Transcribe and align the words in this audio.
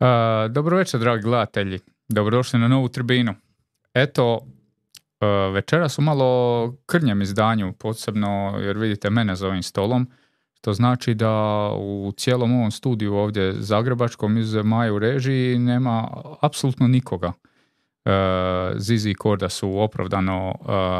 Uh, 0.00 0.52
dobro 0.52 0.76
večer, 0.76 1.00
dragi 1.00 1.22
gledatelji. 1.22 1.80
Dobrodošli 2.08 2.58
na 2.58 2.68
novu 2.68 2.88
tribinu. 2.88 3.34
Eto, 3.94 4.34
uh, 4.34 5.54
večera 5.54 5.88
su 5.88 6.02
malo 6.02 6.74
krnjem 6.86 7.22
izdanju, 7.22 7.72
posebno 7.72 8.58
jer 8.60 8.78
vidite 8.78 9.10
mene 9.10 9.36
za 9.36 9.48
ovim 9.48 9.62
stolom, 9.62 10.10
što 10.54 10.72
znači 10.72 11.14
da 11.14 11.32
u 11.76 12.12
cijelom 12.16 12.52
ovom 12.52 12.70
studiju 12.70 13.14
ovdje 13.14 13.52
zagrebačkom 13.52 14.38
iz 14.38 14.54
Maju 14.54 14.98
režiji 14.98 15.58
nema 15.58 16.08
apsolutno 16.40 16.88
nikoga. 16.88 17.32
Uh, 18.04 18.12
Zizi 18.76 19.10
i 19.10 19.14
Korda 19.14 19.48
su 19.48 19.78
opravdano 19.78 20.54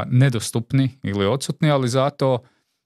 nedostupni 0.06 0.90
ili 1.02 1.26
odsutni, 1.26 1.70
ali 1.70 1.88
zato 1.88 2.38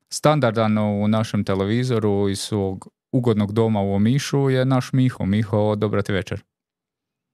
standardan 0.08 0.78
u 0.78 1.08
našem 1.08 1.44
televizoru 1.44 2.28
iz 2.28 2.40
svog 2.40 2.88
ugodnog 3.12 3.52
doma 3.52 3.80
u 3.80 3.94
Omišu 3.94 4.50
je 4.50 4.64
naš 4.64 4.92
Miho. 4.92 5.24
Miho, 5.24 5.74
dobro 5.76 6.02
ti 6.02 6.12
večer. 6.12 6.42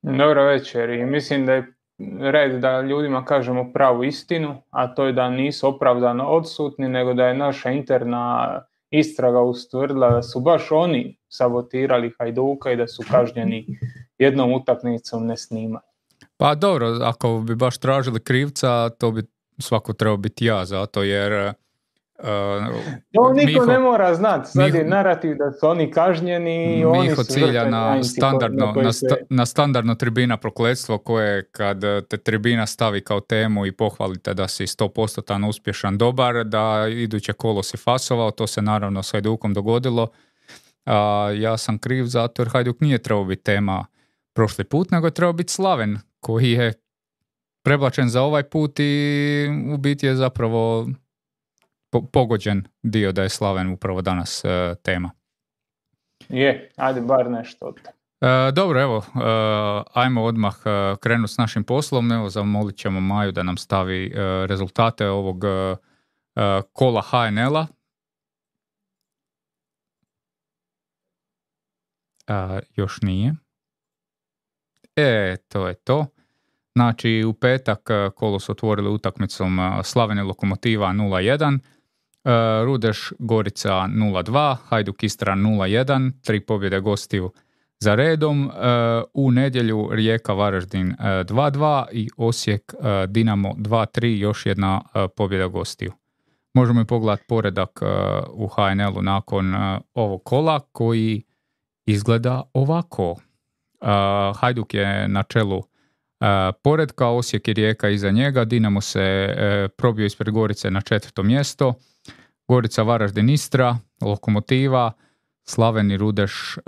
Dobro 0.03 0.45
večer 0.45 0.91
i 0.91 1.07
mislim 1.07 1.47
da 1.47 1.53
je 1.53 1.73
red 2.21 2.61
da 2.61 2.81
ljudima 2.81 3.25
kažemo 3.25 3.73
pravu 3.73 4.05
istinu, 4.05 4.63
a 4.71 4.95
to 4.95 5.05
je 5.07 5.13
da 5.13 5.31
nisu 5.31 5.69
opravdano 5.69 6.25
odsutni, 6.25 6.89
nego 6.89 7.15
da 7.15 7.27
je 7.27 7.35
naša 7.35 7.71
interna 7.71 8.61
istraga 8.91 9.41
ustvrdila 9.41 10.11
da 10.11 10.23
su 10.23 10.41
baš 10.41 10.71
oni 10.71 11.19
sabotirali 11.29 12.13
Hajduka 12.19 12.73
i 12.73 12.77
da 12.77 12.87
su 12.87 13.03
kažnjeni 13.11 13.67
jednom 14.19 14.53
utakmicom 14.53 15.27
ne 15.27 15.37
snima. 15.37 15.81
Pa 16.37 16.55
dobro, 16.55 16.99
ako 17.03 17.43
bi 17.47 17.55
baš 17.55 17.79
tražili 17.79 18.21
krivca, 18.21 18.89
to 18.89 19.11
bi 19.11 19.23
svako 19.59 19.93
trebao 19.93 20.17
biti 20.17 20.45
ja, 20.45 20.65
zato 20.65 21.03
jer 21.03 21.53
to 23.15 23.33
niko 23.33 23.67
ne 23.67 23.79
mora 23.79 24.15
znati, 24.15 24.51
sad 24.51 24.75
je 24.75 24.85
narativ 24.85 25.37
da 25.37 25.53
su 25.53 25.67
oni 25.67 25.91
kažnjeni 25.91 26.79
i 26.79 26.85
oni 26.85 27.11
su 27.11 27.25
cilja 27.25 27.69
na 27.69 28.05
standardno, 28.05 28.73
na, 28.77 28.91
na 29.31 29.47
standardno 29.47 29.95
tribina 29.95 30.37
prokletstvo 30.37 30.99
koje 30.99 31.51
kad 31.51 31.81
te 32.09 32.17
tribina 32.17 32.67
stavi 32.67 33.01
kao 33.01 33.21
temu 33.21 33.67
i 33.67 33.73
pohvalite 33.73 34.35
da 34.35 34.49
si 34.49 34.65
100% 34.65 35.49
uspješan 35.49 35.99
dobar, 35.99 36.45
da 36.45 36.87
iduće 36.91 37.33
kolo 37.33 37.63
si 37.63 37.77
fasovao, 37.77 38.31
to 38.31 38.47
se 38.47 38.63
naravno 38.63 39.03
s 39.03 39.13
Hajdukom 39.13 39.55
dogodilo. 39.55 40.09
A, 40.87 41.31
ja 41.37 41.57
sam 41.57 41.79
kriv 41.79 42.05
zato 42.05 42.43
jer 42.43 42.49
Hajduk 42.49 42.81
nije 42.81 42.99
trebao 42.99 43.25
biti 43.25 43.43
tema 43.43 43.87
prošli 44.35 44.65
put, 44.65 44.91
nego 44.91 45.07
je 45.07 45.15
trebao 45.15 45.33
biti 45.33 45.53
Slaven 45.53 45.99
koji 46.21 46.51
je 46.51 46.73
preblačen 47.63 48.09
za 48.09 48.23
ovaj 48.23 48.43
put 48.43 48.81
i 48.81 49.49
u 49.73 49.77
biti 49.77 50.07
je 50.07 50.15
zapravo 50.17 50.89
pogođen 51.91 52.65
dio 52.83 53.13
da 53.13 53.23
je 53.23 53.29
Slaven 53.29 53.73
upravo 53.73 54.03
danas 54.03 54.45
e, 54.45 54.75
tema. 54.83 55.11
Je, 56.29 56.71
ajde 56.77 57.01
bar 57.01 57.31
nešto 57.31 57.67
od 57.67 57.75
e, 58.21 58.53
dobro, 58.53 58.81
evo, 58.83 58.97
e, 58.99 59.21
ajmo 59.95 60.25
odmah 60.25 60.55
krenuti 61.01 61.33
s 61.33 61.39
našim 61.39 61.65
poslom. 61.65 62.13
Evo, 62.13 62.29
zamolit 62.29 62.77
ćemo 62.77 63.01
Maju 63.01 63.33
da 63.33 63.43
nam 63.43 63.57
stavi 63.57 64.13
rezultate 64.47 65.09
ovog 65.09 65.45
kola 66.73 67.03
HNL-a. 67.03 67.67
Još 72.77 73.03
nije. 73.03 73.35
E, 74.97 75.37
to 75.49 75.69
je 75.69 75.75
to. 75.75 76.07
Znači, 76.75 77.25
u 77.27 77.33
petak 77.33 77.91
kolo 78.15 78.39
su 78.39 78.53
otvorili 78.53 78.89
utakmicom 78.89 79.59
Slavene 79.85 80.23
Lokomotiva 80.23 80.89
0-1, 80.89 81.59
E, 81.59 81.78
Rudeš 82.65 83.13
Gorica 83.19 83.71
0-2, 83.71 84.57
Hajduk 84.69 85.03
Istra 85.03 85.35
0-1, 85.35 86.13
tri 86.23 86.41
pobjede 86.41 86.81
gostiju 86.81 87.33
za 87.81 87.95
redom. 87.95 88.51
E, 88.51 88.53
u 89.15 89.31
nedjelju 89.31 89.89
Rijeka 89.93 90.33
Varaždin 90.33 90.95
2-2 90.99 91.83
e, 91.83 91.91
i 91.93 92.09
Osijek 92.17 92.75
Dinamo 93.09 93.55
2-3, 93.55 94.07
još 94.07 94.47
jedna 94.47 94.81
pobjeda 95.17 95.47
gostiju. 95.47 95.93
Možemo 96.55 96.81
i 96.81 96.85
pogledati 96.85 97.25
poredak 97.29 97.81
u 98.33 98.49
HNL-u 98.49 99.03
nakon 99.03 99.55
ovog 99.95 100.25
kola 100.25 100.61
koji 100.73 101.23
izgleda 101.87 102.43
ovako. 102.53 103.17
Hajduk 104.35 104.75
je 104.75 105.09
na 105.09 105.23
čelu 105.23 105.63
poredka, 106.63 107.09
Osijek 107.09 107.49
i 107.49 107.53
Rijeka 107.53 107.89
iza 107.89 108.11
njega, 108.11 108.45
Dinamo 108.45 108.81
se 108.81 109.35
probio 109.77 110.07
ispred 110.07 110.31
Gorice 110.31 110.71
na 110.71 110.81
četvrto 110.81 111.23
mjesto, 111.23 111.75
Gorica, 112.49 112.83
Varaždin, 112.83 113.29
Istra, 113.29 113.79
Lokomotiva, 114.01 114.93
Slaven 115.49 115.91
i 115.91 115.97
Rudeš 115.97 116.57
e, 116.57 116.61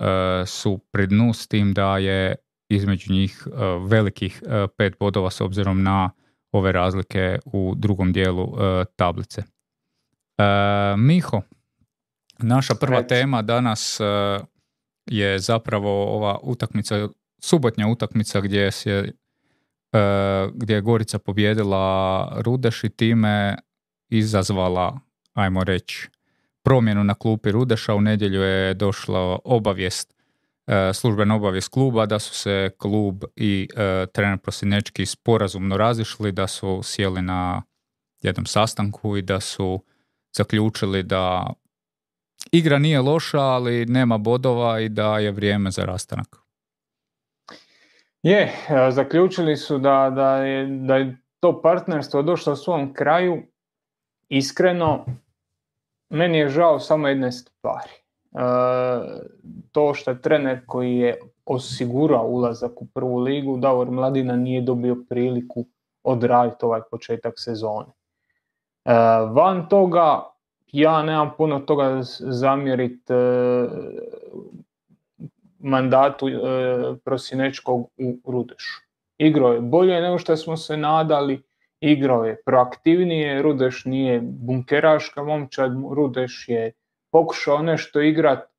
su 0.46 0.78
pred 0.92 1.08
dnu 1.08 1.32
s 1.32 1.46
tim 1.46 1.72
da 1.74 1.98
je 1.98 2.34
između 2.68 3.12
njih 3.12 3.46
e, 3.46 3.50
velikih 3.86 4.42
e, 4.46 4.66
pet 4.76 4.96
bodova 5.00 5.30
s 5.30 5.40
obzirom 5.40 5.82
na 5.82 6.10
ove 6.52 6.72
razlike 6.72 7.38
u 7.44 7.74
drugom 7.76 8.12
dijelu 8.12 8.56
tablice. 8.96 9.42
Miho, 10.96 11.42
naša 12.38 12.74
prva 12.74 13.02
tema 13.02 13.42
danas 13.42 14.00
je 15.06 15.38
zapravo 15.38 16.16
ova 16.16 16.38
utakmica, 16.42 17.08
subotnja 17.42 17.86
utakmica 17.86 18.40
gdje 18.40 18.70
je 18.84 19.12
gdje 20.54 20.74
je 20.74 20.80
Gorica 20.80 21.18
pobjedila 21.18 22.32
Rudeš 22.36 22.84
i 22.84 22.88
time 22.88 23.56
izazvala 24.08 25.00
ajmo 25.34 25.64
reći, 25.64 26.08
promjenu 26.62 27.04
na 27.04 27.14
klupi 27.14 27.50
Rudeša. 27.50 27.94
U 27.94 28.00
nedjelju 28.00 28.40
je 28.40 28.74
došla 28.74 29.38
obavijest, 29.44 30.14
e, 30.66 30.92
službena 30.94 31.36
obavijest 31.36 31.68
kluba 31.68 32.06
da 32.06 32.18
su 32.18 32.34
se 32.34 32.70
klub 32.78 33.24
i 33.36 33.68
e, 33.76 34.06
trener 34.06 34.38
Prosinečki 34.38 35.06
sporazumno 35.06 35.76
razišli, 35.76 36.32
da 36.32 36.46
su 36.46 36.80
sjeli 36.82 37.22
na 37.22 37.62
jednom 38.22 38.46
sastanku 38.46 39.16
i 39.16 39.22
da 39.22 39.40
su 39.40 39.84
zaključili 40.32 41.02
da 41.02 41.52
igra 42.52 42.78
nije 42.78 43.00
loša, 43.00 43.40
ali 43.40 43.86
nema 43.86 44.18
bodova 44.18 44.80
i 44.80 44.88
da 44.88 45.18
je 45.18 45.32
vrijeme 45.32 45.70
za 45.70 45.84
rastanak. 45.84 46.36
Je, 48.22 48.42
e, 48.42 48.90
zaključili 48.90 49.56
su 49.56 49.78
da, 49.78 50.12
da, 50.14 50.36
je, 50.36 50.66
da 50.66 50.96
je 50.96 51.16
to 51.40 51.62
partnerstvo 51.62 52.22
došlo 52.22 52.56
svom 52.56 52.94
kraju 52.94 53.42
iskreno, 54.30 55.04
meni 56.08 56.38
je 56.38 56.48
žao 56.48 56.80
samo 56.80 57.08
jedne 57.08 57.32
stvari. 57.32 57.90
E, 57.90 58.38
to 59.72 59.94
što 59.94 60.10
je 60.10 60.22
trener 60.22 60.60
koji 60.66 60.96
je 60.96 61.20
osigurao 61.44 62.26
ulazak 62.26 62.82
u 62.82 62.86
prvu 62.86 63.18
ligu, 63.18 63.56
Davor 63.56 63.90
Mladina 63.90 64.36
nije 64.36 64.60
dobio 64.60 64.96
priliku 65.08 65.66
odraditi 66.02 66.64
ovaj 66.64 66.80
početak 66.90 67.34
sezone. 67.36 67.86
E, 68.84 68.92
van 69.32 69.68
toga, 69.68 70.24
ja 70.72 71.02
nemam 71.02 71.30
puno 71.36 71.60
toga 71.60 71.98
zamjeriti 72.20 73.12
e, 73.12 73.68
mandatu 75.58 76.26
Prosinečkog 77.04 77.90
u 77.98 78.30
Rudešu. 78.32 78.80
Igro 79.18 79.52
je 79.52 79.60
bolje 79.60 80.00
nego 80.00 80.18
što 80.18 80.36
smo 80.36 80.56
se 80.56 80.76
nadali, 80.76 81.42
igrao 81.80 82.24
je 82.24 82.42
proaktivnije, 82.46 83.42
Rudeš 83.42 83.84
nije 83.84 84.20
bunkeraška 84.22 85.22
momčad, 85.22 85.72
Rudeš 85.90 86.44
je 86.48 86.72
pokušao 87.12 87.62
nešto 87.62 88.00
igrat. 88.00 88.50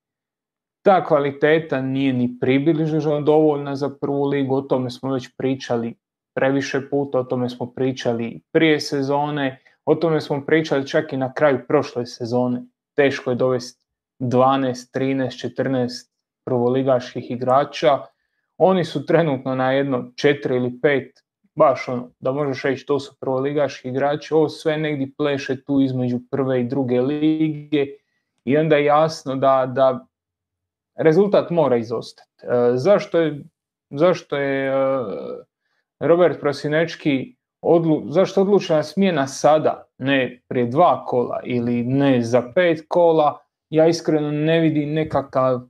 Ta 0.81 1.05
kvaliteta 1.05 1.81
nije 1.81 2.13
ni 2.13 2.37
približno 2.39 3.21
dovoljna 3.21 3.75
za 3.75 3.89
prvu 4.01 4.25
ligu, 4.25 4.55
o 4.55 4.61
tome 4.61 4.89
smo 4.89 5.13
već 5.13 5.29
pričali 5.37 5.95
previše 6.33 6.89
puta, 6.89 7.19
o 7.19 7.23
tome 7.23 7.49
smo 7.49 7.71
pričali 7.71 8.41
prije 8.51 8.79
sezone, 8.79 9.59
o 9.85 9.95
tome 9.95 10.21
smo 10.21 10.45
pričali 10.45 10.87
čak 10.87 11.13
i 11.13 11.17
na 11.17 11.33
kraju 11.33 11.59
prošle 11.67 12.05
sezone. 12.05 12.63
Teško 12.95 13.29
je 13.29 13.35
dovesti 13.35 13.85
12, 14.19 14.97
13, 14.99 15.63
14 15.63 16.09
prvoligaških 16.45 17.31
igrača. 17.31 17.99
Oni 18.57 18.85
su 18.85 19.05
trenutno 19.05 19.55
na 19.55 19.71
jedno 19.71 19.97
4 19.97 20.55
ili 20.55 20.69
5 20.69 21.20
baš 21.55 21.87
ono, 21.87 22.11
da 22.19 22.31
možeš 22.31 22.63
reći 22.63 22.85
to 22.85 22.99
su 22.99 23.15
prvoligaški 23.19 23.89
igrači, 23.89 24.33
ovo 24.33 24.49
sve 24.49 24.77
negdje 24.77 25.11
pleše 25.17 25.63
tu 25.63 25.81
između 25.81 26.19
prve 26.31 26.61
i 26.61 26.67
druge 26.67 27.01
lige 27.01 27.85
i 28.45 28.57
onda 28.57 28.75
je 28.75 28.85
jasno 28.85 29.35
da, 29.35 29.71
da 29.75 30.07
rezultat 30.95 31.49
mora 31.49 31.77
izostati. 31.77 32.29
E, 32.43 32.71
zašto 32.75 33.19
je, 33.19 33.43
zašto 33.89 34.37
je 34.37 34.67
e, 34.67 34.73
Robert 35.99 36.39
Prosinečki 36.39 37.35
odlu, 37.61 38.03
zašto 38.07 38.41
odlučena 38.41 38.83
smjena 38.83 39.27
sada, 39.27 39.87
ne 39.97 40.41
prije 40.47 40.65
dva 40.65 41.05
kola 41.05 41.39
ili 41.43 41.83
ne 41.83 42.21
za 42.21 42.51
pet 42.55 42.85
kola, 42.87 43.39
ja 43.69 43.87
iskreno 43.87 44.31
ne 44.31 44.59
vidim 44.59 44.93
nekakav 44.93 45.61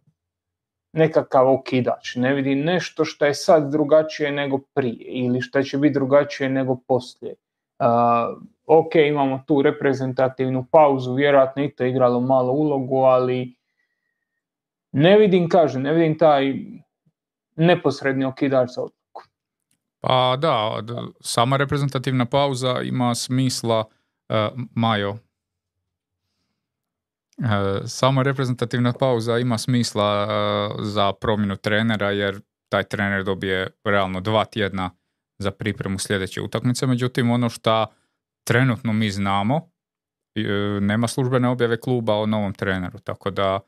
nekakav 0.93 1.49
okidač, 1.49 2.15
ne 2.15 2.33
vidi 2.33 2.55
nešto 2.55 3.05
što 3.05 3.25
je 3.25 3.33
sad 3.33 3.71
drugačije 3.71 4.31
nego 4.31 4.57
prije 4.73 5.05
ili 5.05 5.41
što 5.41 5.63
će 5.63 5.77
biti 5.77 5.93
drugačije 5.93 6.49
nego 6.49 6.75
poslije. 6.87 7.35
Uh, 7.79 7.87
ok, 8.65 8.95
imamo 8.95 9.43
tu 9.47 9.61
reprezentativnu 9.61 10.65
pauzu, 10.71 11.13
vjerojatno 11.13 11.63
i 11.63 11.71
to 11.71 11.85
igralo 11.85 12.19
malo 12.19 12.53
ulogu, 12.53 12.97
ali 12.97 13.55
ne 14.91 15.17
vidim, 15.17 15.49
kažem, 15.49 15.81
ne 15.81 15.93
vidim 15.93 16.17
taj 16.17 16.53
neposredni 17.55 18.25
okidač 18.25 18.69
za 18.69 18.81
odluku. 18.81 19.23
Pa 19.99 20.35
da, 20.37 20.81
sama 21.21 21.57
reprezentativna 21.57 22.25
pauza 22.25 22.81
ima 22.83 23.15
smisla, 23.15 23.83
Majo, 24.75 25.17
sama 27.85 28.23
reprezentativna 28.23 28.93
pauza 28.93 29.37
ima 29.37 29.57
smisla 29.57 30.27
za 30.79 31.13
promjenu 31.13 31.55
trenera 31.55 32.11
jer 32.11 32.41
taj 32.69 32.83
trener 32.83 33.23
dobije 33.23 33.67
realno 33.83 34.21
dva 34.21 34.45
tjedna 34.45 34.89
za 35.39 35.51
pripremu 35.51 35.99
sljedeće 35.99 36.41
utakmice. 36.41 36.87
Međutim, 36.87 37.31
ono 37.31 37.49
što 37.49 37.85
trenutno 38.43 38.93
mi 38.93 39.11
znamo, 39.11 39.69
e, 40.35 40.41
nema 40.81 41.07
službene 41.07 41.47
objave 41.47 41.79
kluba 41.79 42.15
o 42.15 42.25
novom 42.25 42.53
treneru, 42.53 42.99
tako 42.99 43.31
da 43.31 43.59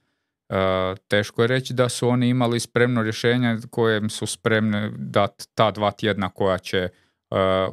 e, 0.49 0.55
teško 1.07 1.41
je 1.41 1.47
reći 1.47 1.73
da 1.73 1.89
su 1.89 2.09
oni 2.09 2.29
imali 2.29 2.59
spremno 2.59 3.03
rješenje 3.03 3.57
kojem 3.69 4.09
su 4.09 4.25
spremne 4.25 4.91
dati 4.97 5.45
ta 5.55 5.71
dva 5.71 5.91
tjedna 5.91 6.29
koja 6.29 6.57
će, 6.57 6.77
e, 6.77 6.89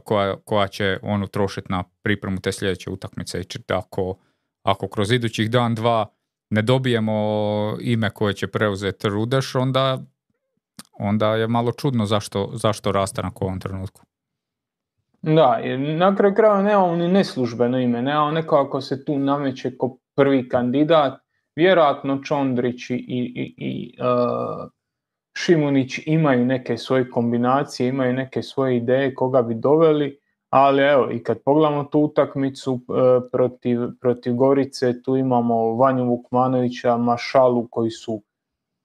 koja, 0.05 0.37
koja 0.45 0.69
će 0.69 0.99
on 1.03 1.23
utrošiti 1.23 1.67
na 1.73 1.85
pripremu 2.03 2.41
te 2.41 2.53
sljedeće 2.53 2.91
utakmice. 2.91 3.43
Ako, 3.69 4.17
ako 4.63 4.89
kroz 4.89 5.13
idućih 5.13 5.51
dan, 5.51 5.75
dva 5.75 6.07
ne 6.51 6.63
dobijemo 6.63 7.77
ime 7.81 8.11
koje 8.11 8.35
će 8.35 8.47
preuzeti 8.47 9.09
Rudeš, 9.09 9.55
onda 9.55 9.99
onda 11.01 11.35
je 11.35 11.47
malo 11.47 11.73
čudno 11.73 12.07
zašto, 12.07 12.51
zašto 12.55 12.93
rastanak 12.93 13.43
u 13.43 13.45
ovom 13.45 13.61
trenutku. 13.61 14.03
Da, 15.23 15.61
jer 15.65 15.79
na 15.79 16.17
kraju 16.17 16.35
krajeva 16.35 16.63
nemamo 16.63 16.97
ni 16.97 17.09
neslužbeno 17.09 17.79
ime, 17.79 18.03
nemamo 18.03 18.31
neko 18.31 18.57
ako 18.57 18.81
se 18.81 19.05
tu 19.05 19.19
nameće 19.19 19.77
kao 19.79 19.97
prvi 20.17 20.49
kandidat, 20.49 21.21
vjerojatno 21.57 22.23
Čondrić 22.23 22.91
i, 22.91 22.95
i, 22.95 23.55
i 23.57 23.97
uh, 24.01 24.71
Šimunić 25.37 26.01
imaju 26.07 26.45
neke 26.45 26.77
svoje 26.77 27.11
kombinacije, 27.11 27.89
imaju 27.89 28.13
neke 28.13 28.43
svoje 28.43 28.77
ideje 28.77 29.15
koga 29.15 29.43
bi 29.43 29.55
doveli, 29.55 30.20
ali 30.51 30.83
evo 30.83 31.11
i 31.11 31.23
kad 31.23 31.39
pogledamo 31.45 31.85
tu 31.85 32.01
utakmicu 32.01 32.73
uh, 32.73 32.81
protiv, 33.33 33.81
protiv 34.01 34.35
Gorice, 34.35 35.03
tu 35.03 35.17
imamo 35.17 35.75
Vanju 35.75 36.05
Vukmanovića, 36.05 36.97
Mašalu 36.97 37.69
koji 37.71 37.91
su 37.91 38.23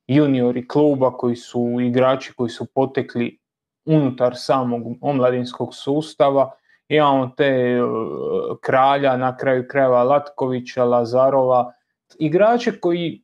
juniori 0.08 0.68
kluba 0.68 1.18
koji 1.18 1.36
su 1.36 1.78
igrači 1.82 2.34
koji 2.34 2.50
su 2.50 2.66
potekli 2.66 3.40
unutar 3.86 4.34
samog 4.36 4.84
omladinskog 5.02 5.76
sustava. 5.76 6.52
Imamo 6.88 7.32
te 7.38 7.46
e, 7.46 7.82
kralja, 8.62 9.18
na 9.18 9.38
kraju 9.38 9.66
krajeva 9.70 10.04
Latkovića, 10.04 10.84
Lazarova, 10.84 11.74
igrače 12.20 12.80
koji, 12.80 13.24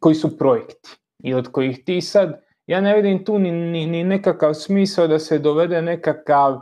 koji 0.00 0.14
su 0.14 0.38
projekti 0.38 0.90
i 1.18 1.34
od 1.34 1.52
kojih 1.52 1.84
ti 1.84 2.00
sad, 2.00 2.40
ja 2.66 2.80
ne 2.80 2.96
vidim 2.96 3.24
tu 3.24 3.38
ni, 3.38 3.52
ni, 3.52 3.86
ni 3.86 4.04
nekakav 4.04 4.54
smisao 4.54 5.06
da 5.06 5.18
se 5.18 5.38
dovede 5.38 5.82
nekakav 5.82 6.60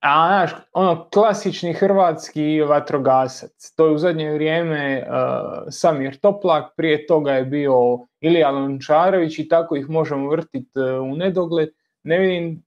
a 0.00 0.28
znaš, 0.28 0.60
ono 0.72 1.08
klasični 1.10 1.72
hrvatski 1.72 2.60
vatrogasac, 2.60 3.72
to 3.76 3.86
je 3.86 3.92
u 3.92 3.98
zadnje 3.98 4.32
vrijeme 4.32 5.02
uh, 5.02 5.14
Samir 5.70 6.16
Toplak, 6.20 6.72
prije 6.76 7.06
toga 7.06 7.32
je 7.32 7.44
bio 7.44 7.74
Ilija 8.20 8.50
Lončarević 8.50 9.38
i 9.38 9.48
tako 9.48 9.76
ih 9.76 9.88
možemo 9.90 10.30
vrtiti 10.30 10.80
uh, 10.80 11.12
u 11.12 11.16
nedogled. 11.16 11.68
Ne 12.02 12.18
vidim 12.18 12.62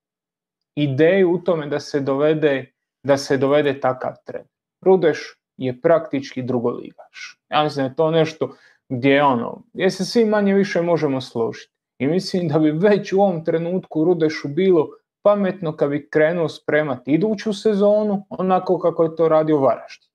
ideju 0.76 1.32
u 1.32 1.38
tome 1.38 1.68
da 1.68 1.80
se 1.80 2.00
dovede, 2.00 2.72
da 3.04 3.18
se 3.18 3.38
dovede 3.38 3.80
takav 3.80 4.14
trend. 4.26 4.48
Rudeš 4.82 5.38
je 5.58 5.82
praktički 5.82 6.42
drugoligaš. 6.42 7.40
Ja 7.50 7.64
mislim 7.64 7.84
da 7.84 7.90
je 7.90 7.96
to 7.96 8.12
nešto 8.12 8.56
gdje 8.90 9.24
ono, 9.24 9.64
gdje 9.74 9.90
se 9.90 10.06
svi 10.06 10.26
manje 10.26 10.54
više 10.54 10.82
možemo 10.82 11.22
složiti. 11.22 11.74
I 12.00 12.08
mislim 12.08 12.48
da 12.48 12.60
bi 12.60 12.72
već 12.72 13.14
u 13.14 13.22
ovom 13.22 13.46
trenutku 13.46 14.04
Rudešu 14.04 14.48
bilo 14.48 14.88
pametno 15.24 15.76
kad 15.76 15.90
bi 15.90 16.10
krenuo 16.10 16.50
spremati 16.50 17.12
iduću 17.12 17.54
sezonu, 17.54 18.26
onako 18.30 18.80
kako 18.80 19.04
je 19.04 19.16
to 19.16 19.30
radio 19.30 19.58
Varaždin. 19.58 20.10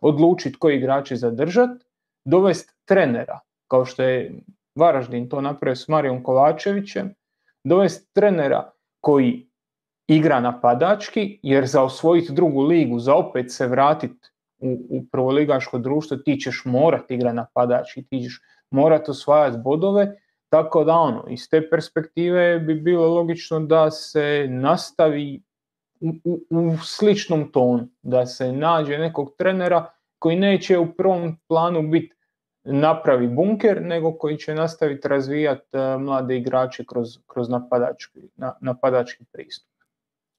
Odlučiti 0.00 0.58
koji 0.58 0.76
igrači 0.76 1.16
zadržati, 1.16 1.84
dovesti 2.24 2.74
trenera, 2.84 3.40
kao 3.68 3.84
što 3.84 4.02
je 4.02 4.42
Varaždin 4.74 5.28
to 5.28 5.40
napravio 5.40 5.76
s 5.76 5.88
Marijom 5.88 6.22
Kovačevićem, 6.22 7.14
dovesti 7.64 8.14
trenera 8.14 8.70
koji 9.00 9.48
igra 10.08 10.40
napadački, 10.40 11.40
jer 11.42 11.66
za 11.66 11.82
osvojiti 11.82 12.32
drugu 12.32 12.62
ligu, 12.62 12.98
za 12.98 13.14
opet 13.14 13.52
se 13.52 13.66
vratiti 13.66 14.28
u, 14.58 14.86
u 14.90 15.06
prvoligaško 15.12 15.78
društvo, 15.78 16.16
ti 16.16 16.36
ćeš 16.40 16.62
morati 16.64 17.14
igrati 17.14 17.36
napadački, 17.36 18.02
ti 18.02 18.22
ćeš 18.22 18.40
morati 18.70 19.10
osvajati 19.10 19.58
bodove 19.64 20.16
tako 20.52 20.84
da 20.84 20.92
ono, 20.92 21.24
iz 21.28 21.48
te 21.50 21.68
perspektive 21.70 22.58
bi 22.58 22.74
bilo 22.74 23.14
logično 23.14 23.60
da 23.60 23.90
se 23.90 24.46
nastavi 24.50 25.42
u, 26.00 26.12
u, 26.24 26.40
u 26.50 26.76
sličnom 26.82 27.52
tonu, 27.52 27.88
da 28.02 28.26
se 28.26 28.52
nađe 28.52 28.98
nekog 28.98 29.34
trenera 29.38 29.90
koji 30.18 30.36
neće 30.36 30.78
u 30.78 30.92
prvom 30.94 31.38
planu 31.48 31.82
biti 31.82 32.16
napravi 32.64 33.28
bunker, 33.28 33.82
nego 33.82 34.12
koji 34.18 34.36
će 34.36 34.54
nastaviti 34.54 35.08
razvijati 35.08 35.76
uh, 35.76 36.00
mlade 36.02 36.36
igrače 36.36 36.84
kroz, 36.84 37.08
kroz 37.26 37.48
napadački, 37.48 38.20
na, 38.36 38.54
napadački 38.60 39.24
pristup. 39.32 39.70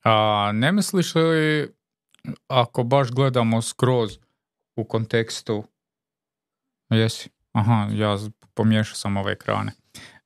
A 0.04 0.52
ne 0.54 0.72
misliš 0.72 1.16
li, 1.16 1.74
ako 2.48 2.84
baš 2.84 3.12
gledamo 3.12 3.62
skroz 3.62 4.18
u 4.76 4.84
kontekstu, 4.84 5.64
jesi, 6.90 7.30
aha, 7.52 7.88
ja 7.92 8.18
pomiješao 8.54 8.96
sam 8.96 9.18
ove 9.18 9.32
ekrane. 9.32 9.72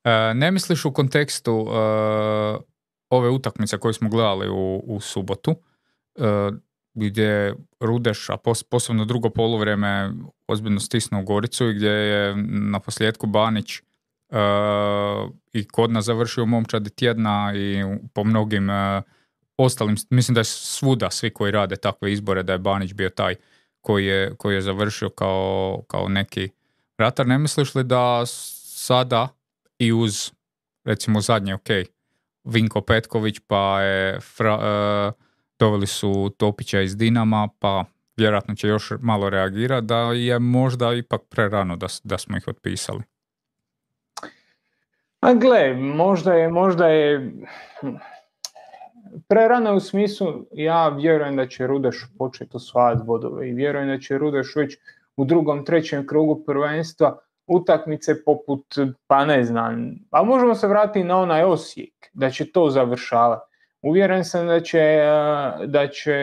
E, 0.07 0.33
ne 0.33 0.51
misliš 0.51 0.85
u 0.85 0.93
kontekstu 0.93 1.53
uh, 1.53 1.69
ove 3.09 3.29
utakmice 3.29 3.77
koje 3.77 3.93
smo 3.93 4.09
gledali 4.09 4.49
u, 4.49 4.83
u 4.85 4.99
subotu, 4.99 5.51
uh, 5.51 6.25
gdje 6.93 7.55
Rudeš, 7.79 8.29
a 8.29 8.37
pos, 8.37 8.63
posebno 8.63 9.05
drugo 9.05 9.29
poluvreme, 9.29 10.11
ozbiljno 10.47 10.79
stisnuo 10.79 11.23
Goricu 11.23 11.69
i 11.69 11.73
gdje 11.73 11.89
je 11.89 12.35
na 12.47 12.79
posljedku 12.79 13.27
Banić 13.27 13.79
uh, 13.79 15.31
i 15.53 15.67
kod 15.67 15.91
nas 15.91 16.05
završio 16.05 16.45
momčad 16.45 16.89
tjedna 16.95 17.53
i 17.55 17.83
po 18.13 18.23
mnogim 18.23 18.67
ostalim, 19.57 19.95
mislim 20.09 20.35
da 20.35 20.39
je 20.39 20.45
svuda 20.45 21.11
svi 21.11 21.29
koji 21.29 21.51
rade 21.51 21.75
takve 21.75 22.11
izbore, 22.11 22.43
da 22.43 22.53
je 22.53 22.59
Banić 22.59 22.93
bio 22.93 23.09
taj 23.09 23.35
koji 23.81 24.05
je, 24.05 24.35
koji 24.37 24.55
je 24.55 24.61
završio 24.61 25.09
kao, 25.09 25.83
kao 25.87 26.09
neki 26.09 26.49
ratar. 26.97 27.27
Ne 27.27 27.37
misliš 27.37 27.75
li 27.75 27.83
da 27.83 28.25
sada 28.25 29.36
i 29.79 29.93
uz 29.93 30.31
recimo 30.87 31.21
zadnje, 31.21 31.53
ok, 31.53 31.69
Vinko 32.43 32.81
Petković, 32.81 33.39
pa 33.47 33.81
je 33.81 34.19
fra, 34.19 34.55
uh, 34.55 35.23
doveli 35.59 35.87
su 35.87 36.31
Topića 36.37 36.81
iz 36.81 36.97
Dinama, 36.97 37.47
pa 37.59 37.85
vjerojatno 38.17 38.55
će 38.55 38.67
još 38.67 38.93
malo 38.99 39.29
reagirati, 39.29 39.85
da 39.87 39.97
je 39.97 40.39
možda 40.39 40.93
ipak 40.93 41.21
prerano 41.29 41.75
da, 41.75 41.87
da 42.03 42.17
smo 42.17 42.37
ih 42.37 42.47
otpisali. 42.47 43.03
A 45.19 45.33
gle, 45.33 45.73
možda 45.73 46.33
je, 46.33 46.49
možda 46.49 46.87
je 46.87 47.31
prerano 49.27 49.75
u 49.75 49.79
smislu, 49.79 50.45
ja 50.51 50.89
vjerujem 50.89 51.35
da 51.35 51.47
će 51.47 51.67
Rudeš 51.67 52.05
početi 52.17 52.51
osvajati 52.53 53.03
bodove 53.05 53.49
i 53.49 53.53
vjerujem 53.53 53.87
da 53.87 53.99
će 53.99 54.17
Rudeš 54.17 54.55
već 54.55 54.77
u 55.15 55.25
drugom, 55.25 55.65
trećem 55.65 56.07
krugu 56.07 56.43
prvenstva 56.45 57.19
utakmice 57.47 58.23
poput, 58.23 58.65
pa 59.07 59.25
ne 59.25 59.43
znam, 59.43 59.95
a 60.11 60.23
možemo 60.23 60.55
se 60.55 60.67
vratiti 60.67 61.03
na 61.03 61.17
onaj 61.17 61.43
Osijek, 61.43 61.93
da 62.13 62.29
će 62.29 62.51
to 62.51 62.69
završavati. 62.69 63.57
Uvjeren 63.81 64.25
sam 64.25 64.47
da 64.47 64.59
će, 64.59 64.79
e, 64.79 65.67
da 65.67 65.87
će 65.87 66.13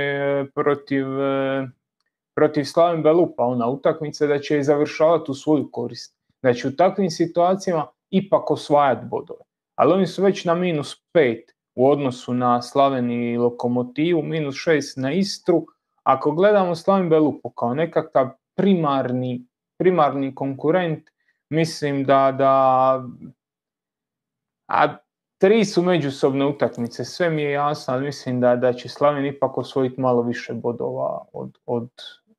protiv, 0.54 1.20
e, 1.20 1.68
protiv 2.34 2.64
Slavim 2.64 3.02
Belupa 3.02 3.44
ona 3.44 3.68
utakmica, 3.68 4.26
da 4.26 4.38
će 4.38 4.62
završavati 4.62 5.30
u 5.30 5.34
svoju 5.34 5.68
korist. 5.72 6.16
Da 6.42 6.52
će 6.52 6.68
u 6.68 6.76
takvim 6.76 7.10
situacijama 7.10 7.86
ipak 8.10 8.50
osvajati 8.50 9.06
bodove. 9.10 9.40
Ali 9.74 9.92
oni 9.92 10.06
su 10.06 10.22
već 10.22 10.44
na 10.44 10.54
minus 10.54 11.02
pet 11.12 11.54
u 11.74 11.90
odnosu 11.90 12.34
na 12.34 12.62
Slaveni 12.62 13.38
Lokomotivu, 13.38 14.22
minus 14.22 14.54
šest 14.54 14.96
na 14.96 15.12
Istru. 15.12 15.66
Ako 16.02 16.32
gledamo 16.32 16.74
Slavim 16.74 17.08
Belupo 17.08 17.50
kao 17.50 17.74
nekakav 17.74 18.28
primarni, 18.56 19.46
primarni 19.78 20.34
konkurent, 20.34 21.13
mislim 21.50 22.04
da, 22.04 22.32
da 22.38 23.04
a 24.68 24.96
tri 25.38 25.64
su 25.64 25.82
međusobne 25.82 26.46
utakmice, 26.46 27.04
sve 27.04 27.30
mi 27.30 27.42
je 27.42 27.52
jasno, 27.52 27.94
ali 27.94 28.04
mislim 28.04 28.40
da, 28.40 28.56
da 28.56 28.72
će 28.72 28.88
Slaven 28.88 29.26
ipak 29.26 29.58
osvojiti 29.58 30.00
malo 30.00 30.22
više 30.22 30.52
bodova 30.52 31.24
od, 31.32 31.58
od 31.66 31.90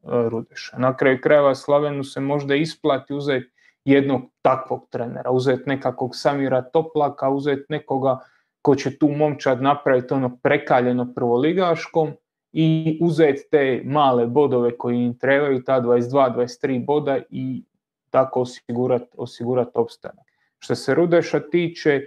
uh, 0.01 0.27
Rudeša. 0.27 0.77
Na 0.77 0.97
kraju 0.97 1.19
krajeva 1.21 1.55
Slavenu 1.55 2.03
se 2.03 2.19
možda 2.19 2.55
isplati 2.55 3.13
uzeti 3.13 3.51
jednog 3.85 4.21
takvog 4.41 4.87
trenera, 4.89 5.31
uzeti 5.31 5.63
nekakvog 5.65 6.15
Samira 6.15 6.61
Toplaka, 6.61 7.29
uzeti 7.29 7.65
nekoga 7.69 8.19
ko 8.61 8.75
će 8.75 8.97
tu 8.97 9.07
momčad 9.07 9.61
napraviti 9.61 10.13
ono 10.13 10.37
prekaljeno 10.43 11.13
prvoligaškom 11.15 12.11
i 12.53 12.99
uzeti 13.01 13.47
te 13.51 13.81
male 13.85 14.25
bodove 14.27 14.77
koji 14.77 14.97
im 14.97 15.17
trebaju, 15.17 15.63
ta 15.63 15.81
22-23 15.81 16.85
boda 16.85 17.19
i 17.29 17.63
tako 18.15 18.41
osigurati 18.41 19.09
osigurat 19.17 19.67
opstanak. 19.73 20.25
Što 20.59 20.75
se 20.75 20.95
Rudeša 20.95 21.39
tiče, 21.39 22.01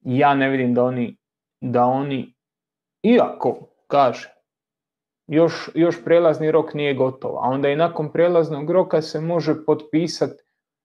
ja 0.00 0.34
ne 0.34 0.48
vidim 0.48 0.74
da 0.74 0.84
oni, 0.84 1.16
da 1.60 1.84
oni 1.84 2.34
iako, 3.02 3.56
kaže, 3.86 4.34
još, 5.26 5.70
još 5.74 6.04
prelazni 6.04 6.50
rok 6.50 6.74
nije 6.74 6.94
gotov, 6.94 7.36
a 7.36 7.48
onda 7.48 7.68
i 7.68 7.76
nakon 7.76 8.12
prelaznog 8.12 8.70
roka 8.70 9.02
se 9.02 9.20
može 9.20 9.54
potpisati 9.66 10.42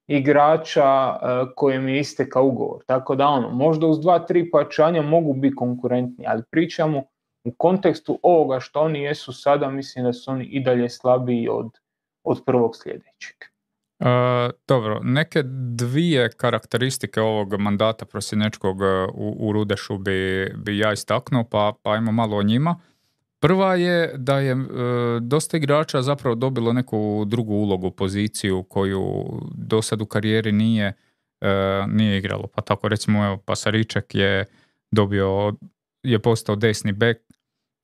igrača 0.08 0.86
e, 0.86 1.46
kojem 1.56 1.88
je 1.88 2.00
istekao 2.00 2.46
ugovor. 2.46 2.84
Tako 2.86 3.15
da 3.15 3.27
ono, 3.27 3.50
možda 3.50 3.88
uz 3.88 4.00
dva, 4.00 4.20
tri 4.20 4.51
pojačanja 4.51 5.01
mogu 5.01 5.34
biti 5.34 5.56
konkurentni, 5.56 6.25
ali 6.27 6.44
pričamo 6.51 7.03
u 7.44 7.51
kontekstu 7.58 8.20
ovoga 8.24 8.60
što 8.60 8.82
oni 8.82 9.01
jesu 9.01 9.34
sada, 9.34 9.70
mislim 9.70 10.06
da 10.06 10.13
su 10.13 10.32
oni 10.32 10.46
i 10.46 10.63
dalje 10.63 10.89
slabiji 10.89 11.50
od, 11.50 11.70
od 12.24 12.44
prvog 12.46 12.75
sljedećeg. 12.75 13.59
Uh, 14.00 14.06
dobro, 14.68 15.00
neke 15.03 15.44
dvije 15.75 16.29
karakteristike 16.29 17.22
ovog 17.22 17.60
mandata 17.60 18.06
prosinečkog 18.06 18.82
e, 18.82 18.86
u, 19.13 19.36
u 19.39 19.51
Rudešu 19.53 19.98
bi, 19.98 20.50
bi 20.58 20.77
ja 20.77 20.94
istaknuo, 20.94 21.44
pa, 21.44 21.74
pa 21.84 21.91
ajmo 21.91 22.12
malo 22.12 22.38
o 22.38 22.44
njima. 22.44 22.79
Prva 23.39 23.75
je 23.75 24.13
da 24.18 24.39
je 24.39 24.51
e, 24.51 24.58
dosta 25.22 25.58
igrača 25.58 26.01
zapravo 26.01 26.36
dobilo 26.36 26.74
neku 26.74 27.25
drugu 27.27 27.53
ulogu, 27.53 27.91
poziciju 27.91 28.63
koju 28.63 29.25
do 29.56 29.82
sad 29.82 30.01
u 30.01 30.06
karijeri 30.06 30.51
nije, 30.51 30.94
e, 31.41 31.84
nije 31.88 32.18
igralo. 32.18 32.48
Pa 32.48 32.62
tako 32.62 32.88
recimo 32.88 33.25
evo, 33.25 33.38
Pasariček 33.38 34.15
je 34.15 34.46
dobio, 34.91 35.53
je 36.03 36.20
postao 36.20 36.56
desni 36.56 36.91
bek, 36.91 37.18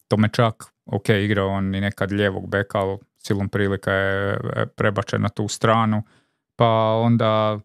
tome 0.07 0.29
čak, 0.34 0.63
ok, 0.86 1.10
igrao 1.10 1.48
on 1.48 1.75
i 1.75 1.81
nekad 1.81 2.12
lijevog 2.12 2.50
beka, 2.50 2.79
ali 2.79 2.98
silom 3.25 3.50
prilika 3.50 3.91
je 3.91 4.34
e, 4.34 4.65
prebačen 4.65 5.22
na 5.22 5.29
tu 5.29 5.48
stranu. 5.48 6.03
Pa 6.55 7.00
onda 7.03 7.60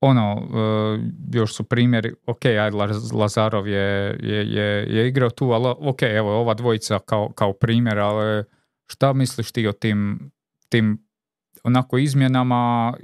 ono, 0.00 0.34
uh, 0.34 1.00
još 1.32 1.54
su 1.54 1.64
primjeri, 1.64 2.14
ok, 2.26 2.44
ajde, 2.44 2.76
Lazarov 3.12 3.68
je, 3.68 4.18
je, 4.22 4.52
je, 4.52 4.96
je 4.96 5.08
igrao 5.08 5.30
tu, 5.30 5.50
ali 5.50 5.74
ok, 5.78 6.02
evo, 6.02 6.40
ova 6.40 6.54
dvojica 6.54 6.98
kao, 6.98 7.32
kao 7.32 7.52
primjer, 7.52 7.98
ali 7.98 8.44
šta 8.86 9.12
misliš 9.12 9.52
ti 9.52 9.66
o 9.66 9.72
tim, 9.72 10.30
tim 10.68 11.08
onako 11.62 11.98
izmjenama 11.98 12.94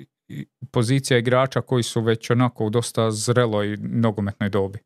pozicija 0.70 1.18
igrača 1.18 1.60
koji 1.60 1.82
su 1.82 2.00
već 2.00 2.30
onako 2.30 2.66
u 2.66 2.70
dosta 2.70 3.10
zreloj 3.10 3.76
nogometnoj 3.80 4.50
dobi? 4.50 4.78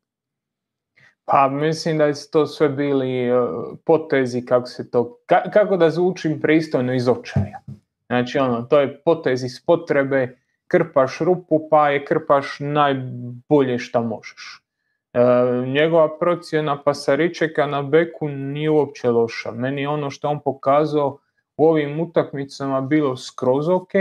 Pa 1.25 1.47
mislim 1.47 1.97
da 1.97 2.13
su 2.13 2.31
to 2.31 2.45
sve 2.45 2.69
bili 2.69 3.31
uh, 3.31 3.77
potezi, 3.85 4.45
kako 4.45 4.67
se 4.67 4.91
to, 4.91 5.17
kako 5.53 5.77
da 5.77 5.89
zvučim 5.89 6.41
pristojno 6.41 6.93
iz 6.93 7.07
očaja. 7.07 7.59
Znači 8.07 8.39
ono, 8.39 8.61
to 8.61 8.79
je 8.79 9.01
potezi 9.01 9.45
iz 9.45 9.65
potrebe, 9.65 10.37
krpaš 10.67 11.19
rupu 11.19 11.69
pa 11.69 11.89
je 11.89 12.05
krpaš 12.05 12.57
najbolje 12.59 13.79
što 13.79 14.01
možeš. 14.01 14.65
E, 15.13 15.19
njegova 15.67 16.17
procjena 16.19 16.83
Pasaričeka 16.83 17.65
na 17.65 17.81
beku 17.81 18.29
nije 18.29 18.69
uopće 18.69 19.09
loša. 19.09 19.51
Meni 19.51 19.87
ono 19.87 20.09
što 20.09 20.29
on 20.29 20.39
pokazao 20.39 21.19
u 21.57 21.67
ovim 21.67 21.99
utakmicama 21.99 22.81
bilo 22.81 23.17
skroz 23.17 23.69
ok. 23.69 23.95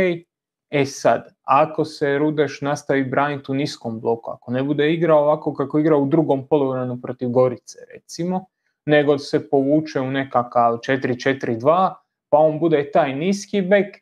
E 0.70 0.84
sad, 0.84 1.33
ako 1.44 1.84
se 1.84 2.18
Rudeš 2.18 2.60
nastavi 2.60 3.04
braniti 3.04 3.52
u 3.52 3.54
niskom 3.54 4.00
bloku, 4.00 4.30
ako 4.30 4.52
ne 4.52 4.62
bude 4.62 4.92
igrao 4.92 5.22
ovako 5.22 5.54
kako 5.54 5.78
igra 5.78 5.96
u 5.96 6.06
drugom 6.06 6.46
poluvremenu 6.46 6.98
protiv 7.02 7.28
Gorice 7.28 7.78
recimo, 7.94 8.44
nego 8.86 9.18
se 9.18 9.50
povuče 9.50 10.00
u 10.00 10.10
nekakav 10.10 10.76
4-4-2, 10.76 11.94
pa 12.28 12.38
on 12.38 12.58
bude 12.58 12.90
taj 12.90 13.14
niski 13.14 13.62
bek, 13.62 13.96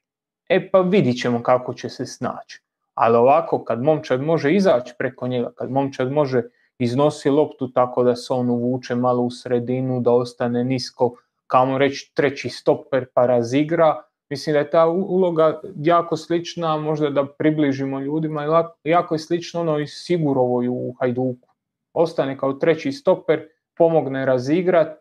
e 0.49 0.71
pa 0.71 0.81
vidit 0.81 1.21
ćemo 1.21 1.43
kako 1.43 1.75
će 1.75 1.89
se 1.89 2.07
snaći. 2.07 2.63
Ali 2.95 3.17
ovako, 3.17 3.65
kad 3.65 3.83
momčad 3.83 4.23
može 4.23 4.55
izaći 4.55 4.95
preko 4.99 5.29
njega, 5.29 5.53
kad 5.57 5.71
momčad 5.71 6.13
može 6.13 6.43
iznosi 6.79 7.31
loptu 7.31 7.73
tako 7.73 8.03
da 8.03 8.17
se 8.17 8.33
on 8.33 8.51
uvuče 8.51 8.95
malo 8.95 9.23
u 9.23 9.31
sredinu, 9.31 10.01
da 10.01 10.13
ostane 10.13 10.65
nisko, 10.65 11.17
kamo 11.47 11.79
reći 11.79 12.13
treći 12.15 12.49
stoper 12.49 13.07
pa 13.15 13.27
razigra, 13.27 14.03
mislim 14.33 14.53
da 14.53 14.59
je 14.59 14.71
ta 14.71 14.87
uloga 14.87 15.61
jako 15.77 16.17
slična, 16.17 16.77
možda 16.77 17.11
da 17.11 17.27
približimo 17.39 18.01
ljudima, 18.01 18.73
jako 18.85 19.15
je 19.15 19.19
slično 19.19 19.61
ono 19.61 19.79
i 19.79 19.87
Sigurovoj 19.87 20.69
u 20.69 20.95
Hajduku. 21.01 21.49
Ostane 21.93 22.39
kao 22.39 22.53
treći 22.53 22.93
stoper, 22.93 23.43
pomogne 23.77 24.25
razigrat, 24.27 24.97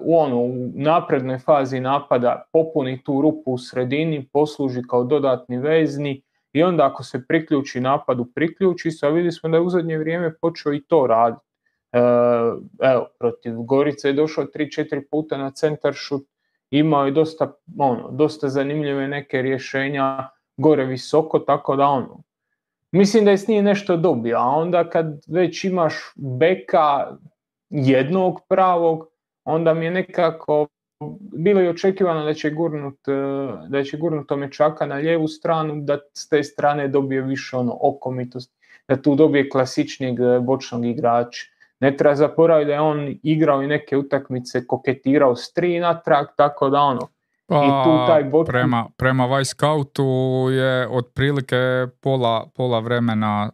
u, 0.00 0.18
ono, 0.18 0.36
u 0.36 0.52
naprednoj 0.74 1.38
fazi 1.38 1.80
napada 1.80 2.42
popuni 2.52 3.02
tu 3.02 3.22
rupu 3.22 3.52
u 3.52 3.58
sredini, 3.58 4.28
posluži 4.32 4.82
kao 4.90 5.04
dodatni 5.04 5.58
vezni 5.58 6.22
i 6.52 6.62
onda 6.62 6.86
ako 6.86 7.04
se 7.04 7.26
priključi 7.28 7.80
napadu, 7.80 8.24
priključi 8.34 8.90
se, 8.90 9.06
a 9.06 9.08
vidjeli 9.08 9.32
smo 9.32 9.48
da 9.48 9.56
je 9.56 9.62
u 9.62 9.70
zadnje 9.70 9.98
vrijeme 9.98 10.34
počeo 10.34 10.74
i 10.74 10.82
to 10.82 11.06
raditi. 11.06 11.46
E, 11.92 11.98
evo, 12.92 13.08
protiv 13.18 13.52
Gorice 13.56 14.08
je 14.08 14.12
došao 14.12 14.44
3-4 14.44 15.02
puta 15.10 15.38
na 15.38 15.50
centar 15.50 15.94
šut, 15.94 16.26
imao 16.70 17.06
je 17.06 17.12
dosta, 17.12 17.52
ono, 17.78 18.10
dosta 18.10 18.48
zanimljive 18.48 19.08
neke 19.08 19.42
rješenja 19.42 20.28
gore 20.56 20.84
visoko, 20.84 21.38
tako 21.38 21.76
da 21.76 21.86
ono, 21.86 22.22
mislim 22.92 23.24
da 23.24 23.30
je 23.30 23.38
s 23.38 23.48
njim 23.48 23.64
nešto 23.64 23.96
dobio, 23.96 24.36
a 24.38 24.46
onda 24.46 24.90
kad 24.90 25.06
već 25.28 25.64
imaš 25.64 25.94
beka 26.14 27.16
jednog 27.70 28.40
pravog, 28.48 29.08
onda 29.44 29.74
mi 29.74 29.84
je 29.84 29.90
nekako 29.90 30.66
bilo 31.32 31.60
je 31.60 31.70
očekivano 31.70 32.24
da 32.24 32.34
će 32.34 32.50
gurnut, 32.50 33.08
e, 33.08 33.12
da 33.68 33.84
će 33.84 33.96
gurnut 33.96 34.28
Tomečaka 34.28 34.86
na 34.86 34.94
lijevu 34.94 35.28
stranu, 35.28 35.80
da 35.80 35.98
s 36.14 36.28
te 36.28 36.42
strane 36.42 36.88
dobije 36.88 37.22
više 37.22 37.56
ono 37.56 37.78
okomitost, 37.80 38.52
da 38.88 39.02
tu 39.02 39.14
dobije 39.14 39.48
klasičnijeg 39.48 40.20
e, 40.20 40.40
bočnog 40.40 40.86
igrača. 40.86 41.55
Ne 41.80 41.96
treba 41.96 42.14
zaboraviti 42.14 42.66
da 42.66 42.72
je 42.72 42.80
on 42.80 43.14
igrao 43.22 43.62
i 43.62 43.66
neke 43.66 43.96
utakmice, 43.96 44.66
koketirao 44.66 45.36
s 45.36 45.52
tri 45.52 45.78
natrag, 45.80 46.26
tako 46.36 46.70
da 46.70 46.80
ono, 46.80 47.08
pa, 47.46 47.56
I 47.56 47.68
tu 47.84 48.06
taj 48.06 48.24
bot... 48.24 48.46
prema, 48.46 48.88
prema 48.96 49.26
Vajskautu 49.26 50.04
je 50.50 50.88
otprilike 50.88 51.86
pola, 52.00 52.46
pola 52.54 52.80
vremena 52.80 53.50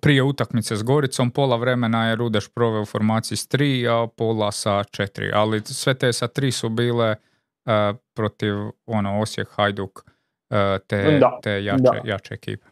prije 0.00 0.22
utakmice 0.22 0.76
s 0.76 0.82
Goricom, 0.82 1.30
pola 1.30 1.56
vremena 1.56 2.08
je 2.08 2.16
Rudeš 2.16 2.48
proveo 2.54 2.82
u 2.82 2.86
formaciji 2.86 3.36
s 3.36 3.48
tri, 3.48 3.88
a 3.88 4.06
pola 4.16 4.52
sa 4.52 4.84
četiri. 4.84 5.30
Ali 5.34 5.60
sve 5.64 5.94
te 5.94 6.12
sa 6.12 6.28
tri 6.28 6.52
su 6.52 6.68
bile 6.68 7.10
uh, 7.10 7.96
protiv 8.14 8.54
ono, 8.86 9.20
Osijek, 9.20 9.48
Hajduk, 9.50 9.98
uh, 9.98 10.56
te, 10.86 11.20
te 11.42 11.64
jače, 11.64 12.00
jače 12.04 12.34
ekipe. 12.34 12.66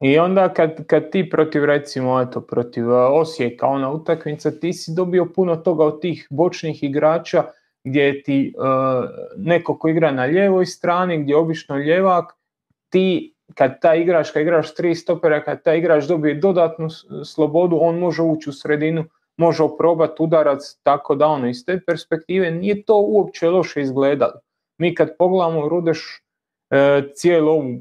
I 0.00 0.18
onda 0.18 0.48
kad, 0.54 0.86
kad 0.86 1.10
ti 1.10 1.30
protiv 1.30 1.64
recimo 1.64 2.20
eto, 2.20 2.40
protiv 2.40 2.92
Osijeka 2.92 3.66
ona 3.66 3.90
utakmica, 3.90 4.50
ti 4.50 4.72
si 4.72 4.92
dobio 4.94 5.26
puno 5.34 5.56
toga 5.56 5.84
od 5.84 6.00
tih 6.00 6.26
bočnih 6.30 6.82
igrača 6.82 7.44
gdje 7.84 8.22
ti 8.22 8.54
uh, 8.56 8.64
neko 9.36 9.78
ko 9.78 9.88
igra 9.88 10.10
na 10.10 10.24
lijevoj 10.24 10.66
strani, 10.66 11.22
gdje 11.22 11.32
je 11.32 11.36
obično 11.36 11.76
ljevak, 11.76 12.32
ti 12.88 13.34
kad 13.54 13.80
taj 13.80 14.00
igrač, 14.00 14.30
kad 14.30 14.42
igraš 14.42 14.74
tri 14.74 14.94
stopera, 14.94 15.44
kad 15.44 15.62
taj 15.62 15.78
igrač 15.78 16.04
dobije 16.04 16.34
dodatnu 16.34 16.88
slobodu, 17.24 17.78
on 17.80 17.98
može 17.98 18.22
ući 18.22 18.50
u 18.50 18.52
sredinu, 18.52 19.04
može 19.36 19.62
oprobati 19.62 20.22
udarac, 20.22 20.78
tako 20.82 21.14
da 21.14 21.26
ono, 21.26 21.48
iz 21.48 21.64
te 21.66 21.80
perspektive 21.86 22.50
nije 22.50 22.82
to 22.82 22.96
uopće 22.96 23.50
loše 23.50 23.80
izgledalo. 23.80 24.40
Mi 24.78 24.94
kad 24.94 25.16
pogledamo 25.18 25.68
Rudeš 25.68 26.22
e, 26.70 27.02
cijelu 27.14 27.50
ovu 27.50 27.80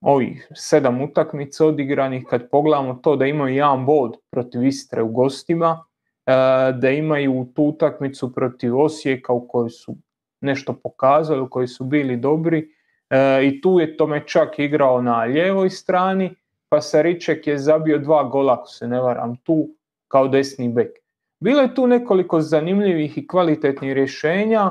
ovih 0.00 0.48
sedam 0.54 1.02
utakmica 1.02 1.66
odigranih, 1.66 2.24
kad 2.30 2.50
pogledamo 2.50 2.94
to 2.94 3.16
da 3.16 3.26
imaju 3.26 3.54
jedan 3.54 3.86
bod 3.86 4.16
protiv 4.30 4.64
Istre 4.64 5.02
u 5.02 5.08
gostima, 5.08 5.84
e, 6.26 6.32
da 6.72 6.90
imaju 6.90 7.46
tu 7.54 7.62
utakmicu 7.62 8.34
protiv 8.34 8.78
Osijeka 8.78 9.32
u 9.32 9.48
kojoj 9.48 9.70
su 9.70 9.96
nešto 10.40 10.72
pokazali, 10.72 11.40
u 11.40 11.50
kojoj 11.50 11.66
su 11.66 11.84
bili 11.84 12.16
dobri, 12.16 12.68
E, 13.10 13.46
I 13.46 13.60
tu 13.60 13.80
je 13.80 13.96
tome 13.96 14.22
čak 14.26 14.58
igrao 14.58 15.02
na 15.02 15.24
lijevoj 15.24 15.70
strani, 15.70 16.34
pa 16.68 16.80
Sariček 16.80 17.46
je 17.46 17.58
zabio 17.58 17.98
dva 17.98 18.24
gola, 18.24 18.52
ako 18.52 18.66
se 18.66 18.88
ne 18.88 19.00
varam, 19.00 19.36
tu 19.36 19.68
kao 20.08 20.28
desni 20.28 20.68
bek. 20.68 20.98
Bilo 21.40 21.60
je 21.62 21.74
tu 21.74 21.86
nekoliko 21.86 22.40
zanimljivih 22.40 23.18
i 23.18 23.26
kvalitetnih 23.26 23.92
rješenja. 23.92 24.70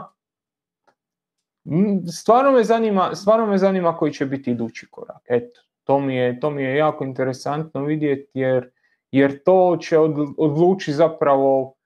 Stvarno 2.12 2.52
me 2.52 2.64
zanima, 2.64 3.16
stvarno 3.16 3.46
me 3.46 3.58
zanima 3.58 3.98
koji 3.98 4.14
će 4.14 4.26
biti 4.26 4.52
idući 4.52 4.88
korak. 4.92 5.22
Eto, 5.30 5.62
to 5.84 6.00
mi 6.00 6.16
je, 6.16 6.40
to 6.40 6.50
mi 6.50 6.64
je 6.64 6.76
jako 6.76 7.04
interesantno 7.04 7.84
vidjeti 7.84 8.32
jer, 8.34 8.70
jer 9.12 9.44
to 9.44 9.78
će 9.82 9.98
odlučiti 10.38 10.94
zapravo 10.94 11.78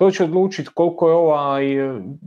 to 0.00 0.10
će 0.10 0.24
odlučiti 0.24 0.70
koliko 0.74 1.08
je 1.08 1.14
ovaj 1.14 1.64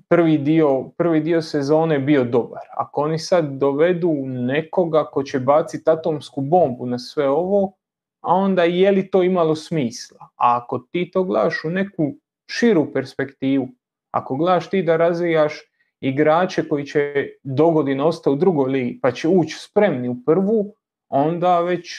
prvi 0.08 0.38
dio, 0.38 0.84
prvi 0.98 1.20
dio 1.20 1.42
sezone 1.42 2.00
bio 2.00 2.24
dobar. 2.24 2.62
Ako 2.78 3.02
oni 3.02 3.20
sad 3.20 3.46
dovedu 3.46 4.12
nekoga 4.26 5.06
ko 5.06 5.24
će 5.24 5.40
baciti 5.40 5.90
atomsku 5.90 6.42
bombu 6.42 6.86
na 6.86 7.00
sve 7.00 7.30
ovo, 7.30 7.74
a 8.22 8.34
onda 8.34 8.64
je 8.64 8.92
li 8.92 9.10
to 9.12 9.24
imalo 9.24 9.56
smisla? 9.56 10.28
A 10.36 10.58
ako 10.58 10.80
ti 10.80 11.12
to 11.14 11.24
gledaš 11.24 11.64
u 11.66 11.70
neku 11.70 12.14
širu 12.50 12.94
perspektivu, 12.94 13.68
ako 14.12 14.36
gledaš 14.36 14.70
ti 14.70 14.84
da 14.84 14.98
razvijaš 14.98 15.73
igrače 16.04 16.68
koji 16.68 16.86
će 16.86 17.30
dogodine 17.44 18.04
ostati 18.04 18.34
u 18.34 18.36
drugoj 18.36 18.72
ligi 18.72 19.00
pa 19.02 19.12
će 19.12 19.28
ući 19.28 19.56
spremni 19.60 20.10
u 20.10 20.16
prvu, 20.26 20.76
onda 21.10 21.60
već 21.60 21.90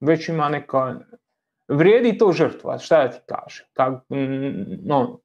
već 0.00 0.28
ima 0.28 0.48
neka, 0.48 1.00
vrijedi 1.68 2.18
to 2.18 2.32
žrtva, 2.32 2.78
šta 2.78 3.02
ja 3.02 3.10
ti 3.10 3.18
kažem. 3.26 3.66
Kak, 3.72 3.94
no, 4.84 5.20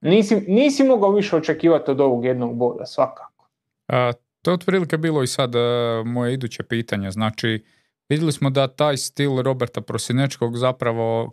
nisi, 0.00 0.44
nisi 0.48 0.84
mogao 0.84 1.12
više 1.12 1.36
očekivati 1.36 1.90
od 1.90 2.00
ovog 2.00 2.24
jednog 2.24 2.56
boda, 2.56 2.86
svakako. 2.86 3.48
A, 3.88 4.12
to 4.42 4.50
je 4.50 4.54
otprilike 4.54 4.98
bilo 4.98 5.22
i 5.22 5.26
sad 5.26 5.54
uh, 5.54 5.62
moje 6.06 6.34
iduće 6.34 6.62
pitanje. 6.62 7.10
Znači, 7.10 7.64
vidjeli 8.08 8.32
smo 8.32 8.50
da 8.50 8.68
taj 8.68 8.96
stil 8.96 9.42
Roberta 9.42 9.80
Prosinečkog 9.80 10.56
zapravo 10.56 11.32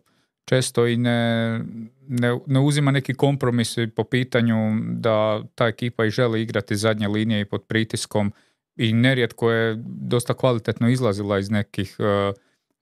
često 0.50 0.88
i 0.88 0.98
ne, 0.98 1.60
ne, 2.08 2.40
ne 2.46 2.60
uzima 2.60 2.92
neki 2.92 3.14
kompromis 3.14 3.76
po 3.96 4.04
pitanju 4.04 4.56
da 4.82 5.44
ta 5.56 5.68
ekipa 5.68 6.06
i 6.06 6.10
želi 6.10 6.42
igrati 6.42 6.76
zadnje 6.76 7.08
linije 7.08 7.42
i 7.42 7.46
pod 7.46 7.64
pritiskom 7.64 8.34
i 8.76 8.94
nerijetko 8.94 9.52
je 9.52 9.76
dosta 9.86 10.34
kvalitetno 10.34 10.90
izlazila 10.90 11.40
iz 11.40 11.50
nekih 11.50 11.96
uh, 12.00 12.36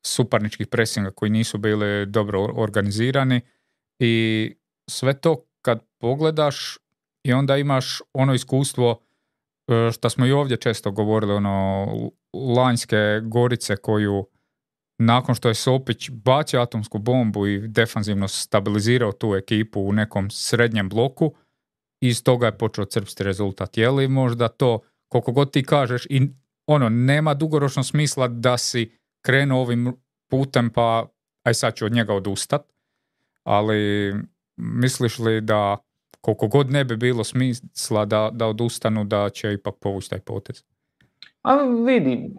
suparničkih 0.05 0.67
presinga 0.67 1.11
koji 1.11 1.29
nisu 1.29 1.57
bili 1.57 2.05
dobro 2.05 2.47
organizirani. 2.55 3.41
I 3.99 4.55
sve 4.89 5.13
to 5.13 5.45
kad 5.61 5.79
pogledaš 5.99 6.77
i 7.23 7.33
onda 7.33 7.57
imaš 7.57 8.01
ono 8.13 8.33
iskustvo 8.33 9.01
E, 9.67 9.91
što 9.91 10.09
smo 10.09 10.25
i 10.25 10.31
ovdje 10.31 10.57
često 10.57 10.91
govorili, 10.91 11.33
ono, 11.33 11.87
lanjske 12.33 13.19
gorice 13.23 13.75
koju 13.75 14.25
nakon 14.97 15.35
što 15.35 15.47
je 15.47 15.53
Sopić 15.53 16.09
bacio 16.09 16.61
atomsku 16.61 16.99
bombu 16.99 17.47
i 17.47 17.67
defanzivno 17.67 18.27
stabilizirao 18.27 19.11
tu 19.11 19.35
ekipu 19.35 19.81
u 19.81 19.93
nekom 19.93 20.29
srednjem 20.29 20.89
bloku, 20.89 21.33
iz 22.01 22.23
toga 22.23 22.45
je 22.45 22.57
počeo 22.57 22.85
crpsti 22.85 23.23
rezultat. 23.23 23.77
Je 23.77 23.89
li 23.89 24.07
možda 24.07 24.47
to, 24.47 24.79
koliko 25.07 25.31
god 25.31 25.51
ti 25.51 25.63
kažeš, 25.63 26.05
i 26.09 26.29
ono, 26.67 26.89
nema 26.89 27.33
dugoročno 27.33 27.83
smisla 27.83 28.27
da 28.27 28.57
si 28.57 28.91
krenuo 29.21 29.61
ovim 29.61 29.93
putem 30.29 30.69
pa 30.69 31.07
aj 31.43 31.53
sad 31.53 31.75
ću 31.75 31.85
od 31.85 31.91
njega 31.91 32.13
odustat, 32.13 32.61
ali 33.43 34.13
misliš 34.57 35.19
li 35.19 35.41
da 35.41 35.77
koliko 36.21 36.47
god 36.47 36.71
ne 36.71 36.83
bi 36.83 36.97
bilo 36.97 37.23
smisla 37.23 38.05
da, 38.05 38.29
da 38.33 38.47
odustanu, 38.47 39.03
da 39.03 39.29
će 39.29 39.53
ipak 39.53 39.75
povući 39.79 40.09
taj 40.09 40.19
potez. 40.19 40.63
A 41.41 41.55
vidi, 41.85 42.29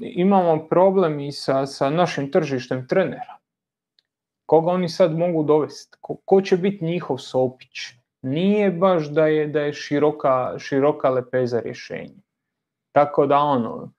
imamo 0.00 0.68
problem 0.68 1.20
i 1.20 1.32
sa, 1.32 1.66
sa 1.66 1.90
našim 1.90 2.30
tržištem 2.30 2.86
trenera. 2.88 3.36
Koga 4.46 4.70
oni 4.70 4.88
sad 4.88 5.18
mogu 5.18 5.42
dovesti? 5.42 5.96
Ko, 6.00 6.16
ko 6.24 6.40
će 6.40 6.56
biti 6.56 6.84
njihov 6.84 7.18
sopić? 7.18 7.78
Nije 8.22 8.70
baš 8.70 9.08
da 9.08 9.26
je, 9.26 9.46
da 9.46 9.60
je 9.60 9.72
široka, 9.72 10.58
široka 10.58 11.10
lepeza 11.10 11.60
rješenja. 11.60 12.22
Tako 12.92 13.26
da 13.26 13.38
ono, 13.38 13.92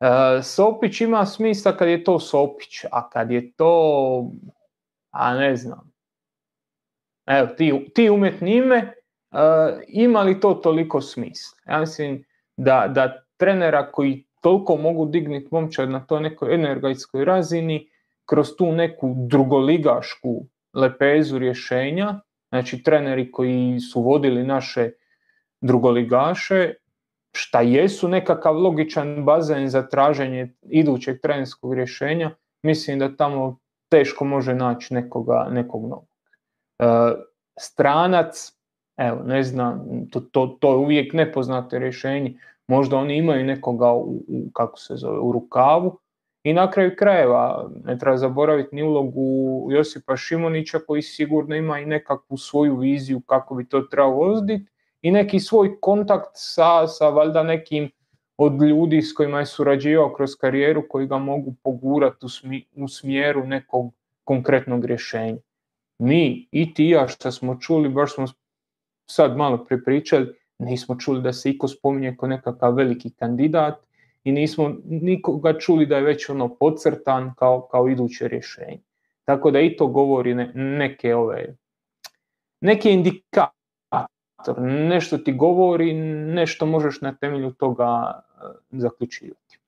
e, 0.00 0.42
Sopić 0.42 1.00
ima 1.00 1.26
smisla 1.26 1.76
kad 1.76 1.88
je 1.88 2.04
to 2.04 2.20
Sopić, 2.20 2.84
a 2.92 3.10
kad 3.10 3.30
je 3.30 3.52
to, 3.52 4.24
a 5.10 5.34
ne 5.34 5.56
znam, 5.56 5.92
evo, 7.26 7.46
ti, 7.46 7.90
ti 7.94 8.10
umjetni 8.10 8.56
ime, 8.56 8.92
uh, 9.30 9.80
ima 9.88 10.22
li 10.22 10.40
to 10.40 10.54
toliko 10.54 11.00
smisla? 11.00 11.58
Ja 11.66 11.80
mislim 11.80 12.24
da, 12.56 12.88
da 12.94 13.24
trenera 13.36 13.92
koji 13.92 14.27
toliko 14.40 14.76
mogu 14.76 15.06
dignuti 15.06 15.48
momčad 15.50 15.90
na 15.90 16.00
to 16.00 16.20
nekoj 16.20 16.54
energetskoj 16.54 17.24
razini, 17.24 17.88
kroz 18.26 18.56
tu 18.56 18.72
neku 18.72 19.14
drugoligašku 19.16 20.46
lepezu 20.74 21.38
rješenja, 21.38 22.20
znači 22.48 22.82
treneri 22.82 23.32
koji 23.32 23.80
su 23.80 24.02
vodili 24.02 24.44
naše 24.44 24.90
drugoligaše, 25.60 26.74
šta 27.32 27.60
jesu 27.60 28.08
nekakav 28.08 28.56
logičan 28.56 29.24
bazen 29.24 29.68
za 29.68 29.88
traženje 29.88 30.54
idućeg 30.62 31.20
trenerskog 31.20 31.74
rješenja, 31.74 32.30
mislim 32.62 32.98
da 32.98 33.16
tamo 33.16 33.58
teško 33.88 34.24
može 34.24 34.54
naći 34.54 34.94
nekoga, 34.94 35.48
nekog 35.50 35.82
novog. 35.82 36.08
E, 36.78 36.84
stranac, 37.60 38.52
evo, 38.96 39.22
ne 39.24 39.42
znam, 39.42 39.84
to, 40.10 40.20
to, 40.20 40.46
to 40.60 40.70
je 40.70 40.76
uvijek 40.76 41.12
nepoznato 41.12 41.78
rješenje, 41.78 42.34
možda 42.68 42.96
oni 42.96 43.16
imaju 43.16 43.44
nekoga 43.44 43.92
u, 43.92 44.24
u, 44.28 44.50
kako 44.52 44.78
se 44.78 44.96
zove, 44.96 45.18
u 45.18 45.32
rukavu, 45.32 45.98
i 46.42 46.52
na 46.52 46.70
kraju 46.70 46.92
krajeva, 46.98 47.70
ne 47.84 47.98
treba 47.98 48.16
zaboraviti 48.16 48.76
ni 48.76 48.82
ulogu 48.82 49.68
Josipa 49.70 50.16
Šimonića 50.16 50.78
koji 50.86 51.02
sigurno 51.02 51.56
ima 51.56 51.78
i 51.78 51.86
nekakvu 51.86 52.36
svoju 52.36 52.76
viziju 52.76 53.20
kako 53.20 53.54
bi 53.54 53.68
to 53.68 53.80
trebalo 53.80 54.14
voziti 54.14 54.66
i 55.02 55.10
neki 55.10 55.40
svoj 55.40 55.80
kontakt 55.80 56.30
sa, 56.34 56.86
sa 56.86 57.08
valjda 57.08 57.42
nekim 57.42 57.90
od 58.36 58.62
ljudi 58.62 59.02
s 59.02 59.14
kojima 59.14 59.38
je 59.38 59.46
surađivao 59.46 60.12
kroz 60.12 60.36
karijeru 60.36 60.88
koji 60.88 61.06
ga 61.06 61.18
mogu 61.18 61.54
pogurati 61.62 62.26
u, 62.26 62.28
u 62.84 62.88
smjeru 62.88 63.46
nekog 63.46 63.92
konkretnog 64.24 64.84
rješenja. 64.84 65.38
Mi 65.98 66.48
i 66.52 66.74
ti 66.74 66.88
ja 66.88 67.08
što 67.08 67.32
smo 67.32 67.56
čuli, 67.60 67.88
baš 67.88 68.14
smo 68.14 68.26
sad 69.10 69.36
malo 69.36 69.64
prepričali, 69.64 70.34
nismo 70.58 70.96
čuli 70.96 71.22
da 71.22 71.32
se 71.32 71.50
iko 71.50 71.68
spominje 71.68 72.16
kao 72.16 72.28
nekakav 72.28 72.74
veliki 72.74 73.10
kandidat 73.10 73.74
i 74.24 74.32
nismo 74.32 74.74
nikoga 74.84 75.58
čuli 75.58 75.86
da 75.86 75.96
je 75.96 76.02
već 76.02 76.28
ono 76.28 76.54
podcrtan 76.54 77.34
kao, 77.34 77.68
kao 77.70 77.88
iduće 77.88 78.28
rješenje. 78.28 78.80
Tako 79.24 79.50
da 79.50 79.60
i 79.60 79.76
to 79.76 79.86
govori 79.86 80.34
ne, 80.34 80.52
neke 80.54 81.14
ove, 81.14 81.54
neke 82.60 82.92
indikator, 82.92 83.52
nešto 84.58 85.18
ti 85.18 85.32
govori, 85.32 85.92
nešto 86.34 86.66
možeš 86.66 87.00
na 87.00 87.14
temelju 87.14 87.50
toga 87.52 88.12
e, 88.12 88.44
zaključivati. 88.70 89.58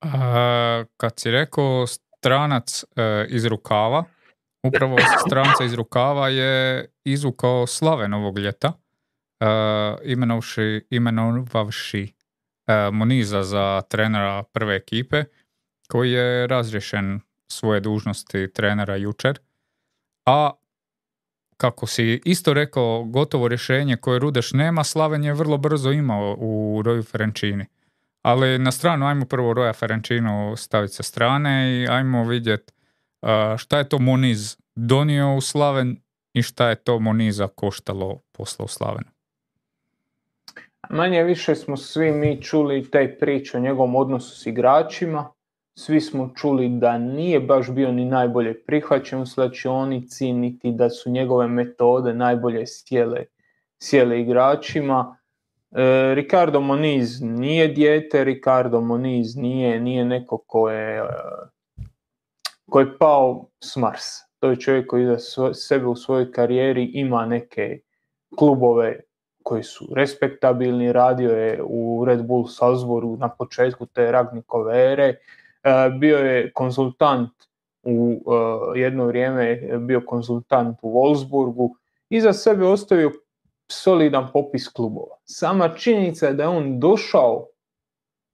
A, 0.00 0.84
kad 0.96 1.12
si 1.20 1.30
rekao 1.30 1.86
stranac 1.86 2.84
e, 2.96 3.26
iz 3.28 3.44
rukava, 3.44 4.04
upravo 4.66 4.96
stranca 5.26 5.64
iz 5.64 5.74
rukava 5.74 6.28
je 6.28 6.86
izvukao 7.04 7.66
slave 7.66 8.08
novog 8.08 8.38
ljeta, 8.38 8.72
imenovši, 10.04 10.86
imenovavši 10.90 12.12
uh, 12.66 12.94
Moniza 12.94 13.42
za 13.42 13.82
trenera 13.88 14.42
prve 14.42 14.76
ekipe, 14.76 15.24
koji 15.88 16.12
je 16.12 16.46
razriješen 16.46 17.20
svoje 17.48 17.80
dužnosti 17.80 18.52
trenera 18.52 18.96
jučer. 18.96 19.38
A 20.26 20.50
kako 21.56 21.86
si 21.86 22.20
isto 22.24 22.54
rekao, 22.54 23.04
gotovo 23.04 23.48
rješenje 23.48 23.96
koje 23.96 24.18
Rudeš 24.18 24.52
nema, 24.52 24.84
Slaven 24.84 25.24
je 25.24 25.34
vrlo 25.34 25.56
brzo 25.58 25.90
imao 25.90 26.36
u 26.38 26.82
Roju 26.84 27.02
Ferenčini. 27.02 27.66
Ali 28.22 28.58
na 28.58 28.72
stranu, 28.72 29.06
ajmo 29.06 29.24
prvo 29.24 29.52
Roja 29.52 29.72
Ferenčinu 29.72 30.54
staviti 30.56 30.94
sa 30.94 31.02
strane 31.02 31.72
i 31.72 31.88
ajmo 31.88 32.24
vidjeti 32.24 32.72
šta 33.58 33.78
je 33.78 33.88
to 33.88 33.98
Moniz 33.98 34.56
donio 34.74 35.34
u 35.34 35.40
Slaven 35.40 35.96
i 36.32 36.42
šta 36.42 36.68
je 36.68 36.74
to 36.74 36.98
Moniza 36.98 37.48
koštalo 37.48 38.20
posla 38.32 38.64
u 38.64 38.68
Slavenu? 38.68 39.13
Manje 40.90 41.22
više 41.22 41.54
smo 41.54 41.76
svi 41.76 42.12
mi 42.12 42.42
čuli 42.42 42.90
taj 42.90 43.18
prič 43.18 43.54
o 43.54 43.60
njegovom 43.60 43.96
odnosu 43.96 44.36
s 44.36 44.46
igračima. 44.46 45.30
Svi 45.78 46.00
smo 46.00 46.30
čuli 46.36 46.68
da 46.68 46.98
nije 46.98 47.40
baš 47.40 47.70
bio 47.70 47.92
ni 47.92 48.04
najbolje 48.04 48.64
prihvaćen 48.64 49.20
u 49.20 49.26
slačionici, 49.26 50.32
niti 50.32 50.72
da 50.72 50.90
su 50.90 51.10
njegove 51.10 51.48
metode 51.48 52.14
najbolje 52.14 52.66
sjele, 52.66 53.24
sjele 53.82 54.20
igračima. 54.20 55.16
E, 55.70 56.14
Ricardo 56.14 56.60
Moniz 56.60 57.22
nije 57.22 57.68
dijete, 57.68 58.24
Ricardo 58.24 58.80
Moniz 58.80 59.36
nije, 59.36 59.80
nije 59.80 60.04
neko 60.04 60.38
ko 60.46 60.70
je 60.70 61.02
koji 62.70 62.84
je 62.84 62.98
pao 62.98 63.48
s 63.64 63.76
Marsa. 63.76 64.24
To 64.38 64.50
je 64.50 64.60
čovjek 64.60 64.86
koji 64.86 65.06
za 65.06 65.54
sebe 65.54 65.86
u 65.86 65.96
svojoj 65.96 66.32
karijeri 66.32 66.84
ima 66.84 67.26
neke 67.26 67.78
klubove 68.36 69.00
koji 69.44 69.62
su 69.62 69.88
respektabilni, 69.94 70.92
radio 70.92 71.30
je 71.30 71.62
u 71.62 72.04
Red 72.06 72.26
Bull 72.26 72.46
Salzburgu 72.48 73.16
na 73.16 73.28
početku 73.28 73.86
te 73.86 74.12
Ragnikove 74.12 74.92
ere, 74.92 75.04
e, 75.04 75.16
bio 75.98 76.18
je 76.18 76.52
konzultant 76.52 77.30
u 77.82 78.22
e, 78.74 78.78
jedno 78.80 79.06
vrijeme 79.06 79.60
bio 79.78 80.02
konzultant 80.06 80.78
u 80.82 80.92
Wolfsburgu 80.92 81.74
i 82.08 82.20
za 82.20 82.32
sebe 82.32 82.66
ostavio 82.66 83.12
solidan 83.68 84.28
popis 84.32 84.68
klubova. 84.68 85.16
Sama 85.24 85.68
činjenica 85.68 86.26
je 86.26 86.34
da 86.34 86.42
je 86.42 86.48
on 86.48 86.80
došao 86.80 87.46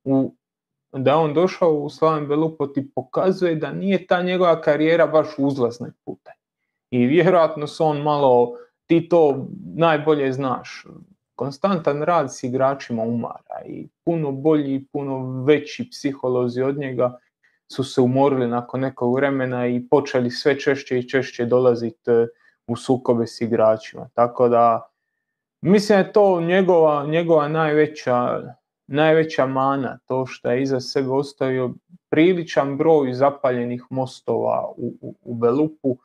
u 0.05 0.35
da 0.92 1.16
on 1.16 1.35
došao 1.35 1.73
u 1.75 1.90
Slaven 1.90 2.29
Belupot 2.29 2.77
i 2.77 2.90
pokazuje 2.94 3.55
da 3.55 3.73
nije 3.73 4.07
ta 4.07 4.23
njegova 4.23 4.61
karijera 4.61 5.07
baš 5.07 5.29
uzlazne 5.38 5.92
pute. 6.05 6.31
I 6.90 7.07
vjerojatno 7.07 7.66
se 7.66 7.83
on 7.83 8.03
malo, 8.03 8.57
ti 8.90 9.09
to 9.09 9.46
najbolje 9.76 10.33
znaš, 10.33 10.87
konstantan 11.35 12.03
rad 12.03 12.35
s 12.35 12.42
igračima 12.42 13.03
umara 13.03 13.62
i 13.66 13.88
puno 14.05 14.33
bolji 14.33 14.74
i 14.74 14.85
puno 14.92 15.44
veći 15.44 15.88
psiholozi 15.90 16.62
od 16.62 16.79
njega 16.79 17.18
su 17.72 17.85
se 17.85 18.00
umorili 18.00 18.48
nakon 18.48 18.81
nekog 18.81 19.14
vremena 19.14 19.66
i 19.66 19.88
počeli 19.90 20.31
sve 20.31 20.59
češće 20.59 20.98
i 20.98 21.09
češće 21.09 21.44
dolaziti 21.44 22.11
e, 22.11 22.26
u 22.66 22.76
sukobe 22.76 23.26
s 23.26 23.40
igračima. 23.40 24.09
Tako 24.14 24.48
da 24.48 24.90
mislim 25.61 25.98
je 25.98 26.12
to 26.12 26.40
njegova, 26.40 27.07
njegova 27.07 27.48
najveća 27.48 28.42
najveća 28.87 29.46
mana, 29.46 29.98
to 30.07 30.26
što 30.26 30.50
je 30.50 30.62
iza 30.62 30.81
sebe 30.81 31.09
ostavio 31.11 31.74
priličan 32.09 32.76
broj 32.76 33.12
zapaljenih 33.12 33.85
mostova 33.90 34.72
u, 34.76 34.94
u, 35.00 35.14
u 35.22 35.35
Belupu. 35.35 35.96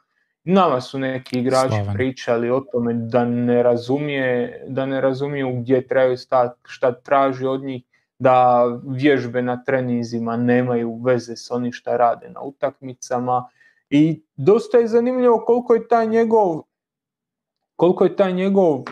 Nama 0.45 0.81
su 0.81 0.99
neki 0.99 1.39
igrači 1.39 1.75
Slaven. 1.75 1.93
pričali 1.93 2.49
o 2.49 2.60
tome 2.71 2.93
da 2.93 3.25
ne 3.25 3.63
razumije, 3.63 4.63
da 4.67 4.86
ne 4.86 5.01
razumiju 5.01 5.60
gdje 5.62 5.88
trebaju 5.88 6.17
stati, 6.17 6.60
šta 6.63 6.91
traži 6.91 7.45
od 7.45 7.63
njih, 7.63 7.84
da 8.19 8.65
vježbe 8.88 9.41
na 9.41 9.63
treninzima 9.63 10.38
nemaju 10.38 11.01
veze 11.03 11.36
s 11.36 11.51
onim 11.51 11.71
šta 11.71 11.97
rade 11.97 12.29
na 12.29 12.41
utakmicama. 12.41 13.49
I 13.89 14.23
dosta 14.36 14.77
je 14.77 14.88
zanimljivo 14.88 15.43
koliko 15.45 15.73
je 15.73 15.88
taj 15.88 16.08
njegov 16.08 16.62
koliko 17.75 18.03
je 18.03 18.15
taj 18.15 18.34
njegov 18.34 18.84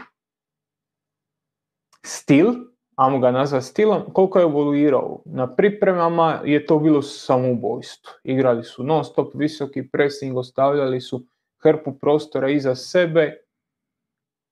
stil, 2.06 2.54
ajmo 2.96 3.20
ga 3.20 3.32
nazvati 3.32 3.66
stilom, 3.66 4.02
koliko 4.14 4.40
je 4.40 4.44
evoluirao. 4.44 5.22
Na 5.26 5.56
pripremama 5.56 6.42
je 6.46 6.66
to 6.66 6.80
bilo 6.80 7.02
samoubojstvo. 7.02 8.14
Igrali 8.24 8.64
su 8.64 8.84
non 8.84 9.06
stop 9.06 9.32
visoki 9.36 9.90
pressing, 9.90 10.38
ostavljali 10.38 11.02
su 11.02 11.26
hrpu 11.64 11.94
prostora 11.94 12.50
iza 12.50 12.76
sebe. 12.76 13.38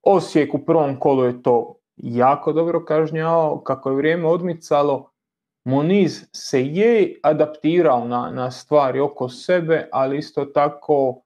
Osijek 0.03 0.53
u 0.53 0.65
prvom 0.65 0.99
kolu 0.99 1.23
je 1.23 1.43
to 1.43 1.75
jako 1.97 2.53
dobro 2.53 2.85
kažnjavao. 2.85 3.61
Kako 3.63 3.89
je 3.89 3.95
vrijeme 3.95 4.27
odmicalo, 4.27 5.11
Moniz 5.63 6.25
se 6.33 6.65
je 6.65 7.19
adaptirao 7.23 8.07
na, 8.07 8.29
na 8.29 8.51
stvari 8.51 8.99
oko 8.99 9.29
sebe, 9.29 9.89
ali 9.91 10.17
isto 10.17 10.45
tako 10.45 11.21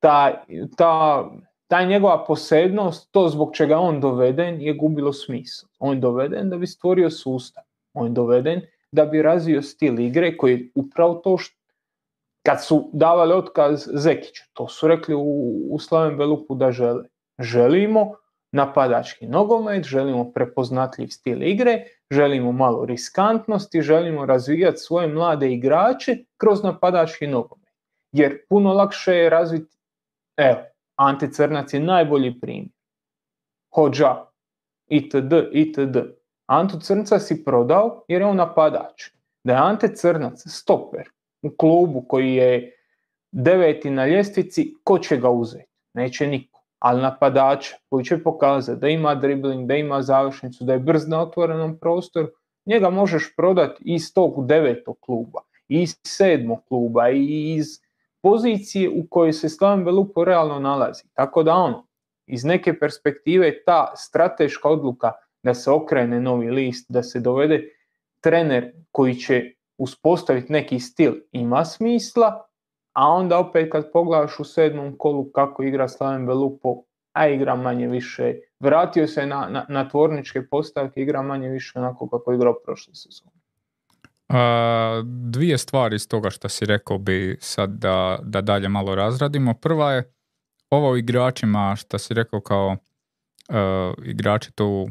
ta, 0.00 0.44
ta, 0.76 1.24
ta 1.68 1.84
njegova 1.84 2.24
posebnost, 2.24 3.08
to 3.12 3.28
zbog 3.28 3.54
čega 3.54 3.78
on 3.78 4.00
doveden, 4.00 4.60
je 4.60 4.74
gubilo 4.74 5.12
smisao. 5.12 5.68
On 5.78 5.94
je 5.94 6.00
doveden 6.00 6.50
da 6.50 6.56
bi 6.56 6.66
stvorio 6.66 7.10
sustav. 7.10 7.64
On 7.92 8.06
je 8.06 8.12
doveden 8.12 8.60
da 8.92 9.06
bi 9.06 9.22
razvio 9.22 9.62
stil 9.62 10.00
igre 10.00 10.36
koji 10.36 10.52
je 10.52 10.70
upravo 10.74 11.14
to 11.14 11.38
što 11.38 11.56
kad 12.46 12.64
su 12.64 12.90
davali 12.92 13.32
otkaz 13.32 13.88
Zekiću, 13.92 14.42
to 14.52 14.68
su 14.68 14.88
rekli 14.88 15.14
u, 15.14 15.22
u 15.70 15.78
Slaven 15.78 16.16
Belupu 16.16 16.54
da 16.54 16.72
žele. 16.72 17.04
Želimo 17.38 18.14
napadački 18.52 19.26
nogomet, 19.26 19.84
želimo 19.84 20.32
prepoznatljiv 20.32 21.08
stil 21.08 21.42
igre, 21.42 21.84
želimo 22.10 22.52
malo 22.52 22.84
riskantnosti, 22.84 23.82
želimo 23.82 24.26
razvijati 24.26 24.76
svoje 24.76 25.08
mlade 25.08 25.52
igrače 25.52 26.16
kroz 26.36 26.62
napadački 26.62 27.26
nogomet. 27.26 27.74
Jer 28.12 28.38
puno 28.48 28.72
lakše 28.72 29.14
je 29.14 29.30
razviti, 29.30 29.76
evo, 30.36 30.60
Ante 30.96 31.30
Crnac 31.30 31.74
je 31.74 31.80
najbolji 31.80 32.40
primjer. 32.40 32.68
Hođa, 33.74 34.16
itd., 34.86 35.32
itd. 35.52 35.96
Antu 36.46 36.80
Crnca 36.80 37.18
si 37.18 37.44
prodao 37.44 38.04
jer 38.08 38.20
je 38.20 38.26
on 38.26 38.36
napadač. 38.36 39.10
Da 39.44 39.52
je 39.52 39.58
Ante 39.58 39.94
Crnac 39.94 40.42
stoper 40.46 41.13
u 41.44 41.56
klubu 41.56 42.04
koji 42.08 42.34
je 42.34 42.72
deveti 43.32 43.90
na 43.90 44.06
ljestvici, 44.06 44.74
ko 44.84 44.98
će 44.98 45.16
ga 45.16 45.30
uzeti? 45.30 45.70
Neće 45.94 46.26
niko. 46.26 46.60
Ali 46.78 47.02
napadača 47.02 47.76
koji 47.88 48.04
će 48.04 48.22
pokazati 48.22 48.80
da 48.80 48.88
ima 48.88 49.14
dribling, 49.14 49.68
da 49.68 49.74
ima 49.74 50.02
završnicu, 50.02 50.64
da 50.64 50.72
je 50.72 50.78
brz 50.78 51.08
na 51.08 51.22
otvorenom 51.22 51.78
prostoru, 51.78 52.28
njega 52.66 52.90
možeš 52.90 53.36
prodati 53.36 53.82
iz 53.86 54.14
tog 54.14 54.46
devetog 54.46 54.96
kluba, 55.00 55.40
iz 55.68 55.96
sedmog 56.06 56.58
kluba, 56.68 57.10
i 57.10 57.54
iz 57.54 57.66
pozicije 58.22 58.90
u 58.90 59.06
kojoj 59.10 59.32
se 59.32 59.48
Slaven 59.48 59.84
Belupo 59.84 60.24
realno 60.24 60.58
nalazi. 60.58 61.02
Tako 61.12 61.42
da 61.42 61.54
on, 61.54 61.74
iz 62.26 62.44
neke 62.44 62.78
perspektive, 62.78 63.64
ta 63.64 63.92
strateška 63.96 64.68
odluka 64.68 65.12
da 65.42 65.54
se 65.54 65.70
okrene 65.70 66.20
novi 66.20 66.50
list, 66.50 66.86
da 66.88 67.02
se 67.02 67.20
dovede 67.20 67.68
trener 68.20 68.72
koji 68.92 69.14
će 69.14 69.42
uspostaviti 69.78 70.52
neki 70.52 70.80
stil 70.80 71.14
ima 71.32 71.64
smisla, 71.64 72.46
a 72.92 73.08
onda 73.08 73.38
opet 73.38 73.72
kad 73.72 73.92
pogledaš 73.92 74.40
u 74.40 74.44
sedmom 74.44 74.94
kolu 74.98 75.30
kako 75.32 75.62
igra 75.62 75.88
Slaven 75.88 76.26
Belupo, 76.26 76.82
a 77.12 77.28
igra 77.28 77.54
manje 77.56 77.88
više, 77.88 78.34
vratio 78.60 79.06
se 79.06 79.26
na, 79.26 79.48
na, 79.50 79.66
na 79.68 79.88
tvorničke 79.88 80.46
postavke, 80.50 81.00
igra 81.00 81.22
manje 81.22 81.48
više 81.48 81.78
onako 81.78 82.08
kako 82.08 82.32
je 82.32 82.36
igrao 82.36 82.54
prošle 82.64 82.94
sezone. 82.94 83.44
Dvije 85.04 85.58
stvari 85.58 85.96
iz 85.96 86.08
toga 86.08 86.30
što 86.30 86.48
si 86.48 86.66
rekao 86.66 86.98
bi 86.98 87.38
sad 87.40 87.70
da, 87.70 88.18
da 88.22 88.40
dalje 88.40 88.68
malo 88.68 88.94
razradimo. 88.94 89.54
Prva 89.54 89.92
je 89.92 90.12
ovo 90.70 90.96
igračima 90.96 91.76
što 91.76 91.98
si 91.98 92.14
rekao 92.14 92.40
kao 92.40 92.76
uh, 93.48 94.04
igrači 94.04 94.52
tu 94.52 94.88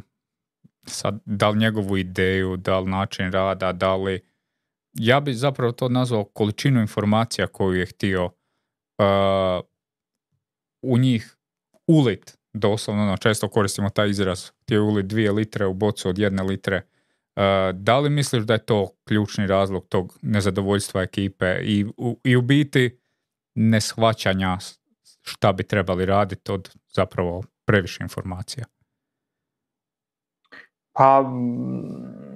sad 0.85 1.19
da 1.25 1.49
li 1.49 1.59
njegovu 1.59 1.97
ideju, 1.97 2.57
da 2.57 2.79
li 2.79 2.91
način 2.91 3.31
rada, 3.31 3.71
da 3.71 3.95
li 3.95 4.32
ja 4.93 5.19
bi 5.19 5.33
zapravo 5.33 5.71
to 5.71 5.89
nazvao 5.89 6.23
količinu 6.23 6.81
informacija 6.81 7.47
koju 7.47 7.73
je 7.79 7.85
htio 7.85 8.25
uh, 8.25 9.65
u 10.81 10.97
njih 10.97 11.37
ulit, 11.87 12.37
doslovno, 12.53 13.03
ono, 13.03 13.17
često 13.17 13.49
koristimo 13.49 13.89
taj 13.89 14.09
izraz, 14.09 14.49
htio 14.61 14.75
je 14.75 14.81
ulit 14.81 15.05
dvije 15.05 15.31
litre 15.31 15.65
u 15.65 15.73
bocu 15.73 16.09
od 16.09 16.17
jedne 16.17 16.43
litre. 16.43 16.81
Uh, 17.35 17.43
da 17.73 17.99
li 17.99 18.09
misliš 18.09 18.43
da 18.43 18.53
je 18.53 18.65
to 18.65 18.91
ključni 19.03 19.47
razlog 19.47 19.85
tog 19.89 20.17
nezadovoljstva 20.21 21.01
ekipe 21.01 21.59
i 21.63 21.85
u, 21.97 22.19
i 22.23 22.35
u 22.35 22.41
biti 22.41 22.99
neshvaćanja 23.55 24.57
šta 25.21 25.53
bi 25.53 25.63
trebali 25.63 26.05
raditi 26.05 26.51
od 26.51 26.69
zapravo 26.89 27.43
previše 27.65 28.03
informacija? 28.03 28.65
Pa 30.93 31.23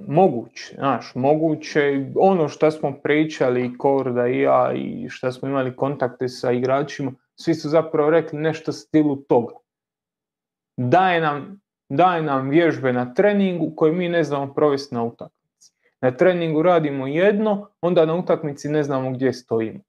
moguće, 0.08 0.74
znaš, 0.74 1.12
moguće, 1.14 2.06
ono 2.16 2.48
što 2.48 2.70
smo 2.70 2.92
pričali 3.02 3.78
Korda 3.78 4.26
i 4.26 4.40
ja 4.40 4.72
i 4.74 5.08
što 5.08 5.32
smo 5.32 5.48
imali 5.48 5.76
kontakte 5.76 6.28
sa 6.28 6.52
igračima, 6.52 7.12
svi 7.34 7.54
su 7.54 7.68
zapravo 7.68 8.10
rekli 8.10 8.38
nešto 8.38 8.72
stilu 8.72 9.16
toga. 9.16 9.54
Daje 10.76 11.20
nam, 11.20 11.60
daje 11.88 12.22
nam 12.22 12.48
vježbe 12.48 12.92
na 12.92 13.14
treningu 13.14 13.72
koje 13.76 13.92
mi 13.92 14.08
ne 14.08 14.24
znamo 14.24 14.54
provesti 14.54 14.94
na 14.94 15.04
utakmici. 15.04 15.72
Na 16.00 16.10
treningu 16.10 16.62
radimo 16.62 17.06
jedno, 17.06 17.68
onda 17.80 18.06
na 18.06 18.14
utakmici 18.14 18.68
ne 18.68 18.82
znamo 18.82 19.10
gdje 19.10 19.32
stojimo. 19.32 19.80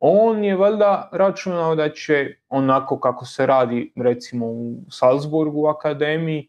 On 0.00 0.44
je 0.44 0.56
valjda 0.56 1.08
računao 1.12 1.74
da 1.74 1.92
će 1.92 2.34
onako 2.48 3.00
kako 3.00 3.24
se 3.24 3.46
radi 3.46 3.92
recimo 3.96 4.46
u 4.46 4.76
Salzburgu 4.90 5.60
u 5.60 5.66
akademiji, 5.66 6.48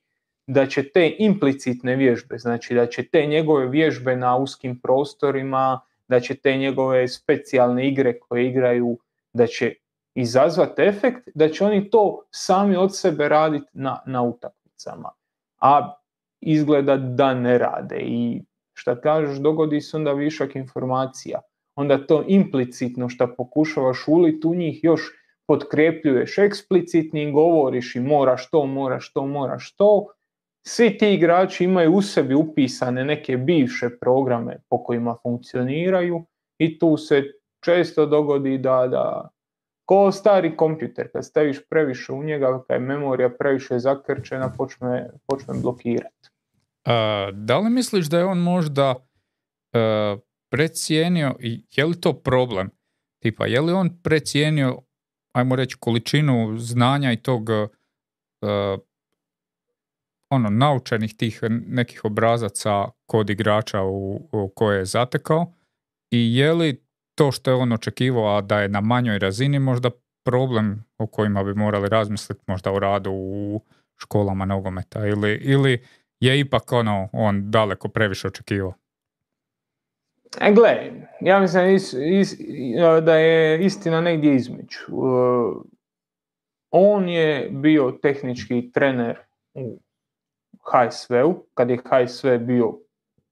da 0.49 0.65
će 0.65 0.83
te 0.89 1.15
implicitne 1.19 1.95
vježbe, 1.95 2.37
znači 2.37 2.75
da 2.75 2.87
će 2.87 3.03
te 3.03 3.25
njegove 3.25 3.67
vježbe 3.67 4.15
na 4.15 4.37
uskim 4.37 4.79
prostorima, 4.79 5.81
da 6.07 6.19
će 6.19 6.35
te 6.35 6.57
njegove 6.57 7.07
specijalne 7.07 7.87
igre 7.87 8.19
koje 8.19 8.47
igraju, 8.47 8.97
da 9.33 9.47
će 9.47 9.73
izazvati 10.15 10.81
efekt, 10.81 11.29
da 11.35 11.49
će 11.49 11.65
oni 11.65 11.89
to 11.89 12.25
sami 12.31 12.75
od 12.75 12.97
sebe 12.97 13.29
raditi 13.29 13.69
na, 13.73 13.99
na 14.05 14.23
utakmicama. 14.23 15.09
A 15.61 15.93
izgleda 16.41 16.97
da 16.97 17.33
ne 17.33 17.57
rade 17.57 17.99
i 17.99 18.41
šta 18.73 19.01
kažeš, 19.01 19.37
dogodi 19.37 19.81
se 19.81 19.97
onda 19.97 20.13
višak 20.13 20.55
informacija. 20.55 21.41
Onda 21.75 22.05
to 22.07 22.23
implicitno 22.27 23.09
što 23.09 23.35
pokušavaš 23.35 24.07
uliti 24.07 24.47
u 24.47 24.55
njih 24.55 24.83
još 24.83 25.01
potkrepljuješ 25.45 26.37
eksplicitnim, 26.37 27.33
govoriš 27.33 27.95
i 27.95 27.99
moraš 27.99 28.49
to, 28.49 28.65
moraš 28.65 29.13
to, 29.13 29.25
moraš 29.25 29.75
to, 29.75 30.07
svi 30.67 30.97
ti 30.97 31.13
igrači 31.13 31.63
imaju 31.63 31.93
u 31.93 32.01
sebi 32.01 32.35
upisane 32.35 33.05
neke 33.05 33.37
bivše 33.37 33.89
programe 34.01 34.57
po 34.69 34.83
kojima 34.83 35.15
funkcioniraju 35.23 36.25
i 36.59 36.79
tu 36.79 36.97
se 36.97 37.23
često 37.65 38.05
dogodi 38.05 38.57
da, 38.57 38.87
da 38.87 39.29
ko 39.85 40.11
stari 40.11 40.57
kompjuter, 40.57 41.11
kad 41.11 41.25
staviš 41.25 41.57
previše 41.69 42.13
u 42.13 42.23
njega, 42.23 42.63
kad 42.67 42.75
je 42.75 42.87
memorija 42.87 43.29
previše 43.29 43.79
zakrčena, 43.79 44.53
počne, 44.57 45.09
počne 45.27 45.53
blokirati. 45.61 46.29
da 47.33 47.57
li 47.57 47.69
misliš 47.69 48.05
da 48.05 48.17
je 48.17 48.25
on 48.25 48.37
možda 48.37 48.91
uh, 48.91 50.19
precijenio, 50.51 51.35
i 51.39 51.65
je 51.75 51.85
li 51.85 52.01
to 52.01 52.13
problem? 52.13 52.69
Tipa, 53.23 53.45
je 53.45 53.61
li 53.61 53.73
on 53.73 54.01
precijenio, 54.03 54.81
ajmo 55.35 55.55
reći, 55.55 55.77
količinu 55.79 56.57
znanja 56.57 57.11
i 57.11 57.21
tog 57.21 57.49
uh, 57.49 58.79
ono, 60.29 60.49
naučenih 60.49 61.15
tih 61.15 61.39
nekih 61.67 62.05
obrazaca 62.05 62.85
kod 63.05 63.29
igrača 63.29 63.83
u, 63.83 64.29
u 64.31 64.51
koje 64.55 64.77
je 64.77 64.85
zatekao 64.85 65.53
i 66.11 66.37
je 66.37 66.53
li 66.53 66.83
to 67.15 67.31
što 67.31 67.51
je 67.51 67.55
on 67.55 67.71
očekivao, 67.71 68.37
a 68.37 68.41
da 68.41 68.59
je 68.59 68.69
na 68.69 68.81
manjoj 68.81 69.19
razini 69.19 69.59
možda 69.59 69.89
problem 70.25 70.85
o 70.97 71.07
kojima 71.07 71.43
bi 71.43 71.53
morali 71.53 71.89
razmisliti 71.89 72.41
možda 72.47 72.71
u 72.71 72.79
radu 72.79 73.11
u 73.11 73.61
školama 73.97 74.45
nogometa 74.45 75.07
ili, 75.07 75.33
ili 75.33 75.83
je 76.19 76.39
ipak 76.39 76.71
ono, 76.71 77.09
on 77.13 77.51
daleko 77.51 77.87
previše 77.87 78.27
očekivao? 78.27 78.73
E, 80.41 80.51
gle, 80.53 80.91
ja 81.21 81.39
mislim 81.39 81.75
is, 81.75 81.93
is, 81.93 82.35
da 83.03 83.15
je 83.15 83.65
istina 83.65 84.01
negdje 84.01 84.35
između. 84.35 84.79
Uh, 84.87 85.63
on 86.71 87.09
je 87.09 87.49
bio 87.51 87.91
tehnički 88.01 88.71
trener 88.71 89.17
u 89.53 89.79
HSV-u, 90.71 91.45
kad 91.53 91.69
je 91.69 91.77
HSV 91.77 92.27
bio 92.39 92.73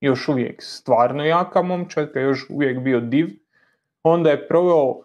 još 0.02 0.28
uvijek 0.28 0.64
stvarno 0.64 1.26
jaka 1.26 1.62
momčad, 1.62 2.12
je 2.16 2.22
još 2.22 2.50
uvijek 2.50 2.80
bio 2.80 3.00
div. 3.00 3.28
Onda 4.04 4.30
je 4.30 4.48
proveo 4.48 4.96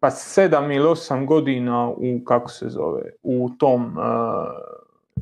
pa 0.00 0.10
sedam 0.10 0.72
ili 0.72 0.86
osam 0.86 1.26
godina 1.26 1.88
u, 1.88 2.24
kako 2.24 2.50
se 2.50 2.68
zove, 2.68 3.02
u 3.22 3.50
tom, 3.58 3.98
uh, 3.98 4.02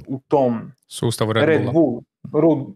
u 0.06 0.20
tom 0.28 0.72
sustavu 0.86 1.32
Red, 1.32 1.44
Red 1.44 1.72
Bull. 1.72 2.00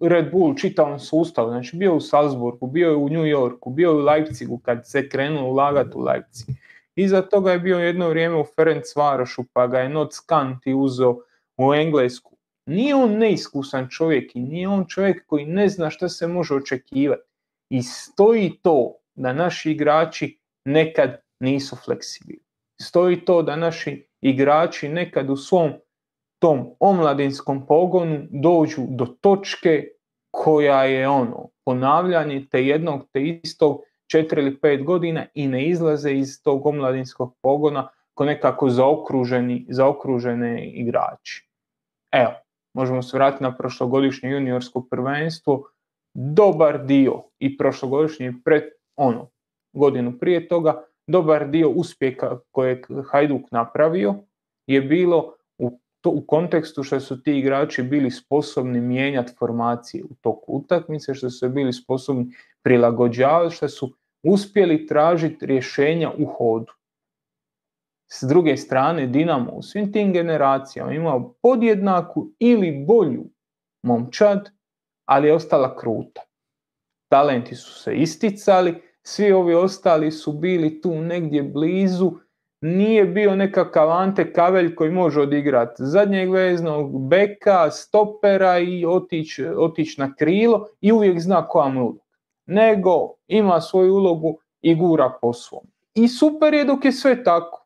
Red 0.01 0.31
Bull 0.31 0.55
čitavom 0.55 0.99
sustavu, 0.99 1.49
znači 1.49 1.77
bio 1.77 1.95
u 1.95 2.01
Salzburgu, 2.01 2.67
bio 2.67 2.91
je 2.91 2.97
u 2.97 3.09
New 3.09 3.25
Yorku, 3.25 3.71
bio 3.71 3.91
je 3.91 3.97
u 3.97 4.05
Leipzigu 4.05 4.59
kad 4.59 4.81
se 4.85 5.09
krenuo 5.09 5.51
ulagati 5.51 5.91
u 5.95 6.01
Leipzig. 6.01 6.57
Iza 6.95 7.23
toga 7.23 7.53
je 7.53 7.59
bio 7.59 7.79
jedno 7.79 8.09
vrijeme 8.09 8.37
u 8.37 8.45
Ferenc 8.45 8.97
Varošu 8.97 9.45
pa 9.53 9.67
ga 9.67 9.79
je 9.79 9.89
Not 9.89 10.13
Scanti 10.13 10.75
uzeo 10.75 11.17
u 11.57 11.75
Englesku. 11.75 12.34
Nije 12.67 12.95
on 12.95 13.19
neiskusan 13.19 13.89
čovjek 13.91 14.37
i 14.37 14.41
nije 14.41 14.69
on 14.69 14.85
čovjek 14.89 15.27
koji 15.27 15.47
ne 15.47 15.69
zna 15.69 15.91
šta 15.91 16.09
se 16.09 16.27
može 16.27 16.55
očekivati. 16.55 17.23
I 17.71 17.83
stoji 17.83 18.59
to 18.63 18.95
da 19.15 19.33
naši 19.33 19.71
igrači 19.71 20.39
nekad 20.65 21.21
nisu 21.41 21.77
fleksibilni. 21.77 22.45
Stoji 22.81 23.25
to 23.25 23.43
da 23.43 23.57
naši 23.57 24.07
igrači 24.21 24.89
nekad 24.89 25.31
u 25.31 25.37
svom 25.37 25.73
tom 26.39 26.75
omladinskom 26.81 27.67
pogonu 27.67 28.27
dođu 28.31 28.83
do 28.89 29.07
točke 29.07 29.89
koja 30.31 30.85
je 30.85 31.09
ono 31.09 31.49
ponavljanje 31.65 32.47
te 32.51 32.67
jednog 32.67 33.09
te 33.13 33.23
istog 33.23 33.83
četiri 34.11 34.43
ili 34.43 34.61
pet 34.61 34.85
godina 34.85 35.27
i 35.35 35.49
ne 35.49 35.67
izlaze 35.67 36.13
iz 36.13 36.43
tog 36.43 36.67
omladinskog 36.67 37.37
pogona 37.43 37.89
ko 38.15 38.25
nekako 38.25 38.69
zaokruženi, 38.71 39.67
zaokružene 39.69 40.67
igrači. 40.67 41.49
Evo, 42.13 42.33
možemo 42.75 43.03
se 43.03 43.17
vratiti 43.17 43.43
na 43.45 43.57
prošlogodišnje 43.57 44.31
juniorsko 44.31 44.87
prvenstvo, 44.91 45.63
dobar 46.15 46.85
dio 46.85 47.23
i 47.39 47.57
prošlogodišnji 47.57 48.33
pred 48.45 48.63
ono, 48.97 49.31
godinu 49.73 50.19
prije 50.19 50.49
toga, 50.49 50.85
dobar 51.07 51.51
dio 51.51 51.71
uspjeha 51.71 52.39
kojeg 52.51 52.87
Hajduk 53.11 53.51
napravio 53.51 54.15
je 54.67 54.81
bilo 54.81 55.35
u, 55.59 55.79
to, 56.01 56.11
u 56.11 56.25
kontekstu 56.27 56.83
što 56.83 57.01
su 57.01 57.23
ti 57.23 57.39
igrači 57.39 57.83
bili 57.83 58.11
sposobni 58.11 58.81
mijenjati 58.81 59.33
formacije 59.39 60.05
u 60.05 60.15
toku 60.21 60.53
utakmice, 60.53 61.15
što 61.15 61.31
su 61.31 61.49
bili 61.49 61.73
sposobni 61.73 62.27
prilagođavati, 62.63 63.55
što 63.55 63.69
su 63.69 63.95
uspjeli 64.23 64.87
tražiti 64.87 65.47
rješenja 65.47 66.11
u 66.19 66.27
hodu. 66.27 66.73
S 68.07 68.23
druge 68.29 68.57
strane, 68.57 69.07
Dinamo 69.07 69.53
u 69.53 69.63
svim 69.63 69.93
tim 69.93 70.13
generacijama 70.13 70.93
imao 70.93 71.35
podjednaku 71.43 72.29
ili 72.39 72.85
bolju 72.87 73.25
momčad, 73.83 74.51
ali 75.05 75.29
je 75.29 75.35
ostala 75.35 75.77
kruta. 75.77 76.21
Talenti 77.09 77.55
su 77.55 77.83
se 77.83 77.95
isticali, 77.95 78.83
svi 79.03 79.33
ovi 79.33 79.55
ostali 79.55 80.11
su 80.11 80.33
bili 80.33 80.81
tu 80.81 80.95
negdje 80.95 81.43
blizu, 81.43 82.13
nije 82.61 83.05
bio 83.05 83.37
nekakav 83.37 83.91
Ante 83.91 84.33
Kavelj 84.33 84.75
koji 84.75 84.91
može 84.91 85.21
odigrati 85.21 85.75
zadnjeg 85.79 86.31
veznog 86.31 87.09
beka, 87.09 87.71
stopera 87.71 88.59
i 88.59 88.85
otići 88.87 89.47
otić 89.47 89.97
na 89.97 90.15
krilo 90.15 90.67
i 90.81 90.93
uvijek 90.93 91.21
zna 91.21 91.49
koja 91.49 91.69
mu 91.69 91.95
Nego 92.47 93.15
ima 93.27 93.61
svoju 93.61 93.95
ulogu 93.95 94.39
i 94.61 94.75
gura 94.75 95.19
po 95.23 95.33
svom. 95.33 95.67
I 95.95 96.09
super 96.09 96.55
je 96.55 96.65
dok 96.65 96.85
je 96.85 96.93
sve 96.93 97.25
tako. 97.25 97.64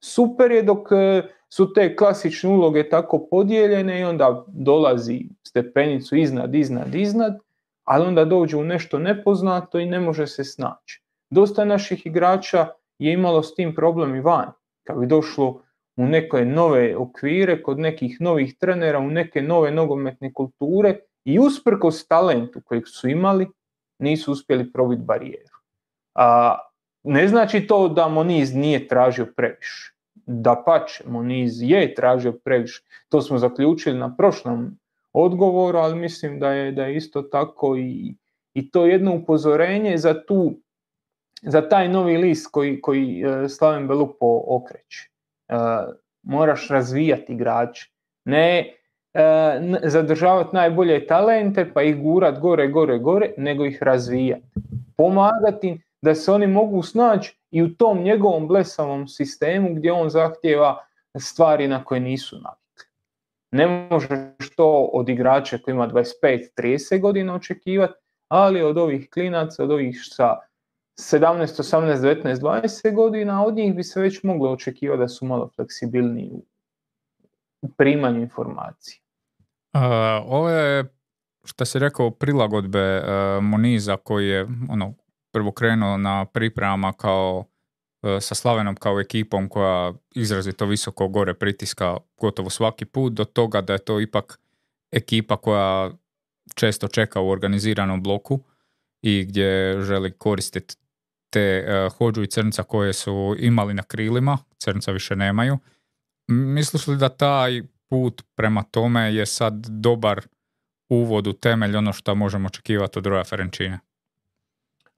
Super 0.00 0.50
je 0.50 0.62
dok 0.62 0.92
e, 0.92 1.22
su 1.48 1.72
te 1.72 1.96
klasične 1.96 2.50
uloge 2.50 2.88
tako 2.88 3.26
podijeljene 3.30 4.00
i 4.00 4.04
onda 4.04 4.44
dolazi 4.48 5.20
stepenicu 5.42 6.16
iznad, 6.16 6.54
iznad, 6.54 6.94
iznad 6.94 7.38
ali 7.88 8.06
onda 8.06 8.24
dođe 8.24 8.56
u 8.56 8.64
nešto 8.64 8.98
nepoznato 8.98 9.78
i 9.78 9.86
ne 9.86 10.00
može 10.00 10.26
se 10.26 10.44
snaći. 10.44 11.02
Dosta 11.30 11.64
naših 11.64 12.06
igrača 12.06 12.66
je 12.98 13.12
imalo 13.12 13.42
s 13.42 13.54
tim 13.54 13.74
problem 13.74 14.14
i 14.14 14.20
van, 14.20 14.52
kad 14.86 14.98
bi 14.98 15.06
došlo 15.06 15.62
u 15.96 16.06
neke 16.06 16.44
nove 16.44 16.96
okvire, 16.96 17.62
kod 17.62 17.78
nekih 17.78 18.20
novih 18.20 18.56
trenera, 18.58 18.98
u 18.98 19.10
neke 19.10 19.42
nove 19.42 19.70
nogometne 19.70 20.32
kulture 20.32 20.98
i 21.24 21.38
usprkos 21.38 22.06
talentu 22.06 22.60
kojeg 22.64 22.84
su 22.86 23.08
imali, 23.08 23.48
nisu 23.98 24.32
uspjeli 24.32 24.72
probiti 24.72 25.02
barijeru. 25.02 25.56
A, 26.14 26.58
ne 27.08 27.28
znači 27.28 27.66
to 27.66 27.88
da 27.88 28.08
Moniz 28.08 28.54
nije 28.54 28.88
tražio 28.88 29.26
previše. 29.36 29.94
Da 30.26 30.62
pače, 30.66 31.04
Moniz 31.06 31.62
je 31.62 31.94
tražio 31.94 32.32
previše. 32.32 32.82
To 33.08 33.22
smo 33.22 33.38
zaključili 33.38 33.98
na 33.98 34.16
prošlom 34.16 34.78
odgovor, 35.12 35.76
ali 35.76 35.96
mislim 35.96 36.40
da 36.40 36.52
je, 36.52 36.72
da 36.72 36.84
je 36.84 36.96
isto 36.96 37.22
tako 37.22 37.76
i, 37.76 38.14
i 38.54 38.70
to 38.70 38.86
jedno 38.86 39.14
upozorenje 39.14 39.98
za 39.98 40.24
tu 40.24 40.54
za 41.42 41.68
taj 41.68 41.88
novi 41.88 42.16
list 42.16 42.46
koji, 42.50 42.80
koji 42.80 43.22
e, 43.22 43.48
Slaven 43.48 43.88
Belupo 43.88 44.42
okreće. 44.46 45.08
E, 45.48 45.54
moraš 46.22 46.68
razvijati 46.68 47.32
igrače, 47.32 47.90
ne 48.24 48.74
e, 49.14 49.60
zadržavati 49.82 50.56
najbolje 50.56 51.06
talente 51.06 51.72
pa 51.74 51.82
ih 51.82 51.96
gurat 51.96 52.38
gore, 52.38 52.68
gore, 52.68 52.98
gore, 52.98 53.30
nego 53.36 53.64
ih 53.64 53.82
razvijati. 53.82 54.46
Pomagati 54.96 55.80
da 56.02 56.14
se 56.14 56.32
oni 56.32 56.46
mogu 56.46 56.82
snaći 56.82 57.38
i 57.50 57.62
u 57.62 57.74
tom 57.74 58.02
njegovom 58.02 58.48
blesavom 58.48 59.08
sistemu 59.08 59.74
gdje 59.74 59.92
on 59.92 60.10
zahtjeva 60.10 60.84
stvari 61.18 61.68
na 61.68 61.84
koje 61.84 62.00
nisu 62.00 62.36
navikli. 62.36 62.86
Ne 63.50 63.88
možeš 63.90 64.54
to 64.56 64.90
od 64.92 65.08
igrača 65.08 65.58
koji 65.58 65.74
ima 65.74 65.88
25-30 65.88 67.00
godina 67.00 67.34
očekivati, 67.34 67.94
ali 68.28 68.62
od 68.62 68.78
ovih 68.78 69.10
klinaca, 69.10 69.64
od 69.64 69.70
ovih 69.70 69.98
sa 70.02 70.36
17, 70.98 71.62
18, 71.62 71.96
19, 71.96 72.34
20 72.34 72.94
godina, 72.94 73.44
od 73.44 73.54
njih 73.54 73.74
bi 73.74 73.84
se 73.84 74.00
već 74.00 74.22
moglo 74.22 74.50
očekivati 74.50 75.00
da 75.00 75.08
su 75.08 75.26
malo 75.26 75.50
fleksibilniji 75.54 76.30
u 77.62 77.68
primanju 77.68 78.20
informacije. 78.20 79.00
Uh, 79.74 79.80
ovo 80.26 80.50
je, 80.50 80.84
što 81.44 81.64
si 81.64 81.78
rekao, 81.78 82.10
prilagodbe 82.10 82.98
uh, 82.98 83.04
Moniza 83.42 83.96
koji 83.96 84.28
je 84.28 84.46
ono, 84.70 84.94
prvo 85.32 85.52
krenuo 85.52 85.96
na 85.96 86.24
pripremama 86.24 86.92
kao 86.92 87.44
E, 88.02 88.20
sa 88.20 88.34
Slavenom 88.34 88.76
kao 88.76 89.00
ekipom 89.00 89.48
koja 89.48 89.92
izrazito 90.14 90.66
visoko 90.66 91.08
gore 91.08 91.34
pritiska 91.34 91.96
gotovo 92.20 92.50
svaki 92.50 92.84
put 92.84 93.12
do 93.12 93.24
toga 93.24 93.60
da 93.60 93.72
je 93.72 93.78
to 93.78 94.00
ipak 94.00 94.40
ekipa 94.92 95.36
koja 95.36 95.90
često 96.54 96.88
čeka 96.88 97.20
u 97.20 97.28
organiziranom 97.28 98.02
bloku 98.02 98.44
i 99.02 99.24
gdje 99.24 99.80
želi 99.80 100.12
koristiti 100.18 100.76
te 101.30 101.66
uh, 101.66 101.92
hođu 101.92 102.22
i 102.22 102.26
crnca 102.26 102.62
koje 102.62 102.92
su 102.92 103.36
imali 103.38 103.74
na 103.74 103.82
krilima, 103.82 104.38
crnca 104.58 104.92
više 104.92 105.16
nemaju. 105.16 105.58
Misliš 106.30 106.86
li 106.86 106.96
da 106.96 107.08
taj 107.08 107.62
put 107.88 108.22
prema 108.34 108.62
tome 108.62 109.14
je 109.14 109.26
sad 109.26 109.66
dobar 109.68 110.20
uvod 110.88 111.26
u 111.26 111.32
temelj 111.32 111.76
ono 111.76 111.92
što 111.92 112.14
možemo 112.14 112.46
očekivati 112.46 112.98
od 112.98 113.06
Roja 113.06 113.24
Ferenčine? 113.24 113.78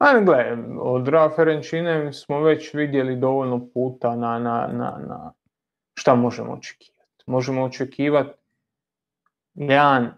Ajme, 0.00 0.24
gle, 0.24 0.56
od 0.80 1.08
Ferenčine 1.36 2.12
smo 2.12 2.40
već 2.40 2.74
vidjeli 2.74 3.16
dovoljno 3.16 3.68
puta 3.74 4.16
na, 4.16 4.38
na, 4.38 4.68
na, 4.72 4.98
na 5.08 5.32
šta 5.94 6.14
možemo 6.14 6.52
očekivati. 6.52 7.24
Možemo 7.26 7.64
očekivati 7.64 8.38
jedan 9.54 10.12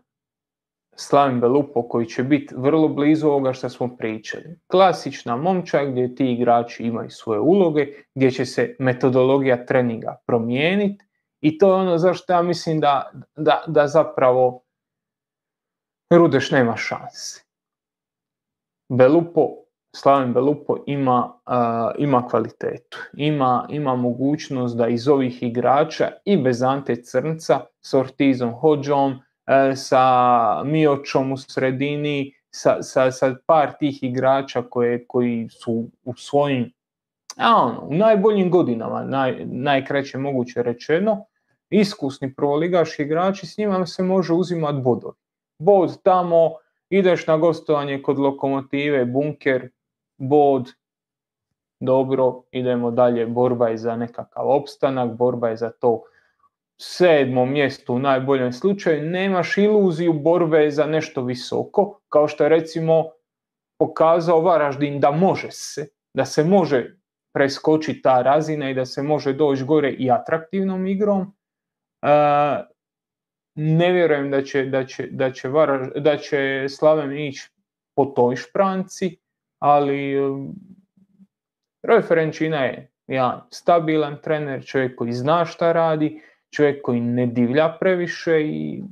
Slavim 0.95 1.41
Belupo 1.41 1.89
koji 1.89 2.07
će 2.07 2.23
biti 2.23 2.55
vrlo 2.59 2.89
blizu 2.89 3.29
ovoga 3.29 3.53
što 3.53 3.69
smo 3.69 3.97
pričali. 3.97 4.61
Klasična 4.67 5.37
momča 5.37 5.85
gdje 5.85 6.15
ti 6.15 6.33
igrači 6.33 6.85
imaju 6.85 7.11
svoje 7.11 7.41
uloge, 7.41 7.87
gdje 8.15 8.31
će 8.31 8.47
se 8.47 8.77
metodologija 8.79 9.67
treninga 9.67 10.17
promijeniti 10.27 11.05
i 11.41 11.59
to 11.59 11.69
je 11.69 11.75
ono 11.75 11.99
zašto 11.99 12.33
ja 12.33 12.43
mislim 12.43 12.81
da, 12.81 13.11
da, 13.37 13.65
da 13.67 13.87
zapravo 13.87 14.63
Rudeš 16.11 16.51
nema 16.51 16.77
šanse. 16.77 17.43
Belupo 18.89 19.62
Slaven 19.97 20.33
Belupo 20.33 20.77
ima, 20.87 21.33
ima 21.99 22.29
kvalitetu, 22.29 22.99
ima, 23.17 23.67
ima 23.71 23.97
mogućnost 23.97 24.77
da 24.77 24.89
iz 24.89 25.09
ovih 25.09 25.43
igrača 25.43 26.09
i 26.25 26.37
bez 26.37 26.63
Ante 26.63 26.97
Crnca, 27.03 27.61
s 27.81 27.95
Ortizom 27.95 28.53
Hođom, 28.53 29.13
e, 29.47 29.77
sa 29.77 30.65
Miočom 30.65 31.33
u 31.33 31.37
sredini, 31.37 32.33
sa, 32.51 32.83
sa, 32.83 33.11
sa 33.11 33.35
par 33.47 33.73
tih 33.79 34.03
igrača 34.03 34.63
koje, 34.63 35.07
koji 35.07 35.49
su 35.49 35.91
u 36.05 36.15
svojim, 36.15 36.73
a 37.37 37.57
ono, 37.57 37.81
u 37.83 37.95
najboljim 37.95 38.51
godinama, 38.51 39.05
naj, 39.05 39.45
najkraće 39.47 40.19
moguće 40.19 40.63
rečeno, 40.63 41.25
iskusni 41.71 42.35
prvoligaški 42.35 43.03
igrači, 43.03 43.47
s 43.47 43.59
njima 43.59 43.87
se 43.87 44.03
može 44.03 44.33
uzimati 44.33 44.81
bodovi. 44.83 45.17
Bod 45.59 46.03
tamo, 46.03 46.51
ideš 46.91 47.27
na 47.27 47.37
gostovanje 47.37 48.03
kod 48.03 48.19
lokomotive, 48.19 49.05
bunker, 49.05 49.69
bod, 50.23 50.71
dobro, 51.81 52.43
idemo 52.51 52.91
dalje, 52.91 53.27
borba 53.27 53.69
je 53.69 53.77
za 53.77 53.97
nekakav 53.97 54.49
opstanak, 54.49 55.17
borba 55.17 55.49
je 55.49 55.57
za 55.57 55.71
to 55.71 56.03
sedmom 56.81 57.53
mjestu 57.53 57.95
u 57.95 57.99
najboljem 57.99 58.53
slučaju, 58.53 59.03
nemaš 59.03 59.59
iluziju 59.59 60.13
borbe 60.13 60.71
za 60.71 60.87
nešto 60.87 61.23
visoko, 61.23 62.01
kao 62.09 62.29
što 62.29 62.45
je 62.45 62.49
recimo 62.49 63.05
pokazao 63.79 64.41
Varaždin 64.41 65.01
da 65.01 65.11
može 65.11 65.51
se, 65.51 65.89
da 66.15 66.25
se 66.25 66.45
može 66.45 66.97
preskočiti 67.35 68.03
ta 68.03 68.23
razina 68.23 68.71
i 68.71 68.75
da 68.75 68.87
se 68.87 69.03
može 69.03 69.33
doći 69.33 69.65
gore 69.65 69.91
i 69.91 70.11
atraktivnom 70.11 70.87
igrom. 70.87 71.35
ne 73.55 73.93
vjerujem 73.93 74.31
da 74.31 74.43
će, 74.43 74.65
da 74.65 74.87
će, 74.87 75.09
da 75.11 75.33
će, 75.33 75.49
da 75.97 76.17
će 76.17 76.67
Slaven 76.69 77.19
ići 77.19 77.51
po 77.97 78.05
toj 78.05 78.37
špranci, 78.37 79.22
ali 79.63 80.17
Roy 81.83 82.03
Ferenčina 82.09 82.65
je 82.65 82.91
jedan 83.07 83.41
stabilan 83.51 84.17
trener, 84.23 84.65
čovjek 84.65 84.97
koji 84.99 85.13
zna 85.13 85.45
šta 85.45 85.73
radi, 85.73 86.23
čovjek 86.51 86.83
koji 86.83 87.01
ne 87.01 87.27
divlja 87.27 87.77
previše 87.81 88.41
i 88.43 88.83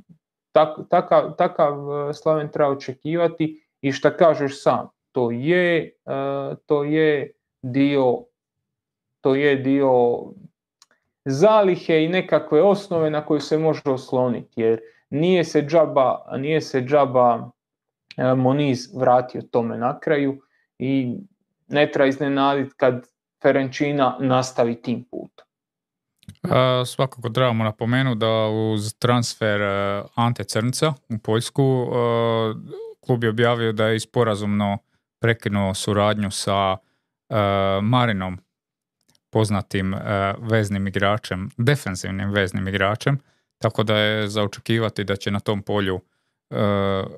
tak, 0.51 0.77
takav, 0.89 1.35
takav 1.37 1.73
e, 2.09 2.13
Slaven 2.13 2.49
treba 2.51 2.69
očekivati. 2.69 3.67
I 3.81 3.91
šta 3.91 4.17
kažeš 4.17 4.63
sam, 4.63 4.89
to 5.11 5.31
je, 5.31 5.85
e, 5.85 5.91
to 6.65 6.83
je 6.83 7.31
dio 7.61 8.23
to 9.21 9.35
je 9.35 9.55
dio 9.55 10.19
zalihe 11.25 12.03
i 12.03 12.09
nekakve 12.09 12.61
osnove 12.61 13.09
na 13.09 13.25
koju 13.25 13.39
se 13.39 13.57
može 13.57 13.81
osloniti 13.85 14.61
jer 14.61 14.79
nije 15.09 15.43
se 15.43 15.61
džaba, 15.61 16.25
nije 16.37 16.61
se 16.61 16.81
džaba 16.81 17.51
e, 18.17 18.33
Moniz 18.35 18.95
vratio 18.95 19.41
tome 19.41 19.77
na 19.77 19.99
kraju 19.99 20.41
i 20.81 21.17
ne 21.67 21.91
treba 21.91 22.07
iznenaditi 22.07 22.75
kad 22.77 23.07
Ferenčina 23.41 24.17
nastavi 24.19 24.81
tim 24.81 25.03
putom. 25.03 25.45
svakako 26.85 27.29
trebamo 27.29 27.63
napomenuti 27.63 28.19
da 28.19 28.47
uz 28.47 28.93
transfer 28.93 29.61
e, 29.61 30.03
Ante 30.15 30.43
Crnca 30.43 30.93
u 31.09 31.17
Poljsku 31.17 31.63
e, 31.63 31.87
klub 33.05 33.23
je 33.23 33.29
objavio 33.29 33.71
da 33.71 33.87
je 33.87 33.99
sporazumno 33.99 34.77
prekinuo 35.19 35.73
suradnju 35.73 36.31
sa 36.31 36.77
e, 37.29 37.35
Marinom, 37.81 38.39
poznatim 39.29 39.95
veznim 40.39 40.87
igračem, 40.87 41.49
defensivnim 41.57 42.31
veznim 42.31 42.67
igračem, 42.67 43.19
tako 43.57 43.83
da 43.83 43.97
je 43.97 44.27
za 44.27 44.43
očekivati 44.43 45.03
da 45.03 45.15
će 45.15 45.31
na 45.31 45.39
tom 45.39 45.61
polju 45.61 46.01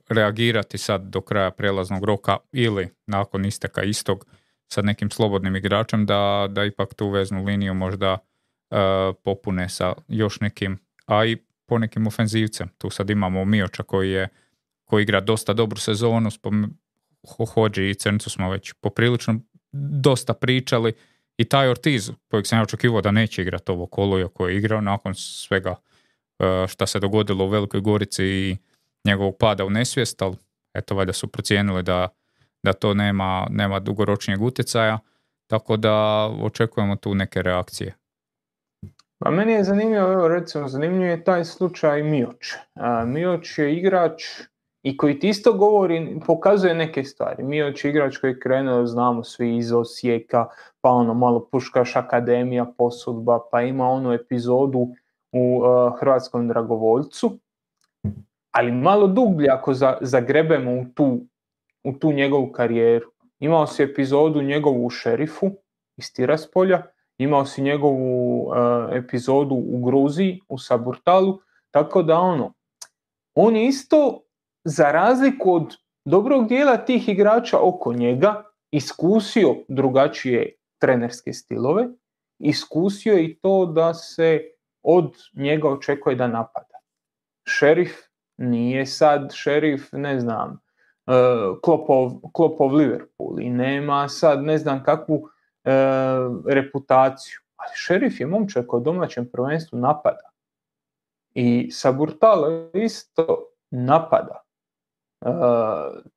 reagirati 0.10 0.78
sad 0.78 1.02
do 1.02 1.22
kraja 1.22 1.52
prelaznog 1.52 2.04
roka 2.04 2.38
ili 2.52 2.90
nakon 3.08 3.46
isteka 3.46 3.84
istog 3.84 4.26
sa 4.74 4.82
nekim 4.82 5.10
slobodnim 5.10 5.56
igračem 5.56 6.06
da, 6.06 6.48
da 6.50 6.66
ipak 6.66 6.94
tu 6.94 7.10
veznu 7.10 7.44
liniju 7.44 7.74
možda 7.74 8.14
uh, 8.14 8.78
popune 9.24 9.70
sa 9.70 9.94
još 10.08 10.40
nekim, 10.40 10.80
a 11.06 11.26
i 11.26 11.38
ponekim 11.66 12.08
ofenzivcem. 12.08 12.70
Tu 12.78 12.90
sad 12.90 13.10
imamo 13.10 13.46
Mioča 13.46 13.84
koji 13.84 14.12
je 14.12 14.28
koji 14.84 15.04
igra 15.04 15.20
dosta 15.22 15.54
dobru 15.54 15.80
sezonu, 15.80 16.30
o 17.38 17.46
Hođi 17.46 17.90
i 17.90 17.96
Crncu 17.96 18.30
smo 18.30 18.52
već 18.52 18.74
poprilično 18.74 19.40
dosta 20.02 20.34
pričali 20.34 20.94
i 21.38 21.46
taj 21.46 21.70
Ortiz, 21.70 22.12
kojeg 22.30 22.48
sam 22.48 22.60
ja 22.60 22.64
očekivao 22.64 23.02
da 23.02 23.12
neće 23.12 23.42
igrati 23.42 23.72
ovo 23.72 23.86
kolo, 23.86 24.28
koji 24.28 24.54
je 24.54 24.58
igrao 24.58 24.82
nakon 24.82 25.16
svega 25.16 25.72
uh, 25.72 26.68
šta 26.68 26.86
se 26.86 27.00
dogodilo 27.00 27.46
u 27.46 27.50
Velikoj 27.50 27.82
Gorici 27.82 28.26
i 28.26 28.58
njegovog 29.06 29.36
pada 29.40 29.66
u 29.66 29.70
nesvijest, 29.70 30.22
ali 30.22 30.36
eto 30.74 30.96
valjda 30.96 31.14
su 31.14 31.28
procijenili 31.28 31.84
da 31.84 32.08
da 32.64 32.74
to 32.74 32.94
nema, 32.94 33.48
nema 33.50 33.80
dugoročnijeg 33.80 34.42
utjecaja, 34.42 35.00
tako 35.48 35.78
da 35.78 36.28
očekujemo 36.42 36.96
tu 36.96 37.16
neke 37.16 37.42
reakcije. 37.42 37.96
Pa 39.18 39.32
meni 39.32 39.52
je 39.52 39.64
zanimljivo, 39.64 40.12
evo 40.12 40.28
recimo, 40.28 40.68
zanimljiv 40.68 41.08
je 41.08 41.24
taj 41.24 41.46
slučaj 41.46 42.04
Mioč. 42.04 42.54
Mioč 43.06 43.58
je 43.58 43.76
igrač 43.76 44.24
i 44.84 44.98
koji 44.98 45.20
ti 45.20 45.30
isto 45.30 45.54
govori, 45.54 46.20
pokazuje 46.26 46.76
neke 46.76 47.04
stvari. 47.04 47.44
Mioč 47.44 47.86
je 47.86 47.92
igrač 47.92 48.18
koji 48.18 48.32
je 48.32 48.40
krenuo, 48.40 48.86
znamo 48.86 49.24
svi 49.24 49.58
iz 49.58 49.72
Osijeka, 49.72 50.48
pa 50.82 50.90
ono 50.90 51.14
malo 51.14 51.48
Puškaš 51.52 51.96
akademija, 51.96 52.66
posudba, 52.78 53.40
pa 53.52 53.62
ima 53.62 53.90
onu 53.90 54.14
epizodu 54.14 54.88
u 55.32 55.62
Hrvatskom 56.00 56.48
dragovoljcu. 56.48 57.40
Ali 58.54 58.72
malo 58.72 59.08
dublje 59.08 59.50
ako 59.50 59.74
zagrebemo 60.02 60.72
u 60.72 60.86
tu 60.94 61.20
u 61.84 61.94
tu 61.94 62.12
njegovu 62.12 62.52
karijeru. 62.52 63.12
Imao 63.40 63.68
si 63.68 63.84
epizodu 63.84 64.42
njegovu 64.42 64.86
u 64.86 64.90
Šerifu 64.90 65.52
iz 65.98 66.14
Tiraspolja, 66.14 66.84
imao 67.18 67.46
si 67.46 67.62
njegovu 67.62 68.52
e, 68.54 68.98
epizodu 68.98 69.56
u 69.56 69.82
Gruziji, 69.86 70.40
u 70.50 70.58
Saburtalu, 70.58 71.40
tako 71.72 72.04
da 72.04 72.20
ono, 72.20 72.54
on 73.36 73.56
je 73.56 73.68
isto 73.68 74.22
za 74.64 74.92
razliku 74.92 75.54
od 75.54 75.78
dobrog 76.06 76.48
dijela 76.48 76.78
tih 76.78 77.10
igrača 77.10 77.58
oko 77.62 77.94
njega 77.94 78.44
iskusio 78.72 79.56
drugačije 79.68 80.56
trenerske 80.82 81.34
stilove, 81.34 81.88
iskusio 82.40 83.20
i 83.20 83.38
to 83.42 83.66
da 83.66 83.94
se 83.94 84.42
od 84.84 85.14
njega 85.34 85.70
očekuje 85.70 86.16
da 86.16 86.28
napada. 86.28 86.80
Šerif 87.48 88.13
nije 88.44 88.86
sad 88.86 89.32
šerif, 89.34 89.90
ne 89.92 90.20
znam, 90.20 90.64
Klopov, 91.62 92.12
Klopov 92.34 92.74
Liverpool 92.74 93.40
i 93.40 93.50
nema 93.50 94.10
sad 94.10 94.44
ne 94.44 94.58
znam 94.58 94.84
kakvu 94.84 95.30
e, 95.64 95.72
reputaciju. 96.48 97.40
Ali 97.56 97.72
šerif 97.76 98.20
je 98.20 98.28
momčak 98.28 98.66
koji 98.68 98.84
domaćem 98.84 99.30
prvenstvu 99.34 99.80
napada. 99.80 100.30
I 101.34 101.72
Saburtalo 101.72 102.70
isto 102.74 103.46
napada. 103.72 104.44
E, 105.22 105.30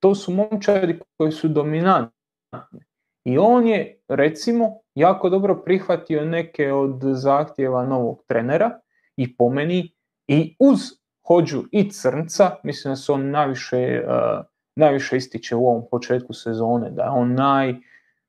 to 0.01 0.15
su 0.15 0.33
momčadi 0.33 1.01
koji 1.17 1.33
su 1.33 1.49
dominantni. 1.49 2.85
I 3.25 3.39
on 3.39 3.67
je, 3.67 4.01
recimo, 4.09 4.79
jako 4.95 5.31
dobro 5.31 5.63
prihvatio 5.65 6.25
neke 6.25 6.73
od 6.73 7.01
zahtjeva 7.03 7.87
novog 7.87 8.23
trenera 8.27 8.81
i 9.17 9.37
po 9.37 9.51
meni 9.51 9.93
i 10.29 10.57
uz 10.59 10.79
hođu 11.27 11.65
i 11.73 11.91
crnca, 11.91 12.57
mislim 12.63 12.93
da 12.93 12.97
su 12.97 13.13
on 13.13 13.31
najviše 13.31 13.79
e, 13.79 14.03
najviše 14.77 15.17
ističe 15.17 15.57
u 15.57 15.67
ovom 15.69 15.83
početku 15.91 16.33
sezone, 16.33 16.91
da 16.91 17.11
on 17.11 17.35
naj, 17.35 17.75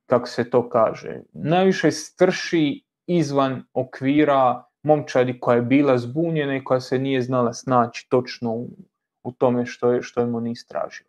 kako 0.05 0.27
se 0.27 0.49
to 0.49 0.69
kaže, 0.69 1.19
najviše 1.33 1.91
strši 1.91 2.83
izvan 3.07 3.63
okvira 3.73 4.63
momčadi 4.83 5.39
koja 5.39 5.55
je 5.55 5.62
bila 5.62 5.97
zbunjena 5.97 6.55
i 6.55 6.63
koja 6.63 6.79
se 6.79 6.99
nije 6.99 7.21
znala 7.21 7.53
snaći 7.53 8.07
točno 8.10 8.51
u, 8.51 8.69
u 9.23 9.31
tome 9.31 9.65
što 9.65 9.91
je, 9.91 10.01
što 10.01 10.21
je 10.21 10.27
Moniz 10.27 10.67
tražio. 10.67 11.05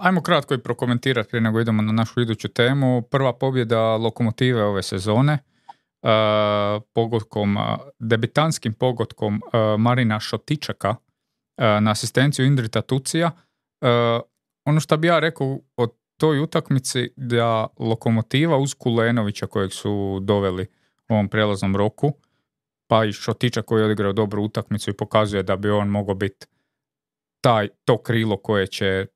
ajmo 0.00 0.22
kratko 0.22 0.54
i 0.54 0.62
prokomentirati 0.62 1.28
prije 1.28 1.40
nego 1.40 1.60
idemo 1.60 1.82
na 1.82 1.92
našu 1.92 2.20
iduću 2.20 2.48
temu. 2.48 3.02
Prva 3.02 3.32
pobjeda 3.32 3.96
lokomotive 3.96 4.64
ove 4.64 4.82
sezone, 4.82 5.32
uh, 5.32 5.53
pogodkom, 6.92 7.56
debitanskim 7.98 8.72
pogodkom 8.72 9.40
Marina 9.78 10.20
Šotičaka 10.20 10.94
na 11.56 11.90
asistenciju 11.90 12.46
Indrita 12.46 12.82
Tucija. 12.82 13.30
Ono 14.64 14.80
što 14.80 14.96
bi 14.96 15.06
ja 15.06 15.18
rekao 15.18 15.58
o 15.76 15.86
toj 16.16 16.40
utakmici 16.40 17.10
da 17.16 17.66
Lokomotiva 17.78 18.56
uz 18.56 18.74
Kulenovića 18.74 19.46
kojeg 19.46 19.72
su 19.72 20.20
doveli 20.22 20.66
u 21.08 21.14
ovom 21.14 21.28
prelaznom 21.28 21.76
roku, 21.76 22.12
pa 22.86 23.04
i 23.04 23.12
Šotića 23.12 23.62
koji 23.62 23.80
je 23.80 23.84
odigrao 23.84 24.12
dobru 24.12 24.42
utakmicu 24.42 24.90
i 24.90 24.96
pokazuje 24.96 25.42
da 25.42 25.56
bi 25.56 25.70
on 25.70 25.88
mogao 25.88 26.14
biti 26.14 26.46
taj, 27.40 27.68
to 27.84 28.02
krilo 28.02 28.36
koje 28.36 28.66
će, 28.66 29.06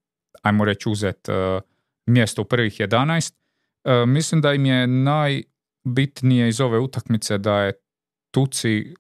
ajmo 0.43 0.65
reći, 0.65 0.89
uzet 0.89 1.29
uh, 1.29 1.63
mjesto 2.07 2.43
u 2.43 2.45
prvih 2.45 2.73
11. 2.73 3.35
Uh, 3.85 4.09
mislim 4.09 4.41
da 4.41 4.53
im 4.53 4.67
je 4.67 4.87
najbitnije 5.89 6.49
iz 6.49 6.61
ove 6.61 6.79
utakmice 6.79 7.39
da 7.39 7.61
je 7.63 7.73
Tuci 8.31 8.95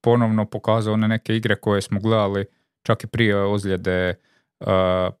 ponovno 0.00 0.44
pokazao 0.44 0.94
one 0.94 1.08
neke 1.08 1.36
igre 1.36 1.56
koje 1.56 1.82
smo 1.82 2.00
gledali 2.00 2.46
čak 2.82 3.04
i 3.04 3.06
prije 3.06 3.44
ozljede 3.44 4.14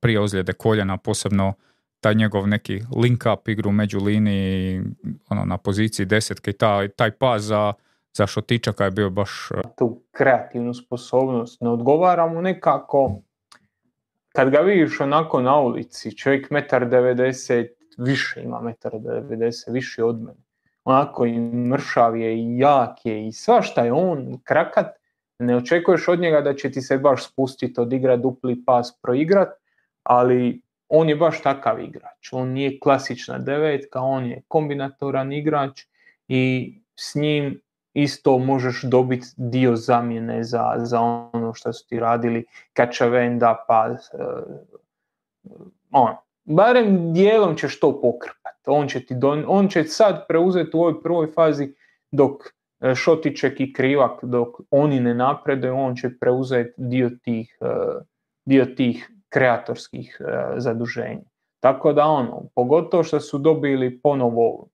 prije 0.00 0.20
ozljede 0.20 0.52
koljena, 0.52 0.96
posebno 0.96 1.52
taj 2.00 2.14
njegov 2.14 2.48
neki 2.48 2.82
link 3.02 3.24
up 3.32 3.48
igru 3.48 3.72
među 3.72 3.98
liniji 3.98 4.82
ono, 5.28 5.44
na 5.44 5.58
poziciji 5.58 6.06
desetke 6.06 6.50
i 6.50 6.58
taj, 6.58 6.88
taj 6.88 7.10
pas 7.10 7.42
za, 7.42 7.72
za 8.16 8.26
Šotičaka 8.26 8.84
je 8.84 8.90
bio 8.90 9.10
baš... 9.10 9.48
Tu 9.78 10.02
kreativnu 10.12 10.74
sposobnost 10.74 11.60
ne 11.60 11.68
odgovara 11.68 12.26
mu 12.26 12.42
nekako 12.42 13.22
kad 14.32 14.50
ga 14.50 14.58
vidiš 14.58 15.00
onako 15.00 15.40
na 15.42 15.60
ulici, 15.60 16.16
čovjek 16.16 16.50
metar 16.50 16.88
90, 16.88 17.66
više 17.98 18.42
ima 18.42 18.60
metar 18.60 18.92
90, 18.92 19.72
više 19.72 20.04
od 20.04 20.22
mene. 20.22 20.47
Onako 20.88 21.26
i 21.26 21.40
mršav 21.40 22.16
je 22.16 22.38
i 22.38 22.58
jak 22.58 23.06
je 23.06 23.26
i 23.26 23.32
svašta 23.32 23.84
je 23.84 23.92
on 23.92 24.38
krakat, 24.44 24.86
ne 25.38 25.56
očekuješ 25.56 26.08
od 26.08 26.20
njega 26.20 26.40
da 26.40 26.54
će 26.54 26.70
ti 26.70 26.80
se 26.80 26.98
baš 26.98 27.26
spustiti, 27.28 27.80
odigrat 27.80 28.20
dupli 28.20 28.64
pas, 28.64 28.98
proigrat, 29.02 29.48
ali 30.02 30.62
on 30.88 31.08
je 31.08 31.16
baš 31.16 31.42
takav 31.42 31.80
igrač. 31.80 32.32
On 32.32 32.48
nije 32.48 32.78
klasična 32.80 33.38
devetka, 33.38 34.00
on 34.00 34.26
je 34.26 34.42
kombinatoran 34.48 35.32
igrač 35.32 35.84
i 36.28 36.74
s 36.96 37.14
njim 37.14 37.60
isto 37.94 38.38
možeš 38.38 38.82
dobiti 38.82 39.26
dio 39.36 39.76
zamjene 39.76 40.44
za, 40.44 40.74
za 40.78 41.00
ono 41.00 41.54
što 41.54 41.72
su 41.72 41.88
ti 41.88 42.00
radili 42.00 42.44
kačavenda, 42.72 43.64
pa 43.68 43.96
on, 45.90 46.16
barem 46.44 47.12
dijelom 47.12 47.56
ćeš 47.56 47.80
to 47.80 48.00
pokrpati. 48.00 48.37
On 48.68 48.88
će, 48.88 49.06
ti 49.06 49.14
on 49.46 49.68
će 49.68 49.84
sad 49.84 50.26
preuzeti 50.28 50.70
u 50.74 50.80
ovoj 50.80 51.02
prvoj 51.02 51.26
fazi 51.34 51.74
dok 52.10 52.32
e, 52.80 52.94
Šotiček 52.94 53.60
i 53.60 53.72
Krivak, 53.72 54.24
dok 54.24 54.48
oni 54.70 55.00
ne 55.00 55.14
napreduju, 55.14 55.76
on 55.76 55.96
će 55.96 56.10
preuzeti 56.20 56.72
dio 56.76 57.10
tih, 57.22 57.58
e, 57.60 57.66
dio 58.44 58.64
tih 58.64 59.10
kreatorskih 59.28 60.20
e, 60.20 60.60
zaduženja. 60.60 61.22
Tako 61.60 61.92
da 61.92 62.04
ono, 62.04 62.42
pogotovo 62.54 63.04
što 63.04 63.20
su 63.20 63.38
dobili 63.38 64.00
ponovo 64.00 64.68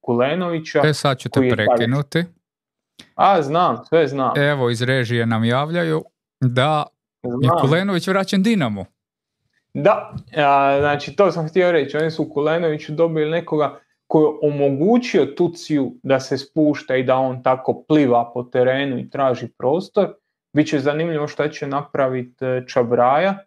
Kulenovića. 0.00 0.80
E 0.84 0.94
sad 0.94 1.18
ću 1.18 1.28
te 1.28 1.40
prekinuti. 1.40 2.24
A, 3.14 3.42
znam, 3.42 3.84
sve 3.84 4.06
znam. 4.06 4.32
Evo, 4.36 4.70
iz 4.70 4.82
režije 4.82 5.26
nam 5.26 5.44
javljaju 5.44 6.04
da 6.40 6.86
je 7.42 7.48
Kulenović 7.60 8.08
vraćen 8.08 8.42
Dinamo. 8.42 8.84
Da, 9.74 10.14
znači 10.78 11.16
to 11.16 11.32
sam 11.32 11.48
htio 11.48 11.72
reći. 11.72 11.96
Oni 11.96 12.10
su 12.10 12.22
u 12.22 12.28
Kulenoviću 12.28 12.92
dobili 12.92 13.30
nekoga 13.30 13.80
koji 14.06 14.24
je 14.24 14.30
omogućio 14.42 15.26
Tuciju 15.26 15.92
da 16.02 16.20
se 16.20 16.38
spušta 16.38 16.96
i 16.96 17.02
da 17.02 17.16
on 17.16 17.42
tako 17.42 17.84
pliva 17.88 18.30
po 18.34 18.42
terenu 18.42 18.98
i 18.98 19.10
traži 19.10 19.48
prostor. 19.58 20.14
Biće 20.52 20.78
zanimljivo 20.78 21.28
šta 21.28 21.48
će 21.48 21.66
napraviti 21.66 22.44
e, 22.44 22.62
Čabraja 22.68 23.38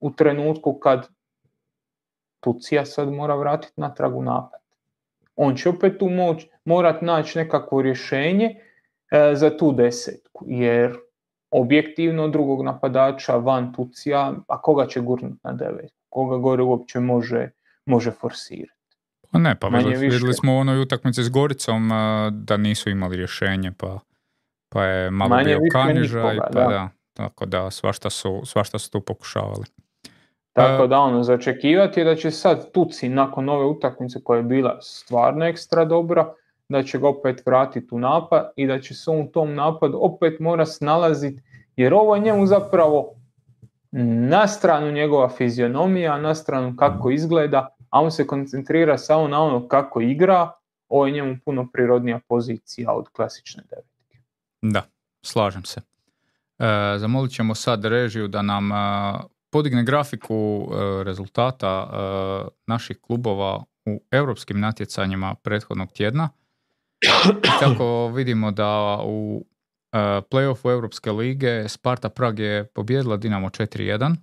u 0.00 0.10
trenutku 0.10 0.78
kad 0.78 1.08
Tucija 2.40 2.84
sad 2.84 3.12
mora 3.12 3.34
vratiti 3.34 3.80
natrag 3.80 4.16
u 4.16 4.22
napad. 4.22 4.60
On 5.36 5.56
će 5.56 5.68
opet 5.68 5.98
tu 5.98 6.08
moć, 6.08 6.46
morat 6.64 7.02
naći 7.02 7.38
nekakvo 7.38 7.82
rješenje 7.82 8.54
e, 9.10 9.34
za 9.34 9.56
tu 9.56 9.72
desetku, 9.72 10.44
jer 10.48 10.96
objektivno 11.50 12.28
drugog 12.28 12.64
napadača 12.64 13.36
van 13.36 13.72
Tucija, 13.72 14.34
a 14.48 14.60
koga 14.60 14.86
će 14.86 15.00
gurnuti 15.00 15.40
na 15.42 15.52
devet? 15.52 15.92
Koga 16.08 16.36
gore 16.36 16.62
uopće 16.62 17.00
može, 17.00 17.50
može 17.86 18.10
forsirati? 18.10 18.78
Pa 19.30 19.38
ne, 19.38 19.54
pa 19.60 19.68
vidjeli, 19.68 20.34
smo 20.34 20.54
u 20.54 20.58
onoj 20.58 20.80
utakmici 20.80 21.22
s 21.22 21.30
Goricom 21.30 21.90
da 22.30 22.56
nisu 22.56 22.90
imali 22.90 23.16
rješenje, 23.16 23.72
pa, 23.78 23.98
pa 24.68 24.84
je 24.84 25.10
malo 25.10 25.28
Manje 25.28 25.44
bio 25.44 25.68
kanižaj, 25.72 26.38
pa 26.52 26.60
da. 26.60 26.88
tako 27.12 27.46
da 27.46 27.70
svašta 27.70 28.10
su, 28.10 28.42
svašta 28.44 28.78
su 28.78 28.90
tu 28.90 29.00
pokušavali. 29.00 29.64
Tako 30.52 30.86
da 30.86 30.98
ono, 30.98 31.22
začekivati 31.22 32.00
je 32.00 32.04
da 32.04 32.14
će 32.16 32.30
sad 32.30 32.72
Tuci 32.72 33.08
nakon 33.08 33.48
ove 33.48 33.64
utakmice 33.64 34.20
koja 34.24 34.36
je 34.36 34.42
bila 34.42 34.78
stvarno 34.80 35.44
ekstra 35.44 35.84
dobra, 35.84 36.34
da 36.68 36.82
će 36.82 36.98
ga 36.98 37.08
opet 37.08 37.46
vratiti 37.46 37.88
u 37.90 37.98
napad 37.98 38.50
i 38.56 38.66
da 38.66 38.80
će 38.80 38.94
se 38.94 39.10
on 39.10 39.20
u 39.20 39.28
tom 39.28 39.54
napadu 39.54 39.98
opet 40.00 40.40
mora 40.40 40.66
snalaziti 40.66 41.42
jer 41.76 41.94
ovo 41.94 42.14
je 42.14 42.22
njemu 42.22 42.46
zapravo 42.46 43.14
na 44.30 44.46
stranu 44.46 44.92
njegova 44.92 45.28
fizionomija, 45.28 46.18
na 46.18 46.34
stranu 46.34 46.76
kako 46.76 47.10
izgleda, 47.10 47.68
a 47.90 48.00
on 48.00 48.10
se 48.10 48.26
koncentrira 48.26 48.98
samo 48.98 49.28
na 49.28 49.42
ono 49.42 49.68
kako 49.68 50.00
igra, 50.00 50.52
ovo 50.88 51.06
je 51.06 51.12
njemu 51.12 51.36
puno 51.44 51.68
prirodnija 51.72 52.20
pozicija 52.28 52.92
od 52.92 53.08
klasične 53.08 53.62
devetke. 53.70 54.18
Da, 54.62 54.82
slažem 55.22 55.64
se. 55.64 55.80
E, 56.58 56.98
zamolit 56.98 57.32
ćemo 57.32 57.54
sad 57.54 57.84
režiju 57.84 58.28
da 58.28 58.42
nam 58.42 58.72
e, 58.72 58.74
podigne 59.50 59.84
grafiku 59.84 60.34
e, 60.34 61.04
rezultata 61.04 61.90
e, 61.92 62.48
naših 62.66 62.98
klubova 63.00 63.64
u 63.86 64.02
europskim 64.10 64.60
natjecanjima 64.60 65.34
prethodnog 65.34 65.92
tjedna. 65.92 66.28
Tako 67.60 68.08
vidimo 68.08 68.50
da 68.50 68.98
u 69.04 69.46
e, 69.92 69.98
playoffu 70.30 70.70
Europske 70.70 71.12
lige 71.12 71.68
Sparta 71.68 72.08
Prag 72.08 72.38
je 72.38 72.64
pobjedila 72.64 73.16
Dinamo 73.16 73.48
4-1 73.48 74.16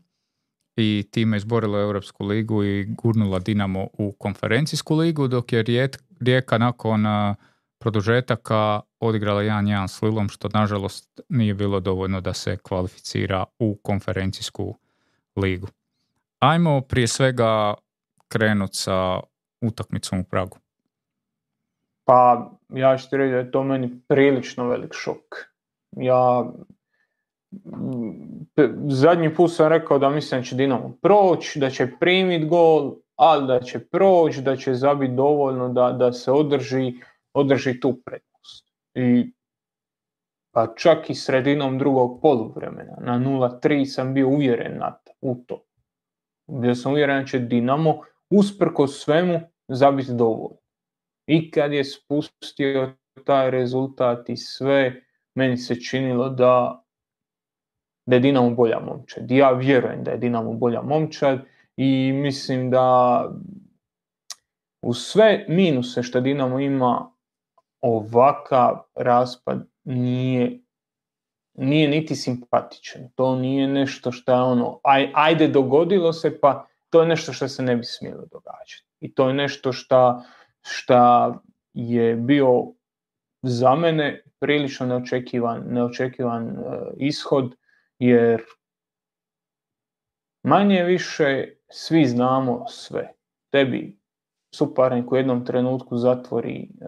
i 0.78 1.08
time 1.12 1.38
izborila 1.38 1.80
Europsku 1.80 2.26
ligu 2.26 2.64
i 2.64 2.86
gurnula 2.86 3.40
Dinamo 3.40 3.88
u 3.94 4.12
konferencijsku 4.12 4.96
ligu, 4.96 5.28
dok 5.28 5.54
je 5.54 5.90
Rijeka 6.20 6.58
nakon 6.58 7.06
produžetaka 7.80 8.82
odigrala 9.00 9.42
1-1 9.42 9.88
s 9.88 10.02
Lilom, 10.02 10.30
što 10.30 10.50
nažalost 10.54 11.20
nije 11.30 11.54
bilo 11.54 11.80
dovoljno 11.80 12.22
da 12.22 12.34
se 12.34 12.58
kvalificira 12.58 13.44
u 13.60 13.80
konferencijsku 13.84 14.78
ligu. 15.36 15.68
Ajmo 16.40 16.82
prije 16.82 17.08
svega 17.08 17.74
krenuti 18.28 18.78
sa 18.78 19.20
utakmicom 19.62 20.20
u 20.20 20.24
Pragu. 20.24 20.58
Pa 22.06 22.52
ja 22.70 22.98
ću 22.98 23.10
ti 23.10 23.18
reći 23.18 23.32
da 23.32 23.38
je 23.38 23.52
to 23.52 23.64
meni 23.64 24.00
prilično 24.08 24.68
velik 24.68 24.94
šok. 24.94 25.36
Ja 25.92 26.46
zadnji 28.88 29.36
put 29.36 29.52
sam 29.54 29.68
rekao 29.68 30.00
da 30.00 30.10
mislim 30.10 30.42
da 30.42 30.46
će 30.46 30.56
Dinamo 30.56 30.98
proći, 31.02 31.60
da 31.60 31.70
će 31.70 31.88
primiti 32.00 32.46
gol, 32.46 32.96
ali 33.16 33.48
da 33.48 33.60
će 33.60 33.80
proći, 33.80 34.42
da 34.42 34.56
će 34.56 34.74
zabiti 34.74 35.14
dovoljno 35.14 35.70
da, 35.70 35.92
da 35.92 36.14
se 36.14 36.32
održi, 36.32 36.94
održi 37.34 37.80
tu 37.80 38.02
prednost. 38.06 38.74
I 38.94 39.34
pa 40.52 40.74
čak 40.78 41.10
i 41.10 41.16
sredinom 41.16 41.78
drugog 41.78 42.22
poluvremena 42.22 42.98
na 43.02 43.20
0-3 43.20 43.86
sam 43.86 44.14
bio 44.14 44.28
uvjeren 44.28 44.78
na 44.78 44.98
u 45.22 45.36
to. 45.48 45.66
Bio 46.48 46.76
sam 46.76 46.92
uvjeren 46.92 47.22
da 47.22 47.28
će 47.28 47.40
Dinamo 47.40 48.02
usprko 48.30 48.88
svemu 48.88 49.40
zabiti 49.68 50.14
dovoljno. 50.14 50.65
I 51.28 51.52
kad 51.52 51.74
je 51.74 51.84
spustio 51.84 52.94
taj 53.26 53.52
rezultat 53.52 54.30
i 54.30 54.38
sve, 54.38 55.02
meni 55.36 55.58
se 55.58 55.76
činilo 55.76 56.30
da, 56.30 56.84
da 58.06 58.16
je 58.16 58.20
Dinamo 58.20 58.50
bolja 58.50 58.80
momčad. 58.80 59.32
Ja 59.32 59.52
vjerujem 59.52 60.04
da 60.04 60.12
je 60.12 60.18
Dinamo 60.18 60.54
bolja 60.54 60.82
momčad 60.82 61.40
i 61.78 62.12
mislim 62.14 62.72
da 62.72 63.30
u 64.82 64.94
sve 64.94 65.46
minuse 65.50 66.04
što 66.04 66.22
Dinamo 66.22 66.60
ima 66.60 67.12
ovakav 67.82 68.78
raspad 68.96 69.68
nije 69.84 70.66
nije 71.58 71.88
niti 71.88 72.16
simpatičan. 72.16 73.10
To 73.16 73.36
nije 73.36 73.68
nešto 73.68 74.12
što 74.12 74.32
je 74.32 74.42
ono, 74.42 74.80
aj, 74.84 75.12
ajde 75.14 75.48
dogodilo 75.48 76.14
se 76.14 76.40
pa 76.40 76.68
to 76.90 77.02
je 77.02 77.08
nešto 77.08 77.34
što 77.34 77.48
se 77.48 77.64
ne 77.64 77.76
bi 77.76 77.84
smjelo 77.84 78.26
događati. 78.32 78.86
I 79.00 79.14
to 79.14 79.28
je 79.28 79.34
nešto 79.34 79.74
što 79.74 80.24
šta 80.66 81.34
je 81.74 82.16
bio 82.16 82.64
za 83.42 83.76
mene 83.76 84.24
prilično 84.40 84.86
neočekivan, 84.86 85.64
neočekivan 85.68 86.48
e, 86.48 86.56
ishod 86.98 87.56
jer 88.00 88.42
manje 90.44 90.84
više 90.84 91.48
svi 91.70 92.06
znamo 92.06 92.66
sve. 92.68 93.14
Tebi 93.50 93.98
suparnik 94.56 95.12
u 95.12 95.16
jednom 95.16 95.46
trenutku 95.46 95.98
zatvori, 95.98 96.70
e, 96.82 96.88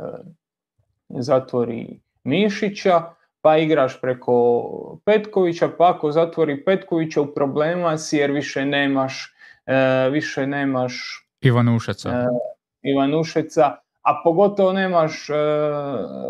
zatvori 1.09 1.99
Mišića, 2.23 3.01
pa 3.41 3.57
igraš 3.57 4.01
preko 4.01 4.99
Petkovića, 5.05 5.69
pa 5.78 5.93
ako 5.95 6.11
zatvori 6.11 6.65
Petkovića 6.65 7.21
u 7.21 7.34
problema 7.34 7.97
si 7.97 8.17
jer 8.17 8.32
više 8.32 8.65
nemaš 8.65 9.36
e, 9.65 10.09
više 10.09 10.47
nemaš 10.47 11.23
Ivanušeca. 11.41 12.09
E, 12.09 12.56
Ivanušeca, 12.91 13.75
a 14.01 14.21
pogotovo 14.23 14.73
nemaš 14.73 15.29
e, 15.29 15.33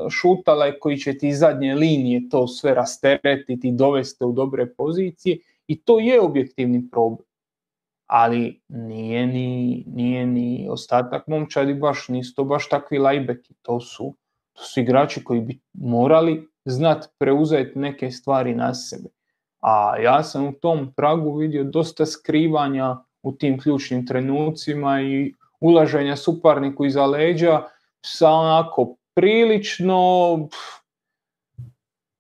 šutale 0.09 0.79
koji 0.79 0.97
će 0.97 1.17
ti 1.17 1.33
zadnje 1.33 1.75
linije 1.75 2.29
to 2.29 2.47
sve 2.47 2.73
rasteretiti, 2.73 3.71
dovesti 3.71 4.23
u 4.25 4.31
dobre 4.31 4.73
pozicije 4.73 5.37
i 5.67 5.81
to 5.81 5.99
je 5.99 6.21
objektivni 6.21 6.89
problem. 6.91 7.27
Ali 8.05 8.61
nije 8.67 9.27
ni, 9.27 9.83
nije 9.87 10.25
ni 10.25 10.67
ostatak 10.71 11.27
momčadi 11.27 11.73
baš, 11.73 12.07
nisu 12.07 12.35
to 12.35 12.43
baš 12.43 12.69
takvi 12.69 12.97
lajbeki, 12.97 13.53
to 13.61 13.79
su, 13.79 14.15
to 14.53 14.63
su 14.63 14.79
igrači 14.79 15.23
koji 15.23 15.41
bi 15.41 15.59
morali 15.73 16.47
znat 16.65 17.05
preuzeti 17.19 17.79
neke 17.79 18.11
stvari 18.11 18.55
na 18.55 18.73
sebe. 18.73 19.09
A 19.59 19.97
ja 19.97 20.23
sam 20.23 20.47
u 20.47 20.53
tom 20.53 20.93
pragu 20.95 21.35
vidio 21.35 21.63
dosta 21.63 22.05
skrivanja 22.05 22.97
u 23.21 23.31
tim 23.31 23.59
ključnim 23.59 24.05
trenucima 24.05 25.01
i 25.01 25.33
ulaženja 25.59 26.15
suparniku 26.15 26.85
iza 26.85 27.05
leđa 27.05 27.61
sa 28.01 28.29
onako 28.29 28.95
prilično 29.13 29.99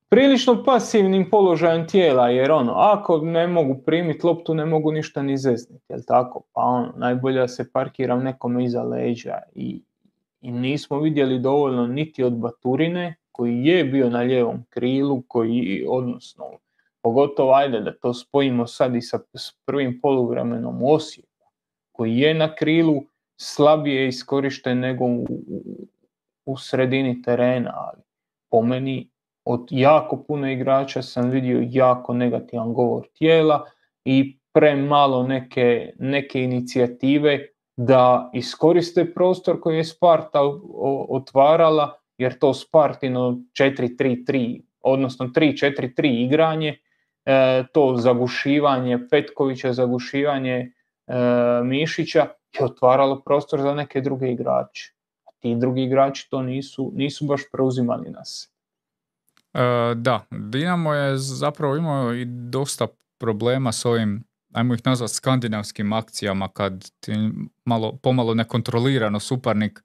prilično 0.09 0.63
pasivnim 0.63 1.29
položajem 1.29 1.87
tijela, 1.87 2.29
jer 2.29 2.51
ono, 2.51 2.73
ako 2.73 3.17
ne 3.17 3.47
mogu 3.47 3.77
primiti 3.85 4.25
loptu, 4.25 4.53
ne 4.53 4.65
mogu 4.65 4.91
ništa 4.91 5.21
ni 5.21 5.37
zezniti, 5.37 5.85
jel 5.89 5.99
tako? 6.07 6.41
Pa 6.53 6.61
ono, 6.61 6.93
najbolje 6.95 7.47
se 7.47 7.71
parkiram 7.71 8.23
nekome 8.23 8.65
iza 8.65 8.83
leđa 8.83 9.37
i, 9.55 9.81
i 10.41 10.51
nismo 10.51 10.99
vidjeli 10.99 11.39
dovoljno 11.39 11.87
niti 11.87 12.23
od 12.23 12.33
Baturine, 12.33 13.15
koji 13.31 13.65
je 13.65 13.83
bio 13.83 14.09
na 14.09 14.19
lijevom 14.19 14.65
krilu, 14.69 15.23
koji, 15.27 15.85
odnosno, 15.89 16.45
pogotovo 17.01 17.53
ajde 17.53 17.79
da 17.79 17.93
to 17.93 18.13
spojimo 18.13 18.67
sad 18.67 18.95
i 18.95 19.01
sa 19.01 19.19
prvim 19.65 19.99
poluvremenom 20.01 20.83
Osijeku, 20.83 21.51
koji 21.91 22.17
je 22.17 22.33
na 22.33 22.55
krilu 22.55 23.03
slabije 23.37 24.07
iskorišten 24.07 24.79
nego 24.79 25.05
u, 25.05 25.25
u 26.45 26.57
sredini 26.57 27.21
terena, 27.21 27.73
ali 27.75 28.01
po 28.49 28.61
meni 28.61 29.09
od 29.45 29.67
jako 29.71 30.23
puno 30.23 30.51
igrača 30.51 31.01
sam 31.01 31.29
vidio 31.29 31.67
jako 31.69 32.13
negativan 32.13 32.73
govor 32.73 33.07
tijela 33.13 33.65
i 34.05 34.37
premalo 34.53 35.23
neke, 35.23 35.93
neke 35.99 36.43
inicijative 36.43 37.47
da 37.77 38.29
iskoriste 38.33 39.13
prostor 39.13 39.61
koji 39.61 39.77
je 39.77 39.83
Sparta 39.83 40.41
otvarala, 41.09 41.99
jer 42.17 42.39
to 42.39 42.53
Spartino 42.53 43.37
4-3-3, 43.59 44.61
odnosno 44.81 45.27
3-4-3 45.27 46.25
igranje, 46.25 46.77
e, 47.25 47.63
to 47.73 47.93
zagušivanje 47.97 48.99
Petkovića, 49.09 49.73
zagušivanje 49.73 50.71
e, 51.07 51.13
Mišića 51.63 52.27
je 52.59 52.65
otvaralo 52.65 53.21
prostor 53.21 53.61
za 53.61 53.73
neke 53.73 54.01
druge 54.01 54.31
igrače. 54.31 54.93
A 55.25 55.31
ti 55.39 55.55
drugi 55.55 55.83
igrači 55.83 56.29
to 56.29 56.41
nisu, 56.41 56.91
nisu 56.95 57.25
baš 57.25 57.41
preuzimali 57.51 58.09
nas. 58.09 58.51
E, 59.53 59.95
da, 59.95 60.25
Dinamo 60.31 60.93
je 60.93 61.17
zapravo 61.17 61.75
imao 61.75 62.13
i 62.13 62.25
dosta 62.25 62.87
problema 63.17 63.71
s 63.71 63.85
ovim 63.85 64.27
ajmo 64.53 64.73
ih 64.73 64.81
nazvati 64.85 65.13
skandinavskim 65.13 65.93
akcijama 65.93 66.47
kad 66.47 66.91
ti 66.99 67.13
malo, 67.65 67.97
pomalo 67.97 68.33
nekontrolirano 68.33 69.19
suparnik 69.19 69.83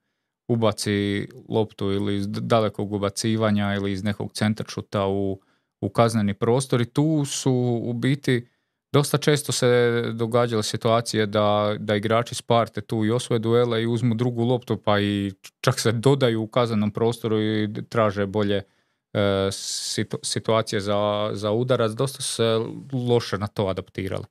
ubaci 0.48 1.28
loptu 1.48 1.92
ili 1.92 2.16
iz 2.16 2.26
dalekog 2.28 2.92
ubacivanja 2.92 3.74
ili 3.74 3.92
iz 3.92 4.04
nekog 4.04 4.32
centaršuta 4.32 5.06
u, 5.06 5.40
u 5.80 5.88
kazneni 5.88 6.34
prostor 6.34 6.80
i 6.80 6.92
tu 6.92 7.24
su 7.24 7.80
u 7.84 7.92
biti 7.92 8.48
dosta 8.93 9.18
često 9.18 9.53
se 9.53 10.03
događale 10.14 10.62
situacije 10.62 11.26
da, 11.26 11.74
da 11.78 11.97
igrači 11.97 12.34
sparte 12.34 12.80
tu 12.80 13.05
i 13.05 13.11
osvoje 13.11 13.38
duele 13.38 13.82
i 13.82 13.86
uzmu 13.86 14.14
drugu 14.14 14.45
loptu 14.45 14.76
pa 14.76 15.01
i 15.01 15.32
čak 15.61 15.80
se 15.80 15.93
dodaju 15.93 16.43
u 16.43 16.47
kaznenom 16.47 16.90
prostoru 16.90 17.40
i 17.40 17.68
traže 17.88 18.26
bolje 18.26 18.62
e, 19.12 19.49
situacije 20.22 20.80
za, 20.80 21.30
za 21.32 21.51
udarac. 21.51 21.93
Dosta 21.93 22.22
se 22.22 22.59
loše 23.09 23.38
na 23.38 23.47
to 23.47 23.66
adaptirali. 23.66 24.24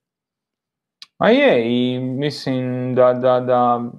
A 1.17 1.29
je, 1.29 1.63
i 1.65 1.99
mislim 1.99 2.95
da, 2.95 3.13
da, 3.13 3.39
da, 3.39 3.91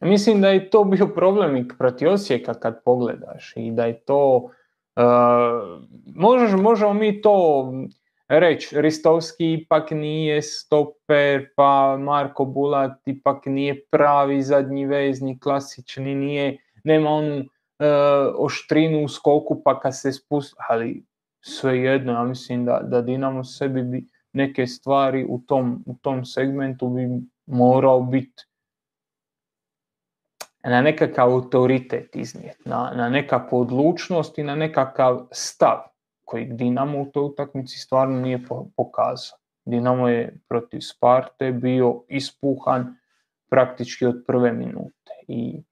mislim 0.00 0.40
da 0.40 0.48
je 0.48 0.70
to 0.70 0.84
bio 0.84 1.06
problem 1.06 1.56
i 1.56 1.68
protiv 1.68 2.08
Osijeka 2.08 2.54
kad 2.54 2.82
pogledaš 2.84 3.52
i 3.56 3.70
da 3.70 3.84
je 3.84 4.00
to, 4.00 4.50
uh, 4.96 5.02
možemo, 6.14 6.62
možemo 6.62 6.94
mi 6.94 7.20
to 7.20 7.64
reći, 8.28 8.80
Ristovski 8.80 9.52
ipak 9.52 9.90
nije 9.90 10.42
stoper, 10.42 11.48
pa 11.56 11.96
Marko 12.00 12.44
Bulat 12.44 13.08
ipak 13.08 13.46
nije 13.46 13.84
pravi 13.90 14.42
zadnji 14.42 14.86
vezni, 14.86 15.40
klasični, 15.40 16.14
nije, 16.14 16.58
nema 16.84 17.10
onu 17.10 17.38
uh, 17.38 17.46
oštrinu 18.38 19.04
u 19.04 19.08
skoku 19.08 19.62
pa 19.64 19.80
kad 19.80 20.00
se 20.00 20.12
spusti, 20.12 20.56
ali 20.68 21.04
svejedno, 21.40 22.12
ja 22.12 22.24
mislim 22.24 22.64
da, 22.64 22.80
da 22.82 23.02
Dinamo 23.02 23.44
sebi 23.44 23.82
bi 23.82 24.04
neke 24.32 24.66
stvari 24.66 25.26
u 25.28 25.40
tom, 25.46 25.84
u 25.86 25.94
tom 26.02 26.24
segmentu 26.24 26.88
bi 26.88 27.08
morao 27.46 28.00
biti 28.00 28.44
na 30.64 30.80
nekakav 30.80 31.32
autoritet 31.32 32.16
iznijeti, 32.16 32.68
na, 32.68 32.92
na 32.96 33.08
nekakvu 33.08 33.60
odlučnost 33.60 34.38
i 34.38 34.42
na 34.42 34.54
nekakav 34.54 35.26
stav 35.32 35.95
koji 36.26 36.44
Dinamo 36.44 37.02
u 37.02 37.06
toj 37.06 37.24
utakmici 37.24 37.78
stvarno 37.78 38.20
nije 38.20 38.40
pokazao. 38.76 39.38
Dinamo 39.64 40.08
je 40.08 40.38
protiv 40.48 40.80
Sparte 40.80 41.52
bio 41.52 42.04
ispuhan 42.08 42.96
praktički 43.50 44.06
od 44.06 44.24
prve 44.26 44.52
minute 44.52 45.12
i 45.28 45.62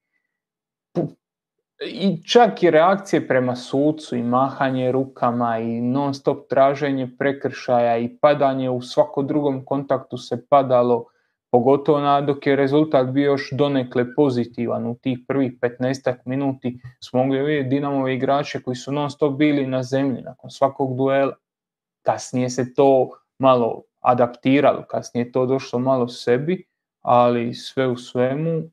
i 1.79 2.23
čak 2.23 2.63
i 2.63 2.71
reakcije 2.71 3.27
prema 3.27 3.55
sucu 3.55 4.15
i 4.15 4.23
mahanje 4.23 4.91
rukama 4.91 5.57
i 5.59 5.81
non 5.81 6.13
stop 6.13 6.49
traženje 6.49 7.09
prekršaja 7.17 7.97
i 7.97 8.17
padanje 8.21 8.69
u 8.69 8.81
svako 8.81 9.23
drugom 9.23 9.65
kontaktu 9.65 10.17
se 10.17 10.45
padalo, 10.49 11.05
pogotovo 11.55 11.99
na, 11.99 12.21
dok 12.21 12.47
je 12.47 12.55
rezultat 12.55 13.07
bio 13.07 13.31
još 13.31 13.49
donekle 13.51 14.15
pozitivan 14.15 14.87
u 14.87 14.95
tih 14.95 15.19
prvih 15.27 15.53
15 15.61 16.15
minuti 16.25 16.79
smo 17.03 17.23
mogli 17.23 17.43
vidjeti 17.43 17.69
Dinamove 17.69 18.15
igrače 18.15 18.61
koji 18.61 18.75
su 18.75 18.91
non 18.91 19.11
stop 19.11 19.37
bili 19.37 19.67
na 19.67 19.83
zemlji 19.83 20.21
nakon 20.21 20.49
svakog 20.49 20.97
duela. 20.97 21.35
Kasnije 22.01 22.49
se 22.49 22.73
to 22.73 23.09
malo 23.39 23.83
adaptiralo, 24.01 24.83
kasnije 24.89 25.25
je 25.25 25.31
to 25.31 25.45
došlo 25.45 25.79
malo 25.79 26.07
sebi, 26.07 26.65
ali 27.01 27.53
sve 27.53 27.87
u 27.87 27.97
svemu 27.97 28.63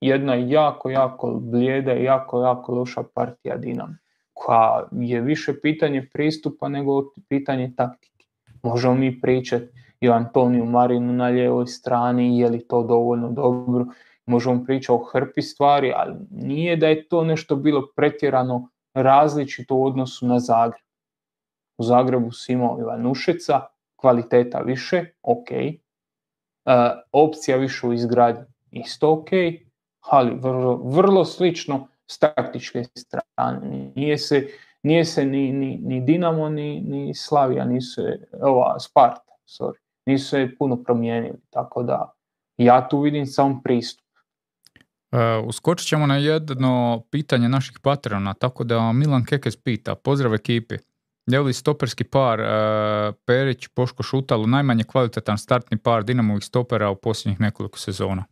jedna 0.00 0.34
jako, 0.34 0.90
jako 0.90 1.40
blijeda 1.40 1.94
i 1.94 2.04
jako, 2.04 2.40
jako 2.40 2.74
loša 2.74 3.02
partija 3.14 3.56
Dinamo 3.56 3.96
koja 4.32 4.88
je 4.92 5.20
više 5.20 5.60
pitanje 5.60 6.08
pristupa 6.12 6.68
nego 6.68 7.12
pitanje 7.28 7.72
taktike. 7.76 8.26
Možemo 8.62 8.94
mi 8.94 9.20
pričati 9.20 9.66
i 10.00 10.08
Antoniju 10.08 10.64
Marinu 10.64 11.12
na 11.12 11.26
lijevoj 11.26 11.66
strani, 11.66 12.38
je 12.38 12.48
li 12.48 12.68
to 12.68 12.82
dovoljno 12.82 13.30
dobro, 13.30 13.86
možemo 14.26 14.64
pričati 14.64 14.92
o 14.92 15.04
hrpi 15.04 15.42
stvari, 15.42 15.92
ali 15.96 16.14
nije 16.30 16.76
da 16.76 16.86
je 16.86 17.08
to 17.08 17.24
nešto 17.24 17.56
bilo 17.56 17.88
pretjerano 17.96 18.68
različito 18.94 19.74
u 19.74 19.86
odnosu 19.86 20.26
na 20.26 20.38
Zagreb. 20.38 20.86
U 21.78 21.82
Zagrebu 21.82 22.32
si 22.32 22.52
imao 22.52 22.78
Ivanušeca, 22.80 23.60
kvaliteta 23.96 24.58
više, 24.58 25.04
ok, 25.22 25.50
e, 25.50 25.76
opcija 27.12 27.56
više 27.56 27.86
u 27.86 27.92
izgradnji, 27.92 28.44
isto 28.70 29.12
ok, 29.12 29.28
ali 30.00 30.34
vrlo, 30.40 30.76
vrlo 30.76 31.24
slično 31.24 31.88
s 32.06 32.18
taktičke 32.18 32.84
strane. 32.84 33.92
Nije 33.94 34.18
se, 34.18 34.48
nije 34.82 35.04
se 35.04 35.24
ni, 35.24 35.52
ni, 35.52 35.76
ni 35.82 36.00
Dinamo, 36.00 36.48
ni, 36.48 36.80
ni 36.80 37.14
Slavija, 37.14 37.64
nisu 37.64 38.02
ova 38.42 38.80
Sparta, 38.80 39.32
sorry, 39.46 39.85
nisu 40.06 40.28
se 40.28 40.48
puno 40.58 40.82
promijenili, 40.82 41.38
tako 41.50 41.82
da 41.82 42.12
ja 42.56 42.88
tu 42.88 43.00
vidim 43.00 43.26
sam 43.26 43.62
pristup. 43.62 44.06
Uh, 45.12 45.48
uskočit 45.48 45.88
ćemo 45.88 46.06
na 46.06 46.16
jedno 46.16 47.02
pitanje 47.10 47.48
naših 47.48 47.78
patrona, 47.82 48.34
tako 48.34 48.64
da 48.64 48.92
Milan 48.92 49.24
Kekes 49.24 49.56
pita, 49.56 49.94
pozdrav 49.94 50.34
ekipi, 50.34 50.74
je 51.26 51.40
li 51.40 51.52
stoperski 51.52 52.04
par 52.04 52.40
uh, 52.40 53.14
Perić, 53.26 53.68
Poško 53.68 54.02
Šutalo 54.02 54.46
najmanje 54.46 54.84
kvalitetan 54.84 55.38
startni 55.38 55.78
par 55.78 56.04
Dinamovih 56.04 56.44
stopera 56.44 56.90
u 56.90 56.96
posljednjih 56.96 57.40
nekoliko 57.40 57.78
sezona? 57.78 58.24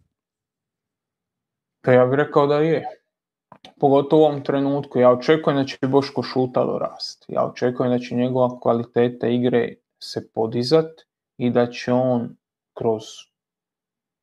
Pa 1.84 1.92
ja 1.92 2.06
bih 2.06 2.16
rekao 2.16 2.46
da 2.46 2.58
je. 2.58 2.84
Pogotovo 3.80 4.22
u 4.22 4.26
ovom 4.26 4.44
trenutku. 4.44 4.98
Ja 4.98 5.10
očekujem 5.10 5.56
da 5.56 5.64
će 5.64 5.78
Boško 5.86 6.22
Šutalo 6.22 6.78
rast. 6.78 7.24
Ja 7.28 7.44
očekujem 7.44 7.92
da 7.92 7.98
će 7.98 8.14
njegova 8.14 8.60
kvaliteta 8.60 9.28
igre 9.28 9.74
se 10.02 10.28
podizat 10.34 10.86
i 11.38 11.50
da 11.50 11.66
će 11.66 11.92
on 11.92 12.36
kroz 12.74 13.02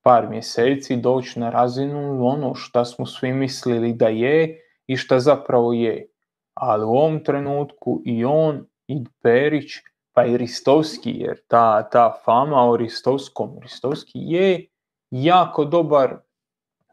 par 0.04 0.30
mjeseci 0.30 0.96
doći 0.96 1.40
na 1.40 1.50
razinu 1.50 2.26
ono 2.26 2.56
što 2.56 2.86
smo 2.86 3.06
svi 3.06 3.34
mislili 3.34 3.94
da 3.94 4.08
je 4.08 4.60
i 4.88 4.98
šta 4.98 5.20
zapravo 5.20 5.74
je. 5.74 6.08
Ali 6.54 6.86
u 6.86 6.90
ovom 6.90 7.24
trenutku 7.24 8.02
i 8.06 8.26
on 8.26 8.66
i 8.88 9.04
Perić 9.22 9.72
pa 10.14 10.26
i 10.26 10.38
Ristovski, 10.38 11.12
jer 11.12 11.38
ta, 11.48 11.90
ta 11.90 12.14
fama 12.26 12.70
o 12.70 12.78
Ristovskom, 12.78 13.60
Ristovski 13.62 14.12
je 14.14 14.66
jako 15.12 15.66
dobar 15.66 16.18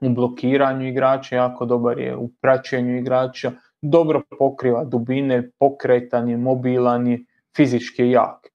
u 0.01 0.09
blokiranju 0.09 0.89
igrača, 0.89 1.37
jako 1.37 1.67
dobar 1.67 1.99
je 1.99 2.17
u 2.17 2.29
praćenju 2.41 2.99
igrača, 2.99 3.53
dobro 3.83 4.23
pokriva 4.39 4.85
dubine, 4.85 5.51
pokretan 5.59 6.29
je, 6.29 6.37
mobilan 6.37 7.07
je, 7.07 7.19
fizički 7.57 8.03
je 8.03 8.11
jak. 8.11 8.47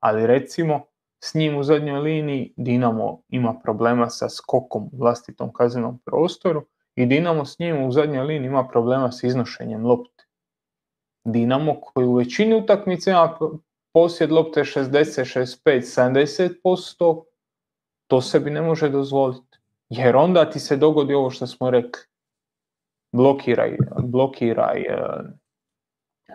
Ali 0.00 0.26
recimo, 0.26 0.80
s 1.24 1.34
njim 1.34 1.56
u 1.56 1.62
zadnjoj 1.62 2.00
liniji 2.00 2.52
Dinamo 2.56 3.20
ima 3.28 3.54
problema 3.62 4.10
sa 4.10 4.28
skokom 4.28 4.82
u 4.92 4.96
vlastitom 4.96 5.52
kaznenom 5.52 5.98
prostoru 6.04 6.66
i 6.94 7.06
Dinamo 7.06 7.44
s 7.44 7.58
njim 7.58 7.84
u 7.84 7.92
zadnjoj 7.92 8.24
liniji 8.24 8.48
ima 8.48 8.68
problema 8.68 9.12
s 9.12 9.22
iznošenjem 9.22 9.86
lopte. 9.86 10.24
Dinamo 11.24 11.80
koji 11.80 12.06
u 12.06 12.14
većini 12.14 12.54
utakmice 12.54 13.10
ima 13.10 13.36
posjed 13.92 14.32
lopte 14.32 14.60
60, 14.60 15.58
65, 15.64 16.62
70%, 16.64 17.24
to 18.06 18.20
sebi 18.20 18.50
ne 18.50 18.62
može 18.62 18.88
dozvoliti. 18.88 19.58
Jer 19.88 20.16
onda 20.16 20.50
ti 20.50 20.60
se 20.60 20.76
dogodi 20.76 21.14
ovo 21.14 21.30
što 21.30 21.46
smo 21.46 21.70
rekli. 21.70 22.02
Blokiraj, 23.12 23.76
blokiraj, 24.02 24.80
e, 24.80 24.96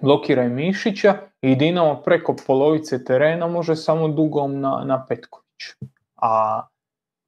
blokiraj 0.02 0.50
Mišića 0.50 1.18
i 1.41 1.56
Dinamo 1.56 2.02
preko 2.02 2.36
polovice 2.48 3.04
terena 3.04 3.48
može 3.48 3.76
samo 3.76 4.08
dugom 4.08 4.60
na, 4.60 4.84
na 4.86 5.06
Petković. 5.10 5.91
A 6.16 6.62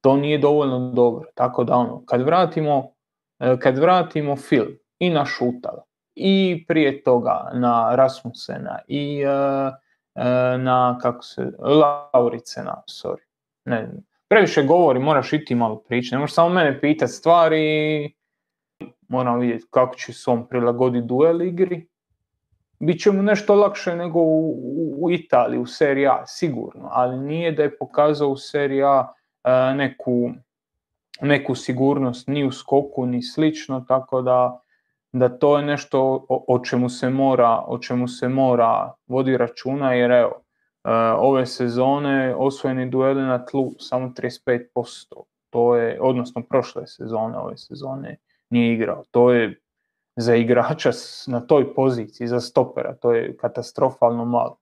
to 0.00 0.16
nije 0.16 0.38
dovoljno 0.38 0.78
dobro. 0.78 1.28
Tako 1.34 1.64
da 1.64 1.74
ono, 1.74 2.02
kad 2.06 2.22
vratimo, 2.22 2.90
e, 3.38 3.56
kad 3.60 3.78
vratimo 3.78 4.36
film 4.36 4.78
i 4.98 5.10
na 5.10 5.24
Šutala 5.24 5.82
i 6.14 6.64
prije 6.68 7.02
toga 7.02 7.50
na 7.54 7.96
Rasmusena 7.96 8.78
i 8.88 9.24
uh, 9.24 9.72
na 10.60 10.98
kako 11.02 11.22
se 11.22 11.52
Lauricena, 11.58 12.82
sorry. 13.02 13.22
Ne, 13.64 13.90
previše 14.28 14.62
govori, 14.62 14.98
moraš 14.98 15.32
iti 15.32 15.54
malo 15.54 15.76
pričati, 15.76 16.14
ne 16.14 16.18
možeš 16.18 16.34
samo 16.34 16.48
mene 16.48 16.80
pitati 16.80 17.12
stvari, 17.12 18.14
moram 19.08 19.38
vidjeti 19.38 19.66
kako 19.70 19.94
ću 19.94 20.14
se 20.14 20.30
on 20.30 20.48
prilagoditi 20.48 21.06
duel 21.06 21.42
igri 21.42 21.89
bit 22.80 23.00
će 23.00 23.10
mu 23.10 23.22
nešto 23.22 23.54
lakše 23.54 23.96
nego 23.96 24.20
u, 24.20 24.54
u 24.98 25.10
Italiji, 25.10 25.60
u 25.60 25.66
seriji 25.66 26.06
A, 26.06 26.22
sigurno, 26.26 26.88
ali 26.92 27.18
nije 27.18 27.52
da 27.52 27.62
je 27.62 27.76
pokazao 27.78 28.28
u 28.28 28.36
seriji 28.36 28.82
A 28.82 29.12
e, 29.44 29.74
neku, 29.74 30.30
neku 31.20 31.54
sigurnost 31.54 32.28
ni 32.28 32.44
u 32.44 32.52
skoku 32.52 33.06
ni 33.06 33.22
slično, 33.22 33.84
tako 33.88 34.22
da, 34.22 34.60
da 35.12 35.28
to 35.28 35.58
je 35.58 35.64
nešto 35.64 36.26
o, 36.28 36.44
o 36.48 36.58
čemu 36.64 36.88
se 36.88 37.10
mora, 37.10 37.64
o 37.66 37.78
čemu 37.78 38.08
se 38.08 38.28
mora 38.28 38.92
vodi 39.06 39.36
računa, 39.36 39.92
jer 39.92 40.10
evo, 40.10 40.42
e, 40.84 40.90
ove 41.18 41.46
sezone 41.46 42.34
osvojeni 42.34 42.90
dueli 42.90 43.22
na 43.22 43.44
tlu 43.44 43.72
samo 43.78 44.08
35%. 44.08 44.60
To 45.50 45.76
je, 45.76 45.98
odnosno 46.00 46.42
prošle 46.42 46.86
sezone, 46.86 47.38
ove 47.38 47.56
sezone 47.56 48.16
nije 48.50 48.74
igrao. 48.74 49.04
To 49.10 49.32
je 49.32 49.60
za 50.20 50.34
igrača 50.36 50.90
na 51.26 51.40
toj 51.40 51.74
poziciji, 51.74 52.26
za 52.26 52.40
stopera, 52.40 52.96
to 52.96 53.12
je 53.12 53.36
katastrofalno 53.36 54.24
malo. 54.24 54.58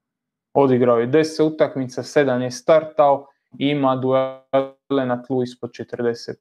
Odigrao 0.54 0.98
je 0.98 1.08
10 1.08 1.42
utakmica, 1.42 2.02
7 2.02 2.40
je 2.40 2.50
startao 2.50 3.26
i 3.58 3.68
ima 3.68 3.96
duele 3.96 5.06
na 5.06 5.22
tlu 5.22 5.42
ispod 5.42 5.70
40%. 5.70 6.34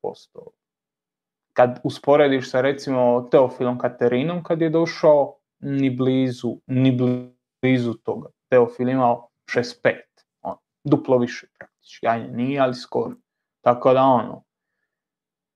Kad 1.54 1.80
usporediš 1.84 2.52
sa 2.52 2.62
recimo 2.62 3.28
Teofilom 3.32 3.78
Katerinom 3.78 4.44
kad 4.44 4.62
je 4.62 4.70
došao, 4.70 5.38
ni 5.60 5.90
blizu, 5.90 6.58
ni 6.68 6.98
blizu 7.62 7.94
toga. 7.94 8.30
Teofil 8.50 8.90
imao 8.90 9.30
65, 9.46 9.94
on, 10.42 10.56
duplo 10.84 11.18
više 11.18 11.48
praktički, 11.58 12.08
ajde 12.08 12.28
nije, 12.28 12.60
ali 12.60 12.76
skoro. 12.76 13.16
Tako 13.62 13.94
da 13.94 14.04
ono, 14.04 14.44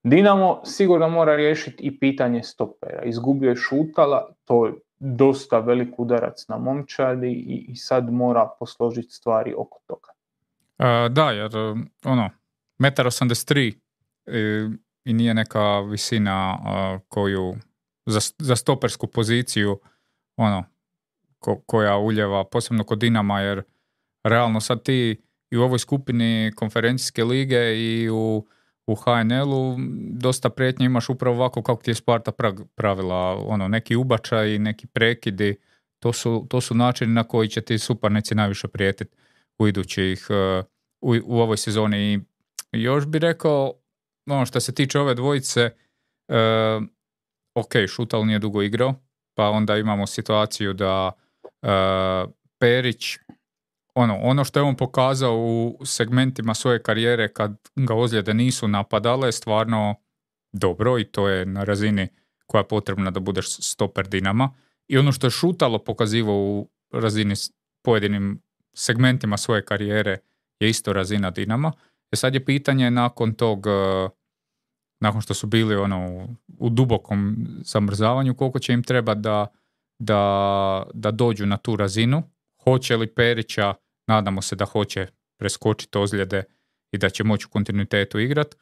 Dinamo 0.03 0.61
sigurno 0.65 1.09
mora 1.09 1.35
riješiti 1.35 1.83
i 1.83 1.99
pitanje 1.99 2.43
stopera. 2.43 3.03
Izgubio 3.03 3.49
je 3.49 3.55
šutala, 3.55 4.33
to 4.45 4.65
je 4.65 4.73
dosta 4.99 5.59
velik 5.59 5.99
udarac 5.99 6.47
na 6.47 6.57
momčadi 6.57 7.27
i, 7.27 7.65
i 7.67 7.75
sad 7.75 8.13
mora 8.13 8.49
posložiti 8.59 9.09
stvari 9.09 9.53
oko 9.57 9.79
toga. 9.87 10.09
da, 11.09 11.31
jer 11.31 11.51
ono, 12.03 12.29
1,83 12.79 13.73
m 14.25 14.77
i 15.05 15.13
nije 15.13 15.33
neka 15.33 15.79
visina 15.79 16.57
koju 17.07 17.55
za, 18.05 18.19
za 18.39 18.55
stopersku 18.55 19.07
poziciju 19.07 19.79
ono, 20.37 20.63
koja 21.65 21.97
uljeva, 21.97 22.43
posebno 22.43 22.83
kod 22.83 22.99
Dinama, 22.99 23.41
jer 23.41 23.63
realno 24.23 24.59
sad 24.59 24.83
ti 24.83 25.21
i 25.51 25.57
u 25.57 25.61
ovoj 25.61 25.79
skupini 25.79 26.51
konferencijske 26.55 27.23
lige 27.23 27.75
i 27.75 28.09
u 28.09 28.47
u 28.91 28.95
HNL-u 28.95 29.77
dosta 30.11 30.49
prijetnje 30.49 30.85
imaš 30.85 31.09
upravo 31.09 31.35
ovako 31.35 31.61
kako 31.61 31.83
ti 31.83 31.91
je 31.91 31.95
Sparta 31.95 32.31
pravila, 32.75 33.35
ono, 33.45 33.67
neki 33.67 33.95
ubačaj, 33.95 34.59
neki 34.59 34.87
prekidi, 34.87 35.55
to 35.99 36.13
su, 36.13 36.45
to 36.49 36.61
su 36.61 36.75
načini 36.75 37.13
na 37.13 37.23
koji 37.23 37.47
će 37.47 37.61
ti 37.61 37.79
suparnici 37.79 38.35
najviše 38.35 38.67
prijetiti 38.67 39.15
u 39.59 39.67
idućih, 39.67 40.27
uh, 40.29 40.65
u, 41.01 41.15
u 41.25 41.39
ovoj 41.39 41.57
sezoni. 41.57 42.19
I 42.71 42.83
još 42.83 43.05
bi 43.05 43.19
rekao, 43.19 43.73
ono 44.29 44.45
što 44.45 44.59
se 44.59 44.73
tiče 44.73 44.99
ove 44.99 45.15
dvojice, 45.15 45.69
uh, 46.27 46.83
ok, 47.55 47.71
Šutal 47.87 48.25
nije 48.25 48.39
dugo 48.39 48.61
igrao, 48.61 48.95
pa 49.33 49.49
onda 49.49 49.77
imamo 49.77 50.07
situaciju 50.07 50.73
da 50.73 51.11
uh, 51.61 52.31
Perić 52.59 53.17
ono, 53.93 54.17
ono 54.21 54.43
što 54.43 54.59
je 54.59 54.63
on 54.63 54.75
pokazao 54.75 55.37
u 55.37 55.79
segmentima 55.85 56.53
svoje 56.53 56.83
karijere 56.83 57.33
kad 57.33 57.69
ga 57.75 57.95
ozljede 57.95 58.33
nisu 58.33 58.67
napadale 58.67 59.27
je 59.27 59.31
stvarno 59.31 59.95
dobro 60.53 60.99
i 60.99 61.03
to 61.03 61.29
je 61.29 61.45
na 61.45 61.63
razini 61.63 62.07
koja 62.45 62.59
je 62.59 62.67
potrebna 62.67 63.11
da 63.11 63.19
budeš 63.19 63.47
stoper 63.49 64.07
Dinama. 64.07 64.53
I 64.87 64.97
ono 64.97 65.11
što 65.11 65.27
je 65.27 65.31
Šutalo 65.31 65.79
pokazivao 65.79 66.35
u 66.35 66.69
razini 66.91 67.35
pojedinim 67.83 68.41
segmentima 68.73 69.37
svoje 69.37 69.65
karijere 69.65 70.17
je 70.59 70.69
isto 70.69 70.93
razina 70.93 71.31
Dinama. 71.31 71.71
E 72.11 72.15
sad 72.15 72.33
je 72.33 72.45
pitanje 72.45 72.91
nakon 72.91 73.33
tog, 73.33 73.67
e, 73.67 74.09
nakon 74.99 75.21
što 75.21 75.33
su 75.33 75.47
bili 75.47 75.75
ono 75.75 76.27
u 76.59 76.69
dubokom 76.69 77.47
zamrzavanju, 77.63 78.35
koliko 78.35 78.59
će 78.59 78.73
im 78.73 78.83
treba 78.83 79.13
da, 79.13 79.47
da, 79.99 80.83
da 80.93 81.11
dođu 81.11 81.45
na 81.45 81.57
tu 81.57 81.75
razinu 81.75 82.23
hoće 82.63 82.97
li 82.97 83.13
Perića, 83.13 83.73
nadamo 84.07 84.41
se 84.41 84.55
da 84.55 84.65
hoće 84.65 85.07
preskočiti 85.39 85.97
ozljede 85.97 86.43
i 86.91 86.97
da 86.97 87.09
će 87.09 87.23
moći 87.23 87.45
u 87.45 87.49
kontinuitetu 87.49 88.19
igrat. 88.19 88.55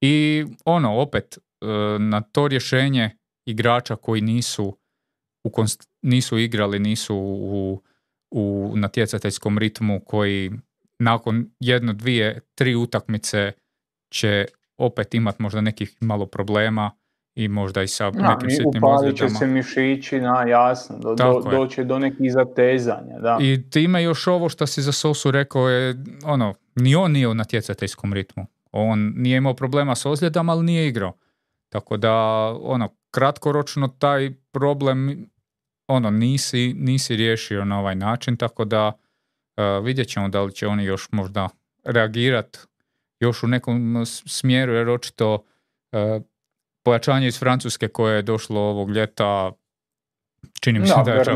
I 0.00 0.44
ono, 0.64 1.00
opet, 1.00 1.38
e, 1.38 1.66
na 1.98 2.20
to 2.20 2.48
rješenje 2.48 3.10
igrača 3.46 3.96
koji 3.96 4.20
nisu, 4.20 4.78
u 5.44 5.50
nisu 6.02 6.38
igrali, 6.38 6.78
nisu 6.78 7.16
u, 7.16 7.82
u 8.30 8.72
natjecateljskom 8.76 9.58
ritmu, 9.58 10.00
koji 10.00 10.50
nakon 10.98 11.50
jedno, 11.60 11.92
dvije, 11.92 12.40
tri 12.54 12.74
utakmice 12.74 13.52
će 14.12 14.46
opet 14.76 15.14
imati 15.14 15.42
možda 15.42 15.60
nekih 15.60 15.96
malo 16.00 16.26
problema, 16.26 16.90
i 17.36 17.48
možda 17.48 17.82
i 17.82 17.88
sa 17.88 18.10
nekim 18.10 18.50
sitnim 18.50 18.84
Upalit 18.84 19.16
će 19.16 19.28
se 19.28 19.46
mišići, 19.46 20.20
na, 20.20 20.42
jasno, 20.42 20.98
do, 20.98 21.14
do, 21.14 21.42
doće 21.50 21.84
do 21.84 21.98
nekih 21.98 22.32
zatezanja. 22.32 23.18
Da. 23.18 23.38
I 23.40 23.70
time 23.70 24.02
još 24.02 24.26
ovo 24.26 24.48
što 24.48 24.66
si 24.66 24.82
za 24.82 24.92
Sosu 24.92 25.30
rekao 25.30 25.68
je, 25.68 26.04
ono, 26.24 26.54
ni 26.74 26.94
on 26.94 27.12
nije 27.12 27.28
u 27.28 27.34
natjecateljskom 27.34 28.12
ritmu. 28.12 28.46
On 28.72 29.12
nije 29.16 29.36
imao 29.36 29.54
problema 29.54 29.94
s 29.94 30.06
ozljedama, 30.06 30.52
ali 30.52 30.64
nije 30.64 30.88
igrao. 30.88 31.12
Tako 31.68 31.96
da, 31.96 32.14
ono, 32.62 32.88
kratkoročno 33.10 33.88
taj 33.88 34.30
problem, 34.52 35.30
ono, 35.88 36.10
nisi, 36.10 36.74
nisi 36.76 37.16
riješio 37.16 37.64
na 37.64 37.80
ovaj 37.80 37.94
način, 37.94 38.36
tako 38.36 38.64
da 38.64 38.86
uh, 38.88 39.84
vidjet 39.84 40.08
ćemo 40.08 40.28
da 40.28 40.42
li 40.42 40.52
će 40.52 40.66
oni 40.66 40.84
još 40.84 41.08
možda 41.12 41.48
reagirati 41.84 42.58
još 43.20 43.42
u 43.42 43.46
nekom 43.46 44.04
smjeru, 44.06 44.72
jer 44.72 44.88
očito 44.88 45.34
uh, 45.34 46.22
pojačanje 46.86 47.26
iz 47.26 47.38
Francuske 47.38 47.88
koje 47.88 48.16
je 48.16 48.22
došlo 48.22 48.60
ovog 48.60 48.90
ljeta, 48.90 49.52
čini 50.60 50.78
mi 50.78 50.86
se 50.86 50.94
da, 51.04 51.12
je 51.12 51.24
čak 51.24 51.34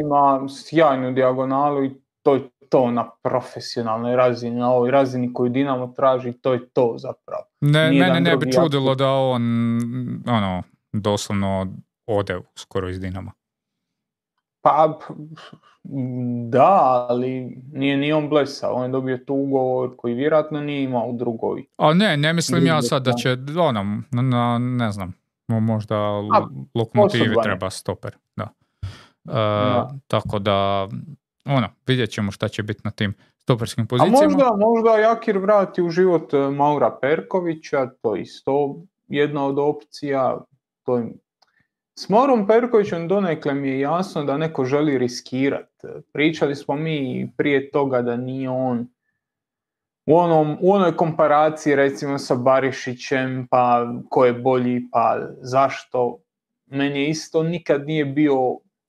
ima 0.00 0.48
sjajnu 0.48 1.12
dijagonalu 1.12 1.84
i 1.84 1.90
to 2.22 2.34
je 2.34 2.48
to 2.68 2.90
na 2.90 3.10
profesionalnoj 3.22 4.16
razini, 4.16 4.56
na 4.56 4.72
ovoj 4.72 4.90
razini 4.90 5.32
koju 5.32 5.48
Dinamo 5.48 5.92
traži, 5.96 6.32
to 6.32 6.52
je 6.52 6.68
to 6.68 6.94
zapravo. 6.98 7.44
Ne, 7.60 7.90
mene 7.92 8.20
ne 8.20 8.36
bi 8.36 8.52
čudilo 8.52 8.94
da 8.94 9.10
on 9.10 9.42
ono, 10.26 10.62
doslovno 10.92 11.66
ode 12.06 12.40
skoro 12.54 12.88
iz 12.88 13.00
Dinama. 13.00 13.32
Pa, 14.60 14.98
da, 16.48 17.06
ali 17.08 17.62
nije 17.72 17.96
ni 17.96 18.12
on 18.12 18.28
blesao. 18.28 18.74
On 18.74 18.82
je 18.82 18.88
dobio 18.88 19.18
tu 19.18 19.34
ugovor 19.34 19.96
koji 19.96 20.14
vjerojatno 20.14 20.60
nije 20.60 20.82
imao 20.82 21.06
u 21.06 21.16
drugoj. 21.16 21.64
A 21.76 21.94
ne, 21.94 22.16
ne 22.16 22.32
mislim 22.32 22.66
ja 22.66 22.82
sad 22.82 23.04
da 23.04 23.12
će, 23.12 23.36
ono, 23.58 24.02
na, 24.10 24.58
ne 24.58 24.92
znam, 24.92 25.14
možda 25.48 25.96
A, 25.96 26.48
lokomotivi 26.74 27.34
treba 27.42 27.70
stoper. 27.70 28.16
Da. 28.36 28.48
E, 29.28 29.96
Tako 30.06 30.38
da, 30.38 30.88
ono, 31.44 31.68
vidjet 31.86 32.10
ćemo 32.10 32.30
šta 32.30 32.48
će 32.48 32.62
biti 32.62 32.80
na 32.84 32.90
tim 32.90 33.14
stoperskim 33.38 33.86
pozicijama. 33.86 34.18
A 34.18 34.24
možda, 34.24 34.56
možda 34.56 34.98
Jakir 34.98 35.38
vrati 35.38 35.82
u 35.82 35.90
život 35.90 36.34
e, 36.34 36.38
Maura 36.38 36.98
Perkovića, 37.00 37.90
to 38.02 38.16
je 38.16 38.22
isto 38.22 38.76
jedna 39.08 39.46
od 39.46 39.58
opcija. 39.58 40.38
To 40.82 40.96
je 40.96 41.12
s 41.98 42.08
Morom 42.08 42.46
Perkovićem 42.46 43.08
donekle 43.08 43.54
mi 43.54 43.68
je 43.68 43.80
jasno 43.80 44.24
da 44.24 44.36
neko 44.36 44.64
želi 44.64 44.98
riskirati. 44.98 45.86
Pričali 46.12 46.56
smo 46.56 46.76
mi 46.76 47.32
prije 47.36 47.70
toga 47.70 48.02
da 48.02 48.16
nije 48.16 48.50
on 48.50 48.88
u, 50.06 50.16
onom, 50.16 50.56
u 50.60 50.72
onoj 50.72 50.96
komparaciji 50.96 51.74
recimo 51.74 52.18
sa 52.18 52.34
Barišićem, 52.34 53.46
pa 53.50 53.86
ko 54.10 54.24
je 54.24 54.32
bolji, 54.32 54.90
pa 54.90 55.18
zašto. 55.40 56.18
Meni 56.66 57.00
je 57.00 57.08
isto 57.08 57.42
nikad 57.42 57.86
nije 57.86 58.04
bio 58.04 58.36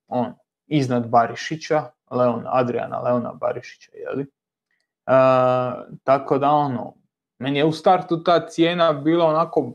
on 0.08 0.34
iznad 0.68 1.08
Barišića, 1.08 1.84
Leon, 2.12 2.44
Adriana 2.46 3.00
Leona 3.00 3.34
Barišića, 3.34 3.92
jeli? 3.94 4.22
Uh, 4.22 5.98
tako 6.04 6.38
da 6.38 6.50
ono, 6.50 6.94
meni 7.40 7.60
je 7.60 7.66
u 7.66 7.72
startu 7.72 8.24
ta 8.24 8.48
cijena 8.48 8.94
bila 8.94 9.26
onako 9.26 9.74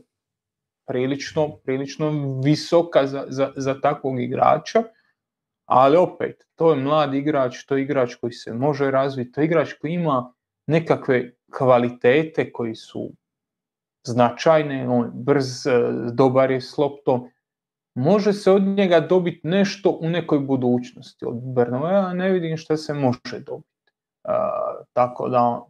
prilično, 0.85 1.55
prilično 1.55 2.11
visoka 2.43 3.07
za, 3.07 3.25
za, 3.27 3.51
za 3.55 3.81
takvog 3.81 4.21
igrača, 4.21 4.83
ali 5.65 5.97
opet, 5.97 6.47
to 6.55 6.71
je 6.71 6.81
mlad 6.81 7.13
igrač, 7.13 7.65
to 7.65 7.77
je 7.77 7.83
igrač 7.83 8.15
koji 8.15 8.33
se 8.33 8.53
može 8.53 8.91
razviti, 8.91 9.31
to 9.31 9.41
je 9.41 9.45
igrač 9.45 9.73
koji 9.73 9.93
ima 9.93 10.33
nekakve 10.67 11.31
kvalitete 11.57 12.51
koji 12.51 12.75
su 12.75 13.09
značajne, 14.03 14.89
on 14.89 15.11
brz, 15.13 15.67
dobar 16.13 16.51
je 16.51 16.61
s 16.61 16.77
loptom, 16.77 17.29
može 17.95 18.33
se 18.33 18.51
od 18.51 18.63
njega 18.63 18.99
dobiti 18.99 19.47
nešto 19.47 19.97
u 20.01 20.09
nekoj 20.09 20.39
budućnosti. 20.39 21.25
Od 21.25 21.53
Bernoja 21.55 22.13
ne 22.13 22.31
vidim 22.31 22.57
što 22.57 22.77
se 22.77 22.93
može 22.93 23.39
dobiti. 23.45 23.91
tako 24.93 25.29
da 25.29 25.61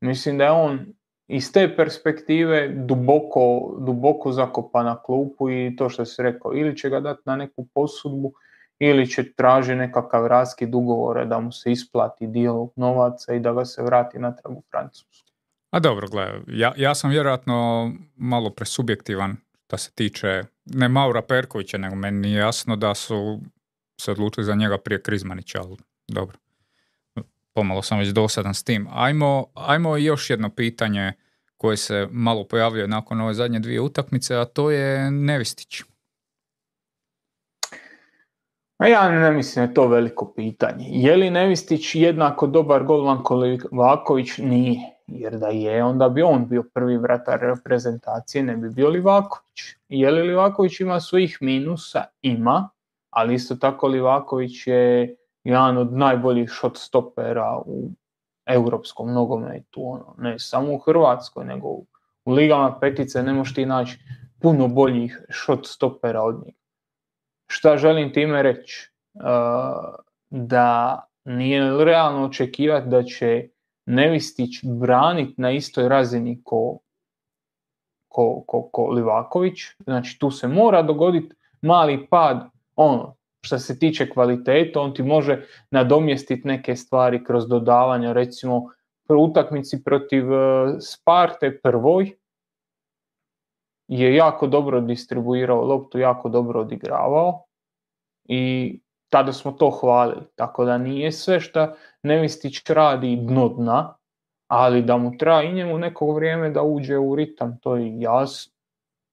mislim 0.00 0.38
da 0.38 0.44
je 0.44 0.50
on 0.50 0.86
iz 1.30 1.52
te 1.52 1.76
perspektive 1.76 2.68
duboko, 2.68 3.74
duboko 3.86 4.32
zakopa 4.32 4.82
na 4.82 4.96
klupu 5.02 5.50
i 5.50 5.76
to 5.76 5.88
što 5.88 6.04
si 6.04 6.22
rekao, 6.22 6.54
ili 6.54 6.76
će 6.76 6.88
ga 6.90 7.00
dati 7.00 7.22
na 7.24 7.36
neku 7.36 7.66
posudbu, 7.74 8.32
ili 8.78 9.06
će 9.06 9.32
traži 9.32 9.74
nekakav 9.74 10.26
raskid 10.26 10.74
ugovora 10.74 11.24
da 11.24 11.40
mu 11.40 11.52
se 11.52 11.72
isplati 11.72 12.26
dio 12.26 12.68
novaca 12.76 13.34
i 13.34 13.40
da 13.40 13.52
ga 13.52 13.64
se 13.64 13.82
vrati 13.82 14.18
natrag 14.18 14.58
u 14.58 14.62
Francusku. 14.70 15.30
A 15.70 15.80
dobro, 15.80 16.08
gledaj, 16.08 16.40
ja, 16.46 16.72
ja 16.76 16.94
sam 16.94 17.10
vjerojatno 17.10 17.90
malo 18.16 18.50
presubjektivan 18.50 19.36
da 19.70 19.76
se 19.76 19.92
tiče 19.94 20.42
ne 20.64 20.88
Maura 20.88 21.22
Perkovića, 21.22 21.78
nego 21.78 21.96
meni 21.96 22.32
je 22.32 22.38
jasno 22.38 22.76
da 22.76 22.94
su 22.94 23.40
se 24.00 24.10
odlučili 24.10 24.44
za 24.44 24.54
njega 24.54 24.78
prije 24.78 25.02
Krizmanića, 25.02 25.60
ali 25.60 25.76
dobro. 26.08 26.38
Pomalo 27.60 27.82
sam 27.82 27.98
već 27.98 28.08
dosadan 28.08 28.54
s 28.54 28.64
tim. 28.64 28.88
Ajmo, 28.92 29.46
ajmo 29.54 29.96
još 29.96 30.30
jedno 30.30 30.50
pitanje 30.50 31.12
koje 31.56 31.76
se 31.76 32.08
malo 32.10 32.44
pojavljuje 32.44 32.88
nakon 32.88 33.20
ove 33.20 33.34
zadnje 33.34 33.58
dvije 33.58 33.80
utakmice, 33.80 34.36
a 34.36 34.44
to 34.44 34.70
je 34.70 35.10
Nevistić. 35.10 35.82
A 38.78 38.88
ja 38.88 39.08
ne 39.08 39.32
mislim 39.32 39.64
je 39.64 39.74
to 39.74 39.88
veliko 39.88 40.32
pitanje. 40.36 40.86
Je 40.88 41.16
li 41.16 41.30
Nevistić 41.30 41.94
jednako 41.94 42.46
dobar 42.46 42.84
golman 42.84 43.22
Livaković? 43.30 44.38
Nije. 44.38 44.80
Jer 45.06 45.38
da 45.38 45.48
je, 45.48 45.84
onda 45.84 46.08
bi 46.08 46.22
on 46.22 46.48
bio 46.48 46.62
prvi 46.74 46.96
vratar 46.96 47.40
reprezentacije, 47.40 48.44
ne 48.44 48.56
bi 48.56 48.70
bio 48.70 48.88
Livaković. 48.88 49.60
Je 49.88 50.10
li 50.10 50.22
Livaković 50.22 50.80
ima 50.80 51.00
svojih 51.00 51.38
minusa? 51.40 52.04
Ima. 52.22 52.68
Ali 53.10 53.34
isto 53.34 53.54
tako 53.56 53.88
Livaković 53.88 54.66
je 54.66 55.16
jedan 55.44 55.78
od 55.78 55.92
najboljih 55.92 56.50
shot 56.50 56.76
stopera 56.76 57.58
u 57.66 57.90
europskom 58.46 59.12
nogometu, 59.12 59.82
ono, 59.84 60.14
ne 60.18 60.38
samo 60.38 60.74
u 60.74 60.78
Hrvatskoj, 60.78 61.44
nego 61.44 61.68
u 61.68 61.86
ligama 62.26 62.78
petice 62.80 63.22
ne 63.22 63.32
možeš 63.32 63.54
ti 63.54 63.66
naći 63.66 63.98
puno 64.40 64.68
boljih 64.68 65.20
shot 65.30 65.66
stopera 65.66 66.22
od 66.22 66.42
njih. 66.44 66.54
Šta 67.46 67.76
želim 67.76 68.12
time 68.12 68.42
reći? 68.42 68.90
Uh, 69.14 69.22
da 70.30 71.00
nije 71.24 71.84
realno 71.84 72.24
očekivati 72.24 72.88
da 72.88 73.02
će 73.02 73.48
Nevistić 73.86 74.50
braniti 74.64 75.34
na 75.36 75.50
istoj 75.50 75.88
razini 75.88 76.40
ko, 76.44 76.78
ko, 78.08 78.44
ko, 78.46 78.68
ko 78.72 78.86
Livaković. 78.86 79.60
Znači 79.78 80.18
tu 80.18 80.30
se 80.30 80.48
mora 80.48 80.82
dogoditi 80.82 81.34
mali 81.62 82.06
pad 82.06 82.50
ono, 82.76 83.14
što 83.40 83.58
se 83.58 83.78
tiče 83.78 84.10
kvalitete, 84.10 84.78
on 84.78 84.94
ti 84.94 85.02
može 85.02 85.46
nadomjestiti 85.70 86.48
neke 86.48 86.76
stvari 86.76 87.24
kroz 87.24 87.48
dodavanja, 87.48 88.12
recimo 88.12 88.56
u 89.08 89.24
utakmici 89.24 89.84
protiv 89.84 90.32
e, 90.32 90.66
Sparte 90.80 91.60
prvoj 91.62 92.16
je 93.88 94.14
jako 94.14 94.46
dobro 94.46 94.80
distribuirao 94.80 95.64
loptu, 95.64 95.98
jako 95.98 96.28
dobro 96.28 96.60
odigravao 96.60 97.44
i 98.24 98.80
tada 99.08 99.32
smo 99.32 99.52
to 99.52 99.70
hvalili. 99.70 100.26
Tako 100.34 100.64
da 100.64 100.78
nije 100.78 101.12
sve 101.12 101.40
što 101.40 101.68
Nevistić 102.02 102.62
radi 102.68 103.16
dno 103.16 103.48
dna, 103.48 103.96
ali 104.46 104.82
da 104.82 104.96
mu 104.96 105.18
treba 105.18 105.42
i 105.42 105.52
njemu 105.52 105.78
neko 105.78 106.12
vrijeme 106.12 106.50
da 106.50 106.62
uđe 106.62 106.98
u 106.98 107.14
ritam, 107.14 107.58
to 107.60 107.76
je 107.76 108.00
jasno. 108.00 108.59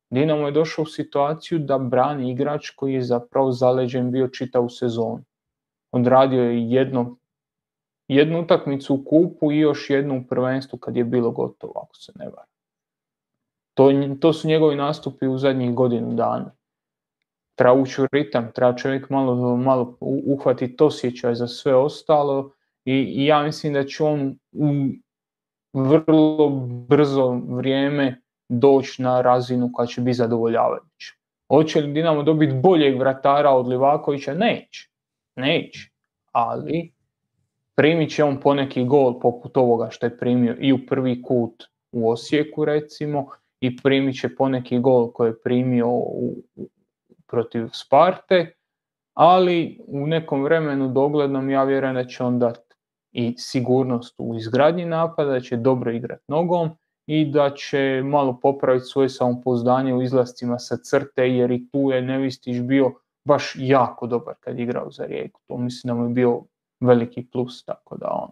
Dinamo 0.10 0.45
je 0.45 0.51
došao 0.51 0.84
u 0.84 0.86
situaciju 0.86 1.60
da 1.60 1.78
brani 1.78 2.32
igrač 2.32 2.70
koji 2.70 2.93
je 2.93 3.01
zapravo 3.01 3.51
zaleđen 3.51 4.12
bio 4.12 4.28
čitavu 4.28 4.70
sezonu. 4.70 5.24
Odradio 5.91 6.43
je 6.43 6.70
jedno, 6.72 7.18
jednu 8.08 8.41
utakmicu 8.41 8.95
u 8.95 9.03
kupu 9.03 9.51
i 9.51 9.60
još 9.60 9.89
jednu 9.89 10.18
u 10.18 10.28
prvenstvu 10.30 10.80
kad 10.80 10.97
je 10.97 11.03
bilo 11.03 11.32
gotovo, 11.32 11.74
ako 11.76 11.95
se 11.95 12.12
ne 12.16 12.26
vara. 12.26 12.47
To, 13.74 13.91
to 14.20 14.34
su 14.34 14.47
njegovi 14.47 14.76
nastupi 14.76 15.28
u 15.28 15.38
zadnjih 15.38 15.74
godinu 15.74 16.14
dana. 16.14 16.51
Treba 17.55 17.74
ući 17.74 18.01
u 18.01 18.08
ritam, 18.12 18.51
treba 18.51 18.78
čovjek 18.78 19.10
malo, 19.10 19.58
malo 19.58 19.97
uhvatiti 19.99 20.84
osjećaj 20.84 21.36
za 21.36 21.47
sve 21.47 21.76
ostalo 21.76 22.51
i, 22.86 22.93
i 22.93 23.26
ja 23.26 23.43
mislim 23.43 23.74
da 23.74 23.84
će 23.84 24.03
on 24.03 24.38
u 24.51 24.68
vrlo 25.74 26.49
brzo 26.89 27.41
vrijeme 27.49 28.22
doći 28.49 29.01
na 29.01 29.21
razinu 29.21 29.69
koja 29.73 29.85
će 29.85 30.01
biti 30.01 30.13
zadovoljavajuća. 30.13 31.13
Hoće 31.47 31.81
li 31.81 31.93
Dinamo 31.93 32.23
dobiti 32.23 32.53
boljeg 32.53 32.99
vratara 32.99 33.51
od 33.51 33.67
Livakovića? 33.67 34.33
Neće. 34.33 34.89
Neće. 35.35 35.89
Ali 36.31 36.91
primit 37.75 38.15
će 38.15 38.23
on 38.23 38.39
poneki 38.39 38.85
gol 38.85 39.19
poput 39.19 39.57
ovoga 39.57 39.89
što 39.89 40.05
je 40.05 40.17
primio 40.17 40.55
i 40.59 40.73
u 40.73 40.85
prvi 40.87 41.21
kut 41.21 41.63
u 41.91 42.09
Osijeku 42.09 42.65
recimo 42.65 43.27
i 43.59 43.77
primit 43.77 44.19
će 44.19 44.35
poneki 44.35 44.79
gol 44.79 45.11
koji 45.11 45.29
je 45.29 45.41
primio 45.41 45.87
u, 45.89 46.35
protiv 47.27 47.67
Sparte, 47.73 48.53
ali 49.13 49.79
u 49.87 50.07
nekom 50.07 50.43
vremenu 50.43 50.87
doglednom 50.87 51.49
ja 51.49 51.63
vjerujem 51.63 51.95
da 51.95 52.05
će 52.05 52.23
on 52.23 52.39
dati 52.39 52.75
i 53.11 53.33
sigurnost 53.37 54.15
u 54.17 54.35
izgradnji 54.35 54.85
napada, 54.85 55.31
da 55.31 55.39
će 55.39 55.57
dobro 55.57 55.91
igrati 55.91 56.23
nogom 56.27 56.69
i 57.08 57.26
da 57.26 57.49
će 57.49 58.01
malo 58.05 58.39
popraviti 58.41 58.86
svoje 58.86 59.10
samopouzdanje 59.10 59.93
u 59.93 60.01
izlascima 60.01 60.60
sa 60.60 60.78
crte 60.78 61.30
jer 61.30 61.51
i 61.51 61.70
tu 61.72 61.91
je 61.91 62.01
Nevistić 62.01 62.62
bio 62.62 62.93
baš 63.26 63.53
jako 63.55 64.08
dobar 64.08 64.36
kad 64.39 64.58
je 64.58 64.64
igrao 64.64 64.91
za 64.91 65.05
Rijeku. 65.05 65.41
To 65.47 65.58
mislim 65.58 65.89
da 65.89 66.01
mu 66.01 66.08
je 66.08 66.14
bio 66.14 66.43
veliki 66.80 67.28
plus, 67.32 67.66
tako 67.66 67.97
da 67.97 68.08
on. 68.12 68.30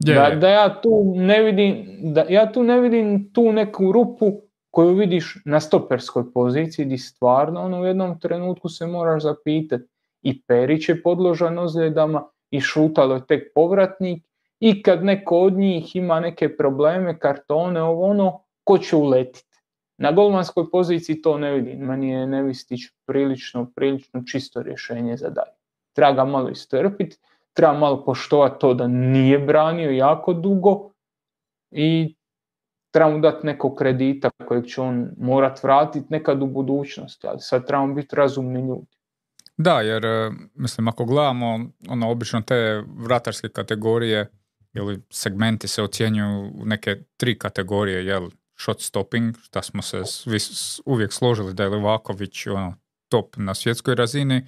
Da, 0.00 0.36
da, 0.40 0.48
ja 0.48 0.80
tu 0.80 1.14
ne 1.16 1.42
vidim, 1.42 1.86
da 2.14 2.26
ja 2.28 2.52
tu 2.52 2.62
ne 2.62 2.80
vidim 2.80 3.32
tu 3.32 3.52
neku 3.52 3.92
rupu 3.92 4.26
koju 4.70 4.94
vidiš 4.94 5.42
na 5.44 5.60
stoperskoj 5.60 6.32
poziciji 6.32 6.84
gdje 6.84 6.98
stvarno 6.98 7.60
ono, 7.60 7.80
u 7.80 7.84
jednom 7.84 8.20
trenutku 8.20 8.68
se 8.68 8.86
moraš 8.86 9.22
zapitati 9.22 9.84
i 10.22 10.42
Perić 10.42 10.88
je 10.88 11.02
podložan 11.02 11.58
ozljedama 11.58 12.24
i 12.50 12.60
šutalo 12.60 13.14
je 13.14 13.26
tek 13.26 13.52
povratnik 13.54 14.24
i 14.64 14.82
kad 14.82 15.04
neko 15.04 15.38
od 15.38 15.52
njih 15.52 15.96
ima 15.96 16.20
neke 16.20 16.56
probleme, 16.56 17.18
kartone, 17.18 17.82
ovo 17.82 18.06
ono, 18.06 18.42
ko 18.64 18.78
će 18.78 18.96
uletiti. 18.96 19.58
Na 19.98 20.12
golmanskoj 20.12 20.70
poziciji 20.70 21.22
to 21.22 21.38
ne 21.38 21.52
vidim. 21.52 21.78
Meni 21.78 22.10
je 22.10 22.26
Nevistić 22.26 22.80
prilično, 23.06 23.70
prilično 23.74 24.22
čisto 24.26 24.62
rješenje 24.62 25.16
za 25.16 25.28
dalje. 25.30 25.56
Treba 25.92 26.12
ga 26.12 26.24
malo 26.24 26.48
istrpiti, 26.48 27.16
treba 27.52 27.72
malo 27.72 28.04
poštovati 28.04 28.60
to 28.60 28.74
da 28.74 28.86
nije 28.88 29.38
branio 29.38 29.90
jako 29.90 30.32
dugo 30.32 30.90
i 31.70 32.14
treba 32.90 33.10
mu 33.10 33.18
dati 33.18 33.46
nekog 33.46 33.74
kredita 33.74 34.30
kojeg 34.46 34.66
će 34.66 34.80
on 34.80 35.10
morat 35.18 35.62
vratiti 35.62 36.06
nekad 36.10 36.42
u 36.42 36.46
budućnosti, 36.46 37.26
ali 37.26 37.40
sad 37.40 37.66
trebamo 37.66 37.94
biti 37.94 38.16
razumni 38.16 38.60
ljudi. 38.60 38.96
Da, 39.56 39.80
jer 39.80 40.04
mislim 40.54 40.88
ako 40.88 41.04
gledamo 41.04 41.60
ono 41.88 42.10
obično 42.10 42.40
te 42.40 42.82
vratarske 42.96 43.48
kategorije 43.48 44.30
ili 44.74 45.02
segmenti 45.10 45.68
se 45.68 45.82
ocjenjuju 45.82 46.52
u 46.54 46.66
neke 46.66 46.96
tri 47.16 47.38
kategorije, 47.38 48.06
jel, 48.06 48.30
shot 48.56 48.80
stopping, 48.80 49.36
što 49.42 49.62
smo 49.62 49.82
se 49.82 50.04
svi 50.04 50.38
uvijek 50.84 51.12
složili 51.12 51.54
da 51.54 51.62
je 51.62 51.68
Livaković 51.68 52.46
ono, 52.46 52.74
top 53.08 53.36
na 53.36 53.54
svjetskoj 53.54 53.94
razini 53.94 54.46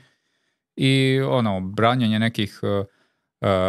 i 0.76 1.20
ono, 1.28 1.60
branjenje 1.60 2.18
nekih 2.18 2.60
uh, 2.62 2.86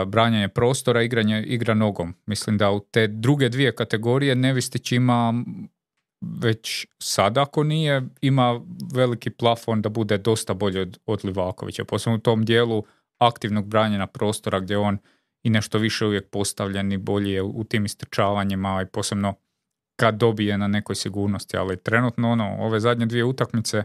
branjenje 0.08 0.48
prostora, 0.48 1.04
igranje, 1.04 1.44
igra 1.44 1.74
nogom. 1.74 2.14
Mislim 2.26 2.58
da 2.58 2.72
u 2.72 2.80
te 2.80 3.08
druge 3.08 3.50
dvije 3.50 3.76
kategorije 3.76 4.36
Nevistić 4.36 4.92
ima 4.92 5.34
već 6.22 6.88
sada 7.00 7.42
ako 7.42 7.64
nije, 7.64 8.02
ima 8.22 8.62
veliki 8.94 9.30
plafon 9.30 9.82
da 9.82 9.90
bude 9.90 10.18
dosta 10.18 10.54
bolji 10.54 10.80
od, 10.80 11.00
od 11.06 11.26
Livakovića. 11.26 11.86
Posebno 11.86 12.16
u 12.18 12.22
tom 12.22 12.46
dijelu 12.46 12.84
aktivnog 13.18 13.68
branjenja 13.68 14.08
prostora 14.08 14.60
gdje 14.60 14.78
on 14.78 14.98
i 15.46 15.50
nešto 15.50 15.78
više 15.78 16.06
uvijek 16.06 16.30
postavljen 16.30 16.92
i 16.92 16.98
bolji 16.98 17.32
je 17.32 17.44
u 17.44 17.64
tim 17.64 17.86
istrčavanjima 17.86 18.82
i 18.82 18.86
posebno 18.86 19.34
kad 19.96 20.16
dobije 20.16 20.58
na 20.58 20.68
nekoj 20.68 20.96
sigurnosti, 20.96 21.58
ali 21.58 21.78
trenutno 21.78 22.32
ono, 22.32 22.56
ove 22.60 22.80
zadnje 22.80 23.06
dvije 23.06 23.24
utakmice, 23.24 23.84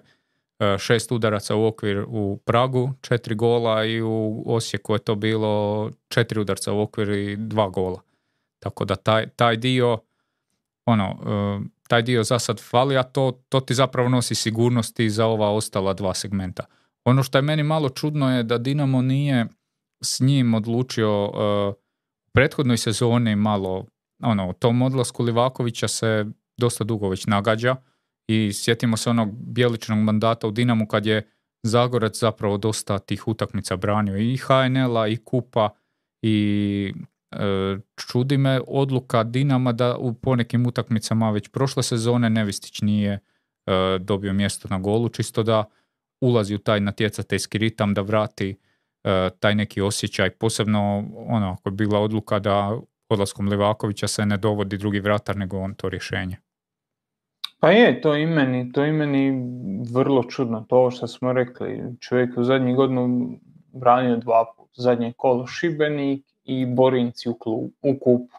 e, 0.58 0.78
šest 0.78 1.12
udaraca 1.12 1.56
u 1.56 1.66
okvir 1.66 2.04
u 2.08 2.40
Pragu, 2.44 2.92
četiri 3.00 3.34
gola 3.34 3.84
i 3.84 4.02
u 4.02 4.42
Osijeku 4.46 4.94
je 4.94 4.98
to 4.98 5.14
bilo 5.14 5.90
četiri 6.08 6.40
udarca 6.40 6.72
u 6.72 6.80
okvir 6.80 7.08
i 7.08 7.36
dva 7.36 7.68
gola. 7.68 8.00
Tako 8.58 8.84
da 8.84 8.96
taj, 8.96 9.28
taj 9.28 9.56
dio 9.56 9.98
ono, 10.86 11.04
e, 11.04 11.68
taj 11.88 12.02
dio 12.02 12.24
za 12.24 12.38
sad 12.38 12.60
fali, 12.60 12.96
a 12.96 13.02
to, 13.02 13.42
to 13.48 13.60
ti 13.60 13.74
zapravo 13.74 14.08
nosi 14.08 14.34
sigurnosti 14.34 15.10
za 15.10 15.26
ova 15.26 15.50
ostala 15.50 15.92
dva 15.92 16.14
segmenta. 16.14 16.64
Ono 17.04 17.22
što 17.22 17.38
je 17.38 17.42
meni 17.42 17.62
malo 17.62 17.88
čudno 17.88 18.36
je 18.36 18.42
da 18.42 18.58
Dinamo 18.58 19.02
nije 19.02 19.46
s 20.04 20.20
njim 20.20 20.54
odlučio 20.54 21.24
uh, 21.24 21.74
prethodnoj 22.32 22.76
sezoni 22.76 23.36
malo, 23.36 23.86
ono, 24.22 24.52
tom 24.52 24.82
odlasku 24.82 25.22
Livakovića 25.22 25.88
se 25.88 26.24
dosta 26.56 26.84
dugo 26.84 27.08
već 27.08 27.26
nagađa 27.26 27.76
i 28.28 28.52
sjetimo 28.52 28.96
se 28.96 29.10
onog 29.10 29.28
bijeličnog 29.32 29.98
mandata 29.98 30.46
u 30.46 30.50
Dinamu 30.50 30.86
kad 30.86 31.06
je 31.06 31.30
Zagorac 31.62 32.18
zapravo 32.18 32.56
dosta 32.56 32.98
tih 32.98 33.28
utakmica 33.28 33.76
branio 33.76 34.16
i 34.16 34.36
HNL-a 34.36 35.08
i 35.08 35.16
Kupa 35.16 35.70
i 36.22 36.92
e, 37.30 37.78
čudi 37.96 38.38
me 38.38 38.60
odluka 38.66 39.24
Dinama 39.24 39.72
da 39.72 39.96
u 39.96 40.14
ponekim 40.14 40.66
utakmicama 40.66 41.30
već 41.30 41.48
prošle 41.48 41.82
sezone 41.82 42.30
Nevistić 42.30 42.80
nije 42.80 43.12
e, 43.12 43.20
dobio 44.00 44.32
mjesto 44.32 44.68
na 44.70 44.78
golu, 44.78 45.08
čisto 45.08 45.42
da 45.42 45.64
ulazi 46.20 46.54
u 46.54 46.58
taj 46.58 46.80
natjecateljski 46.80 47.58
ritam, 47.58 47.94
da 47.94 48.00
vrati 48.00 48.56
taj 49.38 49.54
neki 49.54 49.80
osjećaj, 49.80 50.30
posebno 50.30 51.04
ono, 51.28 51.50
ako 51.50 51.68
je 51.68 51.72
bila 51.72 52.00
odluka 52.00 52.38
da 52.38 52.78
odlaskom 53.08 53.48
Livakovića 53.48 54.08
se 54.08 54.26
ne 54.26 54.36
dovodi 54.36 54.78
drugi 54.78 55.00
vratar, 55.00 55.36
nego 55.36 55.58
on 55.58 55.74
to 55.74 55.88
rješenje. 55.88 56.36
Pa 57.60 57.70
je, 57.70 58.00
to 58.00 58.16
i 58.16 58.26
meni, 58.26 58.72
to 58.72 58.84
i 58.84 58.92
meni 58.92 59.32
vrlo 59.92 60.24
čudno, 60.24 60.66
to 60.68 60.90
što 60.90 61.06
smo 61.06 61.32
rekli, 61.32 61.82
čovjek 62.00 62.38
u 62.38 62.44
zadnjih 62.44 62.76
godinu 62.76 63.38
branio 63.72 64.16
dva 64.16 64.44
puta, 64.56 64.82
zadnje 64.82 65.12
kolo 65.16 65.46
Šibenik 65.46 66.24
i 66.44 66.66
Borinci 66.66 67.28
u, 67.28 67.34
klub, 67.34 67.70
u 67.82 67.98
kupu. 67.98 68.36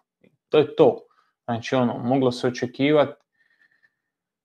To 0.50 0.58
je 0.58 0.76
to. 0.76 1.00
Znači 1.46 1.76
ono, 1.76 1.98
moglo 1.98 2.32
se 2.32 2.48
očekivati, 2.48 3.22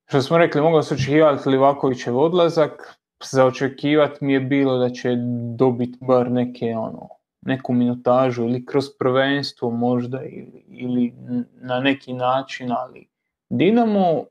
što 0.07 0.23
smo 0.23 0.39
rekli, 0.39 0.61
moglo 0.61 0.83
se 0.83 0.95
očekivati 0.95 1.49
Livakovićev 1.49 2.19
odlazak, 2.19 2.96
za 3.25 3.47
očekivati 3.47 4.25
mi 4.25 4.33
je 4.33 4.41
bilo 4.41 4.79
da 4.79 4.91
će 4.91 5.17
dobiti 5.57 5.99
bar 6.01 6.31
neke 6.31 6.75
ono, 6.77 7.09
neku 7.43 7.73
minutažu 7.73 8.45
ili 8.45 8.67
kroz 8.67 8.85
prvenstvo 8.99 9.71
možda 9.71 10.23
ili, 10.23 10.65
ili 10.69 11.15
na 11.61 11.81
neki 11.81 12.13
način, 12.13 12.73
ali 12.73 13.09
Dinamo 13.49 14.25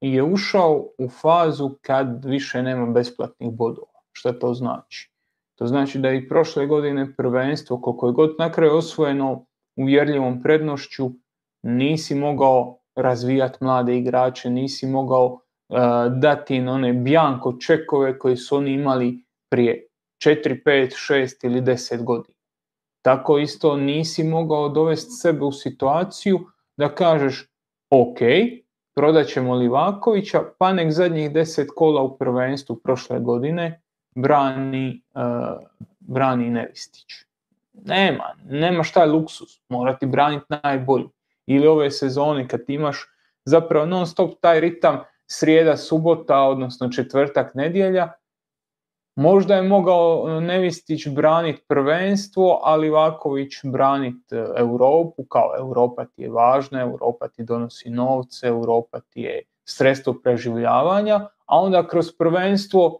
je 0.00 0.22
ušao 0.22 0.86
u 0.98 1.08
fazu 1.08 1.70
kad 1.82 2.24
više 2.24 2.62
nema 2.62 2.86
besplatnih 2.86 3.52
bodova. 3.52 4.00
Što 4.12 4.32
to 4.32 4.54
znači? 4.54 5.10
To 5.54 5.66
znači 5.66 5.98
da 5.98 6.10
i 6.10 6.28
prošle 6.28 6.66
godine 6.66 7.14
prvenstvo, 7.16 7.80
koliko 7.80 8.06
je 8.06 8.12
god 8.12 8.34
na 8.38 8.50
osvojeno 8.72 9.44
uvjerljivom 9.76 10.42
prednošću, 10.42 11.10
nisi 11.62 12.14
mogao 12.14 12.78
razvijati 12.94 13.58
mlade 13.60 13.96
igrače, 13.98 14.50
nisi 14.50 14.86
mogao 14.86 15.40
dati 16.10 16.56
im 16.56 16.68
one 16.68 16.92
bjanko 16.92 17.52
čekove 17.52 18.18
koje 18.18 18.36
su 18.36 18.56
oni 18.56 18.72
imali 18.72 19.24
prije 19.48 19.86
4, 20.24 20.62
5, 20.64 21.12
6 21.12 21.46
ili 21.46 21.60
10 21.60 22.04
godina. 22.04 22.38
Tako 23.02 23.38
isto 23.38 23.76
nisi 23.76 24.24
mogao 24.24 24.68
dovesti 24.68 25.10
sebe 25.10 25.44
u 25.44 25.52
situaciju 25.52 26.40
da 26.76 26.94
kažeš 26.94 27.48
ok, 27.90 28.18
prodat 28.94 29.26
ćemo 29.26 29.54
Livakovića, 29.54 30.42
pa 30.58 30.72
nek 30.72 30.92
zadnjih 30.92 31.30
10 31.30 31.66
kola 31.76 32.02
u 32.02 32.18
prvenstvu 32.18 32.76
prošle 32.76 33.20
godine 33.20 33.80
brani, 34.14 35.02
uh, 35.14 35.66
brani 36.00 36.50
Nevistić. 36.50 37.06
Nema, 37.72 38.34
nema 38.44 38.82
šta 38.82 39.00
je 39.00 39.06
luksus, 39.06 39.60
mora 39.68 39.96
ti 39.96 40.06
braniti 40.06 40.46
najbolji. 40.62 41.08
Ili 41.46 41.66
ove 41.66 41.90
sezone 41.90 42.48
kad 42.48 42.60
imaš 42.68 43.06
zapravo 43.44 43.86
non 43.86 44.06
stop 44.06 44.40
taj 44.40 44.60
ritam 44.60 45.00
srijeda, 45.30 45.76
subota, 45.76 46.40
odnosno 46.40 46.88
četvrtak, 46.88 47.54
nedjelja, 47.54 48.12
Možda 49.18 49.54
je 49.54 49.62
mogao 49.62 50.40
Nevistić 50.40 51.08
braniti 51.08 51.62
prvenstvo, 51.68 52.60
ali 52.62 52.90
Vaković 52.90 53.52
braniti 53.64 54.34
e, 54.34 54.44
Europu, 54.56 55.24
kao 55.24 55.54
Europa 55.58 56.04
ti 56.04 56.22
je 56.22 56.30
važna, 56.30 56.80
Europa 56.80 57.28
ti 57.28 57.44
donosi 57.44 57.90
novce, 57.90 58.46
Europa 58.46 59.00
ti 59.00 59.20
je 59.20 59.42
sredstvo 59.64 60.14
preživljavanja, 60.22 61.16
a 61.46 61.60
onda 61.60 61.88
kroz 61.88 62.12
prvenstvo 62.18 62.98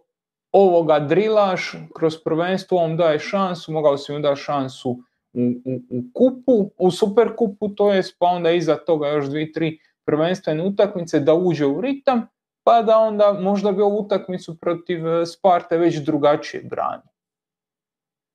ovoga 0.53 0.99
drilaš, 0.99 1.75
kroz 1.97 2.17
prvenstvo 2.25 2.79
on 2.79 2.97
daje 2.97 3.19
šansu, 3.19 3.73
mogao 3.73 3.97
si 3.97 4.13
mu 4.13 4.19
dati 4.19 4.41
šansu 4.41 4.91
u, 5.33 5.41
u, 5.65 5.81
u 5.91 6.03
kupu, 6.15 6.71
u 6.79 6.91
superkupu, 6.91 7.69
to 7.69 7.93
jest 7.93 8.17
pa 8.19 8.27
onda 8.27 8.51
iza 8.51 8.77
toga 8.77 9.09
još 9.09 9.27
dvi, 9.27 9.53
tri 9.53 9.79
prvenstvene 10.09 10.65
utakmice 10.65 11.21
da 11.21 11.35
uđe 11.35 11.67
u 11.67 11.81
ritam 11.81 12.27
pa 12.65 12.83
da 12.83 12.99
onda 12.99 13.33
možda 13.41 13.73
bi 13.73 13.83
ovu 13.83 13.99
utakmicu 13.99 14.59
protiv 14.61 15.07
e, 15.07 15.27
Sparte 15.27 15.79
već 15.79 15.97
drugačije 15.97 16.63
brani. 16.63 17.03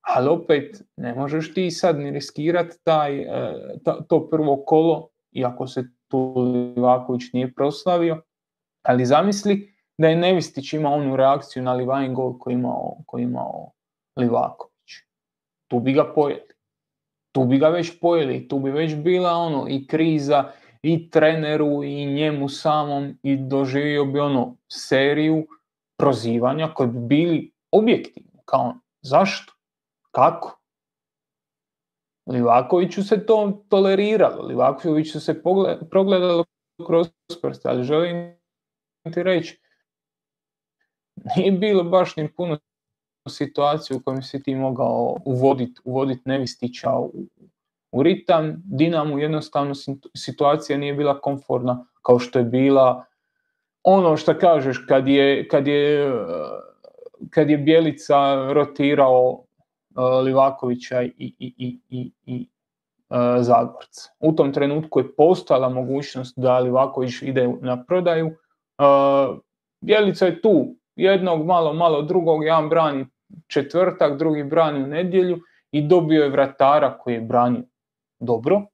Ali 0.01 0.29
opet 0.29 0.81
ne 0.97 1.13
možeš 1.15 1.53
ti 1.53 1.71
sad 1.71 1.99
ni 1.99 2.11
riskirati 2.11 2.77
taj, 2.83 3.21
e, 3.21 3.27
to 4.09 4.29
prvo 4.29 4.63
kolo, 4.65 5.09
iako 5.31 5.67
se 5.67 5.83
tu 6.07 6.33
Livaković 6.37 7.33
nije 7.33 7.53
proslavio, 7.53 8.21
ali 8.85 9.05
zamisli 9.05 9.73
da 9.97 10.07
je 10.07 10.15
Nevistić 10.15 10.73
imao 10.73 10.93
onu 10.93 11.15
reakciju 11.15 11.63
na 11.63 11.73
Livajin 11.73 12.13
gol 12.13 12.37
koji 12.37 12.53
imao, 12.53 12.97
koji 13.05 13.23
imao 13.23 13.71
Livaković. 14.19 14.91
Tu 15.67 15.79
bi 15.79 15.93
ga 15.93 16.13
pojeli. 16.15 16.53
Tu 17.31 17.45
bi 17.45 17.57
ga 17.57 17.69
već 17.69 17.99
pojeli, 17.99 18.47
tu 18.47 18.59
bi 18.59 18.71
već 18.71 18.95
bila 18.95 19.31
ono 19.31 19.65
i 19.69 19.87
kriza 19.87 20.51
i 20.83 21.09
treneru 21.09 21.83
i 21.83 22.05
njemu 22.05 22.49
samom 22.49 23.19
i 23.23 23.37
doživio 23.37 24.05
bi 24.05 24.19
ono 24.19 24.57
seriju 24.71 25.47
prozivanja 25.97 26.73
koji 26.73 26.89
bi 26.89 26.99
bili 26.99 27.51
objektivni. 27.71 28.39
Kao, 28.45 28.75
zašto? 29.01 29.53
Kako? 30.11 30.59
Livakoviću 32.29 33.03
se 33.03 33.25
to 33.25 33.63
toleriralo, 33.69 34.43
Livakoviću 34.43 35.19
se 35.19 35.41
progledalo 35.89 36.45
kroz 36.87 37.07
prste, 37.41 37.69
ali 37.69 37.83
želim 37.83 38.35
ti 39.13 39.23
reći, 39.23 39.61
nije 41.35 41.51
bilo 41.51 41.83
baš 41.83 42.15
ni 42.15 42.33
puno 42.33 42.57
situaciju 43.29 43.97
u 43.97 44.01
kojoj 44.05 44.21
si 44.21 44.43
ti 44.43 44.55
mogao 44.55 45.17
uvoditi 45.25 45.81
uvodit 45.83 46.25
Nevistića 46.25 46.97
u, 46.97 47.11
u 47.93 48.03
ritam. 48.03 48.61
Dinamu 48.65 49.19
jednostavno 49.19 49.73
situacija 50.15 50.77
nije 50.77 50.93
bila 50.93 51.21
komfortna 51.21 51.85
kao 52.01 52.19
što 52.19 52.39
je 52.39 52.45
bila 52.45 53.05
ono 53.83 54.17
što 54.17 54.37
kažeš 54.37 54.85
kad 54.87 55.07
je, 55.07 55.47
kad 55.47 55.67
je, 55.67 56.13
kad 57.29 57.49
je 57.49 57.57
Bjelica 57.57 58.47
rotirao 58.53 59.29
uh, 59.29 60.23
Livakovića 60.23 61.01
i, 61.01 61.13
i, 61.17 61.33
i, 61.39 61.79
i, 61.89 62.11
i 62.25 62.47
uh, 63.09 63.17
Zagorca. 63.39 64.11
U 64.19 64.31
tom 64.31 64.53
trenutku 64.53 64.99
je 64.99 65.15
postala 65.15 65.69
mogućnost 65.69 66.39
da 66.39 66.59
Livaković 66.59 67.21
ide 67.21 67.53
na 67.61 67.83
prodaju. 67.83 68.25
Uh, 68.27 69.37
Bjelica 69.81 70.25
je 70.25 70.41
tu, 70.41 70.75
jednog 70.95 71.45
malo, 71.45 71.73
malo 71.73 72.01
drugog, 72.01 72.43
jedan 72.43 72.69
brani 72.69 73.05
četvrtak, 73.47 74.17
drugi 74.17 74.43
brani 74.43 74.83
u 74.83 74.87
nedjelju 74.87 75.39
i 75.71 75.81
dobio 75.81 76.23
je 76.23 76.29
vratara 76.29 76.97
koji 76.97 77.13
je 77.13 77.21
branio 77.21 77.63
dobro 78.23 78.65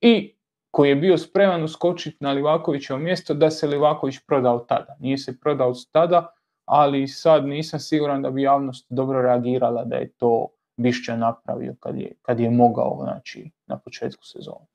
i 0.00 0.36
koji 0.70 0.88
je 0.88 0.96
bio 0.96 1.18
spreman 1.18 1.64
uskočiti 1.64 2.16
na 2.20 2.32
Livakovićevo 2.32 2.98
mjesto 2.98 3.34
da 3.34 3.50
se 3.50 3.66
Livaković 3.66 4.18
prodao 4.26 4.58
tada. 4.58 4.96
Nije 5.00 5.18
se 5.18 5.40
prodao 5.40 5.72
tada, 5.92 6.32
ali 6.64 7.08
sad 7.08 7.46
nisam 7.46 7.80
siguran 7.80 8.22
da 8.22 8.30
bi 8.30 8.42
javnost 8.42 8.86
dobro 8.88 9.22
reagirala 9.22 9.84
da 9.84 9.96
je 9.96 10.12
to 10.12 10.48
Bišća 10.76 11.16
napravio 11.16 11.74
kad 11.80 11.96
je, 11.96 12.12
kad 12.22 12.40
je 12.40 12.50
mogao 12.50 12.98
znači, 13.02 13.50
na 13.66 13.78
početku 13.78 14.24
sezone. 14.24 14.66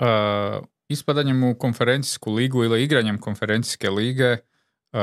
Uh, 0.00 0.66
ispadanjem 0.88 1.44
u 1.44 1.54
konferencijsku 1.58 2.32
ligu 2.32 2.64
ili 2.64 2.82
igranjem 2.84 3.18
konferencijske 3.18 3.90
lige 3.90 4.32
uh, 4.32 5.00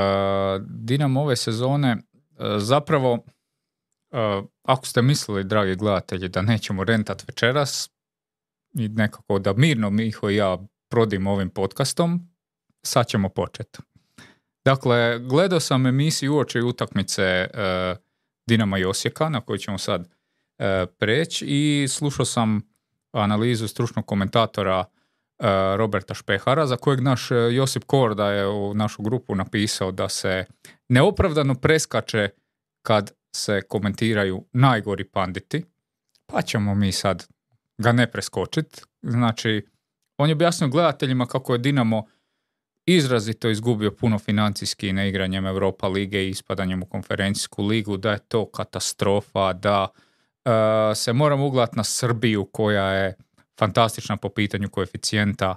Dinamo 0.70 1.22
ove 1.22 1.36
sezone 1.36 1.95
uh, 1.95 1.99
zapravo 2.58 3.20
ako 4.64 4.86
ste 4.86 5.01
mislili, 5.01 5.43
dragi 5.43 5.76
gledatelji, 5.76 6.30
da 6.30 6.41
nećemo 6.41 6.84
rentat 6.84 7.28
večeras, 7.28 7.89
i 8.78 8.89
nekako 8.89 9.39
da 9.39 9.53
mirno 9.53 9.89
Miho 9.89 10.30
i 10.30 10.36
ja 10.36 10.57
prodim 10.89 11.28
ovim 11.28 11.49
podcastom, 11.49 12.30
sad 12.84 13.07
ćemo 13.07 13.30
početi. 13.30 13.80
Dakle, 14.65 15.19
gledao 15.19 15.59
sam 15.59 15.86
emisiju 15.86 16.36
uoči 16.36 16.61
utakmice 16.61 17.47
uh, 17.53 17.97
Dinama 18.47 18.78
i 18.78 18.86
Osijeka, 18.86 19.30
na 19.30 19.41
koju 19.41 19.57
ćemo 19.57 19.78
sad 19.78 20.01
uh, 20.01 20.65
preći 20.99 21.45
i 21.47 21.88
slušao 21.88 22.25
sam 22.25 22.61
analizu 23.11 23.67
stručnog 23.67 24.05
komentatora 24.05 24.80
uh, 24.80 24.86
Roberta 25.75 26.13
Špehara, 26.13 26.65
za 26.65 26.78
kojeg 26.78 27.01
naš 27.01 27.32
Josip 27.51 27.84
Korda 27.84 28.32
je 28.32 28.47
u 28.47 28.73
našu 28.73 29.03
grupu 29.03 29.36
napisao 29.36 29.91
da 29.91 30.09
se 30.09 30.45
neopravdano 30.89 31.55
preskače 31.55 32.30
kad 32.82 33.11
se 33.36 33.61
komentiraju 33.61 34.45
najgori 34.53 35.03
panditi, 35.03 35.65
pa 36.25 36.41
ćemo 36.41 36.75
mi 36.75 36.91
sad 36.91 37.28
ga 37.78 37.91
ne 37.91 38.11
preskočiti. 38.11 38.82
Znači, 39.01 39.65
on 40.17 40.30
je 40.30 40.34
objasnio 40.34 40.69
gledateljima 40.69 41.25
kako 41.25 41.53
je 41.53 41.59
Dinamo 41.59 42.05
izrazito 42.86 43.49
izgubio 43.49 43.91
puno 43.91 44.19
financijski 44.19 44.93
neigranjem 44.93 45.45
Europa 45.45 45.88
lige 45.88 46.25
i 46.25 46.30
ispadanjem 46.30 46.84
u 46.84 46.86
konferencijsku 46.86 47.63
ligu, 47.63 47.97
da 47.97 48.11
je 48.11 48.19
to 48.19 48.51
katastrofa, 48.51 49.53
da 49.53 49.88
uh, 49.88 50.51
se 50.95 51.13
moramo 51.13 51.45
ugledati 51.45 51.78
na 51.78 51.84
Srbiju 51.84 52.45
koja 52.45 52.91
je 52.91 53.15
fantastična 53.59 54.17
po 54.17 54.30
pitanju 54.30 54.69
koeficijenta. 54.69 55.55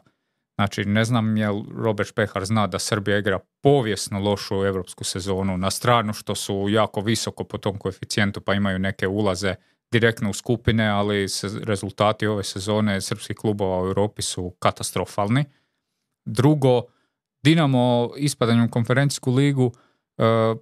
Znači, 0.54 0.84
ne 0.84 1.04
znam 1.04 1.36
je 1.36 1.48
Robert 1.74 2.08
Špehar 2.08 2.44
zna 2.44 2.66
da 2.66 2.78
Srbija 2.78 3.18
igra 3.18 3.38
povijesno 3.62 4.18
lošu 4.20 4.54
europsku 4.54 5.04
sezonu, 5.04 5.58
na 5.58 5.70
stranu 5.70 6.12
što 6.12 6.34
su 6.34 6.66
jako 6.68 7.00
visoko 7.00 7.44
po 7.44 7.58
tom 7.58 7.78
koeficijentu 7.78 8.40
pa 8.40 8.54
imaju 8.54 8.78
neke 8.78 9.08
ulaze 9.08 9.54
direktno 9.93 10.30
u 10.30 10.32
skupine, 10.32 10.88
ali 10.88 11.28
se, 11.28 11.49
rezultati 11.62 12.26
ove 12.26 12.45
sezone 12.45 13.01
srpskih 13.01 13.36
klubova 13.36 13.82
u 13.82 13.86
Europi 13.86 14.22
su 14.22 14.55
katastrofalni. 14.59 15.45
Drugo, 16.24 16.82
Dinamo 17.43 18.11
ispadanjem 18.16 18.64
u 18.64 18.70
konferencijsku 18.70 19.32
ligu 19.32 19.72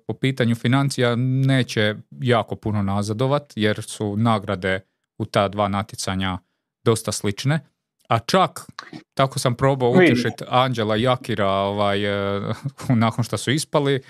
po 0.06 0.14
pitanju 0.20 0.54
financija 0.54 1.16
neće 1.16 1.94
jako 2.10 2.56
puno 2.56 2.82
nazadovat 2.82 3.52
jer 3.56 3.82
su 3.82 4.16
nagrade 4.16 4.80
u 5.18 5.24
ta 5.24 5.48
dva 5.48 5.68
natjecanja 5.68 6.38
dosta 6.84 7.12
slične. 7.12 7.60
A 8.08 8.18
čak, 8.18 8.60
tako 9.14 9.38
sam 9.38 9.54
probao 9.54 9.90
utješiti 9.90 10.44
Anđela 10.48 10.96
Jakira 10.96 11.50
ovaj, 11.50 12.04
e, 12.04 12.40
nakon 12.88 13.24
što 13.24 13.36
su 13.36 13.50
ispali, 13.50 13.94
e, 13.94 14.02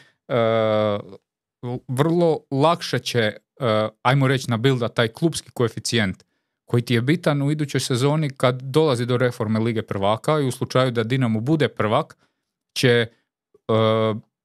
vrlo 1.88 2.38
lakše 2.50 2.98
će, 2.98 3.18
e, 3.18 3.38
ajmo 4.02 4.28
reći, 4.28 4.50
nabilda 4.50 4.88
taj 4.88 5.08
klubski 5.08 5.50
koeficijent 5.50 6.24
koji 6.64 6.82
ti 6.82 6.94
je 6.94 7.02
bitan 7.02 7.42
u 7.42 7.50
idućoj 7.50 7.80
sezoni 7.80 8.30
kad 8.30 8.62
dolazi 8.62 9.06
do 9.06 9.16
reforme 9.16 9.60
Lige 9.60 9.82
prvaka 9.82 10.40
i 10.40 10.46
u 10.46 10.50
slučaju 10.50 10.90
da 10.90 11.04
Dinamo 11.04 11.40
bude 11.40 11.68
prvak, 11.68 12.16
će 12.76 13.06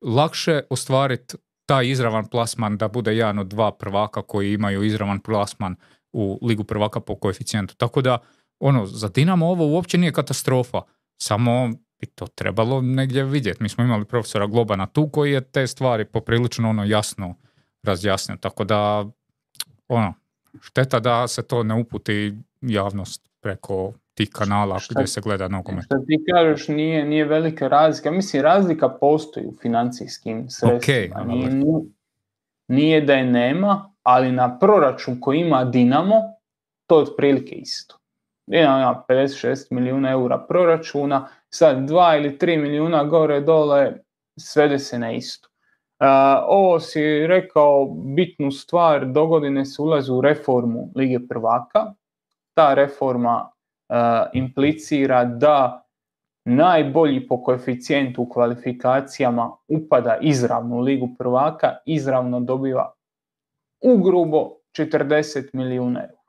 lakše 0.02 0.62
ostvariti 0.70 1.38
taj 1.66 1.88
izravan 1.88 2.26
plasman 2.26 2.78
da 2.78 2.88
bude 2.88 3.16
jedan 3.16 3.40
od 3.40 3.48
dva 3.48 3.72
prvaka 3.72 4.22
koji 4.22 4.54
imaju 4.54 4.84
izravan 4.84 5.20
plasman 5.20 5.76
u 6.14 6.40
Ligu 6.42 6.64
prvaka 6.64 7.00
po 7.00 7.16
koeficijentu. 7.16 7.76
Tako 7.76 8.02
da 8.02 8.18
ono, 8.60 8.86
za 8.86 9.08
Dinamo 9.08 9.48
ovo 9.48 9.68
uopće 9.68 9.98
nije 9.98 10.14
katastrofa, 10.14 10.82
samo 11.22 11.70
bi 12.00 12.08
to 12.08 12.28
trebalo 12.28 12.82
negdje 12.82 13.24
vidjeti. 13.24 13.64
Mi 13.64 13.70
smo 13.70 13.84
imali 13.84 14.06
profesora 14.06 14.48
Globana 14.48 14.86
tu 14.86 15.10
koji 15.10 15.32
je 15.32 15.42
te 15.42 15.68
stvari 15.68 16.06
poprilično 16.06 16.70
ono 16.70 16.84
jasno 16.84 17.36
razjasnio, 17.84 18.38
tako 18.42 18.64
da 18.64 19.06
ono, 19.88 20.14
šteta 20.62 21.00
da 21.00 21.28
se 21.28 21.48
to 21.48 21.64
ne 21.64 21.76
uputi 21.82 22.34
javnost 22.62 23.30
preko 23.42 23.94
tih 24.14 24.30
kanala 24.34 24.80
šta, 24.80 24.94
gdje 24.94 25.08
se 25.08 25.22
gleda 25.22 25.48
nogomet. 25.48 25.86
Što 25.86 25.96
ti 26.08 26.26
kažeš 26.32 26.68
nije, 26.68 27.06
nije 27.06 27.26
velika 27.26 27.68
razlika, 27.68 28.12
mislim 28.12 28.44
razlika 28.44 28.90
postoji 28.90 29.46
u 29.46 29.56
financijskim 29.62 30.50
sredstvima. 30.50 31.16
Okay, 31.16 31.28
nije, 31.28 31.82
nije 32.68 33.02
da 33.02 33.14
je 33.14 33.26
nema, 33.26 33.94
ali 34.04 34.32
na 34.32 34.60
proračun 34.60 35.20
koji 35.20 35.40
ima 35.40 35.66
Dinamo, 35.66 36.22
to 36.88 37.00
je 37.00 37.04
otprilike 37.04 37.56
isto 37.56 37.98
ima 38.48 39.04
56 39.10 39.68
milijuna 39.72 40.12
eura 40.12 40.46
proračuna, 40.48 41.28
sad 41.50 41.78
2 41.78 42.18
ili 42.18 42.38
3 42.38 42.62
milijuna 42.62 43.04
gore 43.04 43.42
dole, 43.42 43.94
svede 44.40 44.80
se 44.80 45.00
na 45.00 45.12
isto. 45.12 45.50
Ovo 46.48 46.80
si 46.80 47.28
rekao 47.28 47.86
bitnu 48.16 48.52
stvar, 48.52 49.06
dogodine 49.06 49.66
se 49.66 49.82
ulazi 49.82 50.12
u 50.12 50.22
reformu 50.22 50.92
Lige 50.96 51.20
prvaka. 51.30 51.94
Ta 52.54 52.74
reforma 52.74 53.52
implicira 54.34 55.26
da 55.26 55.86
najbolji 56.46 57.28
po 57.28 57.44
koeficijentu 57.44 58.22
u 58.22 58.30
kvalifikacijama 58.30 59.52
upada 59.68 60.18
izravno 60.22 60.76
u 60.76 60.80
Ligu 60.80 61.10
prvaka, 61.18 61.78
izravno 61.86 62.40
dobiva 62.40 62.94
ugrubo 63.82 64.52
40 64.78 65.50
milijuna 65.54 66.00
eura. 66.00 66.22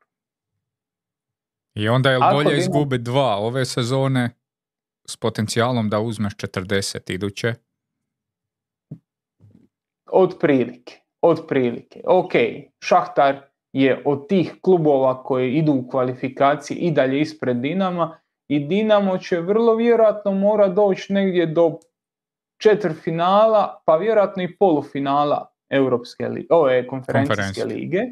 I 1.74 1.88
onda 1.88 2.10
je 2.10 2.18
bolje 2.32 2.58
izgubiti 2.58 3.02
dva 3.02 3.36
ove 3.36 3.64
sezone 3.64 4.30
s 5.08 5.16
potencijalom 5.16 5.88
da 5.88 6.00
uzmeš 6.00 6.34
40 6.36 7.12
iduće? 7.12 7.54
Od 10.10 10.36
prilike. 10.40 11.00
Od 11.20 11.46
prilike. 11.48 12.00
Ok, 12.06 12.32
Šahtar 12.80 13.40
je 13.72 14.02
od 14.04 14.28
tih 14.28 14.54
klubova 14.62 15.22
koji 15.22 15.52
idu 15.52 15.72
u 15.72 15.88
kvalifikaciji 15.88 16.76
i 16.76 16.90
dalje 16.90 17.20
ispred 17.20 17.56
Dinama 17.56 18.20
i 18.48 18.58
Dinamo 18.58 19.18
će 19.18 19.40
vrlo 19.40 19.74
vjerojatno 19.74 20.32
mora 20.32 20.68
doći 20.68 21.12
negdje 21.12 21.46
do 21.46 21.78
četvrfinala, 22.62 23.82
pa 23.86 23.96
vjerojatno 23.96 24.42
i 24.42 24.56
polufinala 24.56 25.50
Europske 25.70 26.28
lige, 26.28 26.46
ove 26.50 26.86
konferencijske 26.86 27.64
lige 27.64 28.02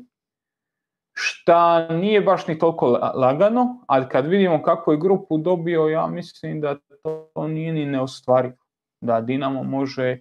šta 1.14 1.88
nije 1.88 2.20
baš 2.20 2.47
ni 2.47 2.59
toliko 2.59 2.86
lagano, 3.14 3.84
ali 3.86 4.09
kad 4.09 4.26
vidimo 4.26 4.62
kako 4.62 4.93
je 4.93 4.99
grupu 4.99 5.38
dobio, 5.38 5.88
ja 5.88 6.07
mislim 6.07 6.61
da 6.61 6.76
to 7.34 7.49
nije 7.49 7.72
ni 7.72 7.86
neostvarivo. 7.86 8.57
Da 9.01 9.20
Dinamo 9.20 9.62
može, 9.62 10.18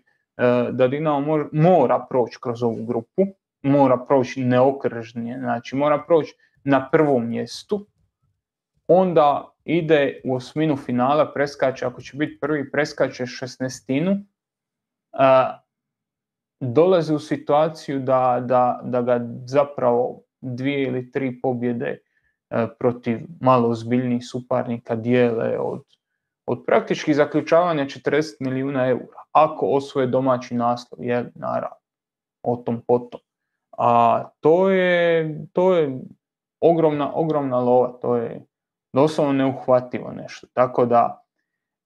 da 0.72 0.88
Dinamo 0.88 1.50
mora 1.52 2.06
proći 2.10 2.38
kroz 2.42 2.64
ovu 2.64 2.86
grupu, 2.86 3.22
mora 3.62 3.98
proći 3.98 4.44
neokržnije, 4.44 5.40
znači 5.40 5.76
mora 5.76 6.04
proći 6.08 6.36
na 6.64 6.90
prvom 6.92 7.30
mjestu, 7.30 7.88
onda 8.88 9.52
ide 9.66 10.22
u 10.24 10.36
osminu 10.36 10.78
finala, 10.78 11.34
preskače, 11.34 11.86
ako 11.86 12.02
će 12.02 12.18
biti 12.18 12.40
prvi, 12.40 12.72
preskače 12.72 13.26
šestnestinu, 13.26 14.12
e, 14.12 14.18
dolazi 16.60 17.14
u 17.14 17.20
situaciju 17.20 18.00
da, 18.00 18.44
da, 18.46 18.82
da 18.84 19.02
ga 19.02 19.20
zapravo 19.46 20.22
dvije 20.42 20.84
ili 20.84 21.12
tri 21.12 21.42
pobjede 21.42 21.98
e, 22.50 22.68
protiv 22.80 23.20
malo 23.42 23.70
ozbiljnijih 23.70 24.24
suparnika 24.32 24.96
dijele 24.96 25.60
od, 25.60 25.84
od 26.52 26.64
praktički 26.66 27.14
zaključavanja 27.14 27.86
40 27.86 28.36
milijuna 28.40 28.88
eura. 28.88 29.22
Ako 29.32 29.66
osvoje 29.66 30.08
domaći 30.08 30.56
naslov, 30.56 31.04
je 31.04 31.32
naravno, 31.36 31.78
o 32.44 32.56
tom 32.56 32.82
potom. 32.88 33.20
A 33.78 34.24
to 34.40 34.70
je, 34.70 35.36
to 35.54 35.74
je 35.74 36.00
ogromna, 36.62 37.12
ogromna 37.16 37.60
lova, 37.60 37.88
to 38.02 38.16
je 38.16 38.46
doslovno 38.94 39.34
neuhvativo 39.34 40.12
nešto. 40.12 40.48
Tako 40.54 40.86
da 40.86 41.24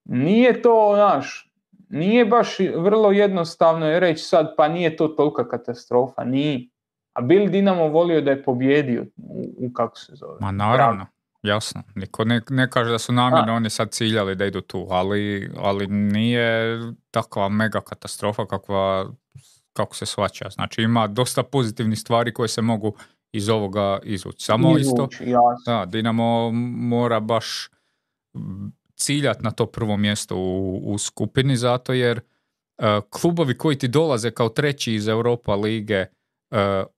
nije 0.06 0.62
to 0.62 0.96
naš, 0.96 1.52
nije 1.90 2.26
baš 2.26 2.60
vrlo 2.78 3.12
jednostavno 3.12 3.88
je 3.88 4.00
reći 4.00 4.24
sad 4.24 4.54
pa 4.58 4.68
nije 4.68 4.98
to 4.98 5.08
tolika 5.08 5.48
katastrofa, 5.48 6.24
nije. 6.24 6.68
A 7.14 7.22
Bill 7.22 7.50
Dinamo 7.50 7.88
volio 7.88 8.22
da 8.22 8.32
je 8.32 8.44
pobjedio 8.44 9.06
u, 9.58 9.74
kako 9.74 9.98
se 9.98 10.16
zove. 10.16 10.38
Ma 10.42 10.52
naravno, 10.52 11.06
jasno. 11.48 11.84
Niko 11.96 12.26
ne, 12.26 12.42
ne 12.50 12.70
kaže 12.70 12.92
da 12.92 13.00
su 13.00 13.14
namjerno 13.14 13.56
oni 13.56 13.70
sad 13.70 13.92
ciljali 13.92 14.36
da 14.36 14.46
idu 14.46 14.62
tu, 14.62 14.88
ali, 14.90 15.52
ali 15.58 15.88
nije 15.88 16.80
takva 17.12 17.50
mega 17.50 17.82
katastrofa 17.82 18.46
kakva, 18.46 19.10
kako 19.74 19.96
se 19.96 20.06
svaća. 20.06 20.50
Znači 20.50 20.82
ima 20.82 21.08
dosta 21.08 21.44
pozitivnih 21.44 22.00
stvari 22.00 22.34
koje 22.34 22.48
se 22.48 22.62
mogu 22.62 22.96
iz 23.32 23.50
ovoga 23.50 24.00
izvući. 24.04 24.46
Samo 24.46 24.78
isto, 24.78 25.10
da, 25.66 25.86
Dinamo 25.86 26.52
mora 26.78 27.20
baš 27.20 27.70
ciljati 28.96 29.44
na 29.44 29.52
to 29.52 29.66
prvo 29.66 29.98
mjesto 29.98 30.36
u, 30.38 30.82
u 30.86 30.98
skupini 30.98 31.58
zato 31.58 31.94
jer 31.94 32.20
uh, 32.78 32.86
klubovi 33.10 33.58
koji 33.58 33.78
ti 33.78 33.88
dolaze 33.88 34.32
kao 34.32 34.50
treći 34.50 34.94
iz 34.94 35.08
Europa 35.08 35.56
lige 35.56 36.06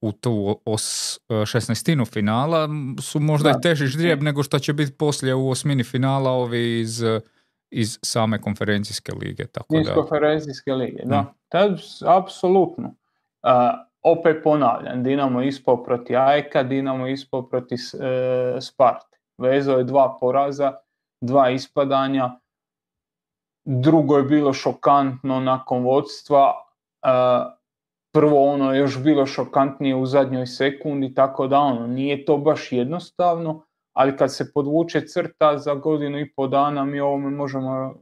u 0.02 0.12
tu 0.12 0.60
os, 0.66 1.20
šestnestinu 1.46 2.06
finala 2.06 2.70
su 3.02 3.20
možda 3.20 3.50
i 3.50 3.62
teži 3.62 3.88
ždrijeb 3.88 4.24
nego 4.24 4.44
što 4.44 4.60
će 4.60 4.74
biti 4.74 4.98
poslije 4.98 5.36
u 5.36 5.50
osmini 5.50 5.84
finala 5.84 6.32
ovi 6.32 6.80
iz, 6.80 7.04
iz 7.70 8.00
same 8.02 8.42
konferencijske 8.42 9.12
lige. 9.22 9.48
Tako 9.48 9.78
iz 9.78 9.88
da. 9.88 9.94
konferencijske 9.94 10.74
lige, 10.74 11.04
da. 11.06 11.34
Tad, 11.50 11.80
apsolutno. 12.06 12.88
Uh, 12.88 13.88
opet 14.12 14.44
ponavljam, 14.44 15.04
Dinamo 15.04 15.42
ispao 15.42 15.84
protiv 15.84 16.18
Ajka, 16.20 16.64
Dinamo 16.64 17.08
ispao 17.08 17.50
protiv 17.50 17.78
e, 17.78 18.62
Sparte. 18.62 19.18
Vezo 19.38 19.72
je 19.72 19.84
dva 19.84 20.18
poraza, 20.20 20.74
dva 21.22 21.50
ispadanja. 21.50 22.40
Drugo 23.66 24.18
je 24.18 24.24
bilo 24.24 24.54
šokantno 24.54 25.40
nakon 25.40 25.84
vodstva. 25.84 26.54
Uh, 27.04 27.57
prvo 28.18 28.52
ono 28.52 28.74
još 28.74 29.04
bilo 29.04 29.26
šokantnije 29.26 29.96
u 29.96 30.06
zadnjoj 30.06 30.46
sekundi, 30.46 31.14
tako 31.14 31.48
da 31.48 31.60
ono 31.60 31.88
nije 31.88 32.26
to 32.26 32.38
baš 32.38 32.72
jednostavno, 32.72 33.62
ali 33.94 34.18
kad 34.18 34.34
se 34.34 34.54
podvuče 34.54 35.08
crta 35.08 35.58
za 35.58 35.74
godinu 35.74 36.20
i 36.20 36.32
pol 36.32 36.48
dana 36.48 36.86
mi 36.86 37.00
ovome 37.00 37.30
možemo 37.30 37.96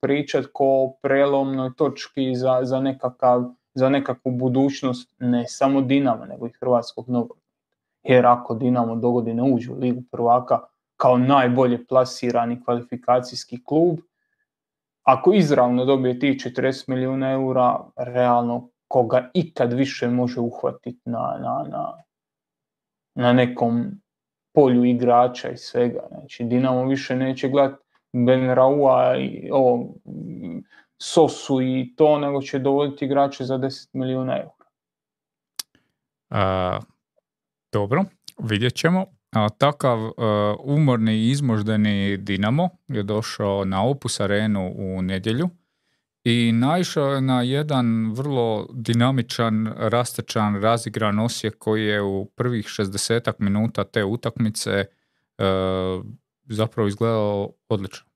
pričati 0.00 0.48
ko 0.52 0.64
o 0.64 0.92
prelomnoj 1.02 1.70
točki 1.76 2.34
za, 2.34 2.60
za, 2.62 2.80
nekakav, 2.80 3.44
za 3.74 3.88
nekakvu 3.88 4.30
budućnost 4.32 5.14
ne 5.18 5.44
samo 5.48 5.80
Dinama 5.80 6.26
nego 6.26 6.46
i 6.46 6.52
Hrvatskog 6.60 7.08
nogometa. 7.08 7.46
Jer 8.02 8.26
ako 8.26 8.54
Dinamo 8.54 8.96
dogodine 8.96 9.42
uđe 9.42 9.72
u 9.72 9.78
Ligu 9.78 10.02
prvaka 10.10 10.60
kao 10.96 11.18
najbolje 11.18 11.86
plasirani 11.86 12.64
kvalifikacijski 12.64 13.64
klub, 13.64 13.98
ako 15.02 15.32
izravno 15.32 15.84
dobije 15.84 16.18
tih 16.18 16.36
40 16.36 16.88
milijuna 16.88 17.30
eura, 17.30 17.80
realno 17.96 18.68
koga 18.90 19.30
ikad 19.34 19.72
više 19.72 20.08
može 20.08 20.40
uhvatiti 20.40 21.00
na, 21.04 21.38
na, 21.40 21.64
na, 21.68 21.92
na 23.14 23.32
nekom 23.32 23.90
polju 24.54 24.84
igrača 24.84 25.50
i 25.50 25.56
svega. 25.56 26.00
Znači, 26.10 26.44
Dinamo 26.44 26.84
više 26.84 27.16
neće 27.16 27.48
gledati 27.48 27.82
Benraua 28.12 29.16
i 29.16 29.48
ovo, 29.52 29.94
Sosu 31.02 31.62
i 31.62 31.94
to, 31.96 32.18
nego 32.18 32.42
će 32.42 32.58
dovoditi 32.58 33.04
igrače 33.04 33.44
za 33.44 33.58
10 33.58 33.88
milijuna 33.92 34.36
eura. 34.36 34.66
A, 36.30 36.78
dobro, 37.72 38.04
vidjet 38.38 38.74
ćemo. 38.74 39.06
A, 39.32 39.48
takav 39.48 39.98
uh, 40.04 40.12
umorni 40.64 41.14
i 41.14 41.30
izmoždeni 41.30 42.16
Dinamo 42.16 42.68
je 42.88 43.02
došao 43.02 43.64
na 43.64 43.84
Opus 43.84 44.20
arenu 44.20 44.72
u 44.76 45.02
nedjelju 45.02 45.48
i 46.24 46.52
naišao 46.52 47.06
je 47.06 47.20
na 47.20 47.42
jedan 47.42 48.12
vrlo 48.12 48.68
dinamičan, 48.72 49.72
rastečan, 49.76 50.62
razigran 50.62 51.18
Osijek 51.18 51.58
koji 51.58 51.86
je 51.86 52.02
u 52.02 52.24
prvih 52.24 52.66
60 52.66 53.32
minuta 53.38 53.84
te 53.84 54.04
utakmice 54.04 54.70
e, 54.70 54.84
zapravo 56.44 56.88
izgledao 56.88 57.52
odlično. 57.68 58.10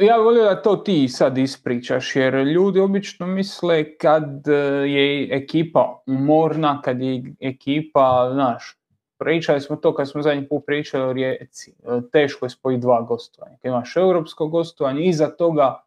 Ja 0.00 0.16
volio 0.16 0.44
da 0.44 0.62
to 0.62 0.76
ti 0.76 1.08
sad 1.08 1.38
ispričaš, 1.38 2.16
jer 2.16 2.34
ljudi 2.34 2.80
obično 2.80 3.26
misle 3.26 3.96
kad 3.96 4.48
e, 4.48 4.52
je 4.90 5.28
ekipa 5.36 6.02
umorna, 6.06 6.80
kad 6.82 7.00
je 7.00 7.22
ekipa, 7.40 8.30
znaš, 8.32 8.79
pričali 9.20 9.60
smo 9.60 9.76
to 9.76 9.94
kad 9.94 10.10
smo 10.10 10.22
zadnji 10.22 10.48
put 10.48 10.62
pričali 10.66 11.04
o 11.04 11.12
Rijeci, 11.12 11.70
e, 11.70 12.00
teško 12.12 12.46
je 12.46 12.50
spojiti 12.50 12.80
dva 12.80 13.02
gostovanja. 13.02 13.56
Imaš 13.62 13.96
europsko 13.96 14.48
gostovanje, 14.48 15.04
iza 15.04 15.36
toga 15.36 15.84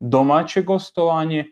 domaće 0.00 0.62
gostovanje, 0.62 1.44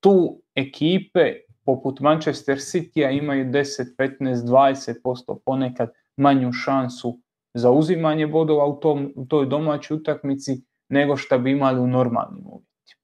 tu 0.00 0.42
ekipe 0.54 1.34
poput 1.64 2.00
Manchester 2.00 2.56
City-a 2.56 3.10
imaju 3.10 3.44
10, 3.44 3.96
15, 3.98 4.34
20% 4.34 5.38
ponekad 5.44 5.92
manju 6.16 6.52
šansu 6.52 7.18
za 7.54 7.70
uzimanje 7.70 8.26
bodova 8.26 8.66
u, 8.66 8.80
tom, 8.80 9.12
u 9.16 9.26
toj 9.26 9.46
domaćoj 9.46 9.96
utakmici 9.96 10.64
nego 10.88 11.16
što 11.16 11.38
bi 11.38 11.50
imali 11.50 11.80
u 11.80 11.86
normalnim 11.86 12.46
uvjetima. 12.46 13.00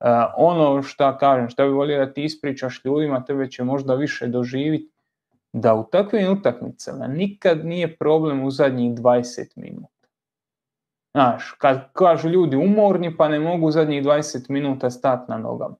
Uh, 0.00 0.06
ono 0.36 0.82
što 0.82 1.18
kažem, 1.18 1.48
što 1.48 1.64
bi 1.64 1.72
volio 1.72 2.06
da 2.06 2.12
ti 2.12 2.24
ispričaš 2.24 2.84
ljudima, 2.84 3.24
tebe 3.24 3.50
će 3.50 3.64
možda 3.64 3.94
više 3.94 4.26
doživiti, 4.26 4.92
da 5.52 5.74
u 5.74 5.84
takvim 5.92 6.32
utakmicama 6.32 7.06
nikad 7.06 7.66
nije 7.66 7.96
problem 7.96 8.44
u 8.44 8.50
zadnjih 8.50 8.92
20 8.92 9.46
minuta. 9.56 10.08
Znaš, 11.14 11.54
kad 11.58 11.92
kažu 11.92 12.28
ljudi 12.28 12.56
umorni 12.56 13.16
pa 13.16 13.28
ne 13.28 13.40
mogu 13.40 13.66
u 13.66 13.70
zadnjih 13.70 14.02
20 14.02 14.50
minuta 14.50 14.90
stati 14.90 15.30
na 15.30 15.38
nogama. 15.38 15.76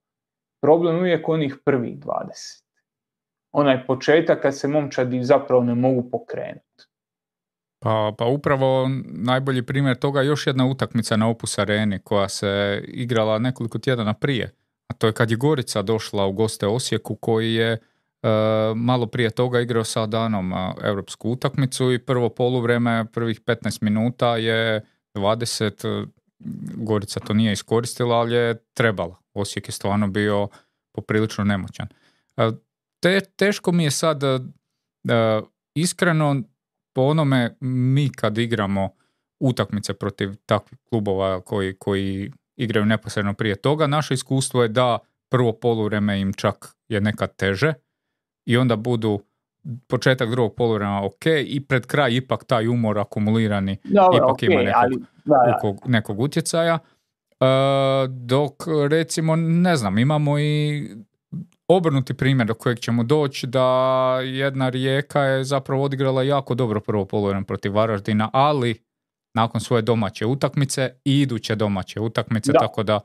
Problem 0.63 0.95
je 0.95 1.01
uvijek 1.01 1.29
onih 1.29 1.57
prvih 1.65 1.99
20. 1.99 2.65
Onaj 3.53 3.87
početak 3.87 4.43
kad 4.43 4.59
se 4.59 4.69
momčadi 4.69 5.25
zapravo 5.25 5.65
ne 5.65 5.75
mogu 5.75 6.11
pokrenuti. 6.11 6.85
Pa, 7.83 8.13
pa 8.19 8.27
upravo 8.27 8.89
najbolji 9.05 9.67
primjer 9.67 9.97
toga 9.97 10.21
je 10.21 10.27
još 10.27 10.47
jedna 10.47 10.67
utakmica 10.67 11.17
na 11.17 11.29
Opus 11.29 11.59
Areni 11.59 11.99
koja 11.99 12.29
se 12.29 12.83
igrala 12.87 13.39
nekoliko 13.39 13.79
tjedana 13.79 14.15
prije. 14.15 14.55
A 14.89 14.95
to 14.95 15.07
je 15.07 15.13
kad 15.13 15.31
je 15.31 15.37
Gorica 15.37 15.83
došla 15.83 16.27
u 16.27 16.33
goste 16.33 16.67
Osijeku 16.67 17.15
koji 17.15 17.55
je 17.55 17.79
malo 18.77 19.07
prije 19.07 19.31
toga 19.31 19.61
igrao 19.61 19.85
sa 19.85 20.07
Danom 20.07 20.53
europsku 20.83 21.31
utakmicu 21.31 21.93
i 21.93 21.99
prvo 21.99 22.29
poluvreme, 22.29 23.07
prvih 23.13 23.41
15 23.41 23.83
minuta 23.83 24.37
je 24.37 24.85
20, 25.15 26.07
Gorica 26.75 27.21
to 27.21 27.35
nije 27.35 27.53
iskoristila, 27.53 28.17
ali 28.17 28.35
je 28.35 28.65
trebala. 28.75 29.17
Osijek 29.35 29.69
je 29.69 29.73
stvarno 29.73 30.09
bio 30.09 30.49
poprilično 30.93 31.45
nemoćan. 31.45 31.87
te, 33.01 33.21
teško 33.21 33.73
mi 33.73 33.85
je 33.85 33.91
sad 33.91 34.23
iskreno 35.75 36.43
po 36.93 37.03
onome 37.03 37.57
mi 37.61 38.13
kad 38.13 38.39
igramo 38.39 38.91
utakmice 39.41 39.95
protiv 39.95 40.35
takvih 40.47 40.79
klubova 40.89 41.41
koji, 41.41 41.75
koji 41.79 42.33
igraju 42.57 42.87
neposredno 42.87 43.35
prije 43.35 43.57
toga, 43.57 43.87
naše 43.87 44.15
iskustvo 44.15 44.63
je 44.63 44.69
da 44.69 44.99
prvo 45.29 45.53
poluvreme 45.53 46.21
im 46.21 46.33
čak 46.33 46.77
je 46.89 47.01
nekad 47.01 47.37
teže 47.37 47.75
i 48.51 48.57
onda 48.57 48.77
budu 48.77 49.21
početak 49.89 50.31
drugog 50.31 50.55
poluvremena 50.55 51.05
ok 51.05 51.27
i 51.47 51.65
pred 51.69 51.87
kraj 51.87 52.15
ipak 52.15 52.45
taj 52.45 52.69
umor 52.69 52.99
akumulirani 52.99 53.77
ipak 54.17 54.43
ima 54.43 54.63
nekog, 55.47 55.81
nekog, 55.87 56.21
utjecaja. 56.21 56.79
E, 57.41 57.47
dok 58.09 58.53
recimo, 58.91 59.37
ne 59.37 59.77
znam, 59.77 59.99
imamo 59.99 60.39
i 60.39 60.89
obrnuti 61.69 62.15
primjer 62.15 62.47
do 62.47 62.55
kojeg 62.55 62.79
ćemo 62.79 63.03
doći 63.03 63.47
da 63.47 64.19
jedna 64.25 64.69
rijeka 64.69 65.23
je 65.23 65.45
zapravo 65.45 65.83
odigrala 65.83 66.23
jako 66.23 66.55
dobro 66.55 66.81
prvo 66.81 67.05
poluvreme 67.05 67.47
protiv 67.47 67.75
Varaždina, 67.75 68.31
ali 68.33 68.83
nakon 69.35 69.61
svoje 69.61 69.83
domaće 69.83 70.27
utakmice 70.27 70.91
i 71.05 71.21
iduće 71.21 71.55
domaće 71.55 72.01
utakmice, 72.01 72.53
tako 72.53 72.83
da 72.83 73.01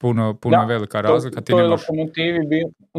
puno, 0.00 0.34
puno 0.34 0.60
je 0.60 0.66
velika 0.66 1.00
razlika. 1.00 1.40
To, 1.40 1.52
to, 1.52 1.60
je 1.60 1.66
lokomotivi, 1.66 2.38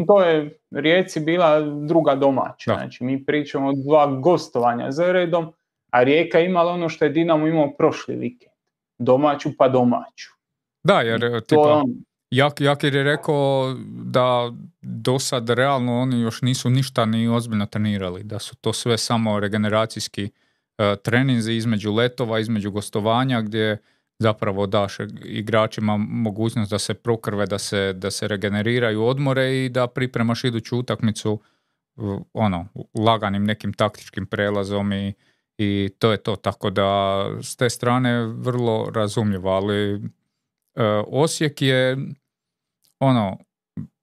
to 0.06 0.22
je 0.24 0.58
Rijeci 0.70 1.20
bila 1.20 1.60
druga 1.60 2.14
domaća, 2.14 2.74
znači 2.74 3.04
mi 3.04 3.24
pričamo 3.24 3.68
o 3.68 3.72
dva 3.72 4.06
gostovanja 4.20 4.90
za 4.90 5.12
redom, 5.12 5.52
a 5.90 6.02
Rijeka 6.02 6.40
imala 6.40 6.72
ono 6.72 6.88
što 6.88 7.04
je 7.04 7.10
Dinamo 7.10 7.46
imao 7.46 7.74
prošli 7.78 8.16
vikend, 8.16 8.52
domaću 8.98 9.50
pa 9.58 9.68
domaću. 9.68 10.30
Da, 10.84 11.00
jer 11.00 11.40
tipa, 11.46 11.82
Jak, 12.30 12.60
Jakir 12.60 12.94
je 12.94 13.02
rekao 13.02 13.74
da 14.04 14.52
do 14.82 15.18
sad 15.18 15.50
realno 15.50 16.00
oni 16.00 16.20
još 16.20 16.42
nisu 16.42 16.70
ništa 16.70 17.06
ni 17.06 17.28
ozbiljno 17.28 17.66
trenirali, 17.66 18.22
da 18.22 18.38
su 18.38 18.56
to 18.56 18.72
sve 18.72 18.98
samo 18.98 19.40
regeneracijski 19.40 20.24
uh, 20.24 20.84
treninzi 21.02 21.52
između 21.52 21.92
letova, 21.92 22.38
između 22.38 22.70
gostovanja 22.70 23.40
gdje 23.40 23.78
zapravo 24.22 24.66
daš 24.66 24.96
igračima 25.24 25.96
mogućnost 25.96 26.70
da 26.70 26.78
se 26.78 26.94
prokrve, 26.94 27.46
da 27.46 27.58
se, 27.58 27.92
da 27.92 28.10
se 28.10 28.28
regeneriraju 28.28 29.04
odmore 29.04 29.64
i 29.64 29.68
da 29.68 29.86
pripremaš 29.86 30.44
iduću 30.44 30.78
utakmicu 30.78 31.40
ono, 32.32 32.66
laganim 32.94 33.44
nekim 33.44 33.72
taktičkim 33.72 34.26
prelazom 34.26 34.92
i, 34.92 35.14
i 35.58 35.90
to 35.98 36.12
je 36.12 36.16
to. 36.16 36.36
Tako 36.36 36.70
da 36.70 37.26
s 37.42 37.56
te 37.56 37.70
strane 37.70 38.26
vrlo 38.26 38.90
razumljivo, 38.94 39.50
ali 39.50 39.94
uh, 39.94 40.02
Osijek 41.06 41.62
je 41.62 41.96
ono, 42.98 43.38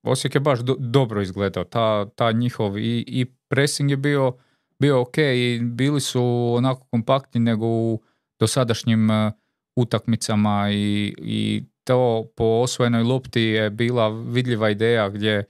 Osijek 0.03 0.35
je 0.35 0.41
baš 0.41 0.59
dobro 0.79 1.21
izgledao, 1.21 1.63
ta, 1.63 2.09
ta 2.09 2.31
njihov 2.31 2.77
i, 2.77 3.03
i 3.07 3.25
pressing 3.47 3.91
je 3.91 3.97
bio, 3.97 4.33
bio 4.79 5.01
ok 5.01 5.17
i 5.17 5.59
bili 5.63 6.01
su 6.01 6.53
onako 6.57 6.85
kompaktni 6.91 7.41
nego 7.41 7.65
u 7.65 8.01
dosadašnjim 8.39 9.09
uh, 9.09 9.31
utakmicama 9.81 10.69
i, 10.71 11.15
i 11.17 11.63
to 11.83 12.25
po 12.35 12.43
osvojenoj 12.43 13.03
lopti 13.03 13.41
je 13.41 13.69
bila 13.69 14.09
vidljiva 14.09 14.69
ideja 14.69 15.09
gdje 15.09 15.43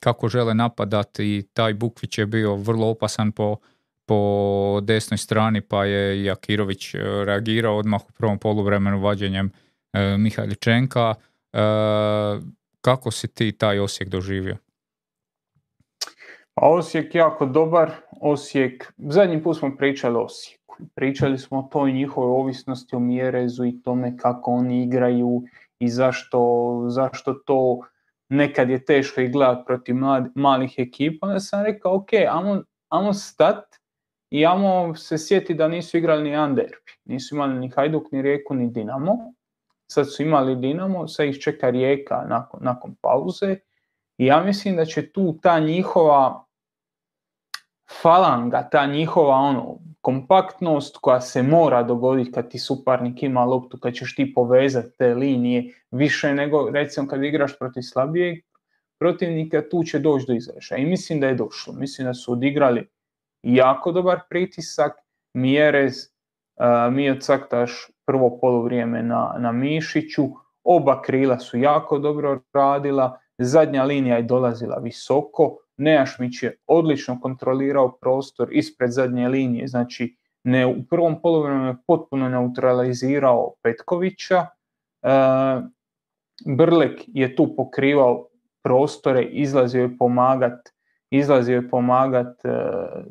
kako 0.00 0.28
žele 0.28 0.54
napadati 0.54 1.24
i 1.24 1.42
taj 1.52 1.74
Bukvić 1.74 2.18
je 2.18 2.26
bio 2.26 2.54
vrlo 2.54 2.86
opasan 2.86 3.32
po, 3.32 3.56
po 4.06 4.80
desnoj 4.82 5.18
strani 5.18 5.60
pa 5.60 5.84
je 5.84 6.24
Jakirović 6.24 6.94
uh, 6.94 7.00
reagirao 7.24 7.78
odmah 7.78 8.00
u 8.08 8.12
prvom 8.12 8.38
poluvremenu 8.38 9.00
vađenjem 9.00 9.46
uh, 9.46 10.20
Mihajličenka. 10.20 11.14
Kako 12.80 13.10
si 13.10 13.28
ti 13.28 13.52
taj 13.52 13.78
Osijek 13.78 14.08
doživio? 14.08 14.56
Pa 16.54 16.66
Osijek 16.66 17.14
jako 17.14 17.46
dobar. 17.46 17.90
Osijek, 18.20 18.92
zadnji 18.98 19.42
put 19.42 19.58
smo 19.58 19.76
pričali 19.76 20.16
o 20.16 20.24
Osijeku. 20.24 20.65
Pričali 20.94 21.38
smo 21.38 21.58
o 21.58 21.68
toj 21.72 21.92
njihovoj 21.92 22.40
ovisnosti 22.40 22.96
o 22.96 22.98
Mjerezu 22.98 23.64
i 23.64 23.82
tome 23.82 24.16
kako 24.16 24.52
oni 24.52 24.82
igraju 24.82 25.42
i 25.78 25.88
zašto, 25.88 26.82
zašto 26.88 27.34
to 27.34 27.80
nekad 28.28 28.70
je 28.70 28.84
teško 28.84 29.20
i 29.20 29.28
gledati 29.28 29.64
protiv 29.66 29.96
malih 30.34 30.74
ekipa. 30.78 31.26
Onda 31.26 31.40
sam 31.40 31.64
rekao, 31.64 31.94
ok, 31.94 32.08
amo, 32.30 32.62
amo 32.88 33.12
stat 33.12 33.64
i 34.30 34.46
amo 34.46 34.94
se 34.94 35.18
sjeti 35.18 35.54
da 35.54 35.68
nisu 35.68 35.98
igrali 35.98 36.30
ni 36.30 36.36
Anderbi. 36.36 36.92
Nisu 37.04 37.34
imali 37.34 37.58
ni 37.58 37.68
Hajduk, 37.68 38.12
ni 38.12 38.22
Rijeku, 38.22 38.54
ni 38.54 38.70
Dinamo 38.70 39.36
sad 39.86 40.12
su 40.12 40.22
imali 40.22 40.56
Dinamo, 40.56 41.08
sad 41.08 41.26
ih 41.26 41.38
čeka 41.40 41.70
Rijeka 41.70 42.24
nakon, 42.28 42.60
nakon 42.62 42.94
pauze 43.00 43.56
i 44.18 44.26
ja 44.26 44.42
mislim 44.42 44.76
da 44.76 44.84
će 44.84 45.12
tu 45.12 45.38
ta 45.42 45.58
njihova 45.58 46.44
falanga, 48.02 48.68
ta 48.70 48.86
njihova 48.86 49.34
ono, 49.34 49.78
kompaktnost 50.06 50.96
koja 50.96 51.20
se 51.20 51.42
mora 51.42 51.82
dogoditi 51.82 52.32
kad 52.32 52.50
ti 52.50 52.58
suparnik 52.58 53.22
ima 53.22 53.44
loptu, 53.44 53.78
kad 53.78 53.94
ćeš 53.94 54.14
ti 54.14 54.32
povezati 54.34 54.98
te 54.98 55.14
linije 55.14 55.74
više 55.90 56.34
nego 56.34 56.70
recimo 56.70 57.08
kad 57.08 57.24
igraš 57.24 57.58
protiv 57.58 57.82
slabijeg 57.82 58.38
protivnika, 58.98 59.68
tu 59.70 59.84
će 59.84 59.98
doći 59.98 60.24
do 60.28 60.32
izražaja. 60.32 60.78
I 60.78 60.86
mislim 60.86 61.20
da 61.20 61.26
je 61.26 61.34
došlo. 61.34 61.72
Mislim 61.72 62.06
da 62.06 62.14
su 62.14 62.32
odigrali 62.32 62.88
jako 63.42 63.92
dobar 63.92 64.20
pritisak. 64.30 64.92
Mjerez, 65.34 65.94
uh, 66.56 66.94
Mio 66.94 67.16
Caktaš 67.20 67.90
prvo 68.04 68.38
polovrijeme 68.40 69.02
na, 69.02 69.34
na 69.38 69.52
Mišiću, 69.52 70.24
oba 70.64 71.02
krila 71.02 71.38
su 71.38 71.58
jako 71.58 71.98
dobro 71.98 72.40
radila, 72.52 73.18
zadnja 73.38 73.84
linija 73.84 74.16
je 74.16 74.22
dolazila 74.22 74.76
visoko, 74.76 75.56
Nejašmić 75.76 76.42
je 76.42 76.56
odlično 76.66 77.20
kontrolirao 77.20 77.98
prostor 78.00 78.48
ispred 78.52 78.90
zadnje 78.90 79.28
linije, 79.28 79.66
znači 79.68 80.16
ne, 80.44 80.66
u 80.66 80.84
prvom 80.90 81.22
polovremenu 81.22 81.66
je 81.66 81.76
potpuno 81.86 82.28
neutralizirao 82.28 83.54
Petkovića, 83.62 84.46
e, 85.02 85.08
Brlek 86.46 87.00
je 87.06 87.36
tu 87.36 87.56
pokrivao 87.56 88.28
prostore, 88.62 89.22
izlazio 89.22 89.82
je 89.82 89.98
pomagat, 89.98 90.68
izlazio 91.10 91.54
je 91.54 91.70
pomagat 91.70 92.44
e, 92.44 92.50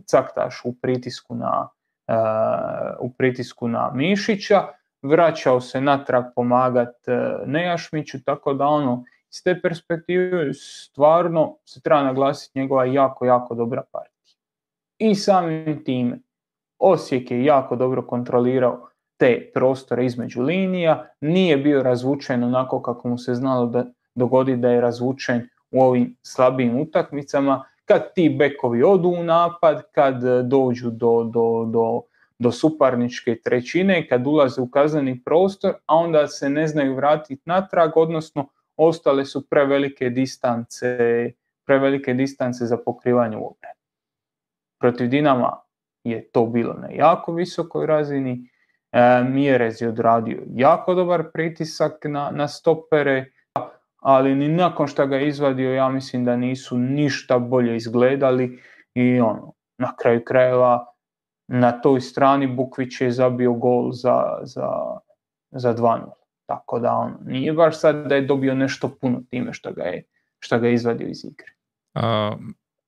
Caktaš 0.05 0.61
u 0.65 0.73
pritisku 0.81 1.35
na, 1.35 1.69
e, 2.07 2.13
u 2.99 3.13
pritisku 3.13 3.67
na 3.67 3.91
Mišića, 3.93 4.67
vraćao 5.01 5.61
se 5.61 5.81
natrag 5.81 6.23
pomagat 6.35 6.95
Nejašmiću, 7.45 8.23
tako 8.23 8.53
da 8.53 8.65
ono, 8.65 9.03
iz 9.35 9.43
te 9.43 9.61
perspektive 9.61 10.53
stvarno 10.53 11.57
se 11.65 11.81
treba 11.81 12.03
naglasiti 12.03 12.59
njegova 12.59 12.85
jako, 12.85 13.25
jako 13.25 13.55
dobra 13.55 13.83
partija. 13.91 14.35
I 14.97 15.15
samim 15.15 15.83
time, 15.83 16.19
Osijek 16.79 17.31
je 17.31 17.45
jako 17.45 17.75
dobro 17.75 18.01
kontrolirao 18.01 18.89
te 19.17 19.51
prostore 19.53 20.05
između 20.05 20.41
linija, 20.41 21.07
nije 21.21 21.57
bio 21.57 21.83
razvučen 21.83 22.43
onako 22.43 22.81
kako 22.81 23.07
mu 23.07 23.17
se 23.17 23.33
znalo 23.33 23.65
da 23.65 23.85
dogodi 24.15 24.55
da 24.57 24.69
je 24.69 24.81
razvučen 24.81 25.49
u 25.71 25.81
ovim 25.81 26.15
slabijim 26.21 26.79
utakmicama, 26.79 27.65
kad 27.85 28.13
ti 28.13 28.35
bekovi 28.39 28.83
odu 28.83 29.09
u 29.09 29.23
napad, 29.23 29.83
kad 29.91 30.23
dođu 30.43 30.89
do, 30.89 31.23
do, 31.23 31.65
do, 31.67 32.01
do 32.39 32.51
suparničke 32.51 33.39
trećine, 33.43 34.07
kad 34.07 34.27
ulaze 34.27 34.61
u 34.61 34.69
kazneni 34.69 35.21
prostor, 35.25 35.73
a 35.85 35.95
onda 35.95 36.27
se 36.27 36.49
ne 36.49 36.67
znaju 36.67 36.95
vratiti 36.95 37.41
natrag, 37.45 37.97
odnosno 37.97 38.47
ostale 38.77 39.25
su 39.25 39.49
prevelike 39.49 40.09
distance, 40.09 40.97
prevelike 41.65 42.13
distance 42.13 42.65
za 42.65 42.77
pokrivanje 42.77 43.37
obrane. 43.37 43.79
Protiv 44.79 45.07
Dinama 45.07 45.61
je 46.03 46.31
to 46.31 46.45
bilo 46.45 46.73
na 46.73 46.87
jako 46.91 47.33
visokoj 47.33 47.85
razini, 47.85 48.49
e, 48.91 49.23
Mjerez 49.23 49.81
je 49.81 49.89
odradio 49.89 50.43
jako 50.53 50.93
dobar 50.93 51.23
pritisak 51.33 51.93
na, 52.03 52.31
na 52.31 52.47
stopere, 52.47 53.25
ali 53.99 54.35
ni 54.35 54.47
nakon 54.47 54.87
što 54.87 55.07
ga 55.07 55.19
izvadio 55.19 55.73
ja 55.73 55.89
mislim 55.89 56.25
da 56.25 56.35
nisu 56.35 56.77
ništa 56.77 57.39
bolje 57.39 57.75
izgledali 57.75 58.59
i 58.93 59.19
ono, 59.19 59.53
na 59.77 59.95
kraju 59.95 60.23
krajeva 60.25 60.85
na 61.47 61.71
toj 61.81 62.01
strani 62.01 62.47
Bukvić 62.47 63.01
je 63.01 63.11
zabio 63.11 63.53
gol 63.53 63.91
za, 63.91 64.39
za, 64.43 64.69
za 65.51 65.73
2 65.73 66.01
Tako 66.45 66.79
da 66.79 66.93
on 66.93 67.17
nije 67.25 67.53
baš 67.53 67.79
sad 67.79 68.07
da 68.07 68.15
je 68.15 68.21
dobio 68.21 68.55
nešto 68.55 68.97
puno 69.01 69.21
time 69.29 69.53
što 69.53 69.71
ga 69.73 69.83
je, 69.83 70.03
što 70.39 70.59
ga 70.59 70.67
je 70.67 70.73
izvadio 70.73 71.07
iz 71.07 71.25
igre. 71.25 71.47
A, 71.93 72.35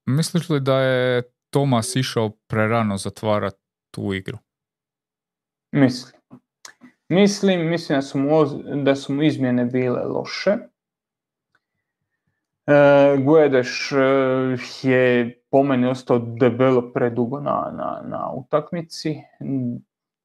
misliš 0.06 0.50
li 0.50 0.60
da 0.60 0.80
je 0.80 1.24
Tomas 1.50 1.96
išao 1.96 2.30
prerano 2.48 2.98
zatvarati 2.98 3.58
tu 3.92 4.14
igru? 4.14 4.38
Mislim. 5.72 6.22
Mislim, 7.10 7.70
mislim 7.70 7.98
da 7.98 8.02
su 8.02 8.20
mu, 8.20 8.46
da 8.84 8.96
su 8.96 9.14
mu 9.14 9.24
izmjene 9.24 9.66
bile 9.66 10.04
loše. 10.04 10.52
E, 12.68 13.18
Guedeš 13.26 13.92
e, 13.92 13.98
je 14.84 15.38
po 15.50 15.64
meni 15.64 15.88
ostao 15.88 16.20
debelo 16.20 16.94
predugo 16.94 17.40
na, 17.40 17.74
na, 17.78 18.02
na 18.10 18.32
utakmici. 18.32 19.16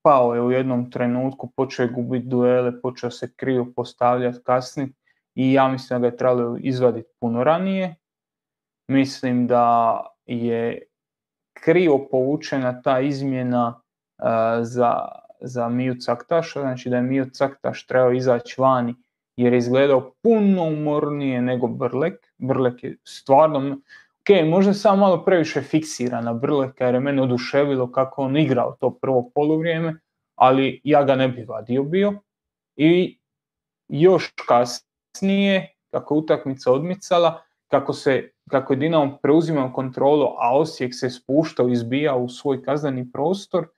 Pao 0.02 0.34
je 0.34 0.42
u 0.42 0.50
jednom 0.50 0.90
trenutku, 0.90 1.50
počeo 1.56 1.84
je 1.84 1.92
gubiti 1.92 2.26
duele, 2.26 2.80
počeo 2.80 3.10
se 3.10 3.32
krivo 3.36 3.66
postavljati 3.76 4.38
kasnije 4.44 4.88
i 5.34 5.52
ja 5.52 5.68
mislim 5.68 5.96
da 5.96 6.00
ga 6.00 6.06
je 6.06 6.16
trebalo 6.16 6.58
izvaditi 6.60 7.08
puno 7.20 7.44
ranije. 7.44 7.94
Mislim 8.88 9.46
da 9.46 10.00
je 10.26 10.82
krivo 11.52 12.08
povučena 12.10 12.82
ta 12.82 13.00
izmjena 13.00 13.68
uh, 14.18 14.26
za, 14.62 15.08
za 15.40 15.68
Miju 15.68 15.94
Caktaša, 15.94 16.60
znači 16.60 16.90
da 16.90 16.96
je 16.96 17.02
Miju 17.02 17.30
Caktaš 17.30 17.86
trebao 17.86 18.12
izaći 18.12 18.60
vani 18.60 18.94
jer 19.36 19.52
je 19.52 19.58
izgledao 19.58 20.12
puno 20.22 20.62
umornije 20.62 21.42
nego 21.42 21.66
Brlek. 21.66 22.32
Brlek 22.38 22.84
je 22.84 22.96
stvarno, 23.04 23.76
ok, 24.22 24.46
možda 24.46 24.74
sam 24.74 24.98
malo 24.98 25.24
previše 25.24 25.62
fiksiran 25.62 26.24
na 26.24 26.32
Brleka 26.32 26.84
jer 26.84 26.94
je 26.94 27.00
mene 27.00 27.22
oduševilo 27.22 27.92
kako 27.92 28.22
on 28.22 28.36
igrao 28.36 28.76
to 28.80 28.98
prvo 28.98 29.30
poluvrijeme, 29.34 30.00
ali 30.34 30.80
ja 30.84 31.04
ga 31.04 31.14
ne 31.16 31.28
bi 31.28 31.44
vadio 31.44 31.82
bio. 31.82 32.14
I 32.76 33.18
još 33.88 34.34
kasnije, 34.48 35.74
kako 35.90 36.14
utakmica 36.14 36.72
odmicala, 36.72 37.42
kako, 37.70 37.92
se, 37.92 38.30
kako 38.50 38.72
je 38.72 38.76
Dinamo 38.76 39.18
preuzimao 39.22 39.72
kontrolu, 39.72 40.26
a 40.38 40.58
Osijek 40.58 40.94
se 40.94 41.10
spuštao 41.10 41.68
i 41.68 41.72
izbijao 41.72 42.18
u 42.18 42.28
svoj 42.28 42.62
kazneni 42.62 43.12
prostor, 43.12 43.68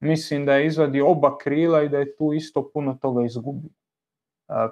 mislim 0.00 0.46
da 0.46 0.54
je 0.54 0.66
izvadio 0.66 1.10
oba 1.10 1.38
krila 1.38 1.82
i 1.82 1.88
da 1.88 1.98
je 1.98 2.16
tu 2.16 2.32
isto 2.32 2.70
puno 2.74 2.98
toga 3.02 3.24
izgubio. 3.24 3.70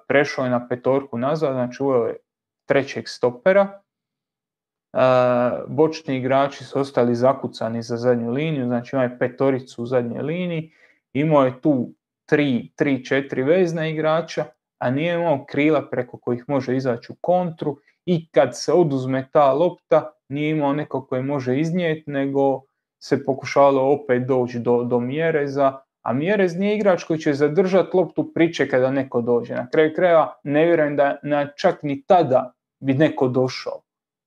Prešao 0.09 0.45
je 0.45 0.51
na 0.51 0.69
petorku 0.69 1.19
nazad, 1.19 1.53
znači 1.53 1.82
uveo 1.82 2.07
je 2.07 2.16
trećeg 2.69 3.09
stopera. 3.09 3.84
Bočni 5.66 6.16
igrači 6.16 6.65
su 6.65 6.79
ostali 6.79 7.15
zakucani 7.15 7.83
za 7.83 7.97
zadnju 7.97 8.31
liniju, 8.31 8.66
znači 8.66 8.97
je 8.97 9.19
petoricu 9.19 9.83
u 9.83 9.87
zadnjoj 9.87 10.23
liniji, 10.23 10.71
imao 11.12 11.45
je 11.45 11.61
tu 11.61 11.93
tri, 12.27 12.73
tri, 12.77 13.05
četiri 13.05 13.43
vezna 13.43 13.87
igrača, 13.89 14.45
a 14.79 14.91
nije 14.91 15.15
imao 15.15 15.45
krila 15.49 15.89
preko 15.91 16.19
kojih 16.19 16.45
može 16.49 16.77
izaći 16.77 17.12
u 17.12 17.16
kontru 17.21 17.77
i 18.07 18.29
kad 18.29 18.51
se 18.53 18.73
oduzme 18.73 19.29
ta 19.33 19.53
lopta 19.53 20.11
nije 20.29 20.51
imao 20.51 20.73
neko 20.73 21.07
koji 21.07 21.23
može 21.23 21.61
iznijeti, 21.61 22.11
nego 22.11 22.62
se 22.99 23.25
pokušavalo 23.25 23.93
opet 23.93 24.27
doći 24.27 24.59
do, 24.59 24.85
do 24.85 25.01
Mjereza, 25.01 25.79
a 26.03 26.12
Mjerez 26.12 26.57
nije 26.57 26.77
igrač 26.77 27.05
koji 27.05 27.19
će 27.19 27.33
zadržati 27.33 27.97
loptu 27.97 28.33
priče 28.35 28.69
kada 28.69 28.91
neko 28.91 29.21
dođe. 29.21 29.55
Na 29.55 29.69
kraju 29.71 29.93
krajeva 29.97 30.35
ne 30.45 30.65
vjerujem 30.65 30.97
da 30.97 31.19
na 31.23 31.47
čak 31.57 31.83
ni 31.83 32.03
tada 32.07 32.53
bi 32.81 32.95
neko 32.95 33.29
došao. 33.29 33.84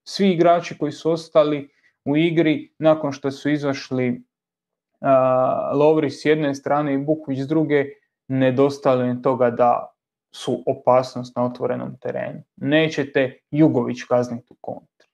Svi 0.09 0.31
igrači 0.31 0.77
koji 0.77 0.91
su 0.91 1.11
ostali 1.11 1.69
u 2.05 2.17
igri 2.17 2.71
nakon 2.79 3.11
što 3.11 3.31
su 3.31 3.49
izašli 3.49 4.09
uh, 4.09 5.79
Lovri 5.79 6.09
s 6.09 6.25
jedne 6.25 6.55
strane 6.55 6.93
i 6.93 6.97
Bukvić 6.97 7.39
s 7.39 7.47
druge, 7.47 7.85
nedostalo 8.27 9.15
toga 9.23 9.49
da 9.49 9.93
su 10.31 10.63
opasnost 10.65 11.35
na 11.35 11.45
otvorenom 11.45 11.97
terenu. 11.99 12.43
Nećete 12.55 13.39
Jugović 13.51 14.03
kazniti 14.03 14.47
u 14.49 14.55
kontri. 14.61 15.07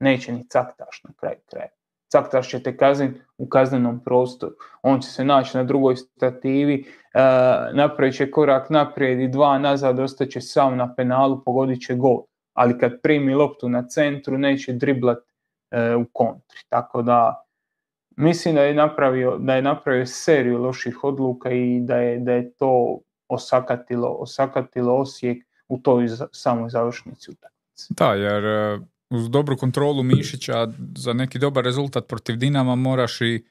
Neće 0.00 0.32
ni 0.32 0.48
Caktaš 0.48 1.02
na 1.04 1.10
kraju 1.16 1.38
kraja. 1.50 1.68
Caktaš 2.12 2.48
ćete 2.48 2.76
kazniti 2.76 3.20
u 3.38 3.48
kaznenom 3.48 4.00
prostoru. 4.04 4.54
On 4.82 5.00
će 5.00 5.08
se 5.08 5.24
naći 5.24 5.56
na 5.56 5.64
drugoj 5.64 5.96
stativi, 5.96 6.84
e, 7.14 7.20
napravit 7.72 8.16
će 8.16 8.30
korak 8.30 8.70
naprijed 8.70 9.20
i 9.20 9.28
dva 9.28 9.58
nazad, 9.58 9.98
ostaće 9.98 10.40
sam 10.40 10.76
na 10.76 10.94
penalu, 10.94 11.42
pogodit 11.44 11.86
će 11.86 11.94
gol. 11.94 12.22
Ali 12.56 12.78
kad 12.78 13.00
primi 13.02 13.34
loptu 13.34 13.68
na 13.68 13.86
centru, 13.88 14.38
neće 14.38 14.72
driblat 14.72 15.18
e, 15.70 15.94
u 15.94 16.04
kontri. 16.12 16.58
Tako 16.68 17.02
da 17.02 17.44
mislim 18.16 18.54
da 18.54 18.62
je 18.62 18.74
napravio, 18.74 19.36
da 19.38 19.54
je 19.54 19.62
napravio 19.62 20.06
seriju 20.06 20.58
loših 20.58 21.04
odluka 21.04 21.50
i 21.50 21.80
da 21.80 21.96
je, 21.96 22.18
da 22.18 22.32
je 22.32 22.52
to 22.52 22.98
osakatilo, 23.28 24.08
osakatilo 24.08 24.96
Osijek 24.96 25.44
u 25.68 25.78
toj 25.78 26.08
samoj 26.32 26.70
završnici 26.70 27.30
utakmice. 27.30 27.86
Da, 27.88 28.14
jer 28.14 28.44
e, 28.44 28.78
uz 29.10 29.30
dobru 29.30 29.56
kontrolu 29.56 30.02
Mišića 30.02 30.68
za 30.96 31.12
neki 31.12 31.38
dobar 31.38 31.64
rezultat 31.64 32.06
protiv 32.08 32.36
Dinama 32.36 32.74
moraš 32.74 33.20
i 33.20 33.44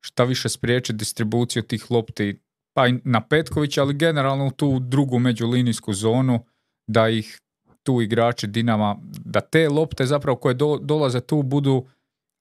šta 0.00 0.24
više 0.24 0.48
spriječiti 0.48 0.96
distribuciju 0.96 1.62
tih 1.62 1.90
lopti 1.90 2.40
pa 2.74 2.82
na 3.04 3.20
Petkovića, 3.20 3.82
ali 3.82 3.94
generalno 3.94 4.46
u 4.46 4.50
tu 4.50 4.78
drugu 4.78 5.18
međulinijsku 5.18 5.92
zonu 5.92 6.44
da 6.86 7.08
ih 7.08 7.40
tu 7.82 8.00
igrači 8.00 8.46
Dinama, 8.46 8.96
da 9.24 9.40
te 9.40 9.68
lopte 9.68 10.06
zapravo 10.06 10.36
koje 10.36 10.54
dolaze 10.80 11.20
tu 11.20 11.42
budu 11.42 11.86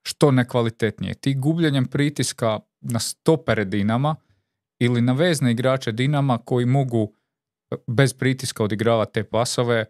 što 0.03 0.31
nekvalitetnije. 0.31 1.13
Ti 1.13 1.33
gubljenjem 1.33 1.85
pritiska 1.85 2.59
na 2.81 2.99
stopere 2.99 3.65
Dinama 3.65 4.15
ili 4.79 5.01
na 5.01 5.13
vezne 5.13 5.51
igrače 5.51 5.91
Dinama 5.91 6.37
koji 6.37 6.65
mogu 6.65 7.13
e, 7.71 7.75
bez 7.87 8.13
pritiska 8.13 8.63
odigravati 8.63 9.13
te 9.13 9.23
pasove, 9.23 9.85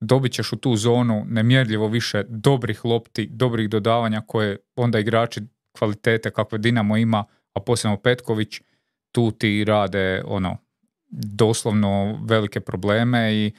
dobit 0.00 0.32
ćeš 0.32 0.52
u 0.52 0.56
tu 0.56 0.76
zonu 0.76 1.24
nemjerljivo 1.28 1.88
više 1.88 2.24
dobrih 2.28 2.84
lopti, 2.84 3.26
dobrih 3.26 3.68
dodavanja 3.68 4.20
koje 4.26 4.58
onda 4.76 4.98
igrači 4.98 5.40
kvalitete 5.78 6.30
kakve 6.30 6.58
Dinamo 6.58 6.96
ima, 6.96 7.24
a 7.52 7.60
posebno 7.60 7.96
Petković, 7.96 8.60
tu 9.12 9.30
ti 9.30 9.64
rade 9.64 10.22
ono 10.26 10.56
doslovno 11.10 12.20
velike 12.24 12.60
probleme 12.60 13.34
i 13.34 13.52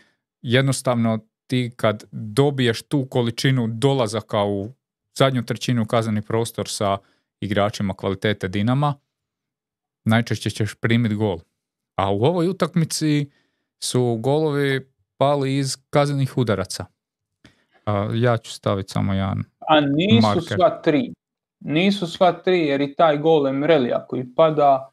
jednostavno 0.45 1.19
ti 1.47 1.71
kad 1.75 2.03
dobiješ 2.11 2.81
tu 2.81 3.05
količinu 3.05 3.67
dolazaka 3.67 4.43
u 4.43 4.73
zadnju 5.17 5.45
trećinu 5.45 5.85
kazneni 5.85 6.21
prostor 6.21 6.67
sa 6.69 6.97
igračima 7.39 7.93
kvalitete 7.93 8.47
Dinama, 8.47 8.93
najčešće 10.03 10.49
ćeš 10.49 10.75
primiti 10.75 11.15
gol. 11.15 11.39
A 11.95 12.11
u 12.11 12.23
ovoj 12.23 12.47
utakmici 12.47 13.29
su 13.83 14.17
golovi 14.19 14.91
pali 15.17 15.57
iz 15.57 15.77
kaznenih 15.89 16.37
udaraca. 16.37 16.85
ja 18.13 18.37
ću 18.37 18.51
staviti 18.51 18.91
samo 18.91 19.13
jedan 19.13 19.43
A 19.59 19.81
nisu 19.81 20.41
sva 20.41 20.81
tri. 20.81 21.13
Nisu 21.59 22.07
sva 22.07 22.31
tri 22.31 22.59
jer 22.59 22.81
i 22.81 22.95
taj 22.95 23.17
gol 23.17 23.47
Emrelija 23.47 24.05
koji 24.07 24.35
pada, 24.35 24.89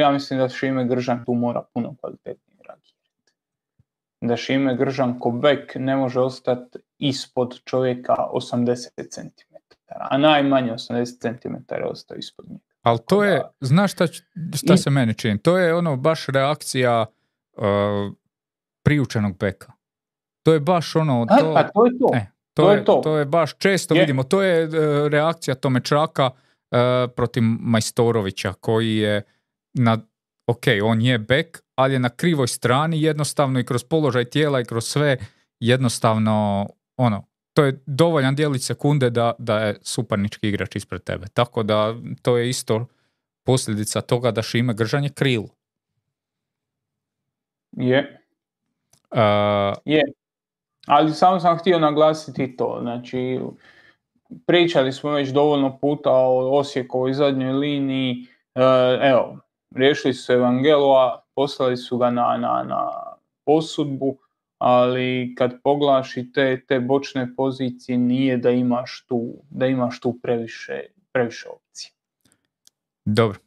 ja 0.00 0.10
mislim 0.10 0.38
da 0.38 0.48
Šime 0.48 0.84
Gržan 0.84 1.24
tu 1.24 1.34
mora 1.34 1.62
puno 1.74 1.94
kvalitetnije. 2.00 2.51
Da 4.22 4.36
Šime 4.36 4.76
Gržan 4.76 5.18
ko 5.18 5.30
bek 5.30 5.72
ne 5.74 5.96
može 5.96 6.20
ostati 6.20 6.78
ispod 6.98 7.60
čovjeka 7.64 8.14
80 8.32 8.88
cm. 9.10 9.54
A 10.00 10.18
najmanje 10.18 10.72
80 10.72 11.20
cm 11.40 11.54
ostao 11.90 12.16
ispod 12.16 12.46
njega. 12.48 12.62
Ali 12.82 12.98
to 13.06 13.24
je, 13.24 13.42
znaš 13.60 13.92
šta, 13.92 14.06
šta 14.56 14.74
I- 14.74 14.78
se 14.78 14.90
meni 14.90 15.14
čini? 15.14 15.38
To 15.38 15.58
je 15.58 15.74
ono 15.74 15.96
baš 15.96 16.26
reakcija 16.26 17.06
uh, 17.56 17.64
priučenog 18.84 19.38
beka. 19.38 19.72
To 20.42 20.52
je 20.52 20.60
baš 20.60 20.96
ono, 20.96 21.26
A, 21.30 21.38
to, 21.38 21.54
pa 21.54 21.62
to 21.62 21.86
je 21.86 21.92
to. 21.98 22.10
e, 22.14 22.26
to, 22.54 22.62
to 22.62 22.70
je, 22.72 22.78
je 22.78 22.84
to. 22.84 23.00
to 23.04 23.16
je 23.18 23.24
baš 23.24 23.54
često 23.58 23.94
Je. 23.94 24.00
vidimo, 24.00 24.22
to 24.22 24.42
je 24.42 24.62
e, 24.62 24.68
reakcija 25.08 25.54
Tomečaka 25.54 26.30
e, 26.70 26.76
protiv 27.16 27.42
Majstorovića 27.60 28.52
koji 28.52 28.96
je 28.96 29.22
na, 29.74 29.98
ok, 30.52 30.66
on 30.84 31.02
je 31.02 31.18
bek, 31.18 31.62
ali 31.74 31.94
je 31.94 31.98
na 31.98 32.08
krivoj 32.08 32.48
strani 32.48 33.02
jednostavno 33.02 33.60
i 33.60 33.64
kroz 33.64 33.84
položaj 33.84 34.24
tijela 34.24 34.60
i 34.60 34.64
kroz 34.64 34.84
sve 34.84 35.16
jednostavno 35.60 36.66
ono, 36.96 37.24
to 37.54 37.64
je 37.64 37.82
dovoljan 37.86 38.34
dijelić 38.34 38.62
sekunde 38.62 39.10
da, 39.10 39.32
da 39.38 39.58
je 39.58 39.78
suparnički 39.82 40.48
igrač 40.48 40.76
ispred 40.76 41.04
tebe. 41.04 41.26
Tako 41.34 41.62
da 41.62 41.94
to 42.22 42.36
je 42.36 42.48
isto 42.48 42.86
posljedica 43.44 44.00
toga 44.00 44.30
da 44.30 44.42
Šime 44.42 44.74
Gržan 44.74 45.04
je 45.04 45.10
krilo. 45.10 45.48
Je. 47.72 48.20
Uh, 49.10 49.76
Je. 49.84 50.02
Ali 50.86 51.12
samo 51.12 51.40
sam 51.40 51.58
htio 51.58 51.78
naglasiti 51.78 52.56
to. 52.56 52.78
Znači, 52.80 53.40
pričali 54.46 54.92
smo 54.92 55.10
već 55.10 55.28
dovoljno 55.28 55.78
puta 55.78 56.10
o 56.10 56.58
Osijekovoj 56.58 57.12
zadnjoj 57.12 57.52
liniji. 57.52 58.26
E, 58.54 58.62
evo, 59.02 59.38
riješili 59.74 60.14
su 60.14 60.32
Evangelova, 60.32 61.22
poslali 61.34 61.76
su 61.76 61.98
ga 61.98 62.10
na, 62.10 62.36
na, 62.36 62.64
na 62.68 62.90
posudbu, 63.44 64.18
ali 64.58 65.34
kad 65.38 65.62
poglaš 65.62 66.16
i 66.16 66.32
te, 66.32 66.64
te 66.66 66.80
bočne 66.80 67.34
pozicije 67.36 67.98
nije 67.98 68.36
da 68.36 68.50
imaš 68.50 69.04
tu, 69.08 69.34
da 69.50 69.66
imaš 69.66 70.00
tu 70.00 70.18
previše, 70.22 70.80
previše 71.12 71.48
opcije. 71.48 71.90
Dobro, 73.04 73.38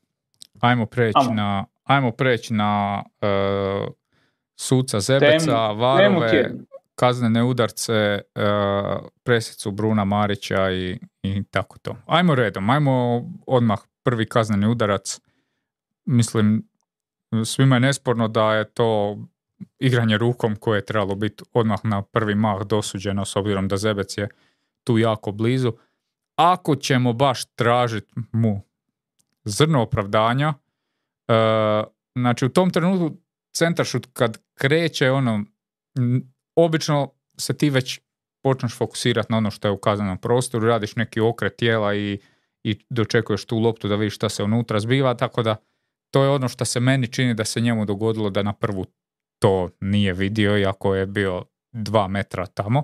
ajmo 0.59 0.85
preći 0.85 1.19
Ajmo. 1.19 1.33
na, 1.33 1.65
ajmo 1.83 2.11
preći 2.11 2.53
na 2.53 3.03
e, 3.21 3.27
suca 4.55 4.99
Zebeca, 4.99 5.51
Temu- 5.51 5.79
varove, 5.79 6.31
Temu 6.31 6.65
kaznene 6.95 7.43
udarce, 7.43 7.93
e, 7.93 8.21
presicu 9.23 9.71
Bruna 9.71 10.05
Marića 10.05 10.71
i, 10.71 10.99
i 11.23 11.43
tako 11.43 11.77
to. 11.77 11.95
Ajmo 12.05 12.35
redom, 12.35 12.69
ajmo 12.69 13.23
odmah 13.47 13.79
prvi 14.03 14.25
kazneni 14.25 14.67
udarac. 14.67 15.19
Mislim, 16.05 16.69
svima 17.45 17.75
je 17.75 17.79
nesporno 17.79 18.27
da 18.27 18.53
je 18.53 18.71
to 18.71 19.17
igranje 19.79 20.17
rukom 20.17 20.55
koje 20.55 20.77
je 20.77 20.85
trebalo 20.85 21.15
biti 21.15 21.43
odmah 21.53 21.79
na 21.83 22.01
prvi 22.01 22.35
mah 22.35 22.61
dosuđeno 22.61 23.25
s 23.25 23.35
obzirom 23.35 23.67
da 23.67 23.77
Zebec 23.77 24.17
je 24.17 24.29
tu 24.83 24.97
jako 24.97 25.31
blizu. 25.31 25.73
Ako 26.35 26.75
ćemo 26.75 27.13
baš 27.13 27.45
tražiti 27.45 28.13
mu 28.31 28.61
zrno 29.43 29.81
opravdanja, 29.81 30.53
e, 31.27 31.33
znači 32.15 32.45
u 32.45 32.49
tom 32.49 32.69
trenutku 32.69 33.17
centaršut 33.53 34.07
kad 34.13 34.37
kreće 34.53 35.11
ono, 35.11 35.43
m, 35.97 36.33
obično 36.55 37.11
se 37.37 37.57
ti 37.57 37.69
već 37.69 37.99
počneš 38.43 38.77
fokusirati 38.77 39.31
na 39.31 39.37
ono 39.37 39.51
što 39.51 39.67
je 39.67 39.71
u 39.71 39.77
kaznenom 39.77 40.17
prostoru, 40.17 40.67
radiš 40.67 40.95
neki 40.95 41.19
okret 41.19 41.55
tijela 41.55 41.95
i, 41.95 42.19
i 42.63 42.85
dočekuješ 42.89 43.45
tu 43.45 43.59
loptu 43.59 43.87
da 43.87 43.95
vidiš 43.95 44.15
šta 44.15 44.29
se 44.29 44.43
unutra 44.43 44.79
zbiva, 44.79 45.13
tako 45.13 45.43
da 45.43 45.55
to 46.15 46.23
je 46.23 46.29
ono 46.29 46.47
što 46.47 46.65
se 46.65 46.79
meni 46.79 47.07
čini 47.07 47.33
da 47.33 47.45
se 47.45 47.61
njemu 47.61 47.85
dogodilo 47.85 48.29
da 48.29 48.43
na 48.43 48.53
prvu 48.53 48.85
to 49.39 49.69
nije 49.79 50.13
vidio, 50.13 50.57
iako 50.57 50.95
je 50.95 51.05
bio 51.05 51.43
dva 51.71 52.07
metra 52.07 52.45
tamo. 52.45 52.83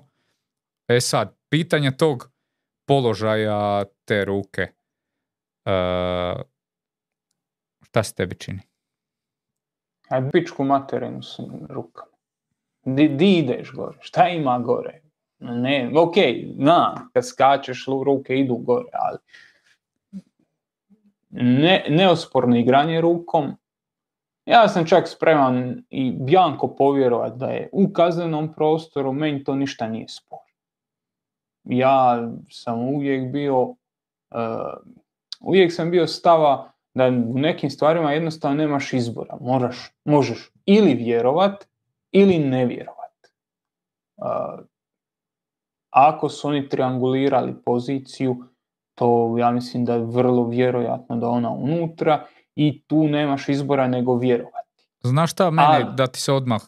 E 0.88 1.02
sad, 1.02 1.38
pitanje 1.50 1.92
tog 1.92 2.32
položaja 2.88 3.84
te 4.06 4.26
ruke, 4.26 4.62
e, 4.62 4.72
šta 7.82 8.04
se 8.04 8.16
tebi 8.16 8.36
čini? 8.36 8.60
A 10.10 10.30
pičku 10.34 10.64
materinu 10.64 11.24
s 11.24 11.40
rukama. 11.70 12.18
Di, 12.86 13.08
di 13.08 13.38
ideš 13.38 13.72
gore? 13.72 13.98
Šta 14.02 14.28
ima 14.28 14.60
gore? 14.60 15.02
Ne, 15.40 15.92
ok, 15.96 16.16
na, 16.56 17.10
kad 17.14 17.28
skačeš, 17.28 17.86
ruke 18.06 18.36
idu 18.36 18.56
gore, 18.56 18.90
ali 18.94 19.18
ne, 21.32 21.86
neosporno 21.90 22.58
igranje 22.58 23.02
rukom. 23.02 23.52
Ja 24.46 24.68
sam 24.68 24.86
čak 24.86 25.08
spreman 25.08 25.84
i 25.90 26.12
bjanko 26.12 26.76
povjerovat 26.76 27.36
da 27.36 27.46
je 27.46 27.70
u 27.72 27.94
kaznenom 27.94 28.54
prostoru, 28.54 29.14
meni 29.14 29.44
to 29.44 29.56
ništa 29.56 29.88
nije 29.88 30.08
sporno. 30.08 30.52
Ja 31.64 32.28
sam 32.50 32.80
uvijek 32.80 33.32
bio, 33.32 33.62
uh, 33.62 33.76
uvijek 35.40 35.74
sam 35.74 35.92
bio 35.92 36.08
stava 36.08 36.72
da 36.94 37.08
u 37.08 37.38
nekim 37.38 37.70
stvarima 37.70 38.12
jednostavno 38.12 38.58
nemaš 38.58 38.94
izbora. 38.94 39.38
Moraš, 39.42 39.92
možeš 40.06 40.52
ili 40.66 40.94
vjerovat 40.94 41.68
ili 42.12 42.40
ne 42.40 42.66
vjerovat. 42.66 43.12
Uh, 44.18 44.66
ako 45.90 46.30
su 46.30 46.48
oni 46.48 46.70
triangulirali 46.70 47.56
poziciju, 47.66 48.44
to 49.02 49.38
ja 49.38 49.52
mislim 49.52 49.86
da 49.86 49.94
je 49.94 50.06
vrlo 50.06 50.48
vjerojatno 50.48 51.16
da 51.16 51.28
ona 51.28 51.50
unutra 51.50 52.26
i 52.56 52.82
tu 52.82 53.08
nemaš 53.08 53.50
izbora 53.50 53.88
nego 53.88 54.18
vjerovati. 54.18 54.88
Znaš 55.04 55.32
šta, 55.32 55.52
meni, 55.52 55.68
Ali- 55.68 55.86
da 55.96 56.08
ti 56.08 56.22
se 56.22 56.32
odmah, 56.32 56.62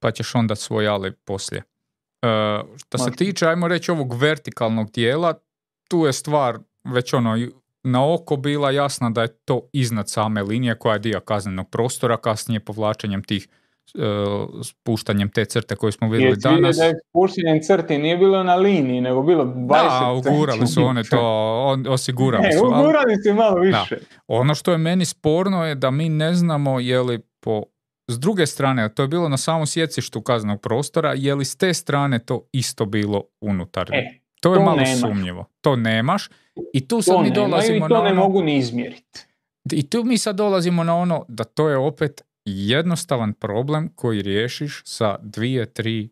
pa 0.00 0.10
ćeš 0.10 0.34
onda 0.34 0.54
svoj 0.54 0.88
ali 0.88 1.12
poslije. 1.12 1.62
E, 2.22 2.60
što 2.76 2.98
se 2.98 3.10
tiče, 3.10 3.46
ajmo 3.46 3.68
reći, 3.68 3.90
ovog 3.90 4.14
vertikalnog 4.14 4.90
dijela, 4.90 5.34
tu 5.88 6.06
je 6.06 6.12
stvar 6.12 6.58
već 6.84 7.12
ono 7.12 7.36
na 7.82 8.14
oko 8.14 8.36
bila 8.36 8.70
jasna 8.70 9.10
da 9.10 9.22
je 9.22 9.36
to 9.44 9.68
iznad 9.72 10.10
same 10.10 10.42
linije 10.42 10.78
koja 10.78 10.92
je 10.92 10.98
dio 10.98 11.20
kaznenog 11.20 11.70
prostora, 11.70 12.16
kasnije 12.16 12.60
povlačenjem 12.60 13.22
tih 13.22 13.48
spuštanjem 14.62 15.28
te 15.30 15.44
crte 15.44 15.76
koju 15.76 15.92
smo 15.92 16.08
vidjeli 16.08 16.30
vidio 16.30 16.50
danas. 16.50 16.76
da 16.76 16.84
je 16.84 16.94
spuštenjem 17.00 17.60
crti 17.62 17.98
nije 17.98 18.16
bilo 18.16 18.42
na 18.42 18.54
liniji, 18.54 19.00
nego 19.00 19.22
bilo 19.22 19.44
20 19.44 19.68
Da, 19.68 20.30
ugurali 20.30 20.66
su 20.66 20.84
one 20.84 21.02
to, 21.04 21.18
on, 21.62 21.86
osigurali 21.88 22.42
Ne, 22.42 22.52
su. 22.52 22.64
ali- 22.64 22.74
ugurali 22.74 23.14
su 23.18 23.34
malo 23.34 23.58
više. 23.58 23.98
Ono 24.28 24.54
što 24.54 24.72
je 24.72 24.78
meni 24.78 25.04
sporno 25.04 25.66
je 25.66 25.74
da 25.74 25.90
mi 25.90 26.08
ne 26.08 26.34
znamo 26.34 26.80
je 26.80 27.00
li 27.00 27.20
po 27.40 27.62
s 28.08 28.18
druge 28.18 28.46
strane, 28.46 28.88
to 28.88 29.02
je 29.02 29.08
bilo 29.08 29.28
na 29.28 29.36
samom 29.36 29.66
sjecištu 29.66 30.20
kaznenog 30.20 30.60
prostora, 30.60 31.12
je 31.12 31.34
li 31.34 31.44
s 31.44 31.56
te 31.56 31.74
strane 31.74 32.18
to 32.18 32.48
isto 32.52 32.84
bilo 32.84 33.22
unutar? 33.40 33.90
E, 33.92 34.04
to 34.40 34.52
je 34.52 34.56
to 34.56 34.62
malo 34.62 34.76
nemaš. 34.76 35.00
sumnjivo. 35.00 35.44
To 35.60 35.76
nemaš. 35.76 36.28
I 36.74 36.88
tu 36.88 37.02
sad 37.02 37.14
to 37.14 37.20
mi 37.20 37.30
dolazimo 37.32 37.76
i 37.76 37.88
to 37.88 37.94
na 37.94 38.02
ne 38.02 38.10
ono, 38.10 38.22
mogu 38.22 38.42
ni 38.42 38.56
izmjeriti. 38.56 39.20
i 39.72 39.90
tu 39.90 40.04
mi 40.04 40.18
sad 40.18 40.36
dolazimo 40.36 40.84
na 40.84 40.96
ono 40.96 41.24
da 41.28 41.44
to 41.44 41.68
je 41.68 41.76
opet 41.76 42.22
jednostavan 42.44 43.32
problem 43.32 43.90
koji 43.94 44.22
riješiš 44.22 44.82
sa 44.84 45.18
dvije, 45.22 45.72
tri 45.72 46.08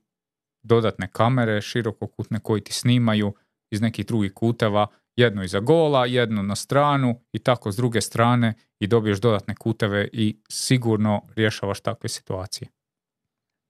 dodatne 0.63 1.09
kamere 1.13 1.61
širokokutne 1.61 2.41
koji 2.41 2.61
ti 2.61 2.73
snimaju 2.73 3.35
iz 3.71 3.81
nekih 3.81 4.07
drugih 4.07 4.33
kuteva, 4.35 4.87
jednu 5.17 5.43
iza 5.43 5.61
gola, 5.61 6.07
jednu 6.07 6.43
na 6.43 6.57
stranu 6.57 7.15
i 7.33 7.39
tako 7.39 7.73
s 7.73 7.77
druge 7.77 8.01
strane 8.01 8.55
i 8.81 8.87
dobiješ 8.87 9.21
dodatne 9.21 9.55
kuteve 9.55 10.09
i 10.13 10.41
sigurno 10.49 11.23
rješavaš 11.37 11.81
takve 11.81 12.09
situacije. 12.09 12.69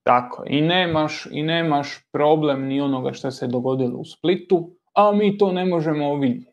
Tako, 0.03 0.45
i 0.47 0.61
nemaš, 0.61 1.27
i 1.31 1.43
nemaš 1.43 2.07
problem 2.13 2.67
ni 2.67 2.81
onoga 2.81 3.13
što 3.13 3.31
se 3.31 3.47
dogodilo 3.47 3.99
u 3.99 4.05
Splitu, 4.05 4.77
a 4.95 5.13
mi 5.13 5.39
to 5.39 5.53
ne 5.53 5.67
možemo 5.67 6.17
vidjeti. 6.17 6.51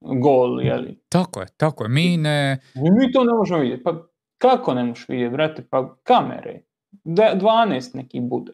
Gol, 0.00 0.62
jeli? 0.62 0.98
Tako 1.08 1.40
je, 1.40 1.46
tako 1.56 1.84
je. 1.84 1.88
Mi 1.88 2.16
ne, 2.16 2.58
Mi 2.74 3.12
to 3.12 3.24
ne 3.24 3.32
možemo 3.34 3.60
vidjeti. 3.60 3.82
Pa 3.82 4.11
kako 4.42 4.74
ne 4.74 4.84
možeš 4.84 5.08
vidjeti, 5.08 5.32
brate? 5.32 5.66
Pa 5.70 5.94
kamere. 6.02 6.60
Da, 7.04 7.32
12 7.34 7.96
neki 7.96 8.20
bude. 8.20 8.52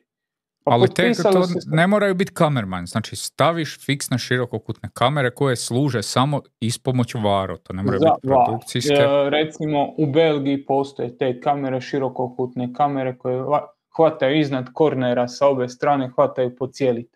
Pa 0.65 0.73
ali 0.73 0.95
te, 0.95 1.13
to 1.13 1.45
ne 1.67 1.87
moraju 1.87 2.15
biti 2.15 2.35
kamerman. 2.35 2.87
Znači 2.87 3.17
staviš 3.17 3.85
fiksne 3.87 4.19
širokokutne 4.19 4.89
kamere 4.93 5.31
koje 5.31 5.57
služe 5.57 6.03
samo 6.03 6.41
ispomoć 6.61 7.15
varu. 7.15 7.57
To 7.57 7.73
ne 7.73 7.83
moraju 7.83 8.01
za 8.01 8.09
biti 8.15 8.29
produkcijske. 8.29 8.95
E, 8.95 9.31
recimo 9.31 9.95
u 9.99 10.07
Belgiji 10.07 10.67
postoje 10.67 11.19
te 11.19 11.41
kamere, 11.41 11.81
širokokutne 11.81 12.73
kamere 12.75 13.19
koje 13.19 13.43
va- 13.43 13.67
hvataju 13.97 14.39
iznad 14.41 14.73
kornera 14.73 15.29
sa 15.29 15.47
obe 15.47 15.69
strane, 15.69 16.11
hvataju 16.15 16.57
po 16.57 16.67
cijeli. 16.67 17.09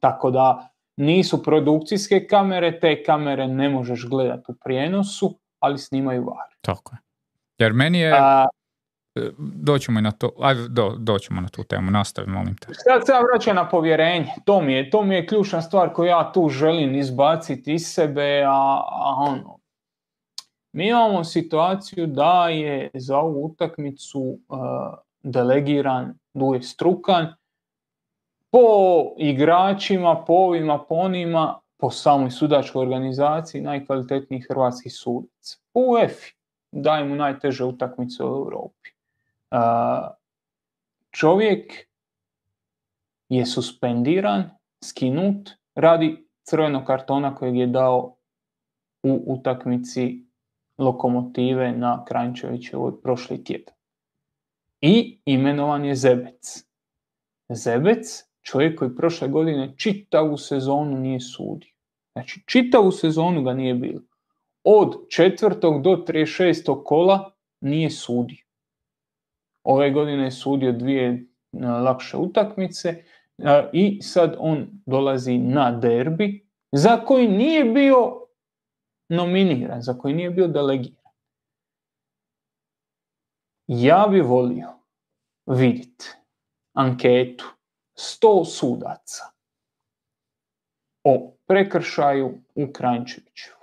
Tako 0.00 0.30
da 0.30 0.68
nisu 0.96 1.42
produkcijske 1.42 2.26
kamere, 2.26 2.80
te 2.80 3.02
kamere 3.02 3.48
ne 3.48 3.68
možeš 3.68 4.08
gledati 4.08 4.44
u 4.48 4.54
prijenosu, 4.64 5.38
ali 5.58 5.78
snimaju 5.78 6.24
var. 6.24 6.56
Tako 6.60 6.94
je. 6.94 6.98
Jer 7.62 7.72
meni 7.72 7.98
je, 7.98 8.12
A, 8.12 8.46
doćemo 9.38 9.98
i 9.98 10.02
na 10.02 10.10
to, 10.10 10.30
ajde, 10.40 10.68
do, 10.68 10.94
doćemo 10.98 11.40
na 11.40 11.48
tu 11.48 11.64
temu, 11.64 11.90
nastavi, 11.90 12.30
molim 12.30 12.56
te. 12.56 12.66
Sad 12.74 13.06
se 13.06 13.12
ja 13.12 13.20
vraćam 13.20 13.56
na 13.56 13.68
povjerenje. 13.68 14.32
To 14.44 14.60
mi 14.60 14.72
je, 14.72 14.90
to 14.90 15.02
mi 15.04 15.14
je 15.14 15.26
ključna 15.26 15.62
stvar 15.62 15.92
koju 15.92 16.06
ja 16.06 16.32
tu 16.32 16.48
želim 16.48 16.94
izbaciti 16.94 17.74
iz 17.74 17.86
sebe, 17.86 18.42
a, 18.46 18.82
a 18.90 19.14
ono, 19.18 19.58
mi 20.72 20.88
imamo 20.88 21.24
situaciju 21.24 22.06
da 22.06 22.48
je 22.48 22.90
za 22.94 23.18
ovu 23.18 23.44
utakmicu 23.44 24.20
uh, 24.20 24.58
delegiran 25.22 26.14
Duje 26.34 26.62
Strukan 26.62 27.34
po 28.50 28.60
igračima, 29.18 30.24
po 30.26 30.32
ovima, 30.32 30.78
po 30.78 30.94
onima, 30.94 31.60
po 31.76 31.90
samoj 31.90 32.30
sudačkoj 32.30 32.82
organizaciji 32.82 33.62
najkvalitetniji 33.62 34.40
hrvatski 34.40 34.90
sudac. 34.90 35.58
U 35.74 35.80
UEFA 35.80 36.41
daje 36.72 37.04
mu 37.04 37.16
najteže 37.16 37.64
utakmice 37.64 38.24
u 38.24 38.26
Europi. 38.26 38.90
Čovjek 41.10 41.72
je 43.28 43.46
suspendiran, 43.46 44.50
skinut 44.84 45.50
radi 45.74 46.28
crvenog 46.42 46.84
kartona 46.84 47.34
kojeg 47.34 47.56
je 47.56 47.66
dao 47.66 48.16
u 49.02 49.24
utakmici 49.26 50.26
lokomotive 50.78 51.72
na 51.72 52.04
Krančevićevoj 52.04 53.02
prošli 53.02 53.44
tjedan. 53.44 53.74
I 54.80 55.20
imenovan 55.24 55.84
je 55.84 55.94
Zebec. 55.94 56.64
Zebec, 57.48 58.24
čovjek 58.42 58.78
koji 58.78 58.96
prošle 58.96 59.28
godine 59.28 59.74
čitavu 59.76 60.36
sezonu 60.36 60.98
nije 60.98 61.20
sudio. 61.20 61.70
Znači, 62.12 62.42
čitavu 62.46 62.90
sezonu 62.90 63.42
ga 63.42 63.52
nije 63.52 63.74
bilo. 63.74 64.00
Od 64.64 65.08
četvrtog 65.08 65.82
do 65.82 65.90
36. 65.90 66.84
kola 66.84 67.32
nije 67.60 67.90
sudio. 67.90 68.44
Ove 69.64 69.90
godine 69.90 70.24
je 70.24 70.30
sudio 70.30 70.72
dvije 70.72 71.08
e, 71.08 71.66
lakše 71.66 72.16
utakmice 72.16 72.88
e, 72.88 73.04
i 73.72 74.02
sad 74.02 74.36
on 74.38 74.68
dolazi 74.86 75.38
na 75.38 75.70
derbi 75.70 76.46
za 76.72 76.96
koji 76.96 77.28
nije 77.28 77.64
bio 77.64 78.26
nominiran, 79.08 79.82
za 79.82 79.98
koji 79.98 80.14
nije 80.14 80.30
bio 80.30 80.48
delegiran. 80.48 81.12
Ja 83.66 84.06
bi 84.10 84.20
volio 84.20 84.68
vidjeti 85.46 86.10
anketu 86.72 87.44
100 87.94 88.44
sudaca 88.44 89.24
o 91.04 91.32
prekršaju 91.46 92.38
u 92.54 92.72
Krančeviću. 92.72 93.61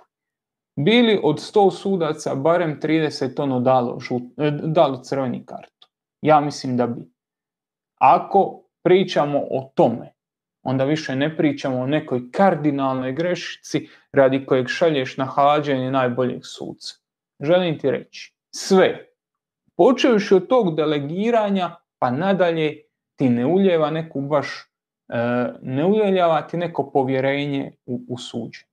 Bili 0.84 1.20
od 1.22 1.36
100 1.36 1.70
sudaca 1.70 2.34
barem 2.34 2.80
30 2.82 3.42
ono 3.42 3.60
dalo, 3.60 3.98
e, 4.36 4.50
dalo 4.50 4.96
crveni 4.96 5.46
kartu. 5.46 5.88
Ja 6.22 6.40
mislim 6.40 6.76
da 6.76 6.86
bi. 6.86 7.10
Ako 8.00 8.62
pričamo 8.82 9.38
o 9.38 9.72
tome, 9.74 10.12
onda 10.62 10.84
više 10.84 11.16
ne 11.16 11.36
pričamo 11.36 11.78
o 11.80 11.86
nekoj 11.86 12.30
kardinalnoj 12.32 13.12
grešici 13.12 13.88
radi 14.12 14.46
kojeg 14.46 14.68
šalješ 14.68 15.16
na 15.16 15.24
hađenje 15.24 15.90
najboljeg 15.90 16.40
suca. 16.44 16.94
Želim 17.40 17.78
ti 17.78 17.90
reći, 17.90 18.34
sve, 18.54 19.06
počevši 19.76 20.34
od 20.34 20.48
tog 20.48 20.76
delegiranja, 20.76 21.76
pa 21.98 22.10
nadalje 22.10 22.82
ti 23.16 23.28
ne 23.28 23.46
uljeva 23.46 23.90
neku 23.90 24.20
baš, 24.20 24.46
e, 25.08 25.18
ne 25.62 25.84
uljeva 25.84 26.42
ti 26.42 26.56
neko 26.56 26.90
povjerenje 26.90 27.72
u, 27.86 28.00
u 28.08 28.18
suđe. 28.18 28.69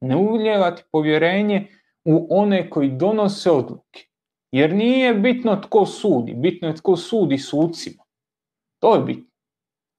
Ne 0.00 0.16
uljeva 0.16 0.74
ti 0.74 0.82
povjerenje 0.92 1.68
u 2.04 2.26
one 2.30 2.70
koji 2.70 2.90
donose 2.90 3.50
odluke. 3.50 4.06
Jer 4.50 4.74
nije 4.74 5.14
bitno 5.14 5.56
tko 5.56 5.86
sudi, 5.86 6.34
bitno 6.34 6.68
je 6.68 6.74
tko 6.74 6.96
sudi 6.96 7.38
sucima. 7.38 8.04
To 8.78 8.94
je 8.94 9.00
bitno. 9.00 9.30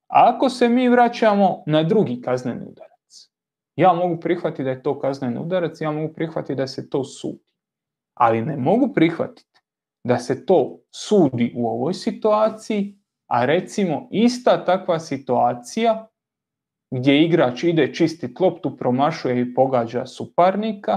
Ako 0.07 0.49
se 0.49 0.69
mi 0.69 0.89
vraćamo 0.89 1.63
na 1.65 1.83
drugi 1.83 2.21
kazneni 2.21 2.65
udarac, 2.65 3.29
ja 3.75 3.93
mogu 3.93 4.19
prihvatiti 4.19 4.63
da 4.63 4.69
je 4.69 4.83
to 4.83 4.99
kazneni 4.99 5.39
udarac, 5.39 5.81
ja 5.81 5.91
mogu 5.91 6.13
prihvatiti 6.13 6.55
da 6.55 6.67
se 6.67 6.89
to 6.89 7.03
sudi. 7.03 7.53
Ali 8.13 8.41
ne 8.41 8.57
mogu 8.57 8.93
prihvatiti 8.93 9.61
da 10.03 10.17
se 10.17 10.45
to 10.45 10.79
sudi 10.91 11.53
u 11.55 11.67
ovoj 11.67 11.93
situaciji, 11.93 12.97
a 13.27 13.45
recimo 13.45 14.07
ista 14.11 14.65
takva 14.65 14.99
situacija 14.99 16.07
gdje 16.91 17.23
igrač 17.23 17.63
ide 17.63 17.93
čisti 17.93 18.33
loptu, 18.39 18.77
promašuje 18.77 19.41
i 19.41 19.53
pogađa 19.53 20.05
suparnika, 20.05 20.93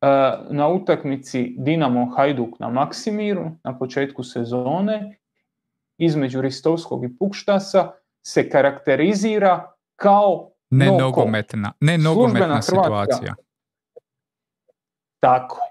e, 0.00 0.06
na 0.50 0.68
utakmici 0.68 1.54
Dinamo 1.58 2.06
Hajduk 2.16 2.58
na 2.58 2.68
Maksimiru 2.68 3.50
na 3.64 3.78
početku 3.78 4.22
sezone 4.22 5.18
između 5.98 6.40
Ristovskog 6.40 7.04
i 7.04 7.16
Pukštasa 7.18 7.92
se 8.26 8.50
karakterizira 8.50 9.72
kao 9.96 10.50
nenogometna, 10.70 11.72
nogometna 11.98 12.62
situacija. 12.62 13.34
Tako 15.20 15.56
je. 15.56 15.70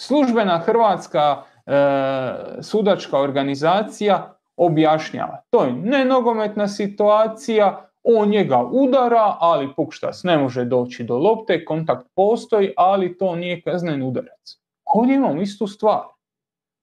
Službena 0.00 0.58
hrvatska 0.58 1.42
e, 1.66 2.62
sudačka 2.62 3.18
organizacija 3.18 4.38
objašnjava. 4.56 5.42
To 5.50 5.64
je 5.64 5.72
nenogometna 5.72 6.68
situacija, 6.68 7.87
on 8.02 8.28
njega 8.28 8.64
udara, 8.72 9.36
ali 9.40 9.74
Pukštas 9.76 10.24
ne 10.24 10.38
može 10.38 10.64
doći 10.64 11.04
do 11.04 11.18
lopte, 11.18 11.64
kontakt 11.64 12.06
postoji, 12.14 12.72
ali 12.76 13.18
to 13.18 13.36
nije 13.36 13.62
kazneni 13.62 14.04
udarac. 14.04 14.58
Ovdje 14.94 15.14
imamo 15.14 15.42
istu 15.42 15.66
stvar. 15.66 16.02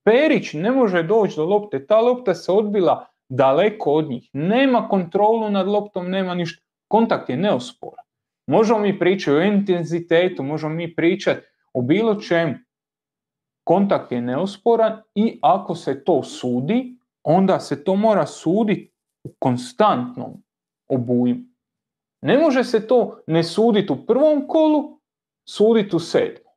Perić 0.04 0.54
ne 0.54 0.72
može 0.72 1.04
doći 1.04 1.36
do 1.36 1.46
lopte, 1.46 1.86
ta 1.88 2.02
lopta 2.02 2.34
se 2.34 2.52
odbila 2.52 3.06
daleko 3.30 3.92
od 3.92 4.10
njih. 4.10 4.30
Nema 4.34 4.88
kontrolu 4.90 5.50
nad 5.50 5.68
loptom, 5.68 6.10
nema 6.10 6.36
ništa. 6.36 6.66
Kontakt 6.88 7.30
je 7.30 7.38
neosporan. 7.38 8.06
Možemo 8.48 8.80
mi 8.80 9.00
pričati 9.00 9.38
o 9.38 9.42
intenzitetu, 9.42 10.44
možemo 10.44 10.76
mi 10.76 10.96
pričati 10.96 11.42
o 11.74 11.82
bilo 11.82 12.16
čemu. 12.22 12.54
Kontakt 13.64 14.12
je 14.12 14.22
neosporan 14.22 15.02
i 15.16 15.40
ako 15.42 15.76
se 15.76 16.04
to 16.04 16.24
sudi, 16.24 16.98
onda 17.24 17.60
se 17.60 17.84
to 17.84 17.96
mora 17.96 18.26
suditi 18.26 18.92
u 19.24 19.30
konstantnom 19.40 20.45
obujmu. 20.88 21.44
Ne 22.22 22.38
može 22.38 22.64
se 22.64 22.88
to 22.88 23.20
ne 23.28 23.44
suditi 23.44 23.94
u 23.94 24.06
prvom 24.06 24.48
kolu, 24.48 25.00
suditi 25.50 25.96
u 25.96 26.00
sedmom. 26.00 26.54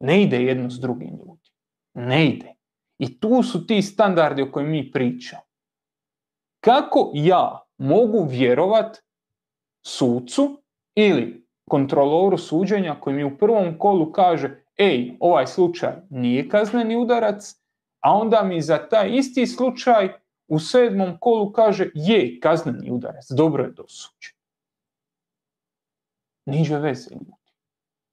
Ne 0.00 0.22
ide 0.22 0.42
jedno 0.42 0.70
s 0.70 0.80
drugim 0.80 1.10
ljudi. 1.18 1.50
Ne 1.94 2.26
ide. 2.26 2.54
I 2.98 3.20
tu 3.20 3.42
su 3.42 3.66
ti 3.66 3.82
standardi 3.82 4.42
o 4.42 4.52
kojima 4.52 4.70
mi 4.70 4.90
pričamo. 4.90 5.42
Kako 6.64 7.10
ja 7.14 7.66
mogu 7.78 8.26
vjerovat 8.30 9.02
sucu 9.86 10.62
ili 10.94 11.46
kontroloru 11.70 12.38
suđenja 12.38 13.00
koji 13.00 13.16
mi 13.16 13.24
u 13.24 13.38
prvom 13.38 13.78
kolu 13.78 14.12
kaže 14.12 14.64
ej, 14.78 15.16
ovaj 15.20 15.46
slučaj 15.46 15.92
nije 16.10 16.48
kazneni 16.48 16.96
udarac, 16.96 17.54
a 18.00 18.12
onda 18.12 18.42
mi 18.42 18.60
za 18.60 18.88
taj 18.88 19.10
isti 19.12 19.46
slučaj 19.46 20.12
u 20.48 20.58
sedmom 20.58 21.18
kolu 21.20 21.52
kaže 21.52 21.90
je 21.94 22.40
kazneni 22.40 22.90
udarac, 22.90 23.26
dobro 23.30 23.64
je 23.64 23.70
dosuđen. 23.70 24.36
Niđe 26.46 26.78
veze 26.78 27.10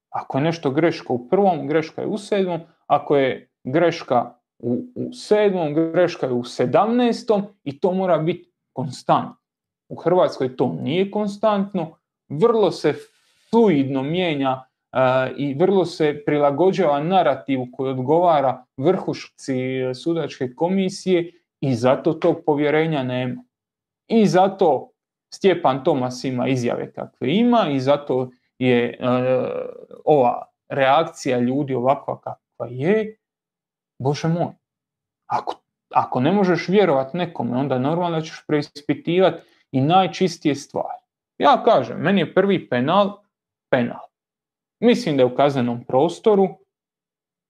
Ako 0.10 0.38
je 0.38 0.44
nešto 0.44 0.72
greška 0.72 1.14
u 1.14 1.30
prvom, 1.30 1.68
greška 1.68 2.02
je 2.02 2.08
u 2.08 2.18
sedmom. 2.18 2.62
Ako 2.88 3.18
je 3.18 3.50
greška 3.64 4.36
u, 4.60 4.86
u 4.96 5.14
sedmom, 5.14 5.74
greška 5.74 6.26
je 6.26 6.34
u 6.34 6.44
sedamnestom 6.44 7.44
i 7.64 7.80
to 7.80 7.92
mora 7.92 8.18
biti 8.18 8.52
konstantno. 8.74 9.36
U 9.90 9.96
Hrvatskoj 9.96 10.56
to 10.56 10.78
nije 10.82 11.12
konstantno, 11.12 11.98
vrlo 12.30 12.72
se 12.72 12.94
fluidno 13.50 14.04
mijenja 14.04 14.64
i 15.38 15.54
vrlo 15.54 15.86
se 15.86 16.24
prilagođava 16.26 17.04
narativu 17.04 17.68
koji 17.72 17.92
odgovara 17.92 18.66
vrhušci 18.78 19.54
sudačke 19.96 20.56
komisije 20.56 21.43
i 21.64 21.76
zato 21.76 22.14
tog 22.14 22.44
povjerenja 22.46 23.04
nema. 23.04 23.44
I 24.08 24.26
zato 24.26 24.90
Stjepan 25.34 25.84
Tomas 25.84 26.24
ima 26.24 26.48
izjave 26.48 26.94
kakve 26.94 27.36
ima 27.36 27.68
i 27.72 27.80
zato 27.80 28.30
je 28.58 28.88
e, 28.88 28.98
ova 30.06 30.48
reakcija 30.70 31.40
ljudi 31.40 31.74
ovakva 31.74 32.20
kakva 32.22 32.68
je. 32.70 33.18
Bože 34.00 34.28
moj, 34.28 34.54
ako, 35.26 35.56
ako 35.94 36.20
ne 36.20 36.32
možeš 36.32 36.68
vjerovati 36.68 37.18
nekome, 37.18 37.58
onda 37.58 37.80
normalno 37.80 38.22
ćeš 38.22 38.44
preispitivati 38.48 39.44
i 39.72 39.82
najčistije 39.82 40.56
stvari. 40.56 41.04
Ja 41.38 41.64
kažem, 41.66 41.98
meni 41.98 42.22
je 42.22 42.34
prvi 42.34 42.70
penal, 42.70 43.18
penal. 43.72 44.06
Mislim 44.80 45.18
da 45.18 45.24
je 45.24 45.34
u 45.34 45.36
kaznenom 45.36 45.84
prostoru, 45.84 46.48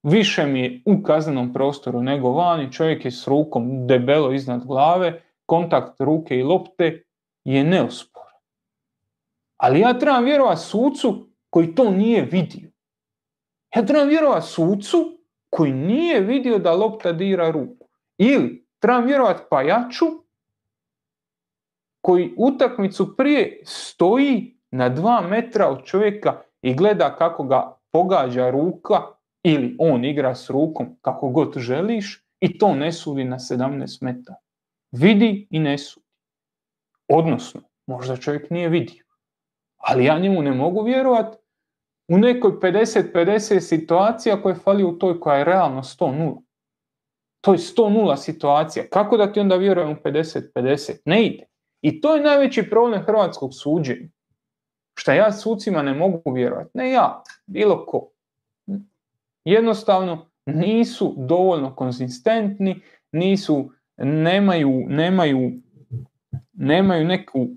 više 0.03 0.45
mi 0.45 0.59
je 0.59 0.81
u 0.85 1.03
kaznenom 1.03 1.53
prostoru 1.53 2.01
nego 2.01 2.31
vani, 2.31 2.71
čovjek 2.71 3.05
je 3.05 3.11
s 3.11 3.27
rukom 3.27 3.87
debelo 3.87 4.31
iznad 4.31 4.65
glave, 4.65 5.21
kontakt 5.45 6.01
ruke 6.01 6.37
i 6.37 6.43
lopte 6.43 7.03
je 7.43 7.63
neosporan. 7.63 8.39
Ali 9.57 9.79
ja 9.79 9.99
trebam 9.99 10.23
vjerovati 10.23 10.61
sucu 10.61 11.29
koji 11.49 11.75
to 11.75 11.91
nije 11.91 12.21
vidio. 12.21 12.69
Ja 13.75 13.85
trebam 13.85 14.07
vjerovati 14.07 14.47
sucu 14.47 15.17
koji 15.49 15.71
nije 15.71 16.19
vidio 16.19 16.59
da 16.59 16.73
lopta 16.73 17.11
dira 17.11 17.51
ruku. 17.51 17.87
Ili 18.17 18.65
trebam 18.79 19.05
vjerovati 19.05 19.43
pajaču 19.49 20.05
koji 22.01 22.33
utakmicu 22.37 23.17
prije 23.17 23.61
stoji 23.65 24.57
na 24.71 24.89
dva 24.89 25.21
metra 25.21 25.69
od 25.69 25.83
čovjeka 25.83 26.41
i 26.61 26.73
gleda 26.73 27.15
kako 27.15 27.43
ga 27.43 27.77
pogađa 27.91 28.49
ruka 28.49 29.12
ili 29.43 29.75
on 29.79 30.05
igra 30.05 30.35
s 30.35 30.49
rukom 30.49 30.97
kako 31.01 31.29
god 31.29 31.57
želiš 31.57 32.25
i 32.39 32.57
to 32.57 32.75
ne 32.75 32.91
sudi 32.91 33.23
na 33.23 33.39
17 33.39 34.03
metara. 34.03 34.37
Vidi 34.91 35.47
i 35.49 35.59
ne 35.59 35.77
sudi. 35.77 36.05
Odnosno, 37.07 37.61
možda 37.87 38.17
čovjek 38.17 38.49
nije 38.49 38.69
vidio. 38.69 39.03
Ali 39.77 40.05
ja 40.05 40.19
njemu 40.19 40.41
ne 40.41 40.51
mogu 40.51 40.83
vjerovati 40.83 41.37
u 42.07 42.17
nekoj 42.17 42.51
50-50 42.51 43.59
situacija 43.59 44.41
koje 44.41 44.55
fali 44.55 44.83
u 44.83 44.97
toj 44.97 45.19
koja 45.19 45.37
je 45.37 45.43
realno 45.43 45.81
100-0. 45.81 46.41
To 47.41 47.51
je 47.53 47.57
100-0 47.57 48.17
situacija. 48.17 48.85
Kako 48.89 49.17
da 49.17 49.33
ti 49.33 49.39
onda 49.39 49.55
vjerujem 49.55 49.91
u 49.91 49.95
50-50? 49.95 50.97
Ne 51.05 51.25
ide. 51.25 51.45
I 51.81 52.01
to 52.01 52.15
je 52.15 52.21
najveći 52.21 52.69
problem 52.69 53.01
hrvatskog 53.01 53.49
suđenja. 53.53 54.09
Šta 54.95 55.13
ja 55.13 55.31
sucima 55.31 55.81
ne 55.81 55.93
mogu 55.93 56.31
vjerovati. 56.31 56.69
Ne 56.73 56.91
ja, 56.91 57.23
bilo 57.45 57.85
ko. 57.85 58.12
Jednostavno 59.45 60.29
nisu 60.45 61.15
dovoljno 61.17 61.75
konzistentni, 61.75 62.81
nisu, 63.11 63.71
nemaju, 63.97 64.85
nemaju, 64.87 65.51
nemaju 66.53 67.05
neku, 67.05 67.47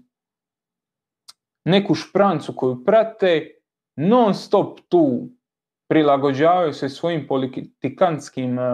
neku 1.64 1.94
šprancu 1.94 2.52
koju 2.56 2.84
prate, 2.84 3.50
non 3.96 4.34
stop 4.34 4.80
tu 4.88 5.28
prilagođavaju 5.88 6.72
se 6.72 6.88
svojim 6.88 7.26
politikanskim 7.26 8.58
uh, 8.58 8.64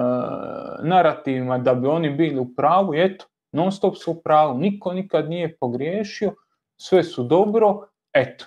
narativima 0.83 1.59
da 1.59 1.75
bi 1.75 1.87
oni 1.87 2.11
bili 2.11 2.39
u 2.39 2.55
pravu. 2.55 2.95
Eto, 2.95 3.27
non 3.53 3.73
stop 3.73 3.97
su 3.97 4.11
u 4.11 4.23
pravu, 4.23 4.59
niko 4.59 4.93
nikad 4.93 5.29
nije 5.29 5.57
pogriješio, 5.57 6.35
sve 6.81 7.05
su 7.05 7.25
dobro, 7.25 7.89
eto. 8.13 8.45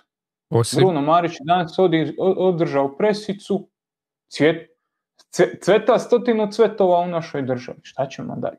Osim... 0.50 0.80
Bruno 0.80 1.02
Marić 1.02 1.32
danas 1.44 1.76
održao 2.38 2.98
presicu, 2.98 3.70
cvjet, 4.28 4.70
cveta 5.62 6.00
stotinu 6.00 6.52
cvetova 6.52 7.00
u 7.00 7.08
našoj 7.08 7.42
državi. 7.42 7.80
Šta 7.84 8.08
ćemo 8.08 8.36
dalje? 8.36 8.58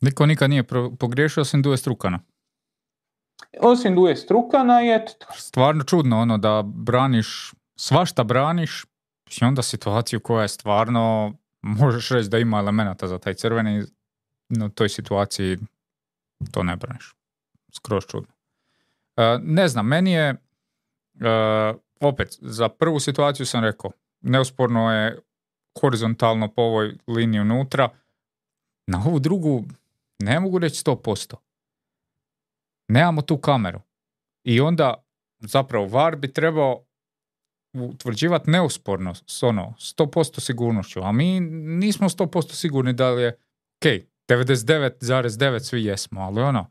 Niko 0.00 0.26
nikad 0.26 0.50
nije 0.50 0.64
pogriješio 0.98 1.40
osim 1.40 1.62
Duje 1.62 1.76
Strukana. 1.76 2.20
Osim 3.60 3.94
Duje 3.94 4.16
Strukana 4.16 4.80
je... 4.80 5.06
Stvarno 5.36 5.84
čudno 5.84 6.20
ono 6.20 6.38
da 6.38 6.62
braniš, 6.64 7.52
svašta 7.76 8.24
braniš 8.24 8.84
i 9.40 9.44
onda 9.44 9.62
situaciju 9.62 10.20
koja 10.20 10.42
je 10.42 10.48
stvarno, 10.48 11.32
možeš 11.62 12.08
reći 12.08 12.28
da 12.28 12.38
ima 12.38 12.58
elemenata 12.58 13.08
za 13.08 13.18
taj 13.18 13.34
crveni, 13.34 13.84
no 14.48 14.68
toj 14.68 14.88
situaciji 14.88 15.58
to 16.50 16.62
ne 16.62 16.76
braniš. 16.76 17.14
Skroz 17.72 18.04
čudno. 18.06 18.32
E, 19.16 19.38
ne 19.42 19.68
znam, 19.68 19.86
meni 19.86 20.12
je, 20.12 20.28
e, 20.28 20.36
opet, 22.00 22.38
za 22.40 22.68
prvu 22.68 23.00
situaciju 23.00 23.46
sam 23.46 23.64
rekao, 23.64 23.90
neusporno 24.22 24.92
je 24.92 25.18
horizontalno 25.80 26.48
po 26.48 26.62
ovoj 26.62 26.96
liniji 27.06 27.40
unutra. 27.40 27.88
Na 28.86 29.02
ovu 29.06 29.18
drugu 29.18 29.64
ne 30.18 30.40
mogu 30.40 30.58
reći 30.58 30.84
100%. 30.84 31.34
Nemamo 32.88 33.22
tu 33.22 33.38
kameru. 33.38 33.80
I 34.44 34.60
onda 34.60 35.04
zapravo 35.40 35.86
VAR 35.86 36.16
bi 36.16 36.32
trebao 36.32 36.84
utvrđivati 37.74 38.50
neusporno 38.50 39.14
s 39.14 39.42
ono 39.42 39.74
100% 39.78 40.40
sigurnošću, 40.40 41.00
a 41.02 41.12
mi 41.12 41.40
nismo 41.40 42.08
100% 42.08 42.52
sigurni 42.54 42.92
da 42.92 43.10
li 43.10 43.22
je 43.22 43.28
ok, 43.28 43.86
99,9 44.28 45.60
svi 45.60 45.84
jesmo, 45.84 46.20
ali 46.20 46.40
ono 46.40 46.70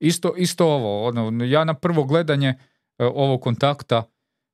isto, 0.00 0.34
isto 0.36 0.66
ovo, 0.66 1.06
ono, 1.06 1.44
ja 1.44 1.64
na 1.64 1.74
prvo 1.74 2.04
gledanje 2.04 2.48
uh, 2.48 3.06
ovog 3.14 3.40
kontakta 3.40 4.02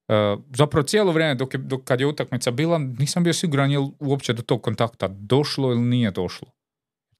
E, 0.08 0.36
zapravo 0.56 0.86
cijelo 0.86 1.12
vrijeme 1.12 1.34
dok, 1.34 1.54
je, 1.54 1.58
dok 1.58 1.84
kad 1.84 2.00
je 2.00 2.06
utakmica 2.06 2.50
bila 2.50 2.78
nisam 2.78 3.24
bio 3.24 3.32
siguran 3.32 3.70
je 3.70 3.78
li 3.78 3.90
uopće 4.00 4.32
do 4.32 4.42
tog 4.42 4.62
kontakta 4.62 5.08
došlo 5.08 5.72
ili 5.72 5.80
nije 5.80 6.10
došlo. 6.10 6.48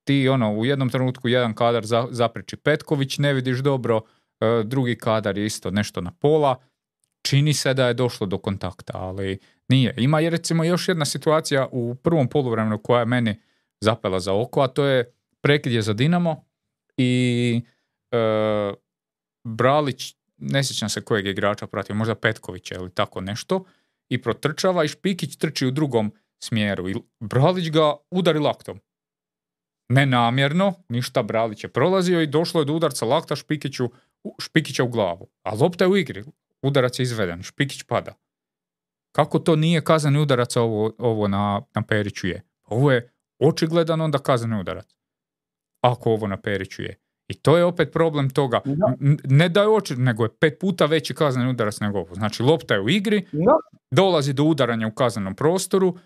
Ti 0.05 0.29
ono 0.29 0.55
u 0.55 0.65
jednom 0.65 0.91
trenutku 0.91 1.29
jedan 1.29 1.55
kadar 1.55 1.87
za, 1.87 2.07
zapriči 2.11 2.57
Petković, 2.57 3.19
ne 3.19 3.33
vidiš 3.33 3.59
dobro, 3.59 4.01
e, 4.41 4.63
drugi 4.65 4.99
kadar 4.99 5.39
je 5.39 5.47
isto 5.47 5.71
nešto 5.71 6.01
na 6.01 6.11
pola, 6.11 6.57
čini 7.23 7.55
se 7.55 7.75
da 7.75 7.87
je 7.87 7.95
došlo 7.95 8.27
do 8.27 8.39
kontakta, 8.39 8.93
ali 8.95 9.39
nije. 9.69 9.95
Ima 9.97 10.21
je 10.21 10.31
recimo 10.31 10.65
još 10.65 10.89
jedna 10.89 11.05
situacija 11.05 11.69
u 11.73 11.95
prvom 11.95 12.29
poluvremenu 12.29 12.79
koja 12.79 13.01
je 13.01 13.07
meni 13.07 13.41
zapela 13.81 14.21
za 14.21 14.35
oko, 14.35 14.61
a 14.61 14.69
to 14.69 14.85
je 14.85 15.13
prekid 15.41 15.73
je 15.73 15.83
za 15.83 15.93
Dinamo 15.93 16.45
i 16.97 17.63
e, 18.13 18.19
Bralić 19.45 20.18
ne 20.39 20.65
sjećam 20.65 20.89
se 20.89 21.01
kojeg 21.01 21.27
igrača 21.27 21.67
pratio, 21.67 21.95
možda 21.95 22.15
Petkovića 22.15 22.75
ili 22.75 22.91
tako 22.91 23.21
nešto, 23.21 23.65
i 24.09 24.23
protrčava 24.23 24.85
i 24.85 24.89
Špikić 24.89 25.37
trči 25.37 25.67
u 25.67 25.71
drugom 25.71 26.13
smjeru 26.43 26.89
i 26.89 26.95
Bralić 27.21 27.71
ga 27.71 27.95
udari 28.11 28.39
laktom. 28.39 28.81
Nenamjerno, 29.89 30.75
ništa 30.89 31.23
Bralić 31.23 31.65
je 31.65 31.73
prolazio 31.73 32.23
i 32.23 32.27
došlo 32.27 32.61
je 32.61 32.65
do 32.65 32.73
udarca 32.73 33.07
lakta 33.07 33.37
Špikiću, 33.37 33.91
Špikića 34.39 34.85
u 34.85 34.89
glavu. 34.89 35.29
A 35.43 35.55
lopta 35.55 35.85
je 35.85 35.89
u 35.89 35.97
igri, 35.97 36.25
udarac 36.63 36.99
je 36.99 37.03
izveden, 37.03 37.43
Špikić 37.43 37.83
pada. 37.83 38.15
Kako 39.13 39.39
to 39.39 39.57
nije 39.57 39.85
kazani 39.85 40.19
udarac, 40.19 40.57
ovo, 40.57 40.93
ovo 40.99 41.29
na, 41.29 41.63
na 41.75 41.83
Periću 41.83 42.27
je? 42.27 42.43
Ovo 42.65 42.93
je 42.93 43.13
očigledan 43.39 44.01
onda 44.01 44.19
kazani 44.19 44.61
udarac. 44.61 44.97
Ako 45.81 46.11
ovo 46.11 46.27
na 46.27 46.37
Periću 46.37 46.83
je. 46.83 46.97
I 47.29 47.35
to 47.35 47.57
je 47.57 47.65
opet 47.65 47.93
problem 47.93 48.31
toga. 48.31 48.61
Ne 49.25 49.49
da 49.49 49.63
je 49.63 49.69
oči, 49.69 49.97
nego 49.97 50.25
je 50.25 50.37
pet 50.41 50.59
puta 50.61 50.87
veći 50.87 51.15
kazneni 51.15 51.51
udarac 51.51 51.81
nego 51.81 51.99
ovo. 51.99 52.15
Znači, 52.15 52.43
lopta 52.43 52.75
je 52.75 52.81
u 52.81 52.89
igri, 52.89 53.27
dolazi 53.91 54.33
do 54.33 54.45
udaranja 54.45 54.87
u 54.87 54.91
kaznenom 54.91 55.35
prostoru, 55.35 55.97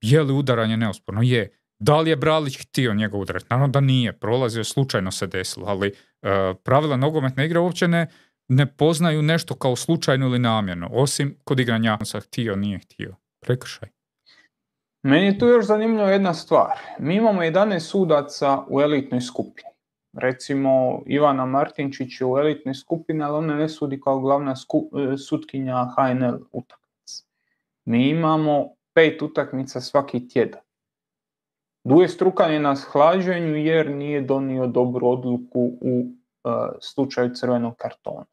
je 0.00 0.22
li 0.22 0.32
udaranje 0.32 0.76
neosporno? 0.76 1.22
Je. 1.22 1.56
Da 1.78 2.00
li 2.00 2.10
je 2.10 2.16
Bralić 2.16 2.58
htio 2.62 2.94
njega 2.94 3.16
udarati? 3.16 3.46
Naravno 3.50 3.68
da 3.68 3.80
nije, 3.80 4.12
prolazio, 4.12 4.64
slučajno 4.64 5.10
se 5.10 5.26
desilo, 5.26 5.66
ali 5.66 5.88
uh, 5.88 6.28
pravila 6.64 6.96
nogometne 6.96 7.46
igre 7.46 7.58
uopće 7.58 7.88
ne, 7.88 8.06
ne 8.48 8.66
poznaju 8.66 9.22
nešto 9.22 9.54
kao 9.54 9.76
slučajno 9.76 10.26
ili 10.26 10.38
namjerno, 10.38 10.88
osim 10.92 11.36
kod 11.44 11.60
igranja 11.60 11.98
sa 12.04 12.20
htio, 12.20 12.56
nije 12.56 12.78
htio. 12.78 13.16
Prekršaj. 13.46 13.88
Meni 15.02 15.26
je 15.26 15.38
tu 15.38 15.46
još 15.46 15.64
zanimljiva 15.64 16.10
jedna 16.10 16.34
stvar. 16.34 16.78
Mi 16.98 17.14
imamo 17.14 17.42
11 17.42 17.80
sudaca 17.80 18.64
u 18.68 18.80
elitnoj 18.80 19.20
skupini 19.20 19.69
recimo 20.12 21.02
Ivana 21.06 21.46
Martinčić 21.46 22.20
je 22.20 22.26
u 22.26 22.38
elitnoj 22.38 22.74
skupini, 22.74 23.22
ali 23.22 23.36
ona 23.36 23.54
ne 23.54 23.68
sudi 23.68 24.00
kao 24.00 24.20
glavna 24.20 24.52
e, 24.52 25.16
sutkinja 25.16 25.86
HNL 25.96 26.38
utakmica. 26.52 27.24
Mi 27.84 28.08
imamo 28.08 28.68
pet 28.94 29.22
utakmica 29.22 29.80
svaki 29.80 30.28
tjedan. 30.28 30.60
Duje 31.84 32.08
strukan 32.08 32.52
je 32.52 32.60
na 32.60 32.76
shlađenju 32.76 33.56
jer 33.56 33.90
nije 33.90 34.20
donio 34.20 34.66
dobru 34.66 35.08
odluku 35.08 35.60
u 35.80 36.00
uh, 36.00 36.52
slučaju 36.80 37.34
crvenog 37.34 37.76
kartona. 37.76 38.24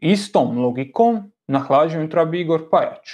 Istom 0.00 0.58
logikom 0.58 1.32
na 1.46 1.58
hlađenju 1.58 2.10
treba 2.10 2.30
bi 2.30 2.40
Igor 2.40 2.70
Pajač, 2.70 3.10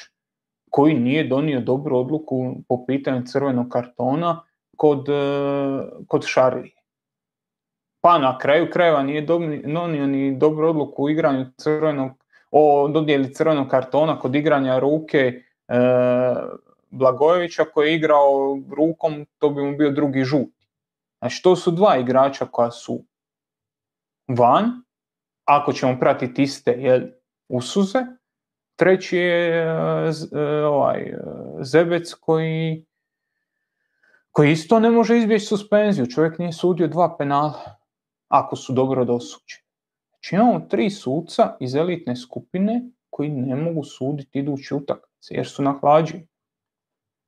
koji 0.70 0.94
nije 0.94 1.24
donio 1.24 1.60
dobru 1.60 1.98
odluku 1.98 2.54
po 2.68 2.86
pitanju 2.86 3.22
crvenog 3.26 3.68
kartona 3.68 4.42
kod, 4.76 5.08
uh, 5.08 6.06
kod 6.06 6.24
Šarlije 6.26 6.79
pa 8.00 8.18
na 8.18 8.38
kraju 8.38 8.70
krajeva 8.70 9.02
nije 9.02 9.26
donio 9.64 10.06
ni 10.06 10.36
dobru 10.36 10.68
odluku 10.68 11.02
u 11.02 11.10
igranju 11.10 11.46
crvenog, 11.56 12.10
o 12.50 12.88
dodjeli 12.88 13.34
crvenog 13.34 13.68
kartona 13.68 14.18
kod 14.18 14.34
igranja 14.34 14.78
ruke 14.78 15.42
e, 15.68 15.74
Blagojevića 16.90 17.64
koji 17.64 17.88
je 17.88 17.94
igrao 17.94 18.58
rukom, 18.76 19.26
to 19.38 19.50
bi 19.50 19.62
mu 19.62 19.76
bio 19.76 19.90
drugi 19.90 20.24
žuti. 20.24 20.68
Znači 21.18 21.42
to 21.42 21.56
su 21.56 21.70
dva 21.70 21.96
igrača 21.96 22.46
koja 22.46 22.70
su 22.70 23.04
van, 24.28 24.82
ako 25.44 25.72
ćemo 25.72 25.96
pratiti 26.00 26.42
iste 26.42 26.72
jel, 26.72 27.00
usuze. 27.48 27.98
Treći 28.76 29.16
je 29.16 29.48
e, 29.48 29.66
e, 30.32 30.64
ovaj, 30.64 31.14
Zebec 31.62 32.14
koji, 32.14 32.84
koji 34.30 34.52
isto 34.52 34.80
ne 34.80 34.90
može 34.90 35.18
izbjeći 35.18 35.46
suspenziju. 35.46 36.06
Čovjek 36.06 36.38
nije 36.38 36.52
sudio 36.52 36.88
dva 36.88 37.16
penala 37.16 37.79
ako 38.30 38.56
su 38.56 38.72
dobro 38.72 39.04
dosuđeni. 39.04 39.64
Znači 40.08 40.34
imamo 40.34 40.60
tri 40.60 40.90
suca 40.90 41.56
iz 41.60 41.74
elitne 41.74 42.16
skupine 42.16 42.82
koji 43.10 43.28
ne 43.30 43.56
mogu 43.56 43.84
suditi 43.84 44.38
idući 44.38 44.74
utakmice 44.74 45.34
jer 45.34 45.46
su 45.46 45.62
nahlađeni. 45.62 46.28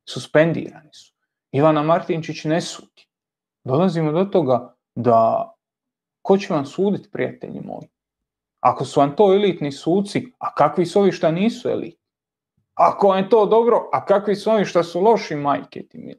Suspendirani 0.08 0.92
su. 0.92 1.14
Ivana 1.52 1.82
Martinčić 1.82 2.44
ne 2.44 2.60
sudi. 2.60 3.06
Dolazimo 3.64 4.12
do 4.12 4.24
toga 4.24 4.74
da 4.94 5.48
ko 6.22 6.38
će 6.38 6.54
vam 6.54 6.66
suditi, 6.66 7.10
prijatelji 7.10 7.60
moji? 7.60 7.88
Ako 8.60 8.84
su 8.84 9.00
vam 9.00 9.16
to 9.16 9.34
elitni 9.34 9.72
suci, 9.72 10.32
a 10.38 10.54
kakvi 10.54 10.86
su 10.86 11.00
ovi 11.00 11.12
šta 11.12 11.30
nisu 11.30 11.68
elitni? 11.68 12.08
Ako 12.74 13.08
vam 13.08 13.18
je 13.18 13.28
to 13.28 13.46
dobro, 13.46 13.88
a 13.92 14.04
kakvi 14.04 14.36
su 14.36 14.50
ovi 14.50 14.64
šta 14.64 14.82
su 14.82 15.00
loši 15.00 15.34
majke 15.34 15.86
ti 15.88 16.14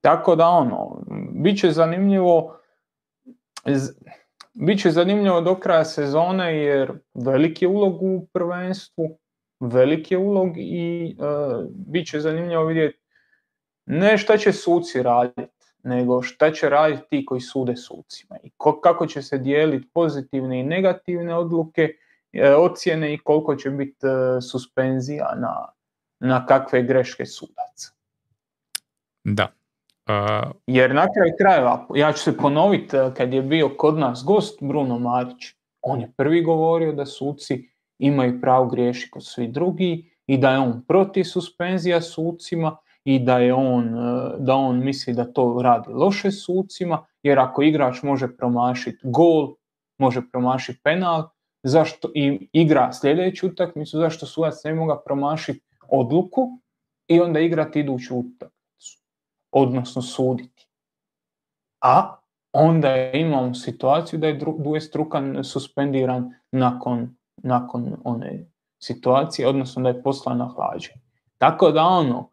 Tako 0.00 0.36
da 0.36 0.48
ono, 0.48 1.00
bit 1.32 1.60
će 1.60 1.70
zanimljivo 1.70 2.56
Biće 4.54 4.90
zanimljivo 4.90 5.40
do 5.40 5.54
kraja 5.54 5.84
sezone 5.84 6.56
jer 6.56 6.92
veliki 7.14 7.64
je 7.64 7.68
ulog 7.68 8.02
u 8.02 8.26
prvenstvu, 8.32 9.18
veliki 9.60 10.14
je 10.14 10.18
ulog 10.18 10.52
i 10.56 11.16
uh, 11.18 11.64
bit 11.70 12.08
će 12.08 12.20
zanimljivo 12.20 12.64
vidjeti 12.64 12.98
ne 13.86 14.18
šta 14.18 14.36
će 14.36 14.52
suci 14.52 15.02
raditi, 15.02 15.66
nego 15.82 16.22
šta 16.22 16.52
će 16.52 16.68
raditi 16.68 17.02
ti 17.10 17.26
koji 17.26 17.40
sude 17.40 17.76
sucima 17.76 18.36
i 18.42 18.50
kako 18.82 19.06
će 19.06 19.22
se 19.22 19.38
dijeliti 19.38 19.88
pozitivne 19.94 20.60
i 20.60 20.64
negativne 20.64 21.34
odluke, 21.34 21.88
e, 22.32 22.54
ocjene 22.54 23.14
i 23.14 23.18
koliko 23.18 23.56
će 23.56 23.70
biti 23.70 24.06
e, 24.06 24.40
suspenzija 24.40 25.34
na, 25.36 25.68
na 26.20 26.46
kakve 26.46 26.82
greške 26.82 27.26
sudaca. 27.26 27.90
Da. 29.24 29.52
Jer 30.66 30.94
na 30.94 31.06
kraju 31.14 31.32
krajeva, 31.38 31.86
ja 31.94 32.12
ću 32.12 32.18
se 32.18 32.36
ponoviti, 32.36 32.96
kad 33.16 33.32
je 33.32 33.42
bio 33.42 33.68
kod 33.68 33.98
nas 33.98 34.22
gost 34.26 34.58
Bruno 34.60 34.98
Marić, 34.98 35.54
on 35.82 36.00
je 36.00 36.12
prvi 36.16 36.42
govorio 36.42 36.92
da 36.92 37.06
suci 37.06 37.70
imaju 37.98 38.40
pravo 38.40 38.66
griješiti 38.66 39.10
kod 39.10 39.26
svi 39.26 39.48
drugi 39.48 40.10
i 40.26 40.38
da 40.38 40.50
je 40.50 40.58
on 40.58 40.84
protiv 40.88 41.24
suspenzija 41.24 42.00
sucima 42.00 42.76
i 43.04 43.18
da 43.18 43.38
je 43.38 43.54
on, 43.54 43.98
e, 43.98 44.34
da 44.38 44.54
on 44.54 44.84
misli 44.84 45.14
da 45.14 45.32
to 45.32 45.60
radi 45.62 45.92
loše 45.92 46.30
sucima, 46.30 47.06
jer 47.22 47.38
ako 47.38 47.62
igrač 47.62 48.02
može 48.02 48.36
promašiti 48.36 48.98
gol, 49.02 49.54
može 49.98 50.20
promašiti 50.32 50.80
penal, 50.82 51.28
zašto 51.62 52.10
i 52.14 52.48
igra 52.52 52.92
sljedeću 52.92 53.46
utakmicu, 53.46 53.98
zašto 53.98 54.26
sudac 54.26 54.64
ne 54.64 54.74
moga 54.74 55.00
promašiti 55.04 55.60
odluku 55.88 56.48
i 57.08 57.20
onda 57.20 57.40
igrati 57.40 57.80
iduću 57.80 58.16
utakmicu, 58.16 58.55
odnosno 59.56 60.02
suditi. 60.02 60.68
A 61.80 62.16
onda 62.52 63.10
imamo 63.12 63.54
situaciju 63.54 64.18
da 64.18 64.26
je 64.26 64.40
Duje 64.58 64.80
Strukan 64.80 65.44
suspendiran 65.44 66.34
nakon, 66.52 67.16
nakon 67.36 67.96
one 68.04 68.46
situacije, 68.78 69.48
odnosno 69.48 69.82
da 69.82 69.88
je 69.88 70.02
poslan 70.02 70.38
na. 70.38 70.94
Tako 71.38 71.70
da 71.70 71.82
ono, 71.82 72.30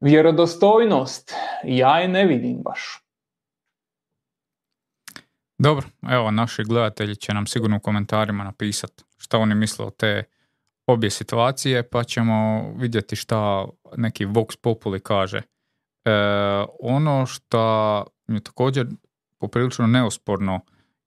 vjerodostojnost 0.00 1.32
ja 1.64 1.98
je 1.98 2.08
ne 2.08 2.26
vidim 2.26 2.62
baš. 2.62 2.98
Dobro, 5.58 5.86
evo 6.10 6.30
naši 6.30 6.64
gledatelji 6.64 7.16
će 7.16 7.34
nam 7.34 7.46
sigurno 7.46 7.76
u 7.76 7.80
komentarima 7.80 8.44
napisati 8.44 9.04
šta 9.18 9.38
oni 9.38 9.54
misle 9.54 9.84
o 9.84 9.90
te 9.90 10.24
obje 10.86 11.10
situacije, 11.10 11.88
pa 11.88 12.04
ćemo 12.04 12.70
vidjeti 12.76 13.16
šta 13.16 13.66
neki 13.96 14.26
Vox 14.26 14.56
Populi 14.62 15.00
kaže. 15.00 15.42
E, 16.04 16.10
ono 16.80 17.26
što 17.26 18.04
je 18.28 18.40
također 18.40 18.86
poprilično 19.38 19.86
neosporno 19.86 20.60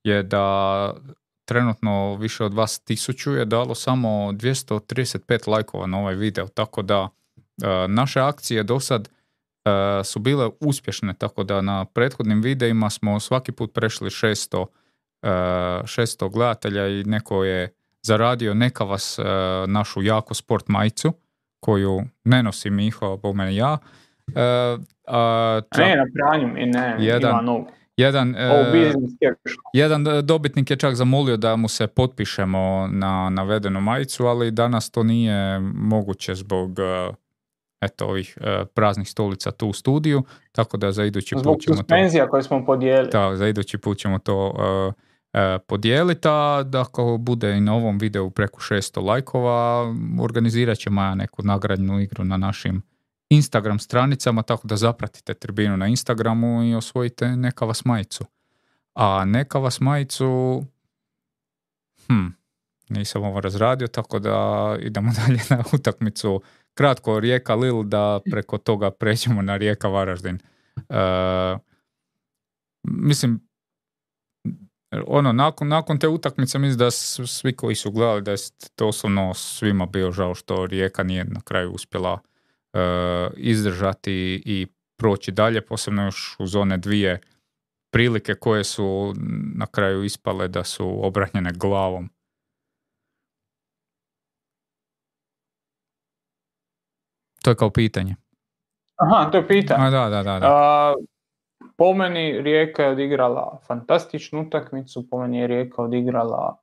je 0.04 0.24
da 0.24 0.94
trenutno 1.46 2.16
više 2.16 2.44
od 2.44 2.54
vas 2.54 2.80
tisuću 2.80 3.34
je 3.34 3.46
dalo 3.46 3.76
samo 3.76 4.08
235 4.08 5.50
lajkova 5.50 5.88
na 5.88 6.00
ovaj 6.00 6.16
video, 6.16 6.48
tako 6.48 6.82
da 6.82 7.10
e, 7.64 7.88
naše 7.88 8.20
akcije 8.20 8.64
do 8.64 8.80
sad 8.80 9.10
e, 9.66 10.04
su 10.04 10.20
bile 10.20 10.50
uspješne, 10.60 11.14
tako 11.14 11.44
da 11.44 11.62
na 11.62 11.86
prethodnim 11.86 12.42
videima 12.42 12.90
smo 12.90 13.20
svaki 13.20 13.52
put 13.52 13.74
prešli 13.74 14.10
600, 14.10 14.66
600 15.24 16.26
e, 16.26 16.30
gledatelja 16.30 16.88
i 16.88 17.04
neko 17.04 17.44
je 17.44 17.74
zaradio 18.02 18.54
neka 18.54 18.84
vas 18.84 19.20
našu 19.68 20.02
jako 20.02 20.34
sport 20.34 20.68
majicu 20.68 21.14
koju 21.60 22.02
ne 22.24 22.44
nosi 22.44 22.70
Miho, 22.70 23.18
po 23.18 23.34
mene 23.34 23.56
ja. 23.56 23.78
A, 25.08 25.62
ne, 25.78 25.96
na 25.96 26.06
pranju 26.14 26.48
mi 26.48 26.66
ne, 26.66 26.96
jedan, 27.00 27.46
ima 27.46 27.66
jedan, 27.98 28.36
e, 28.36 28.94
jedan 29.74 30.06
dobitnik 30.24 30.72
je 30.72 30.78
čak 30.78 30.96
zamolio 30.96 31.38
da 31.38 31.56
mu 31.56 31.68
se 31.68 31.88
potpišemo 31.88 32.90
na 32.92 33.30
navedenu 33.30 33.82
majicu, 33.82 34.26
ali 34.26 34.52
danas 34.52 34.92
to 34.92 35.04
nije 35.04 35.60
moguće 35.60 36.36
zbog 36.36 36.80
e, 36.80 37.14
eto 37.82 38.06
ovih 38.06 38.38
e, 38.42 38.66
praznih 38.66 39.10
stolica 39.10 39.52
tu 39.52 39.68
u 39.68 39.74
studiju, 39.74 40.24
tako 40.52 40.78
da 40.78 40.92
za 40.92 41.06
idući 41.06 41.36
put 41.44 41.62
ćemo 41.62 41.84
to... 41.84 42.28
koje 42.30 42.44
smo 42.44 42.66
podijelili. 42.66 43.10
Da, 43.12 43.36
za 43.36 43.48
idući 43.48 43.78
put 43.78 43.98
ćemo 43.98 44.20
to 44.20 44.54
podijeliti, 45.68 46.28
a 46.32 46.64
da 46.66 46.82
ako 46.82 47.18
bude 47.20 47.58
i 47.58 47.62
na 47.62 47.76
ovom 47.76 47.98
videu 47.98 48.30
preko 48.30 48.60
600 48.60 49.06
lajkova, 49.06 49.94
organizirat 50.22 50.78
ćemo 50.78 51.02
ja 51.02 51.16
neku 51.16 51.44
nagradnu 51.44 52.00
igru 52.00 52.24
na 52.24 52.38
našim 52.38 52.82
Instagram 53.36 53.80
stranicama, 53.80 54.44
tako 54.44 54.68
da 54.68 54.78
zapratite 54.78 55.34
tribinu 55.34 55.78
na 55.78 55.88
Instagramu 55.88 56.64
i 56.64 56.76
osvojite 56.76 57.28
neka 57.28 57.66
vas 57.66 57.86
majicu. 57.86 58.26
A 58.94 59.26
neka 59.26 59.60
vas 59.60 59.80
majicu, 59.80 60.64
hm, 62.08 62.28
nisam 62.90 63.24
ovo 63.24 63.42
razradio, 63.42 63.88
tako 63.88 64.20
da 64.20 64.78
idemo 64.80 65.12
dalje 65.26 65.40
na 65.50 65.64
utakmicu. 65.74 66.42
Kratko, 66.74 67.20
Rijeka 67.20 67.56
Lil, 67.56 67.84
da 67.84 68.20
preko 68.32 68.58
toga 68.58 68.92
pređemo 68.92 69.42
na 69.42 69.58
Rijeka 69.58 69.88
Varaždin. 69.88 70.40
Uh, 70.76 71.60
mislim, 72.84 73.48
ono, 75.08 75.32
nakon, 75.34 75.68
nakon 75.68 76.00
te 76.00 76.08
utakmice 76.08 76.60
mislim 76.60 76.78
da 76.78 76.92
svi 76.92 77.56
koji 77.56 77.76
su 77.76 77.92
gledali 77.92 78.22
da 78.22 78.32
je 78.32 78.38
to 78.76 78.88
osobno 78.88 79.34
svima 79.34 79.86
bio 79.86 80.12
žao 80.12 80.36
što 80.36 80.66
Rijeka 80.66 81.04
nije 81.04 81.24
na 81.24 81.42
kraju 81.42 81.72
uspjela 81.72 82.20
izdržati 83.38 84.44
i 84.46 84.68
proći 84.98 85.32
dalje, 85.32 85.66
posebno 85.66 86.04
još 86.04 86.36
uz 86.40 86.56
one 86.56 86.78
dvije 86.78 87.22
prilike 87.92 88.36
koje 88.36 88.64
su 88.64 89.14
na 89.56 89.66
kraju 89.66 90.04
ispale 90.04 90.48
da 90.48 90.64
su 90.64 91.06
obranjene 91.06 91.52
glavom. 91.56 92.10
To 97.44 97.50
je 97.52 97.56
kao 97.56 97.70
pitanje. 97.70 98.16
Aha, 98.96 99.32
to 99.32 99.38
je 99.38 99.48
pitanje. 99.48 99.92
da, 99.92 100.10
da, 100.10 100.24
da. 100.24 100.40
da. 100.40 100.94
po 101.78 101.94
meni 101.94 102.42
Rijeka 102.42 102.84
je 102.84 102.90
odigrala 102.90 103.60
fantastičnu 103.68 104.42
utakmicu, 104.42 105.10
po 105.10 105.22
meni 105.22 105.40
je 105.40 105.48
Rijeka 105.48 105.82
odigrala 105.82 106.58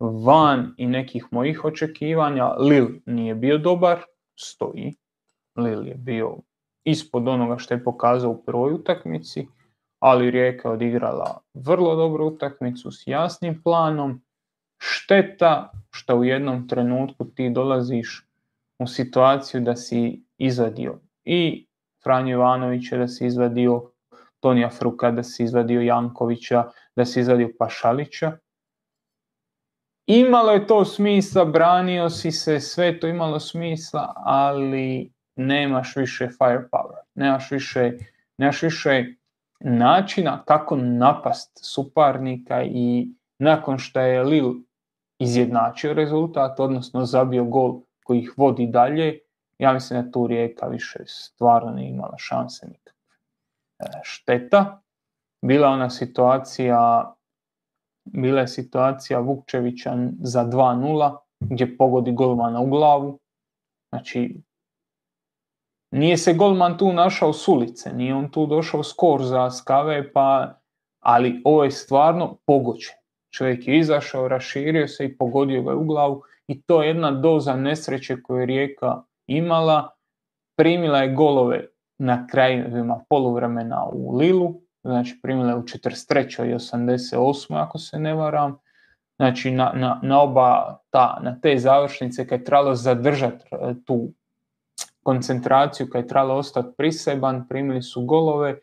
van 0.00 0.74
i 0.76 0.86
nekih 0.86 1.26
mojih 1.30 1.64
očekivanja. 1.64 2.46
Lil 2.46 2.86
nije 3.06 3.34
bio 3.34 3.58
dobar, 3.58 3.98
stoji. 4.40 4.94
Lil 5.58 5.88
je 5.88 5.94
bio 5.94 6.36
ispod 6.84 7.28
onoga 7.28 7.58
što 7.58 7.74
je 7.74 7.84
pokazao 7.84 8.30
u 8.30 8.42
prvoj 8.44 8.72
utakmici, 8.72 9.46
ali 9.98 10.30
Rijeka 10.30 10.68
je 10.68 10.72
odigrala 10.72 11.40
vrlo 11.54 11.94
dobru 11.94 12.26
utakmicu 12.26 12.90
s 12.90 13.06
jasnim 13.06 13.62
planom. 13.62 14.22
Šteta 14.78 15.72
što 15.90 16.16
u 16.16 16.24
jednom 16.24 16.68
trenutku 16.68 17.24
ti 17.24 17.50
dolaziš 17.50 18.28
u 18.78 18.86
situaciju 18.86 19.60
da 19.60 19.76
si 19.76 20.24
izvadio 20.38 21.00
i 21.24 21.66
Franjo 22.02 22.32
Ivanovića, 22.32 22.96
da 22.96 23.08
si 23.08 23.26
izvadio 23.26 23.90
Tonija 24.40 24.70
Fruka, 24.70 25.10
da 25.10 25.22
si 25.22 25.44
izvadio 25.44 25.80
Jankovića, 25.80 26.64
da 26.96 27.04
si 27.04 27.20
izvadio 27.20 27.50
Pašalića. 27.58 28.38
Imalo 30.06 30.52
je 30.52 30.66
to 30.66 30.84
smisla, 30.84 31.44
branio 31.44 32.10
si 32.10 32.30
se, 32.30 32.60
sve 32.60 33.00
to 33.00 33.06
imalo 33.06 33.40
smisla, 33.40 34.12
ali 34.16 35.12
nemaš 35.38 35.96
više 35.96 36.28
firepower, 36.38 37.02
nemaš 37.14 37.50
više, 37.50 37.92
nemaš 38.38 38.62
više 38.62 39.04
načina 39.60 40.42
kako 40.44 40.76
napast 40.76 41.58
suparnika 41.62 42.62
i 42.62 43.08
nakon 43.38 43.78
što 43.78 44.00
je 44.00 44.24
Lil 44.24 44.54
izjednačio 45.18 45.92
rezultat, 45.92 46.60
odnosno 46.60 47.04
zabio 47.04 47.44
gol 47.44 47.80
koji 48.04 48.18
ih 48.18 48.34
vodi 48.36 48.66
dalje, 48.66 49.18
ja 49.58 49.72
mislim 49.72 50.02
da 50.02 50.10
tu 50.10 50.26
Rijeka 50.26 50.66
više 50.66 50.98
stvarno 51.06 51.70
nije 51.70 51.90
imala 51.90 52.14
šanse 52.18 52.66
nikakve. 52.66 52.92
E, 53.78 53.84
šteta, 54.02 54.80
bila 55.42 55.68
ona 55.68 55.90
situacija 55.90 57.14
bila 58.12 58.40
je 58.40 58.48
situacija 58.48 59.18
Vukčevića 59.20 59.96
za 60.20 60.44
2-0 60.44 61.16
gdje 61.40 61.76
pogodi 61.76 62.12
golmana 62.12 62.60
u 62.60 62.66
glavu. 62.66 63.18
Znači, 63.92 64.40
nije 65.90 66.16
se 66.16 66.34
golman 66.34 66.78
tu 66.78 66.92
našao 66.92 67.32
s 67.32 67.48
ulice, 67.48 67.92
nije 67.92 68.14
on 68.14 68.30
tu 68.30 68.46
došao 68.46 68.82
skor 68.82 69.22
za 69.22 69.50
skave, 69.50 70.12
pa, 70.12 70.54
ali 71.00 71.42
ovo 71.44 71.64
je 71.64 71.70
stvarno 71.70 72.36
pogođen. 72.46 72.94
Čovjek 73.30 73.68
je 73.68 73.78
izašao, 73.78 74.28
raširio 74.28 74.88
se 74.88 75.04
i 75.04 75.16
pogodio 75.16 75.62
ga 75.62 75.74
u 75.74 75.84
glavu 75.84 76.22
i 76.46 76.62
to 76.62 76.82
je 76.82 76.88
jedna 76.88 77.10
doza 77.10 77.56
nesreće 77.56 78.22
koju 78.22 78.40
je 78.40 78.46
Rijeka 78.46 79.02
imala. 79.26 79.90
Primila 80.56 80.98
je 80.98 81.14
golove 81.14 81.66
na 81.98 82.26
krajevima 82.26 83.04
poluvremena 83.08 83.84
u 83.92 84.16
Lilu, 84.16 84.60
znači 84.82 85.18
primila 85.22 85.50
je 85.50 85.56
u 85.56 85.62
43. 85.62 86.50
i 86.50 86.54
88. 86.54 87.62
ako 87.62 87.78
se 87.78 87.98
ne 87.98 88.14
varam. 88.14 88.58
Znači 89.16 89.50
na, 89.50 89.72
na, 89.74 90.00
na 90.02 90.22
oba 90.22 90.78
ta, 90.90 91.18
na 91.22 91.40
te 91.40 91.58
završnice 91.58 92.26
kad 92.26 92.40
je 92.40 92.44
trebalo 92.44 92.74
zadržati 92.74 93.44
e, 93.52 93.74
tu 93.84 94.12
koncentraciju 95.08 95.88
kad 95.90 96.02
je 96.02 96.08
trebalo 96.08 96.34
ostati 96.34 96.68
priseban, 96.76 97.46
primili 97.48 97.82
su 97.82 98.04
golove. 98.04 98.58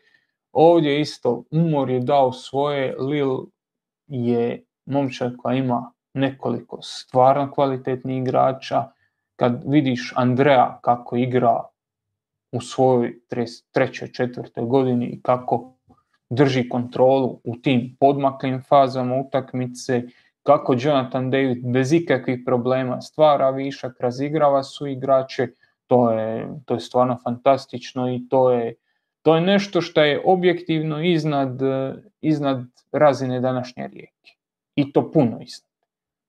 Ovdje 0.52 1.00
isto 1.00 1.44
umor 1.50 1.90
je 1.90 2.00
dao 2.00 2.32
svoje, 2.32 2.94
Lil 2.98 3.36
je 4.06 4.64
momčad 4.84 5.32
koja 5.36 5.56
ima 5.56 5.92
nekoliko 6.14 6.78
stvarno 6.82 7.50
kvalitetnih 7.50 8.22
igrača. 8.22 8.84
Kad 9.36 9.62
vidiš 9.66 10.12
Andrea 10.16 10.78
kako 10.82 11.16
igra 11.16 11.62
u 12.52 12.60
svojoj 12.60 13.18
trećoj, 13.72 14.12
četvrtoj 14.12 14.64
godini 14.64 15.06
i 15.06 15.20
kako 15.22 15.72
drži 16.30 16.68
kontrolu 16.68 17.40
u 17.44 17.56
tim 17.56 17.96
podmaklim 18.00 18.62
fazama 18.68 19.16
utakmice, 19.16 20.02
kako 20.42 20.76
Jonathan 20.78 21.30
David 21.30 21.72
bez 21.72 21.92
ikakvih 21.92 22.42
problema 22.46 23.00
stvara 23.00 23.50
višak, 23.50 24.00
razigrava 24.00 24.62
su 24.62 24.86
igrače, 24.86 25.48
to 25.86 26.10
je, 26.10 26.48
to 26.64 26.74
je 26.74 26.80
stvarno 26.80 27.18
fantastično 27.24 28.14
i 28.14 28.28
to 28.28 28.50
je, 28.50 28.74
to 29.22 29.34
je 29.34 29.40
nešto 29.40 29.80
što 29.80 30.02
je 30.04 30.22
objektivno 30.24 31.04
iznad, 31.04 31.60
iznad 32.20 32.64
razine 32.92 33.40
današnje 33.40 33.88
rijeke. 33.88 34.32
I 34.76 34.92
to 34.92 35.10
puno 35.12 35.38
iznad. 35.40 35.70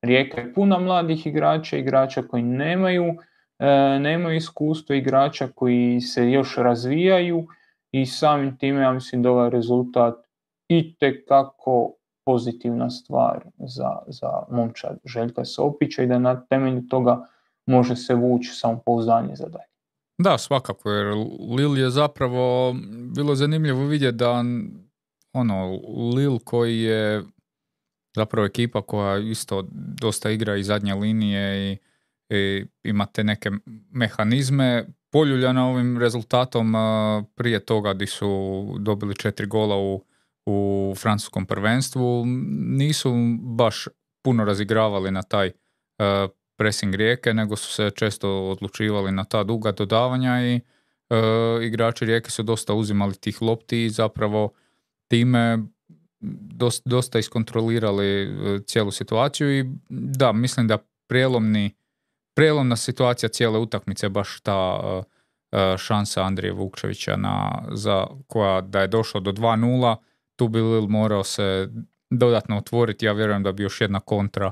Rijeka 0.02 0.42
je 0.42 0.54
puna 0.54 0.80
mladih 0.80 1.28
igrača, 1.28 1.78
igrača 1.78 2.22
koji 2.22 2.44
nemaju, 2.44 3.16
e, 3.60 4.00
nemaju 4.00 4.36
iskustvo, 4.36 4.96
igrača 4.96 5.48
koji 5.56 6.02
se 6.02 6.32
još 6.32 6.58
razvijaju 6.58 7.48
i 7.92 8.06
samim 8.06 8.58
time 8.58 8.82
ja 8.82 8.92
mislim 8.92 9.24
da 9.24 9.32
ovaj 9.32 9.50
rezultat 9.50 10.16
i 10.70 10.96
kako 11.28 11.94
pozitivna 12.26 12.90
stvar 12.90 13.46
za, 13.58 13.98
za 14.08 14.30
momčad 14.52 15.00
Željka 15.06 15.46
Sopića 15.46 16.04
i 16.04 16.08
da 16.08 16.20
na 16.20 16.46
temelju 16.46 16.88
toga 16.90 17.26
može 17.68 17.96
se 17.96 18.14
vući 18.14 18.50
samopouzdanje 18.54 19.36
za 19.36 19.46
dalje. 19.46 19.78
Da, 20.18 20.38
svakako, 20.38 20.92
jer 20.92 21.16
Lil 21.58 21.78
je 21.78 21.90
zapravo 21.90 22.76
bilo 23.16 23.36
zanimljivo 23.36 23.86
vidjeti 23.86 24.18
da 24.18 24.44
ono, 25.34 25.80
Lil 26.16 26.40
koji 26.40 26.82
je 26.82 27.24
zapravo 28.16 28.46
ekipa 28.46 28.82
koja 28.82 29.18
isto 29.18 29.68
dosta 30.02 30.30
igra 30.30 30.56
i 30.56 30.64
zadnje 30.64 30.94
linije 30.94 31.72
i, 31.72 31.78
i 32.36 32.66
ima 32.84 33.06
te 33.06 33.24
neke 33.24 33.52
mehanizme, 33.92 34.86
poljuljana 35.12 35.68
ovim 35.68 35.98
rezultatom 35.98 36.74
prije 37.36 37.60
toga 37.60 37.94
di 37.94 38.08
su 38.08 38.66
dobili 38.80 39.16
četiri 39.16 39.48
gola 39.48 39.78
u, 39.78 40.06
u 40.46 40.94
francuskom 40.98 41.46
prvenstvu, 41.46 42.24
nisu 42.58 43.14
baš 43.42 43.88
puno 44.24 44.46
razigravali 44.46 45.12
na 45.12 45.22
taj 45.22 45.52
pressing 46.58 46.96
rijeke, 46.96 47.34
nego 47.34 47.56
su 47.56 47.74
se 47.74 47.92
često 47.96 48.50
odlučivali 48.50 49.12
na 49.12 49.24
ta 49.24 49.44
duga 49.44 49.72
dodavanja 49.72 50.42
i 50.42 50.60
uh, 51.10 51.64
igrači 51.64 52.06
rijeke 52.06 52.32
su 52.32 52.44
dosta 52.44 52.74
uzimali 52.74 53.16
tih 53.16 53.42
lopti 53.42 53.86
i 53.86 53.90
zapravo 53.90 54.54
time 55.08 55.58
dosta, 56.20 56.90
dosta 56.90 57.20
iskontrolirali 57.20 58.30
cijelu 58.66 58.92
situaciju 58.92 59.60
i 59.60 59.66
da, 59.90 60.32
mislim 60.32 60.68
da 60.68 60.78
prijelomni 61.08 61.76
prijelomna 62.38 62.76
situacija 62.76 63.30
cijele 63.30 63.60
utakmice 63.60 64.10
baš 64.10 64.42
ta 64.42 64.80
uh, 64.80 65.04
šansa 65.78 66.24
Andrije 66.24 66.54
Vukčevića 66.54 67.16
na, 67.16 67.64
za, 67.72 68.08
koja 68.28 68.62
da 68.62 68.82
je 68.82 68.88
došlo 68.88 69.20
do 69.20 69.32
2-0, 69.32 69.96
tu 70.36 70.48
bi 70.48 70.62
Lil 70.62 70.88
morao 70.88 71.24
se 71.24 71.70
dodatno 72.10 72.58
otvoriti, 72.58 73.06
ja 73.06 73.14
vjerujem 73.14 73.44
da 73.44 73.52
bi 73.52 73.64
još 73.64 73.82
jedna 73.82 74.00
kontra 74.00 74.52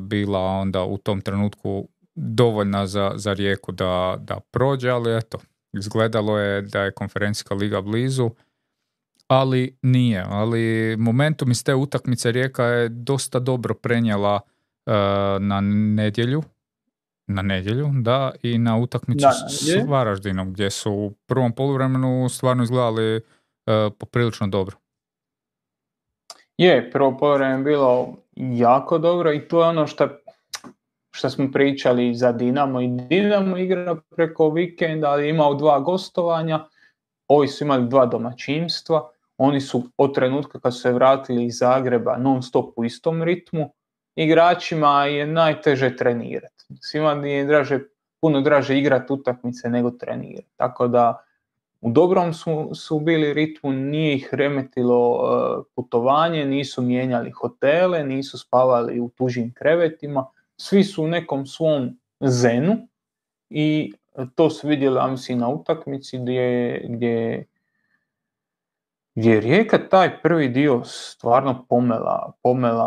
bila 0.00 0.38
onda 0.38 0.84
u 0.84 0.98
tom 0.98 1.20
trenutku 1.20 1.88
dovoljna 2.14 2.86
za, 2.86 3.12
za 3.14 3.32
rijeku 3.32 3.72
da, 3.72 4.16
da 4.20 4.40
prođe, 4.50 4.90
ali 4.90 5.16
eto, 5.16 5.38
izgledalo 5.72 6.38
je 6.38 6.62
da 6.62 6.82
je 6.82 6.92
konferencijska 6.92 7.54
liga 7.54 7.80
blizu, 7.80 8.30
ali 9.26 9.78
nije, 9.82 10.24
ali 10.28 10.96
momentum 10.98 11.50
iz 11.50 11.64
te 11.64 11.74
utakmice 11.74 12.32
Rijeka 12.32 12.64
je 12.64 12.88
dosta 12.88 13.38
dobro 13.38 13.74
prenijela 13.74 14.40
uh, 14.86 14.92
na 15.40 15.60
nedjelju, 15.94 16.42
na 17.26 17.42
nedjelju, 17.42 17.90
da, 17.92 18.32
i 18.42 18.58
na 18.58 18.76
utakmicu 18.76 19.26
s 19.48 19.88
Varaždinom, 19.88 20.52
gdje 20.52 20.70
su 20.70 20.92
u 20.92 21.10
prvom 21.26 21.52
poluvremenu 21.52 22.28
stvarno 22.28 22.62
izgledali 22.62 23.16
uh, 23.16 23.22
poprilično 23.98 24.46
dobro. 24.46 24.76
Je, 26.56 26.90
prvo 26.90 27.18
poluvreme 27.18 27.64
bilo 27.64 28.16
jako 28.36 28.98
dobro 28.98 29.32
i 29.32 29.48
to 29.48 29.62
je 29.62 29.68
ono 29.68 29.86
što 29.86 30.08
što 31.14 31.30
smo 31.30 31.50
pričali 31.52 32.14
za 32.14 32.32
Dinamo 32.32 32.80
i 32.80 32.88
Dinamo 32.88 33.56
igra 33.56 33.96
preko 34.10 34.50
vikenda, 34.50 35.10
ali 35.10 35.28
imao 35.28 35.54
dva 35.54 35.80
gostovanja, 35.80 36.66
ovi 37.28 37.48
su 37.48 37.64
imali 37.64 37.88
dva 37.88 38.06
domaćinstva, 38.06 39.08
oni 39.38 39.60
su 39.60 39.82
od 39.96 40.14
trenutka 40.14 40.60
kad 40.60 40.74
su 40.74 40.80
se 40.80 40.92
vratili 40.92 41.44
iz 41.44 41.58
Zagreba 41.58 42.16
non 42.16 42.42
stop 42.42 42.72
u 42.76 42.84
istom 42.84 43.22
ritmu, 43.22 43.72
igračima 44.16 45.04
je 45.04 45.26
najteže 45.26 45.96
trenirati. 45.96 46.64
Svima 46.80 47.12
je 47.12 47.44
draže, 47.44 47.80
puno 48.20 48.40
draže 48.40 48.78
igrati 48.78 49.12
utakmice 49.12 49.68
nego 49.68 49.90
trenirati. 49.90 50.48
Tako 50.56 50.88
da 50.88 51.24
u 51.82 51.90
dobrom 51.90 52.34
su, 52.34 52.70
su 52.74 53.00
bili 53.00 53.34
ritmu, 53.34 53.72
nije 53.72 54.14
ih 54.14 54.28
remetilo 54.32 55.20
e, 55.20 55.62
putovanje, 55.74 56.44
nisu 56.44 56.82
mijenjali 56.82 57.30
hotele, 57.30 58.04
nisu 58.04 58.38
spavali 58.38 59.00
u 59.00 59.08
tužim 59.08 59.52
krevetima, 59.54 60.26
svi 60.56 60.84
su 60.84 61.04
u 61.04 61.08
nekom 61.08 61.46
svom 61.46 61.98
zenu 62.20 62.76
i 63.50 63.92
to 64.34 64.50
su 64.50 64.68
vidjeli 64.68 65.10
mislim, 65.10 65.38
na 65.38 65.48
utakmici 65.48 66.18
gdje, 66.18 66.80
gdje, 66.88 67.46
gdje 69.14 69.32
je 69.32 69.40
Rijeka 69.40 69.88
taj 69.88 70.22
prvi 70.22 70.48
dio 70.48 70.84
stvarno 70.84 71.66
pomela, 71.68 72.32
pomela, 72.42 72.86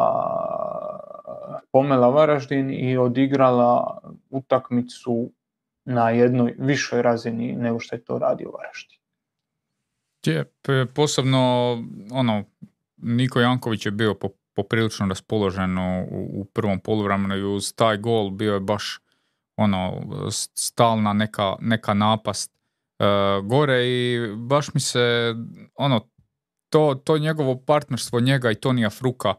pomela 1.72 2.10
Varaždin 2.10 2.72
i 2.72 2.98
odigrala 2.98 4.02
utakmicu 4.30 5.30
na 5.86 6.10
jednoj 6.10 6.56
višoj 6.60 7.02
razini 7.02 7.56
nego 7.56 7.80
što 7.80 7.96
je 7.96 8.04
to 8.04 8.20
radio 8.20 8.52
Varaždin. 8.52 9.00
Je, 10.26 10.46
posebno 10.86 11.72
ono, 12.12 12.44
Niko 12.98 13.40
Janković 13.40 13.86
je 13.86 13.92
bio 13.92 14.16
poprilično 14.54 15.08
raspoložen 15.08 15.78
u, 15.78 16.08
u 16.34 16.46
prvom 16.46 16.80
poluvremenu 16.80 17.36
i 17.36 17.44
uz 17.44 17.74
taj 17.74 17.98
gol 17.98 18.30
bio 18.30 18.54
je 18.54 18.60
baš 18.60 19.00
ono 19.58 20.02
stalna 20.56 21.14
neka, 21.14 21.56
neka 21.60 21.94
napast 21.94 22.52
uh, 23.00 23.46
gore 23.46 23.86
i 23.86 24.20
baš 24.36 24.74
mi 24.74 24.80
se 24.80 25.36
ono 25.76 26.08
to, 26.70 27.02
to 27.04 27.18
njegovo 27.18 27.62
partnerstvo 27.66 28.20
njega 28.20 28.52
i 28.52 28.56
Tonija 28.56 28.90
Fruka 28.90 29.34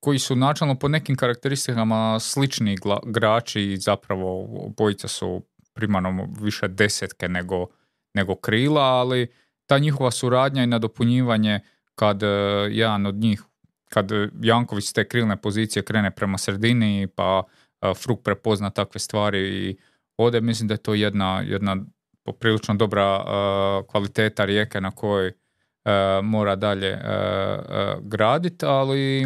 koji 0.00 0.18
su 0.18 0.36
načalno 0.36 0.74
po 0.74 0.88
nekim 0.88 1.16
karakteristikama 1.16 2.20
slični 2.20 2.76
igrači 3.06 3.62
i 3.62 3.76
zapravo 3.76 4.48
bojica 4.76 5.08
su 5.08 5.42
primarno 5.76 6.28
više 6.40 6.68
desetke 6.68 7.28
nego, 7.28 7.66
nego 8.14 8.34
krila, 8.34 8.82
ali 8.82 9.28
ta 9.66 9.78
njihova 9.78 10.10
suradnja 10.10 10.62
i 10.62 10.66
nadopunjivanje 10.66 11.60
kad 11.94 12.22
uh, 12.22 12.28
jedan 12.70 13.06
od 13.06 13.14
njih, 13.14 13.42
kad 13.88 14.10
Janković 14.42 14.84
s 14.84 14.92
te 14.92 15.08
krilne 15.08 15.36
pozicije 15.36 15.82
krene 15.82 16.10
prema 16.10 16.38
sredini 16.38 17.08
pa 17.14 17.42
uh, 17.42 17.96
Fruk 17.96 18.22
prepozna 18.22 18.70
takve 18.70 19.00
stvari 19.00 19.40
i 19.40 19.76
ode, 20.16 20.40
mislim 20.40 20.68
da 20.68 20.74
je 20.74 20.78
to 20.78 20.94
jedna, 20.94 21.42
jedna 21.46 21.76
poprilično 22.24 22.74
dobra 22.74 23.16
uh, 23.16 23.86
kvaliteta 23.86 24.44
rijeke 24.44 24.80
na 24.80 24.90
kojoj 24.90 25.32
mora 26.22 26.56
dalje 26.56 26.98
graditi, 28.00 28.66
ali 28.66 29.24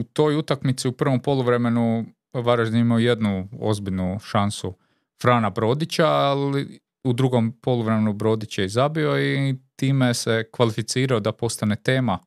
u 0.00 0.04
toj 0.12 0.36
utakmici 0.36 0.88
u 0.88 0.92
prvom 0.92 1.20
poluvremenu 1.20 2.04
Varaždin 2.32 2.80
imao 2.80 2.98
jednu 2.98 3.48
ozbiljnu 3.60 4.18
šansu 4.22 4.74
Frana 5.22 5.50
Brodića, 5.50 6.06
ali 6.06 6.80
u 7.04 7.12
drugom 7.12 7.52
poluvremenu 7.62 8.12
Brodić 8.12 8.58
je 8.58 8.68
zabio 8.68 9.20
i 9.20 9.54
time 9.76 10.14
se 10.14 10.44
kvalificirao 10.52 11.20
da 11.20 11.32
postane 11.32 11.76
tema 11.76 12.18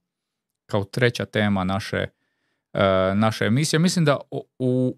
kao 0.70 0.84
treća 0.84 1.26
tema 1.26 1.64
naše, 1.64 2.08
uh, 2.74 2.80
naše 3.18 3.46
emisije. 3.46 3.80
Mislim 3.80 4.06
da 4.06 4.18
u, 4.60 4.98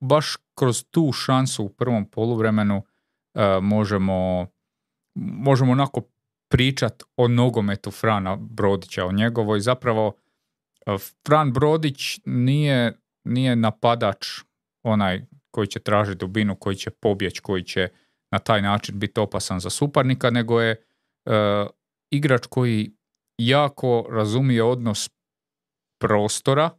baš 0.00 0.36
kroz 0.54 0.84
tu 0.90 1.12
šansu 1.12 1.64
u 1.64 1.68
prvom 1.68 2.10
poluvremenu 2.10 2.76
uh, 3.34 3.42
možemo, 3.62 4.46
možemo 5.14 5.72
onako 5.72 6.02
pričat 6.48 7.02
o 7.16 7.28
nogometu 7.28 7.90
Frana 7.90 8.36
Brodića, 8.36 9.06
o 9.06 9.12
njegovoj 9.12 9.60
zapravo 9.60 10.12
e, 10.86 10.96
Fran 11.26 11.52
Brodić 11.52 12.20
nije, 12.24 12.98
nije 13.24 13.56
napadač 13.56 14.26
onaj 14.82 15.26
koji 15.58 15.66
će 15.66 15.80
tražiti 15.80 16.18
dubinu, 16.18 16.56
koji 16.56 16.76
će 16.76 16.90
pobjeć, 16.90 17.40
koji 17.40 17.62
će 17.62 17.88
na 18.30 18.38
taj 18.38 18.62
način 18.62 18.98
biti 18.98 19.20
opasan 19.20 19.60
za 19.60 19.70
suparnika, 19.70 20.30
nego 20.30 20.60
je 20.60 20.76
uh, 21.26 21.34
igrač 22.10 22.46
koji 22.46 22.92
jako 23.38 24.06
razumije 24.10 24.62
odnos 24.62 25.10
prostora 26.00 26.70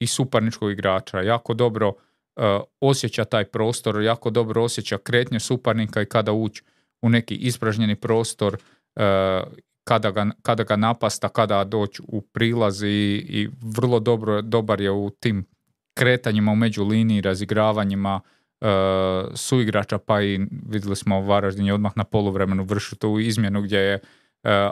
i 0.00 0.06
suparničkog 0.06 0.72
igrača. 0.72 1.20
Jako 1.20 1.54
dobro 1.54 1.88
uh, 1.88 1.94
osjeća 2.80 3.24
taj 3.24 3.44
prostor, 3.44 4.02
jako 4.02 4.30
dobro 4.30 4.62
osjeća 4.62 4.98
kretnje 4.98 5.40
suparnika 5.40 6.02
i 6.02 6.06
kada 6.06 6.32
ući 6.32 6.62
u 7.02 7.08
neki 7.08 7.34
ispražnjeni 7.34 7.96
prostor, 7.96 8.54
uh, 8.54 9.52
kada 9.84 10.10
ga, 10.10 10.26
kada 10.42 10.64
ga 10.64 10.76
napasta, 10.76 11.28
kada 11.28 11.64
doći 11.64 12.02
u 12.08 12.20
prilaz 12.20 12.82
i, 12.82 13.26
i 13.28 13.48
vrlo 13.76 14.00
dobro, 14.00 14.42
dobar 14.42 14.80
je 14.80 14.90
u 14.90 15.10
tim 15.10 15.53
kretanjima 15.94 16.52
u 16.52 16.56
međuliniji, 16.56 17.20
razigravanjima 17.20 18.20
uh, 18.60 18.68
suigrača, 19.34 19.98
pa 19.98 20.22
i 20.22 20.40
vidjeli 20.68 20.96
smo 20.96 21.20
Varaždin 21.20 21.66
je 21.66 21.74
odmah 21.74 21.92
na 21.96 22.04
poluvremenu 22.04 22.64
vršu 22.64 22.96
tu 22.96 23.18
izmjenu 23.18 23.62
gdje 23.62 23.78
je 23.78 24.00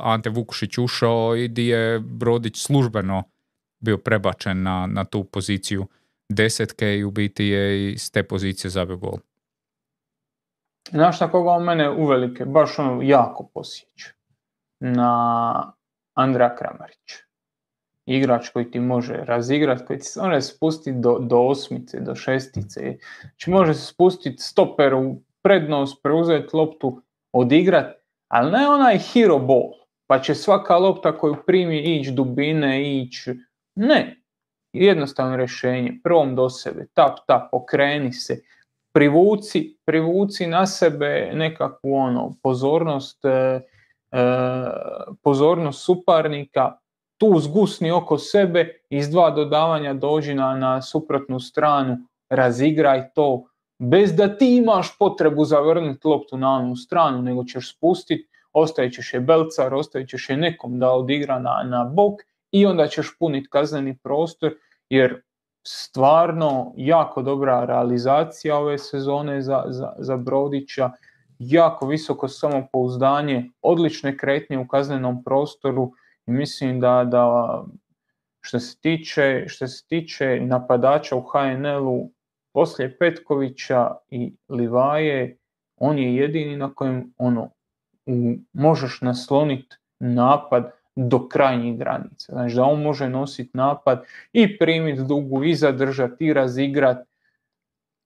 Ante 0.00 0.30
Vukušić 0.30 0.78
ušao 0.78 1.36
i 1.36 1.48
di 1.48 1.66
je 1.66 2.00
Brodić 2.00 2.62
službeno 2.62 3.22
bio 3.80 3.98
prebačen 3.98 4.62
na, 4.62 4.86
na 4.86 5.04
tu 5.04 5.24
poziciju 5.24 5.86
desetke 6.28 6.98
i 6.98 7.04
u 7.04 7.10
biti 7.10 7.44
je 7.44 7.92
iz 7.92 8.12
te 8.12 8.22
pozicije 8.22 8.70
zabio 8.70 8.96
gol. 8.96 9.18
Znaš 10.90 11.20
na 11.20 11.30
koga 11.30 11.50
on 11.50 11.64
mene 11.64 11.90
uvelike, 11.90 12.44
baš 12.44 12.78
ono 12.78 13.02
jako 13.02 13.50
posjeća? 13.54 14.10
Na 14.80 15.72
Andra 16.14 16.56
Kramarić. 16.56 17.12
Igrač 18.06 18.48
koji 18.48 18.70
ti 18.70 18.80
može 18.80 19.14
razigrati, 19.24 19.84
koji 19.86 19.98
ti 19.98 20.04
se 20.04 20.20
može 20.20 20.40
spustiti 20.40 20.98
do, 21.00 21.18
do 21.18 21.38
osmice, 21.38 22.00
do 22.00 22.14
šestice. 22.14 22.96
Znači 23.20 23.50
može 23.50 23.74
se 23.74 23.86
spustiti 23.86 24.42
stoper 24.42 24.94
u 24.94 25.22
prednost, 25.42 26.02
preuzeti 26.02 26.56
loptu, 26.56 27.02
odigrat, 27.32 27.94
ali 28.28 28.52
ne 28.52 28.68
onaj 28.68 28.98
hero 28.98 29.38
ball, 29.38 29.70
pa 30.06 30.18
će 30.18 30.34
svaka 30.34 30.76
lopta 30.76 31.18
koju 31.18 31.36
primi 31.46 31.78
ići 31.80 32.12
dubine, 32.12 32.98
ići... 32.98 33.34
Ne, 33.74 34.22
jednostavno 34.72 35.36
rješenje, 35.36 36.00
prvom 36.04 36.34
do 36.36 36.50
sebe, 36.50 36.86
tap, 36.94 37.18
tap, 37.26 37.48
okreni 37.52 38.12
se, 38.12 38.42
privuci, 38.92 39.76
privuci 39.84 40.46
na 40.46 40.66
sebe 40.66 41.30
nekakvu 41.34 41.94
ono, 41.94 42.34
pozornost, 42.42 43.24
e, 43.24 43.60
pozornost 45.22 45.84
suparnika, 45.84 46.76
tu 47.22 47.38
zgusni 47.38 47.90
oko 47.90 48.18
sebe, 48.18 48.80
iz 48.90 49.10
dva 49.10 49.30
dodavanja 49.30 49.94
dođi 49.94 50.34
na, 50.34 50.54
na 50.54 50.82
suprotnu 50.82 51.40
stranu, 51.40 51.96
razigraj 52.30 53.12
to, 53.14 53.44
bez 53.78 54.14
da 54.14 54.36
ti 54.36 54.56
imaš 54.56 54.98
potrebu 54.98 55.44
zavrnuti 55.44 56.08
loptu 56.08 56.36
na 56.36 56.50
onu 56.50 56.76
stranu, 56.76 57.22
nego 57.22 57.44
ćeš 57.44 57.76
spustiti, 57.76 58.28
ostavit 58.52 58.94
ćeš 58.94 59.14
je 59.14 59.20
belcar, 59.20 59.74
ostavit 59.74 60.08
ćeš 60.08 60.30
je 60.30 60.36
nekom 60.36 60.78
da 60.78 60.90
odigra 60.90 61.38
na, 61.38 61.62
na 61.64 61.84
bok 61.84 62.20
i 62.50 62.66
onda 62.66 62.86
ćeš 62.86 63.18
puniti 63.18 63.48
kazneni 63.50 63.98
prostor, 64.02 64.54
jer 64.90 65.22
stvarno 65.66 66.72
jako 66.76 67.22
dobra 67.22 67.64
realizacija 67.64 68.58
ove 68.58 68.78
sezone 68.78 69.42
za, 69.42 69.64
za, 69.68 69.92
za 69.98 70.16
Brodića, 70.16 70.90
jako 71.38 71.86
visoko 71.86 72.28
samopouzdanje, 72.28 73.50
odlične 73.62 74.16
kretnje 74.16 74.58
u 74.58 74.68
kaznenom 74.68 75.24
prostoru 75.24 75.92
mislim 76.26 76.80
da, 76.80 77.04
da 77.04 77.64
što 78.40 78.60
se 78.60 78.80
tiče, 78.80 79.44
što 79.48 79.68
se 79.68 79.86
tiče 79.86 80.40
napadača 80.40 81.16
u 81.16 81.22
HNL-u 81.22 82.10
poslije 82.52 82.98
Petkovića 82.98 83.90
i 84.10 84.32
Livaje, 84.48 85.36
on 85.76 85.98
je 85.98 86.16
jedini 86.16 86.56
na 86.56 86.74
kojem 86.74 87.14
ono, 87.18 87.50
možeš 88.52 89.00
nasloniti 89.00 89.76
napad 90.00 90.72
do 90.96 91.28
krajnjih 91.28 91.78
granica. 91.78 92.32
Znači 92.32 92.54
da 92.54 92.64
on 92.64 92.82
može 92.82 93.08
nositi 93.08 93.50
napad 93.54 94.04
i 94.32 94.58
primiti 94.58 95.02
dugu 95.08 95.44
i 95.44 95.54
zadržati 95.54 96.26
i 96.26 96.32
razigrat. 96.32 97.06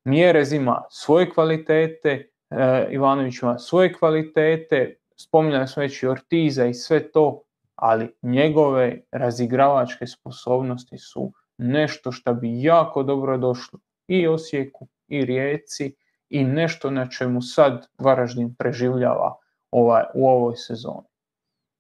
Mjerez 0.05 0.53
ima 0.53 0.83
svoje 0.91 1.31
kvalitete, 1.31 2.31
e, 2.51 2.87
Ivanović 2.91 3.43
ima 3.43 3.59
svoje 3.59 3.93
kvalitete, 3.93 4.97
spominjali 5.17 5.69
smo 5.69 5.81
već 5.81 6.03
i 6.03 6.07
Ortiza 6.07 6.67
i 6.67 6.75
sve 6.75 7.13
to, 7.13 7.43
ali 7.77 8.11
njegove 8.23 9.01
razigravačke 9.13 10.07
sposobnosti 10.07 10.99
su 10.99 11.33
nešto 11.59 12.13
što 12.13 12.35
bi 12.35 12.63
jako 12.63 13.03
dobro 13.03 13.39
došlo 13.39 13.79
i 14.09 14.27
Osijeku 14.27 14.89
i 15.09 15.25
Rijeci 15.25 15.95
i 16.29 16.45
nešto 16.45 16.91
na 16.91 17.09
čemu 17.11 17.43
sad 17.43 17.87
Varaždin 17.99 18.55
preživljava 18.55 19.35
ovaj, 19.71 20.05
u 20.15 20.29
ovoj 20.29 20.57
sezoni. 20.57 21.07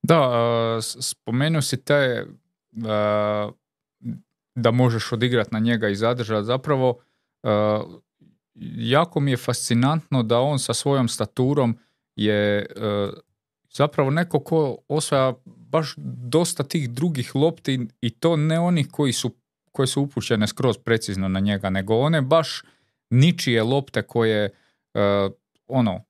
Da, 0.02 0.31
spomenuo 0.81 1.62
si 1.62 1.85
te 1.85 2.27
da 4.55 4.70
možeš 4.70 5.12
odigrati 5.12 5.51
na 5.52 5.59
njega 5.59 5.89
i 5.89 5.94
zadržati. 5.94 6.44
Zapravo, 6.44 6.98
jako 8.77 9.20
mi 9.20 9.31
je 9.31 9.36
fascinantno 9.36 10.23
da 10.23 10.40
on 10.40 10.59
sa 10.59 10.74
svojom 10.74 11.09
staturom 11.09 11.78
je 12.16 12.66
zapravo 13.73 14.10
neko 14.10 14.40
ko 14.40 14.77
osvaja 14.89 15.35
baš 15.77 15.94
dosta 16.28 16.65
tih 16.65 16.90
drugih 16.90 17.35
lopti 17.35 17.86
i 18.01 18.11
to 18.11 18.36
ne 18.36 18.61
onih 18.61 18.89
koji 18.90 19.12
su, 19.12 19.31
koje 19.73 19.86
su 19.86 20.03
upućene 20.03 20.47
skroz 20.47 20.78
precizno 20.78 21.28
na 21.28 21.40
njega, 21.40 21.70
nego 21.70 21.98
one 21.98 22.23
baš 22.23 22.62
ničije 23.11 23.62
lopte 23.62 24.03
koje 24.03 24.51
ono, 25.66 26.05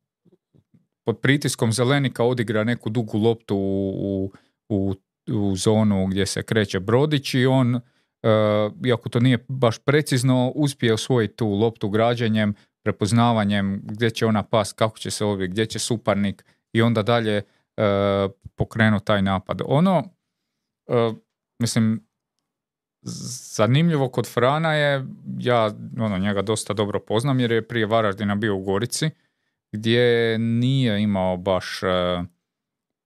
pod 1.05 1.19
pritiskom 1.21 1.73
zelenika 1.73 2.25
odigra 2.25 2.65
neku 2.65 2.91
dugu 2.91 3.19
loptu 3.19 3.57
u, 3.57 4.33
u, 4.69 4.95
u 5.33 5.57
zonu 5.57 6.07
gdje 6.07 6.27
se 6.27 6.43
kreće 6.43 6.81
Brodić 6.81 7.35
i 7.35 7.47
on, 7.47 7.75
uh, 7.75 7.81
iako 8.87 9.09
to 9.09 9.21
nije 9.21 9.45
baš 9.49 9.79
precizno, 9.79 10.53
uspije 10.55 10.95
osvojiti 10.95 11.37
tu 11.37 11.49
loptu 11.49 11.89
građenjem, 11.89 12.55
prepoznavanjem 12.83 13.81
gdje 13.85 14.11
će 14.11 14.27
ona 14.27 14.43
pas, 14.43 14.73
kako 14.73 14.99
će 14.99 15.11
se 15.11 15.25
ovdje, 15.25 15.49
gdje 15.49 15.67
će 15.67 15.79
suparnik 15.79 16.45
i 16.73 16.83
onda 16.83 17.03
dalje 17.03 17.43
uh, 17.77 18.31
pokrenu 18.55 19.01
taj 19.01 19.23
napad. 19.23 19.63
Ono, 19.65 20.03
uh, 20.87 21.17
mislim, 21.59 22.07
zanimljivo 23.57 24.09
kod 24.09 24.27
Frana 24.27 24.75
je, 24.75 25.07
ja 25.39 25.71
ono, 26.01 26.19
njega 26.19 26.43
dosta 26.43 26.73
dobro 26.73 27.01
poznam 27.01 27.41
jer 27.41 27.53
je 27.53 27.69
prije 27.69 27.87
Varaždina 27.87 28.35
bio 28.35 28.57
u 28.57 28.63
Gorici, 28.63 29.11
gdje 29.73 30.39
nije 30.39 31.03
imao 31.03 31.37
baš 31.37 31.83
e, 31.83 32.23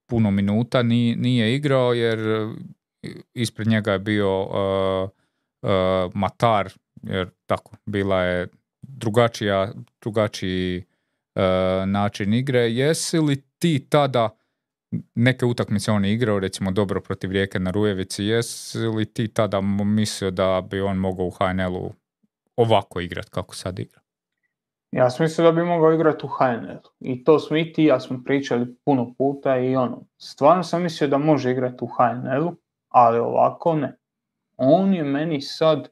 puno 0.07 0.31
minuta, 0.31 0.83
nije, 0.83 1.55
igrao 1.55 1.93
jer 1.93 2.19
e, 2.19 2.49
ispred 3.35 3.69
njega 3.69 3.93
je 3.93 3.99
bio 3.99 4.49
e, 4.53 5.69
Matar, 6.15 6.73
jer 7.03 7.31
tako, 7.47 7.77
bila 7.87 8.23
je 8.23 8.49
drugačija, 8.83 9.73
drugačiji 10.01 10.85
način 11.87 12.35
igre. 12.35 12.61
Jesi 12.61 13.19
li 13.19 13.43
ti 13.59 13.87
tada 13.89 14.31
neke 15.15 15.47
utakmice 15.47 15.93
on 15.93 16.05
igrao, 16.05 16.39
recimo 16.39 16.71
dobro 16.71 17.01
protiv 17.01 17.31
Rijeke 17.31 17.59
na 17.59 17.71
Rujevici, 17.71 18.25
jesi 18.25 18.79
li 18.79 19.13
ti 19.13 19.29
tada 19.29 19.61
mislio 19.61 20.31
da 20.31 20.61
bi 20.71 20.81
on 20.81 20.97
mogao 20.97 21.27
u 21.27 21.31
HNL-u 21.31 21.93
ovako 22.57 23.01
igrati 23.01 23.31
kako 23.31 23.55
sad 23.55 23.79
igra? 23.79 24.01
Ja 24.93 25.11
sam 25.11 25.25
mislio 25.25 25.45
da 25.45 25.53
bi 25.53 25.65
mogao 25.65 25.93
igrati 25.93 26.27
u 26.27 26.29
HNL. 26.29 26.89
I 27.01 27.25
to 27.25 27.39
smo 27.39 27.57
i 27.57 27.73
ti 27.73 27.85
ja 27.85 28.01
smo 28.01 28.23
pričali 28.25 28.77
puno 28.85 29.15
puta 29.19 29.57
i 29.57 29.77
ono, 29.77 30.07
stvarno 30.19 30.63
sam 30.63 30.83
mislio 30.83 31.09
da 31.09 31.19
može 31.19 31.51
igrati 31.51 31.77
u 31.81 31.87
HNL-u, 31.87 32.57
ali 32.89 33.19
ovako 33.19 33.75
ne. 33.75 33.97
On 34.57 34.95
je 34.95 35.05
meni 35.05 35.41
sad, 35.41 35.89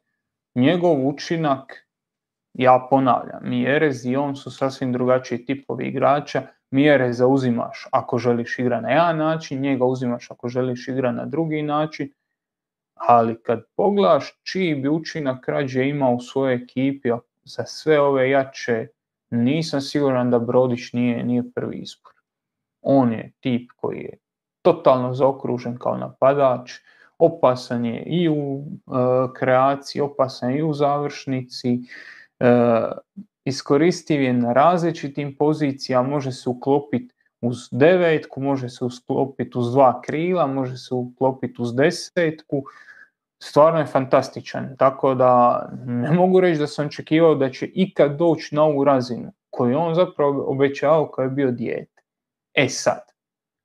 njegov 0.54 1.08
učinak, 1.08 1.88
ja 2.54 2.86
ponavljam, 2.90 3.40
Mjerez 3.42 4.06
i 4.06 4.16
on 4.16 4.36
su 4.36 4.50
sasvim 4.50 4.92
drugačiji 4.92 5.44
tipovi 5.44 5.88
igrača. 5.88 6.42
Mjerez 6.70 7.16
zauzimaš 7.16 7.86
ako 7.92 8.18
želiš 8.18 8.58
igrati 8.58 8.82
na 8.82 8.90
jedan 8.90 9.16
način, 9.16 9.60
njega 9.60 9.84
uzimaš 9.84 10.30
ako 10.30 10.48
želiš 10.48 10.88
igrati 10.88 11.16
na 11.16 11.26
drugi 11.26 11.62
način. 11.62 12.12
Ali 12.94 13.42
kad 13.42 13.62
pogledaš 13.76 14.40
čiji 14.42 14.74
bi 14.74 14.88
učinak 14.88 15.48
rađe 15.48 15.88
imao 15.88 16.12
u 16.12 16.20
svojoj 16.20 16.54
ekipi, 16.54 17.08
za 17.44 17.64
sve 17.64 18.00
ove 18.00 18.30
jače 18.30 18.88
nisam 19.30 19.80
siguran 19.80 20.30
da 20.30 20.38
Brodić 20.38 20.92
nije, 20.92 21.24
nije 21.24 21.52
prvi 21.54 21.76
izbor. 21.76 22.12
On 22.82 23.12
je 23.12 23.32
tip 23.40 23.70
koji 23.76 23.98
je 23.98 24.18
totalno 24.62 25.14
zaokružen 25.14 25.78
kao 25.78 25.96
napadač, 25.96 26.72
opasan 27.18 27.84
je 27.84 28.02
i 28.06 28.28
u 28.28 28.62
e, 28.64 28.90
kreaciji, 29.34 30.02
opasan 30.02 30.50
je 30.50 30.58
i 30.58 30.62
u 30.62 30.72
završnici, 30.72 31.80
e, 32.40 32.82
iskoristiv 33.48 34.22
je 34.22 34.32
na 34.32 34.52
različitim 34.52 35.36
pozicijama, 35.36 36.08
može 36.08 36.32
se 36.32 36.48
uklopiti 36.50 37.14
uz 37.40 37.68
devetku, 37.70 38.40
može 38.40 38.68
se 38.68 38.84
uklopiti 38.84 39.58
uz 39.58 39.72
dva 39.72 40.00
krila, 40.00 40.46
može 40.46 40.76
se 40.76 40.94
uklopiti 40.94 41.62
uz 41.62 41.74
desetku, 41.74 42.62
stvarno 43.42 43.80
je 43.80 43.86
fantastičan. 43.86 44.76
Tako 44.78 45.14
da 45.14 45.62
ne 45.86 46.10
mogu 46.10 46.40
reći 46.40 46.60
da 46.60 46.66
sam 46.66 46.86
očekivao 46.86 47.34
da 47.34 47.50
će 47.50 47.66
ikad 47.66 48.16
doći 48.16 48.54
na 48.54 48.62
ovu 48.62 48.84
razinu 48.84 49.32
koju 49.50 49.78
on 49.78 49.94
zapravo 49.94 50.44
obećao 50.46 51.10
kao 51.10 51.22
je 51.22 51.30
bio 51.30 51.50
dijete. 51.50 52.02
E 52.54 52.68
sad, 52.68 53.00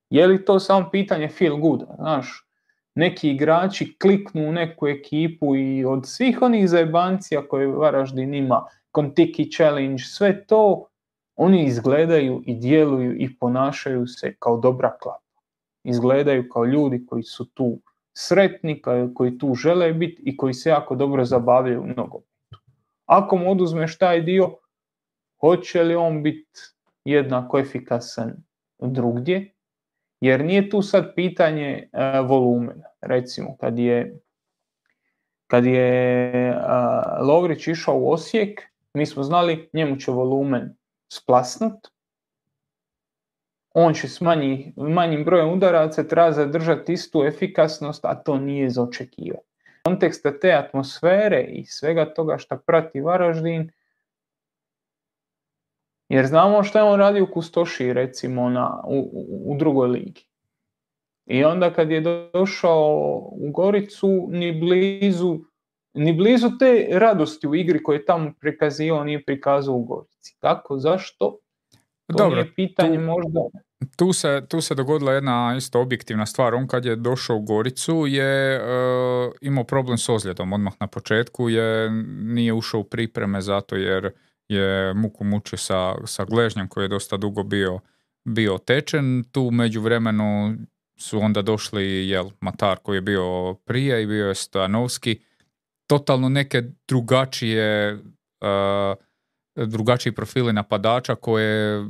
je 0.10 0.27
li 0.27 0.45
to 0.45 0.60
samo 0.60 0.89
pitanje 0.91 1.30
feel 1.30 1.57
good? 1.57 1.84
Znaš, 1.95 2.47
neki 2.95 3.31
igrači 3.31 3.97
kliknu 4.01 4.49
u 4.49 4.51
neku 4.51 4.88
ekipu 4.88 5.55
i 5.55 5.85
od 5.85 6.07
svih 6.07 6.41
onih 6.41 6.69
zajebancija 6.69 7.47
koje 7.47 7.68
Varaždin 7.68 8.34
ima, 8.34 8.65
Kontiki 8.94 9.52
Challenge, 9.52 10.03
sve 10.03 10.45
to, 10.45 10.88
oni 11.36 11.65
izgledaju 11.65 12.41
i 12.45 12.56
djeluju 12.56 13.15
i 13.15 13.38
ponašaju 13.40 14.07
se 14.07 14.36
kao 14.40 14.57
dobra 14.57 14.98
klapa. 15.02 15.40
Izgledaju 15.84 16.49
kao 16.49 16.65
ljudi 16.65 17.06
koji 17.06 17.24
su 17.24 17.45
tu 17.53 17.80
sretni, 18.18 18.82
koji 19.14 19.38
tu 19.38 19.56
žele 19.56 19.94
biti 19.94 20.22
i 20.26 20.38
koji 20.38 20.53
se 20.53 20.70
jako 20.70 20.95
dobro 20.95 21.26
zabavljaju 21.26 21.82
u 21.82 21.88
nogometu. 21.88 22.57
Ako 23.06 23.38
mu 23.38 23.52
oduzmeš 23.52 23.98
taj 23.98 24.22
dio, 24.22 24.56
hoće 25.40 25.84
li 25.84 25.95
on 25.95 26.24
biti 26.24 26.60
jednako 27.06 27.60
efikasan 27.60 28.34
drugdje? 28.80 29.53
Jer 30.22 30.45
nije 30.45 30.70
tu 30.70 30.82
sad 30.82 31.15
pitanje 31.15 31.90
e, 31.94 32.22
volumena. 32.22 32.86
Recimo, 33.02 33.57
kad 33.57 33.80
je, 33.80 34.20
kad 35.48 35.65
je 35.65 36.56
Lovrić 37.22 37.68
išao 37.68 37.98
u 37.98 38.11
Osijek, 38.11 38.72
mi 38.94 39.06
smo 39.06 39.24
znali 39.24 39.70
njemu 39.74 39.95
će 39.95 40.11
volumen 40.11 40.76
splasnut, 41.14 41.88
on 43.74 43.94
će 43.94 44.07
s 44.07 44.22
manjim 44.78 45.24
brojem 45.26 45.49
udaraca 45.49 46.03
treba 46.03 46.32
zadržati 46.32 46.94
istu 46.94 47.24
efikasnost, 47.24 48.06
a 48.06 48.15
to 48.15 48.38
nije 48.38 48.70
za 48.70 48.84
očekivati. 48.84 49.48
Konteksta 49.84 50.40
te 50.40 50.53
atmosfere 50.53 51.44
i 51.49 51.65
svega 51.65 52.14
toga 52.14 52.38
što 52.38 52.57
prati 52.57 53.02
Varaždin, 53.02 53.72
jer 56.10 56.26
znamo 56.26 56.64
što 56.64 56.80
je 56.80 56.84
on 56.84 56.99
radio 56.99 57.24
u 57.24 57.34
Kustoši, 57.34 57.94
recimo, 57.94 58.49
na, 58.49 58.84
u, 58.88 59.28
u 59.45 59.57
drugoj 59.57 59.88
ligi. 59.88 60.28
I 61.26 61.44
onda 61.44 61.74
kad 61.74 61.91
je 61.91 62.30
došao 62.34 63.18
u 63.32 63.52
Goricu, 63.52 64.28
ni 64.30 64.60
blizu, 64.60 65.40
ni 65.94 66.14
blizu 66.14 66.57
te 66.60 66.88
radosti 66.91 67.48
u 67.48 67.56
igri 67.56 67.84
koje 67.84 67.98
je 67.98 68.06
tamo 68.06 68.34
prikazio, 68.40 69.03
nije 69.03 69.26
prikazao 69.26 69.76
u 69.76 69.84
Gorici. 69.84 70.36
Kako, 70.40 70.78
zašto? 70.78 71.38
To 72.07 72.18
Dobro, 72.18 72.40
je 72.40 72.53
pitanje 72.56 72.98
tu, 72.98 73.03
možda. 73.03 73.40
Tu 73.98 74.14
se, 74.14 74.41
tu 74.49 74.61
se 74.61 74.76
dogodila 74.76 75.14
jedna 75.14 75.53
isto 75.57 75.82
objektivna 75.82 76.26
stvar. 76.26 76.56
On 76.56 76.68
kad 76.68 76.86
je 76.86 76.95
došao 76.95 77.38
u 77.38 77.41
Goricu 77.41 78.06
je 78.07 78.61
uh, 78.61 79.34
imao 79.41 79.64
problem 79.64 79.98
s 79.98 80.10
ozljedom 80.10 80.53
odmah 80.53 80.74
na 80.80 80.88
početku. 80.88 81.49
Je, 81.49 81.90
nije 82.22 82.53
ušao 82.53 82.80
u 82.80 82.84
pripreme 82.84 83.41
zato 83.41 83.76
jer 83.76 84.11
je 84.48 84.94
muku 84.94 85.24
mučio 85.24 85.57
sa, 85.57 85.95
sa 86.06 86.26
gležnjem 86.26 86.68
koji 86.68 86.84
je 86.84 86.88
dosta 86.88 87.18
dugo 87.18 87.44
bio, 87.44 87.80
bio 88.26 88.57
tečen. 88.57 89.24
Tu 89.32 89.52
među 89.52 89.82
vremenu 89.82 90.56
su 90.98 91.20
onda 91.20 91.41
došli 91.41 92.10
jel, 92.10 92.30
Matar 92.40 92.78
koji 92.78 92.98
je 92.98 93.02
bio 93.02 93.53
prije 93.53 94.03
i 94.03 94.07
bio 94.07 94.28
je 94.28 94.36
Stojanovski. 94.36 95.20
Totalno 95.94 96.30
neke 96.30 96.64
drugačije 96.88 97.94
uh, 97.94 98.95
drugačiji 99.56 100.15
profili 100.15 100.53
napadača 100.53 101.15
koje 101.15 101.86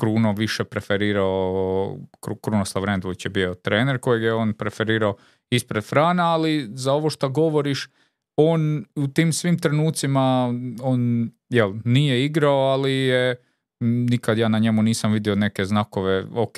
Kruno 0.00 0.32
više 0.32 0.64
preferirao, 0.64 1.98
Krunoslav 2.42 2.84
Rendović 2.84 3.24
je 3.24 3.30
bio 3.30 3.54
trener 3.54 3.98
kojeg 3.98 4.22
je 4.22 4.34
on 4.34 4.52
preferirao 4.52 5.16
ispred 5.50 5.84
Frana, 5.84 6.32
ali 6.32 6.68
za 6.74 6.92
ovo 6.92 7.10
što 7.10 7.28
govoriš, 7.28 7.88
on 8.36 8.84
u 8.96 9.08
tim 9.08 9.32
svim 9.32 9.58
trenucima, 9.58 10.54
on 10.82 11.30
jel, 11.48 11.72
nije 11.84 12.24
igrao, 12.24 12.58
ali 12.58 12.92
je, 12.92 13.36
nikad 13.80 14.38
ja 14.38 14.48
na 14.48 14.58
njemu 14.58 14.82
nisam 14.82 15.12
vidio 15.12 15.34
neke 15.34 15.64
znakove, 15.64 16.24
ok, 16.34 16.56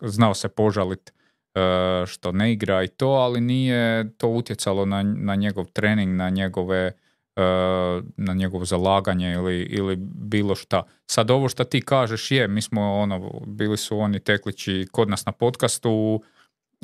znao 0.00 0.34
se 0.34 0.48
požalit 0.48 1.10
e, 1.10 1.12
što 2.06 2.32
ne 2.32 2.52
igra 2.52 2.82
i 2.82 2.88
to, 2.88 3.08
ali 3.08 3.40
nije 3.40 4.12
to 4.16 4.28
utjecalo 4.28 4.84
na, 4.84 5.02
na 5.02 5.34
njegov 5.34 5.64
trening, 5.64 6.16
na 6.16 6.30
njegove 6.30 6.92
E, 7.36 7.42
na 8.16 8.34
njegovo 8.34 8.64
zalaganje 8.64 9.32
ili, 9.32 9.62
ili 9.62 9.96
bilo 10.00 10.54
šta. 10.54 10.82
Sad 11.06 11.30
ovo 11.30 11.48
što 11.48 11.64
ti 11.64 11.80
kažeš 11.80 12.30
je, 12.30 12.48
mi 12.48 12.62
smo 12.62 12.94
ono, 12.94 13.40
bili 13.46 13.76
su 13.76 13.98
oni 13.98 14.20
teklići 14.20 14.86
kod 14.92 15.08
nas 15.08 15.26
na 15.26 15.32
podcastu, 15.32 16.22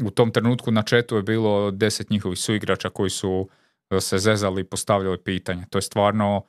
u 0.02 0.10
tom 0.10 0.30
trenutku 0.32 0.70
na 0.70 0.82
četu 0.82 1.16
je 1.16 1.22
bilo 1.22 1.70
deset 1.70 2.10
njihovih 2.10 2.38
suigrača 2.38 2.88
koji 2.88 3.10
su 3.10 3.48
se 4.00 4.18
zezali 4.18 4.60
i 4.60 4.64
postavljali 4.64 5.18
pitanje. 5.18 5.64
To 5.70 5.78
je 5.78 5.82
stvarno, 5.82 6.44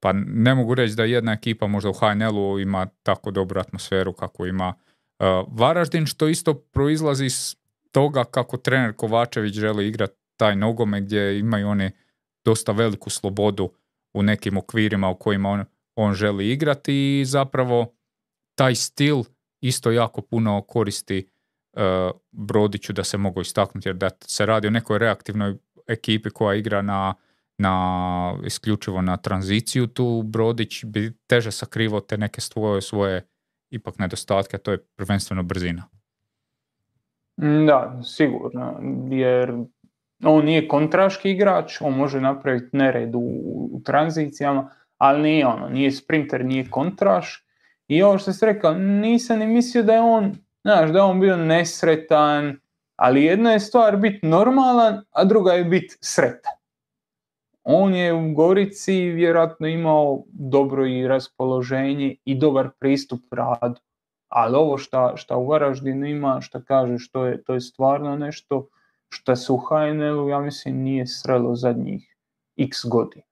pa 0.00 0.12
ne 0.12 0.54
mogu 0.54 0.74
reći 0.74 0.94
da 0.94 1.04
jedna 1.04 1.32
ekipa 1.32 1.66
možda 1.66 1.90
u 1.90 1.92
HNL-u 1.92 2.58
ima 2.58 2.86
tako 3.02 3.30
dobru 3.30 3.60
atmosferu 3.60 4.12
kako 4.12 4.46
ima 4.46 4.74
Varaždin, 5.48 6.06
što 6.06 6.28
isto 6.28 6.54
proizlazi 6.54 7.24
iz 7.24 7.56
toga 7.90 8.24
kako 8.24 8.56
trener 8.56 8.96
Kovačević 8.96 9.54
želi 9.54 9.88
igrati 9.88 10.14
taj 10.36 10.56
nogome 10.56 11.00
gdje 11.00 11.38
imaju 11.38 11.68
oni 11.68 11.90
dosta 12.44 12.72
veliku 12.72 13.10
slobodu 13.10 13.72
u 14.14 14.22
nekim 14.22 14.56
okvirima 14.56 15.08
u 15.08 15.14
kojima 15.14 15.48
on, 15.48 15.64
on 15.96 16.14
želi 16.14 16.50
igrati 16.50 17.20
i 17.20 17.24
zapravo 17.24 17.94
taj 18.54 18.74
stil 18.74 19.22
isto 19.60 19.90
jako 19.90 20.20
puno 20.22 20.62
koristi 20.62 21.28
uh, 21.72 21.82
Brodiću 22.32 22.92
da 22.92 23.04
se 23.04 23.18
mogu 23.18 23.40
istaknuti 23.40 23.88
jer 23.88 23.96
da 23.96 24.10
se 24.26 24.46
radi 24.46 24.66
o 24.66 24.70
nekoj 24.70 24.98
reaktivnoj 24.98 25.56
ekipi 25.86 26.30
koja 26.30 26.54
igra 26.56 26.82
na, 26.82 27.14
na 27.58 28.38
isključivo 28.44 29.02
na 29.02 29.16
tranziciju 29.16 29.86
tu 29.86 30.22
Brodić 30.22 30.84
bi 30.84 31.12
teže 31.26 31.52
sakrivao 31.52 32.00
te 32.00 32.16
neke 32.16 32.40
svoje, 32.40 32.82
svoje 32.82 33.31
ipak 33.72 33.98
nedostatke, 33.98 34.58
to 34.58 34.72
je 34.72 34.84
prvenstveno 34.96 35.42
brzina. 35.42 35.88
Da, 37.66 38.00
sigurno, 38.04 38.80
jer 39.10 39.54
on 40.24 40.44
nije 40.44 40.68
kontraški 40.68 41.30
igrač, 41.30 41.80
on 41.80 41.96
može 41.96 42.20
napraviti 42.20 42.76
nered 42.76 43.14
u, 43.14 43.20
u 43.72 43.80
tranzicijama, 43.84 44.70
ali 44.98 45.22
nije 45.22 45.46
ono, 45.46 45.68
nije 45.68 45.92
sprinter, 45.92 46.44
nije 46.44 46.70
kontraš. 46.70 47.46
I 47.88 48.02
ovo 48.02 48.18
što 48.18 48.32
ste 48.32 48.46
rekao, 48.46 48.74
nisam 48.74 49.38
ni 49.38 49.46
mislio 49.46 49.82
da 49.82 49.92
je 49.92 50.00
on, 50.00 50.34
znaš, 50.62 50.90
da 50.90 50.98
je 50.98 51.02
on 51.02 51.20
bio 51.20 51.36
nesretan, 51.36 52.56
ali 52.96 53.24
jedna 53.24 53.52
je 53.52 53.60
stvar 53.60 53.96
biti 53.96 54.26
normalan, 54.26 55.04
a 55.10 55.24
druga 55.24 55.52
je 55.52 55.64
biti 55.64 55.96
sretan. 56.00 56.52
On 57.64 57.94
je 57.94 58.14
u 58.14 58.32
Gorici 58.34 59.00
vjerojatno 59.00 59.66
imao 59.66 60.24
dobro 60.28 60.86
i 60.86 61.08
raspoloženje 61.08 62.16
i 62.24 62.34
dobar 62.34 62.70
pristup 62.80 63.20
radu. 63.30 63.80
Ali 64.28 64.56
ovo 64.56 64.78
što 65.14 65.38
u 65.38 65.46
Varaždinu 65.46 66.06
ima, 66.06 66.40
što 66.40 66.64
kaže, 66.64 66.98
što 66.98 67.26
je, 67.26 67.42
to 67.44 67.54
je 67.54 67.60
stvarno 67.60 68.16
nešto 68.16 68.68
što 69.08 69.36
se 69.36 69.52
u 69.52 69.56
HNL-u, 69.56 70.28
ja 70.28 70.40
mislim, 70.40 70.82
nije 70.82 71.06
srelo 71.06 71.54
zadnjih 71.54 72.16
x 72.56 72.84
godina. 72.84 73.26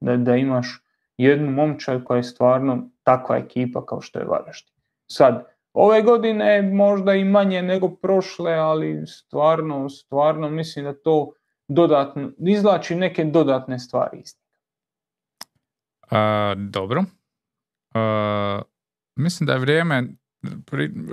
Da, 0.00 0.16
da 0.16 0.36
imaš 0.36 0.82
jednu 1.16 1.50
momčad 1.50 2.04
koja 2.04 2.16
je 2.16 2.22
stvarno 2.22 2.90
takva 3.02 3.36
ekipa 3.36 3.86
kao 3.86 4.00
što 4.00 4.18
je 4.18 4.24
Varaždin. 4.24 4.74
Sad, 5.06 5.44
ove 5.72 6.02
godine 6.02 6.62
možda 6.62 7.14
i 7.14 7.24
manje 7.24 7.62
nego 7.62 7.88
prošle, 7.88 8.54
ali 8.54 9.06
stvarno, 9.06 9.88
stvarno 9.88 10.50
mislim 10.50 10.84
da 10.84 10.94
to 10.94 11.32
dodatno, 11.68 12.30
izlači 12.38 12.94
neke 12.94 13.24
dodatne 13.24 13.78
stvari 13.78 14.20
iz 14.20 14.34
dobro. 16.56 17.04
mislim 19.16 19.46
da 19.46 19.52
je 19.52 19.58
vrijeme 19.58 20.02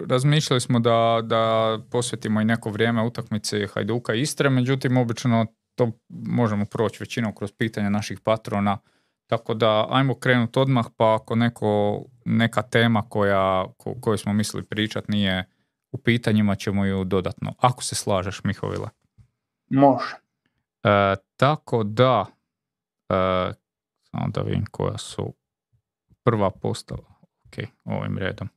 razmišljali 0.07 0.61
smo 0.61 0.79
da, 0.79 1.19
da 1.23 1.77
posvetimo 1.91 2.41
i 2.41 2.45
neko 2.45 2.69
vrijeme 2.69 3.03
utakmice 3.03 3.67
Hajduka 3.67 4.13
Istre, 4.13 4.49
međutim 4.49 4.97
obično 4.97 5.45
to 5.75 5.91
možemo 6.09 6.65
proći 6.65 6.97
većinom 6.99 7.35
kroz 7.35 7.51
pitanja 7.57 7.89
naših 7.89 8.19
patrona, 8.19 8.77
tako 9.27 9.53
da 9.53 9.87
ajmo 9.89 10.15
krenuti 10.15 10.59
odmah, 10.59 10.85
pa 10.97 11.15
ako 11.15 11.35
neko, 11.35 12.01
neka 12.25 12.61
tema 12.61 13.09
koja, 13.09 13.65
ko, 13.77 13.95
koju 14.01 14.17
smo 14.17 14.33
mislili 14.33 14.65
pričati 14.65 15.11
nije 15.11 15.49
u 15.91 15.97
pitanjima, 15.97 16.55
ćemo 16.55 16.85
ju 16.85 17.03
dodatno. 17.03 17.53
Ako 17.59 17.83
se 17.83 17.95
slažeš, 17.95 18.43
Mihovila. 18.43 18.89
Može. 19.69 20.22
E, 20.83 21.15
tako 21.35 21.83
da, 21.83 22.25
e, 23.09 23.53
samo 24.11 24.27
da 24.33 24.41
vidim 24.41 24.65
koja 24.71 24.97
su 24.97 25.33
prva 26.23 26.49
postava. 26.49 27.13
Ok, 27.45 27.69
ovim 27.83 28.17
redom. 28.17 28.49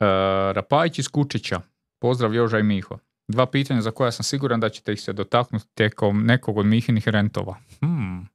Uh, 0.00 0.06
Rapajić 0.52 0.98
iz 0.98 1.08
Kučića. 1.08 1.60
Pozdrav 1.98 2.34
Joža 2.34 2.58
i 2.58 2.62
Miho. 2.62 2.98
Dva 3.28 3.46
pitanja 3.46 3.80
za 3.80 3.90
koja 3.90 4.12
sam 4.12 4.24
siguran 4.24 4.60
da 4.60 4.68
ćete 4.68 4.92
ih 4.92 5.00
se 5.00 5.12
dotaknuti 5.12 5.66
tijekom 5.74 6.24
nekog 6.24 6.56
od 6.56 6.66
Mihinih 6.66 7.08
rentova. 7.08 7.56
Hmm. 7.80 8.28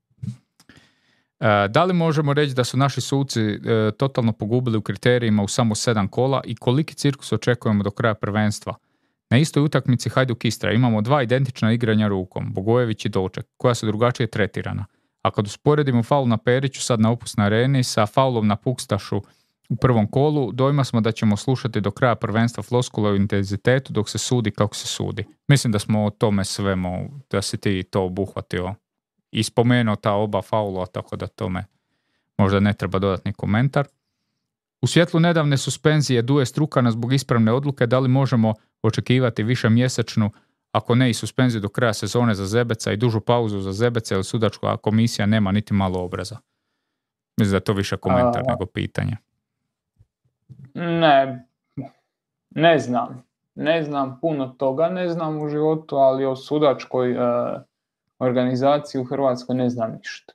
E, 1.39 1.67
da 1.67 1.83
li 1.83 1.93
možemo 1.93 2.33
reći 2.33 2.53
da 2.53 2.63
su 2.63 2.77
naši 2.77 3.01
suci 3.01 3.41
e, 3.41 3.57
totalno 3.97 4.33
pogubili 4.33 4.77
u 4.77 4.81
kriterijima 4.81 5.43
u 5.43 5.47
samo 5.47 5.75
sedam 5.75 6.07
kola 6.07 6.41
i 6.45 6.55
koliki 6.55 6.95
cirkus 6.95 7.31
očekujemo 7.31 7.83
do 7.83 7.91
kraja 7.91 8.13
prvenstva? 8.13 8.75
Na 9.31 9.37
istoj 9.37 9.63
utakmici 9.63 10.09
Hajduk 10.09 10.45
Istra 10.45 10.71
imamo 10.71 11.01
dva 11.01 11.23
identična 11.23 11.71
igranja 11.71 12.07
rukom, 12.07 12.53
Bogojević 12.53 13.05
i 13.05 13.09
Doček, 13.09 13.45
koja 13.57 13.75
su 13.75 13.85
drugačije 13.85 14.27
tretirana. 14.27 14.85
A 15.21 15.31
kad 15.31 15.47
usporedimo 15.47 16.03
faul 16.03 16.27
na 16.27 16.37
Periću 16.37 16.81
sad 16.81 16.99
na 16.99 17.11
opusnoj 17.11 17.45
areni 17.45 17.83
sa 17.83 18.05
faulom 18.05 18.47
na 18.47 18.55
Pukstašu 18.55 19.21
u 19.69 19.75
prvom 19.75 20.07
kolu, 20.07 20.51
dojma 20.51 20.83
smo 20.83 21.01
da 21.01 21.11
ćemo 21.11 21.37
slušati 21.37 21.81
do 21.81 21.91
kraja 21.91 22.15
prvenstva 22.15 22.63
floskule 22.63 23.11
u 23.11 23.15
intenzitetu 23.15 23.93
dok 23.93 24.09
se 24.09 24.17
sudi 24.17 24.51
kako 24.51 24.75
se 24.75 24.87
sudi. 24.87 25.25
Mislim 25.47 25.71
da 25.71 25.79
smo 25.79 26.05
o 26.05 26.09
tome 26.09 26.45
svemu, 26.45 27.09
da 27.29 27.41
si 27.41 27.57
ti 27.57 27.83
to 27.83 28.03
obuhvatio 28.03 28.75
i 29.31 29.43
spomenuo 29.43 29.95
ta 29.95 30.13
oba 30.13 30.41
faula, 30.41 30.85
tako 30.85 31.15
da 31.15 31.27
tome 31.27 31.65
možda 32.37 32.59
ne 32.59 32.73
treba 32.73 32.99
dodatni 32.99 33.33
komentar. 33.33 33.87
U 34.81 34.87
svjetlu 34.87 35.19
nedavne 35.19 35.57
suspenzije 35.57 36.21
Duje 36.21 36.45
Strukana 36.45 36.91
zbog 36.91 37.13
ispravne 37.13 37.51
odluke, 37.51 37.87
da 37.87 37.99
li 37.99 38.09
možemo 38.09 38.53
očekivati 38.83 39.43
više 39.43 39.69
mjesečnu, 39.69 40.31
ako 40.71 40.95
ne 40.95 41.09
i 41.09 41.13
suspenziju 41.13 41.61
do 41.61 41.69
kraja 41.69 41.93
sezone 41.93 42.33
za 42.33 42.45
Zebeca 42.45 42.91
i 42.91 42.97
dužu 42.97 43.21
pauzu 43.21 43.59
za 43.59 43.71
Zebeca 43.71 44.15
ili 44.15 44.23
sudačka 44.23 44.77
komisija 44.77 45.25
nema 45.25 45.51
niti 45.51 45.73
malo 45.73 46.03
obraza. 46.03 46.37
Mislim 47.37 47.51
da 47.51 47.57
je 47.57 47.63
to 47.63 47.73
više 47.73 47.97
komentar 47.97 48.43
nego 48.47 48.65
pitanje. 48.65 49.17
Ne, 50.73 51.45
Ne 52.55 52.79
znam. 52.79 53.23
Ne 53.55 53.83
znam 53.83 54.19
puno 54.21 54.47
toga, 54.47 54.89
ne 54.89 55.09
znam 55.09 55.41
u 55.41 55.49
životu, 55.49 55.95
ali 55.95 56.25
o 56.25 56.35
sudačkoj 56.35 57.11
e, 57.11 57.17
organizaciji 58.19 59.01
u 59.01 59.03
Hrvatskoj 59.03 59.55
ne 59.55 59.69
znam 59.69 59.91
ništa. 59.91 60.33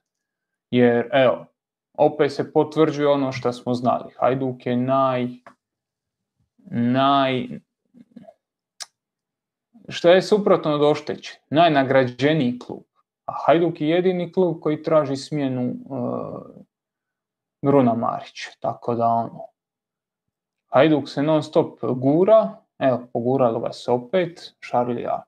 Jer, 0.70 1.08
evo, 1.12 1.46
opet 1.92 2.32
se 2.32 2.52
potvrđuje 2.52 3.08
ono 3.08 3.32
što 3.32 3.52
smo 3.52 3.74
znali. 3.74 4.12
Hajduk 4.18 4.66
je 4.66 4.76
naj, 4.76 5.28
naj, 6.70 7.48
što 9.88 10.10
je 10.10 10.22
suprotno 10.22 10.74
od 10.74 10.82
oštećen, 10.82 11.36
najnagrađeniji 11.50 12.58
klub. 12.58 12.82
A 13.24 13.32
Hajduk 13.46 13.80
je 13.80 13.88
jedini 13.88 14.32
klub 14.32 14.60
koji 14.60 14.82
traži 14.82 15.16
smjenu 15.16 15.74
uh, 15.84 16.40
Bruna 17.62 17.94
Marića. 17.94 18.50
Tako 18.60 18.94
da 18.94 19.06
ono, 19.06 19.40
Hajduk 20.66 21.08
se 21.08 21.22
non 21.22 21.42
stop 21.42 21.78
gura, 21.82 22.56
evo, 22.78 23.06
poguralo 23.12 23.60
ga 23.60 23.72
se 23.72 23.90
opet, 23.90 24.54
Šarlija. 24.60 25.22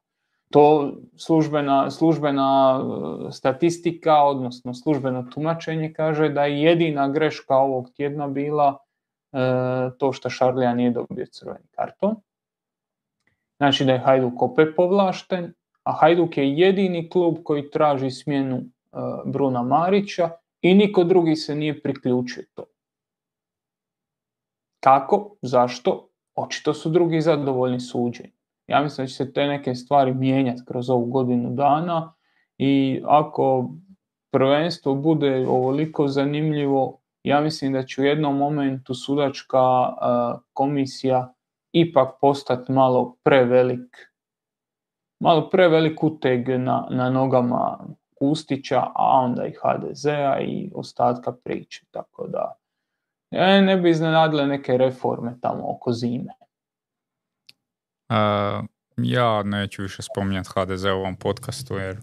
To 0.51 0.93
službena, 1.17 1.91
službena 1.91 2.79
uh, 2.79 3.33
statistika, 3.33 4.23
odnosno 4.23 4.75
službeno 4.75 5.23
tumačenje 5.35 5.93
kaže 5.93 6.29
da 6.29 6.45
je 6.45 6.63
jedina 6.63 7.09
greška 7.09 7.57
ovog 7.57 7.91
tjedna 7.97 8.29
bila 8.29 8.69
uh, 9.33 9.39
to 9.99 10.13
što 10.13 10.31
Šarlija 10.31 10.75
nije 10.75 10.91
dobio 10.91 11.27
crveni 11.27 11.67
karton. 11.71 12.17
Znači 13.59 13.85
da 13.85 13.93
je 13.93 13.99
Hajduk 13.99 14.43
opet 14.43 14.69
povlašten, 14.77 15.55
a 15.83 15.93
Hajduk 15.93 16.37
je 16.37 16.53
jedini 16.53 17.11
klub 17.11 17.37
koji 17.45 17.71
traži 17.71 18.11
smjenu 18.11 18.57
e, 18.57 18.63
Bruna 19.25 19.63
Marića 19.63 20.31
i 20.63 20.75
niko 20.75 21.05
drugi 21.05 21.37
se 21.37 21.55
nije 21.55 21.83
priključio 21.83 22.45
to. 22.55 22.65
Kako? 24.81 25.37
Zašto? 25.43 26.09
Očito 26.35 26.75
su 26.75 26.91
drugi 26.91 27.21
zadovoljni 27.21 27.81
suđenjem. 27.81 28.33
Ja 28.67 28.83
mislim 28.83 29.05
da 29.05 29.09
će 29.09 29.15
se 29.15 29.33
te 29.33 29.47
neke 29.47 29.75
stvari 29.75 30.15
mijenjati 30.15 30.63
kroz 30.67 30.91
ovu 30.91 31.05
godinu 31.05 31.51
dana 31.51 32.15
i 32.59 33.03
ako 33.05 33.71
prvenstvo 34.31 34.95
bude 34.95 35.47
ovoliko 35.49 36.09
zanimljivo, 36.09 37.01
ja 37.23 37.41
mislim 37.41 37.73
da 37.73 37.83
će 37.83 38.01
u 38.01 38.05
jednom 38.05 38.37
momentu 38.37 38.95
sudačka 38.95 39.59
e, 39.59 39.95
komisija 40.53 41.35
ipak 41.73 42.15
postati 42.21 42.73
malo 42.73 43.17
prevelik 43.23 44.09
malo 45.21 45.51
prevelik 45.51 46.03
uteg 46.03 46.49
na, 46.49 46.87
na 46.91 47.11
nogama 47.11 47.79
Kustića, 48.19 48.81
a 48.95 49.21
onda 49.25 49.47
i 49.47 49.53
HDZ-a 49.63 50.41
i 50.41 50.71
ostatka 50.75 51.33
priče. 51.33 51.85
Tako 51.91 52.27
da 52.27 52.57
ja 53.31 53.61
ne 53.61 53.77
bi 53.77 53.91
iznenadile 53.91 54.47
neke 54.47 54.77
reforme 54.77 55.37
tamo 55.41 55.71
oko 55.71 55.93
zime. 55.93 56.33
Uh, 58.09 58.65
ja 58.97 59.43
neću 59.43 59.83
više 59.83 60.03
spominjati 60.03 60.49
HDZ 60.55 60.85
u 60.85 60.89
ovom 60.89 61.17
podcastu 61.17 61.75
jer 61.75 61.97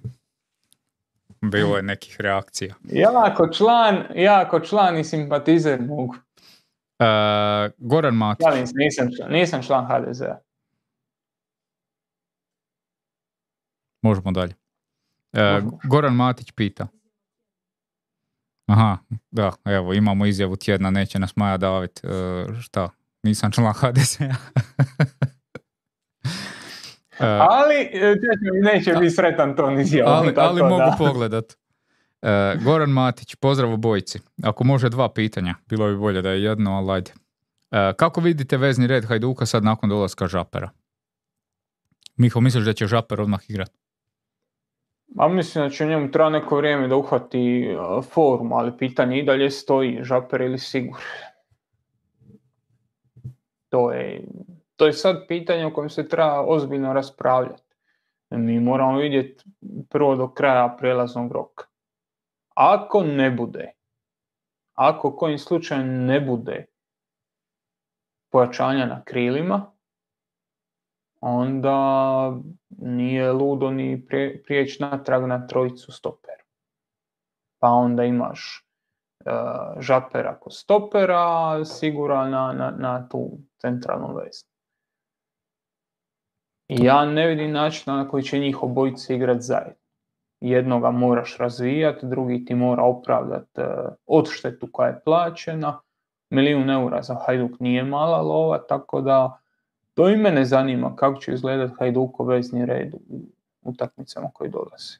bilo 1.41 1.77
je 1.77 1.83
nekih 1.83 2.21
reakcija. 2.21 2.75
Ja 2.83 3.11
ako 3.13 3.47
član, 3.47 4.03
ja 4.15 4.41
ako 4.41 4.59
član 4.59 4.97
i 4.97 5.03
simpatizer 5.03 5.81
mogu. 5.81 6.15
Uh, 6.99 7.71
Goran 7.77 8.15
Matić. 8.15 8.45
Ja 8.45 8.53
nisam, 8.75 9.07
nisam 9.29 9.63
član 9.63 9.85
HDZ-a. 9.85 10.37
Možemo 14.01 14.31
dalje. 14.31 14.53
E, 15.33 15.61
Goran 15.83 16.15
Matić 16.15 16.51
pita. 16.51 16.87
Aha, 18.67 18.97
da, 19.31 19.51
evo, 19.65 19.93
imamo 19.93 20.25
izjavu 20.25 20.55
tjedna, 20.55 20.91
neće 20.91 21.19
nas 21.19 21.35
Maja 21.35 21.57
davit. 21.57 22.01
E, 22.03 22.45
šta, 22.61 22.89
nisam 23.23 23.51
član 23.51 23.73
HDZ-a. 23.73 24.35
E, 27.19 27.25
ali 27.27 27.89
neće 28.61 28.93
biti 28.93 29.15
sretan 29.15 29.55
to 29.55 29.79
izjavu. 29.79 30.09
Ali, 30.09 30.33
ali 30.37 30.63
mogu 30.63 30.91
pogledat. 30.97 31.53
E, 32.25 32.57
Goran 32.63 32.89
Matić, 32.89 33.35
pozdrav 33.35 33.73
u 33.73 33.77
bojici. 33.77 34.19
Ako 34.43 34.63
može 34.63 34.89
dva 34.89 35.13
pitanja, 35.13 35.55
bilo 35.69 35.87
bi 35.87 35.97
bolje 35.97 36.21
da 36.21 36.29
je 36.29 36.43
jedno, 36.43 36.71
ali 36.71 36.91
ajde. 36.91 37.11
E, 37.71 37.93
kako 37.97 38.21
vidite 38.21 38.57
vezni 38.57 38.87
red 38.87 39.05
Hajduka 39.05 39.45
sad 39.45 39.63
nakon 39.63 39.89
dolaska 39.89 40.27
Žapera? 40.27 40.69
Miho, 42.17 42.41
misliš 42.41 42.65
da 42.65 42.73
će 42.73 42.87
Žaper 42.87 43.21
odmah 43.21 43.49
igrati? 43.49 43.77
Ma 45.07 45.27
mislim 45.27 45.63
da 45.63 45.69
će 45.69 45.85
njemu 45.85 46.11
treba 46.11 46.29
neko 46.29 46.57
vrijeme 46.57 46.87
da 46.87 46.95
uhvati 46.95 47.67
forum, 48.11 48.53
ali 48.53 48.77
pitanje 48.77 49.19
i 49.19 49.25
dalje 49.25 49.51
stoji, 49.51 49.99
žaper 50.01 50.41
ili 50.41 50.59
sigur. 50.59 51.01
To 53.69 53.91
je, 53.91 54.23
to 54.75 54.85
je 54.85 54.93
sad 54.93 55.27
pitanje 55.27 55.65
o 55.65 55.73
kojem 55.73 55.89
se 55.89 56.07
treba 56.07 56.41
ozbiljno 56.41 56.93
raspravljati. 56.93 57.63
Mi 58.29 58.59
moramo 58.59 58.97
vidjeti 58.97 59.43
prvo 59.89 60.15
do 60.15 60.33
kraja 60.33 60.75
prelaznog 60.79 61.31
roka. 61.31 61.65
Ako 62.55 63.03
ne 63.03 63.31
bude, 63.31 63.71
ako 64.73 65.15
kojim 65.15 65.39
slučajem 65.39 66.05
ne 66.05 66.19
bude 66.21 66.65
pojačanja 68.31 68.85
na 68.85 69.03
krilima, 69.03 69.71
onda 71.21 71.77
nije 72.69 73.31
ludo 73.31 73.71
ni 73.71 74.07
prijeći 74.45 74.83
natrag 74.83 75.23
na 75.23 75.47
trojicu 75.47 75.91
stoper. 75.91 76.35
Pa 77.59 77.67
onda 77.67 78.03
imaš 78.03 78.67
uh, 79.25 79.81
žapera 79.81 80.39
ko 80.39 80.49
stopera, 80.49 81.65
sigura 81.65 82.29
na, 82.29 82.53
na, 82.53 82.71
na 82.71 83.09
tu 83.09 83.37
centralnu 83.57 84.15
vezu. 84.15 84.45
Ja 86.67 87.05
ne 87.05 87.27
vidim 87.27 87.51
načina 87.51 87.95
na 87.95 88.07
koji 88.09 88.23
će 88.23 88.39
njih 88.39 88.63
obojice 88.63 89.15
igrati 89.15 89.41
zajedno. 89.41 89.84
Jednoga 90.41 90.91
moraš 90.91 91.37
razvijati, 91.37 92.05
drugi 92.05 92.45
ti 92.45 92.55
mora 92.55 92.83
opravdati 92.83 93.61
uh, 93.61 93.67
odštetu 94.05 94.67
koja 94.71 94.87
je 94.87 95.01
plaćena. 95.05 95.79
Milijun 96.29 96.69
eura 96.69 97.01
za 97.01 97.15
Hajduk 97.25 97.59
nije 97.59 97.83
mala 97.83 98.21
lova, 98.21 98.57
tako 98.57 99.01
da 99.01 99.39
to 99.93 100.09
i 100.09 100.17
mene 100.17 100.45
zanima 100.45 100.95
kako 100.95 101.19
će 101.19 101.33
izgledati 101.33 101.73
Hajdukov 101.79 102.27
vezni 102.27 102.65
red 102.65 102.93
u 102.93 103.21
utakmicama 103.61 104.29
koji 104.33 104.49
dolaze. 104.49 104.97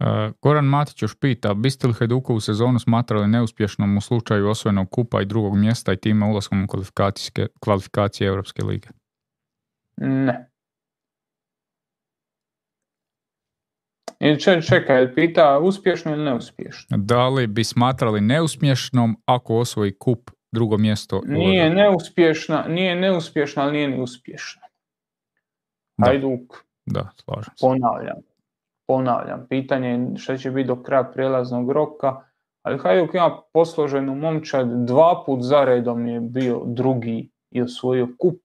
Uh, 0.00 0.34
Goran 0.42 0.64
Matić 0.64 1.02
još 1.02 1.18
pita, 1.20 1.54
biste 1.54 1.86
li 1.86 1.94
u 2.28 2.40
sezonu 2.40 2.78
smatrali 2.78 3.28
neuspješnom 3.28 3.96
u 3.96 4.00
slučaju 4.00 4.48
osvojenog 4.48 4.90
kupa 4.90 5.20
i 5.20 5.26
drugog 5.26 5.56
mjesta 5.56 5.92
i 5.92 5.96
time 5.96 6.26
ulaskom 6.26 6.64
u 6.64 6.66
kvalifikacije 7.60 8.28
Europske 8.28 8.64
lige? 8.64 8.88
Ne. 9.96 10.50
Ili 14.20 14.40
čekaj, 14.40 15.14
pita 15.14 15.58
uspješno 15.58 16.12
ili 16.12 16.24
neuspješno? 16.24 16.96
Da 16.96 17.28
li 17.28 17.46
bi 17.46 17.64
smatrali 17.64 18.20
neuspješnom 18.20 19.22
ako 19.24 19.56
osvoji 19.56 19.98
kup 19.98 20.30
drugo 20.52 20.78
mjesto. 20.78 21.20
Nije 21.26 21.70
neuspješna, 21.70 22.64
nije 22.68 22.94
neuspješna, 22.94 23.62
ali 23.62 23.72
nije 23.72 23.88
ni 23.88 24.02
uspješna. 24.02 24.62
Hajduk. 26.04 26.64
Da, 26.86 27.08
slažem 27.24 27.56
se. 27.56 27.60
Ponavljam. 27.60 28.16
Ponavljam. 28.86 29.46
Pitanje 29.48 29.88
je 29.88 30.16
što 30.16 30.36
će 30.36 30.50
biti 30.50 30.66
do 30.66 30.82
kraja 30.82 31.04
prijelaznog 31.04 31.72
roka, 31.72 32.16
ali 32.62 32.78
Hajduk 32.78 33.14
ima 33.14 33.40
posloženu 33.52 34.14
momčad, 34.14 34.86
dva 34.86 35.22
put 35.26 35.42
zaredom 35.42 36.06
je 36.06 36.20
bio 36.20 36.62
drugi 36.66 37.30
i 37.50 37.62
osvojio 37.62 38.08
kup. 38.18 38.40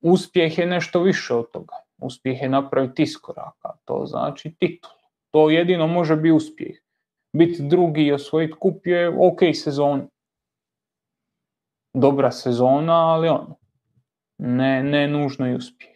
Uspjeh 0.00 0.58
je 0.58 0.66
nešto 0.66 1.02
više 1.02 1.34
od 1.34 1.50
toga. 1.50 1.74
Uspjeh 2.02 2.42
je 2.42 2.48
napraviti 2.48 3.02
iskoraka, 3.02 3.68
to 3.84 4.02
znači 4.06 4.54
titul. 4.58 4.90
To 5.30 5.50
jedino 5.50 5.86
može 5.86 6.16
biti 6.16 6.32
uspjeh. 6.32 6.76
Biti 7.36 7.62
drugi 7.62 8.02
i 8.02 8.12
osvojiti 8.12 8.54
kup 8.60 8.86
je 8.86 9.08
ok 9.08 9.40
sezon 9.54 10.08
dobra 11.94 12.30
sezona, 12.30 12.92
ali 12.92 13.28
ono, 13.28 13.56
ne, 14.38 14.82
ne 14.82 15.08
nužno 15.08 15.48
i 15.48 15.54
uspjeh. 15.54 15.92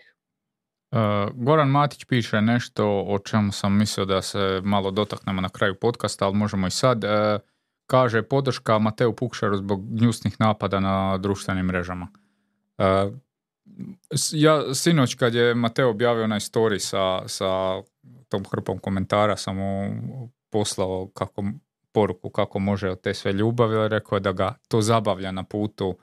Uh, 0.93 0.99
Goran 1.35 1.69
Matić 1.69 2.05
piše 2.05 2.41
nešto 2.41 3.05
o 3.09 3.19
čemu 3.19 3.53
sam 3.53 3.79
mislio 3.79 4.07
da 4.07 4.23
se 4.23 4.61
malo 4.65 4.91
dotaknemo 4.91 5.41
na 5.41 5.49
kraju 5.49 5.75
podcasta, 5.81 6.27
ali 6.27 6.37
možemo 6.37 6.67
i 6.67 6.71
sad. 6.71 7.05
Uh, 7.05 7.11
kaže 7.87 8.23
podrška 8.23 8.79
Mateu 8.79 9.13
Pukšaru 9.13 9.57
zbog 9.57 9.99
gnjusnih 9.99 10.37
napada 10.39 10.81
na 10.81 11.19
društvenim 11.19 11.67
mrežama. 11.67 12.09
Uh, 12.79 13.13
ja 14.33 14.75
sinoć 14.75 15.15
kad 15.15 15.35
je 15.35 15.55
Mateo 15.55 15.91
objavio 15.91 16.25
onaj 16.25 16.41
story 16.41 16.79
sa, 16.79 17.29
sa 17.29 17.83
tom 18.29 18.45
hrpom 18.51 18.79
komentara 18.79 19.37
sam 19.37 19.57
mu 19.57 19.89
poslao 20.51 21.11
kako 21.15 21.45
poruku 21.93 22.31
kako 22.31 22.59
može 22.59 22.91
od 22.91 23.01
te 23.01 23.15
sve 23.15 23.33
ljubavi, 23.33 23.89
rekao 23.89 24.17
je 24.17 24.21
da 24.21 24.33
ga 24.33 24.55
to 24.69 24.81
zabavlja 24.81 25.33
na 25.33 25.45
putu 25.45 25.89
uh, 25.89 25.97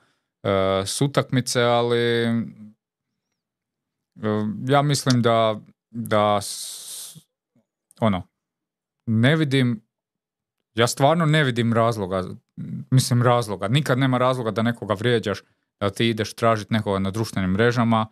s 0.86 1.00
utakmice, 1.00 1.62
ali 1.62 2.26
uh, 4.14 4.48
ja 4.66 4.82
mislim 4.82 5.22
da, 5.22 5.60
da 5.90 6.40
ono, 8.00 8.22
ne 9.06 9.36
vidim, 9.36 9.86
ja 10.74 10.86
stvarno 10.86 11.26
ne 11.26 11.44
vidim 11.44 11.72
razloga, 11.72 12.24
mislim 12.90 13.22
razloga, 13.22 13.68
nikad 13.68 13.98
nema 13.98 14.18
razloga 14.18 14.50
da 14.50 14.62
nekoga 14.62 14.94
vrijeđaš 14.94 15.42
da 15.84 15.90
ti 15.90 16.08
ideš 16.08 16.34
tražiti 16.34 16.74
nekoga 16.74 16.98
na 16.98 17.10
društvenim 17.10 17.50
mrežama 17.50 18.06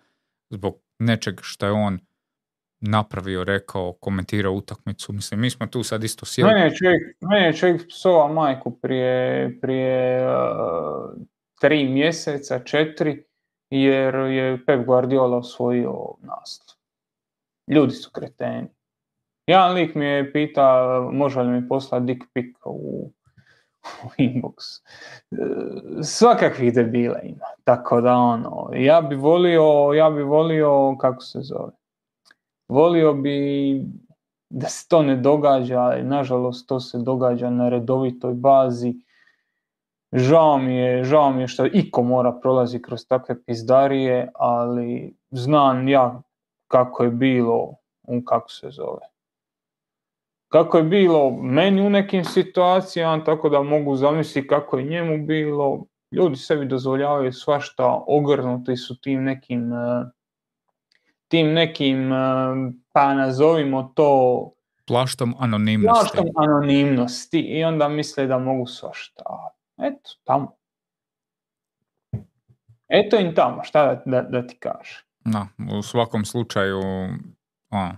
zbog 0.50 0.78
nečeg 0.98 1.40
što 1.42 1.66
je 1.66 1.72
on 1.72 1.98
napravio, 2.80 3.44
rekao, 3.44 3.92
komentirao 3.92 4.52
utakmicu. 4.52 5.12
Mislim, 5.12 5.40
mi 5.40 5.50
smo 5.50 5.66
tu 5.66 5.82
sad 5.82 6.04
isto 6.04 6.26
sjeli. 6.26 6.54
Mene 6.54 6.64
je 6.64 6.76
čovjek, 6.76 7.16
mene 7.20 7.46
je 7.46 7.52
čovjek 7.52 7.88
psova 7.88 8.32
majku 8.32 8.70
prije, 8.70 9.58
prije 9.60 10.26
uh, 10.26 11.22
tri 11.60 11.88
mjeseca, 11.88 12.58
četiri, 12.58 13.24
jer 13.70 14.14
je 14.14 14.64
Pep 14.66 14.86
Guardiola 14.86 15.36
osvojio 15.36 15.94
naslov. 16.20 16.76
Ljudi 17.70 17.94
su 17.94 18.10
kreteni. 18.10 18.68
Jedan 19.46 19.74
lik 19.74 19.94
mi 19.94 20.04
je 20.04 20.32
pita 20.32 20.98
može 21.12 21.40
li 21.40 21.60
mi 21.60 21.68
poslati 21.68 22.06
dick 22.06 22.26
pic 22.34 22.56
u, 22.64 23.12
u 24.04 24.08
inbox. 24.18 24.82
Svakakvih 26.02 26.74
debila 26.74 27.20
ima. 27.20 27.46
Tako 27.64 28.00
da 28.00 28.14
ono, 28.14 28.70
ja 28.74 29.00
bi 29.00 29.14
volio, 29.14 29.92
ja 29.96 30.10
bi 30.10 30.22
volio, 30.22 30.96
kako 31.00 31.22
se 31.22 31.40
zove, 31.40 31.72
volio 32.68 33.12
bi 33.12 33.80
da 34.50 34.68
se 34.68 34.88
to 34.88 35.02
ne 35.02 35.16
događa, 35.16 35.80
ali 35.80 36.02
nažalost 36.02 36.68
to 36.68 36.80
se 36.80 36.98
događa 36.98 37.50
na 37.50 37.68
redovitoj 37.68 38.34
bazi. 38.34 38.94
Žao 40.12 40.58
mi 40.58 40.76
je, 40.76 41.04
žao 41.04 41.30
mi 41.32 41.40
je 41.40 41.48
što 41.48 41.66
iko 41.66 42.02
mora 42.02 42.32
prolazi 42.32 42.82
kroz 42.82 43.06
takve 43.06 43.44
pizdarije, 43.44 44.30
ali 44.34 45.14
znam 45.30 45.88
ja 45.88 46.22
kako 46.68 47.04
je 47.04 47.10
bilo, 47.10 47.74
kako 48.24 48.50
se 48.50 48.70
zove. 48.70 49.11
Kako 50.52 50.78
je 50.78 50.84
bilo 50.84 51.30
meni 51.30 51.86
u 51.86 51.90
nekim 51.90 52.24
situacijama, 52.24 53.24
tako 53.24 53.48
da 53.48 53.62
mogu 53.62 53.96
zamisliti 53.96 54.48
kako 54.48 54.78
je 54.78 54.84
njemu 54.84 55.26
bilo. 55.26 55.84
Ljudi 56.10 56.36
sebi 56.36 56.66
dozvoljavaju 56.66 57.32
svašta, 57.32 58.02
ogrnuti 58.06 58.76
su 58.76 59.00
tim 59.00 59.24
nekim 59.24 59.72
eh, 59.72 60.04
tim 61.32 61.52
nekim, 61.52 62.12
eh, 62.12 62.16
pa 62.92 63.14
nazovimo 63.14 63.92
to... 63.94 64.50
Plaštom 64.86 65.34
anonimnosti. 65.38 66.00
Plaštom 66.00 66.26
anonimnosti 66.36 67.40
i 67.40 67.64
onda 67.64 67.88
misle 67.88 68.26
da 68.26 68.38
mogu 68.38 68.66
svašta. 68.66 69.22
Eto, 69.78 70.10
tamo. 70.24 70.56
Eto 72.88 73.18
im 73.18 73.34
tamo, 73.34 73.64
šta 73.64 74.02
da, 74.06 74.22
da, 74.22 74.46
ti 74.46 74.56
kaže. 74.56 75.04
No, 75.24 75.48
u 75.78 75.82
svakom 75.82 76.24
slučaju, 76.24 76.80
o, 77.70 77.88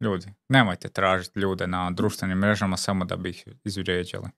ljudi, 0.00 0.26
nemojte 0.48 0.88
tražiti 0.88 1.40
ljude 1.40 1.66
na 1.66 1.90
društvenim 1.90 2.38
mrežama 2.38 2.76
samo 2.76 3.04
da 3.04 3.16
bi 3.16 3.30
ih 3.30 3.48
izvrijeđali. 3.64 4.28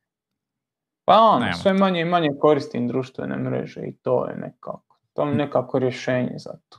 Pa 1.04 1.20
on, 1.20 1.54
sve 1.62 1.72
manje 1.72 2.00
i 2.00 2.04
manje 2.04 2.28
koristim 2.40 2.88
društvene 2.88 3.36
mreže 3.36 3.80
i 3.80 3.96
to 3.96 4.26
je 4.26 4.36
nekako, 4.36 4.98
to 5.12 5.28
je 5.28 5.34
nekako 5.34 5.78
rješenje 5.78 6.34
za 6.38 6.52
to. 6.68 6.78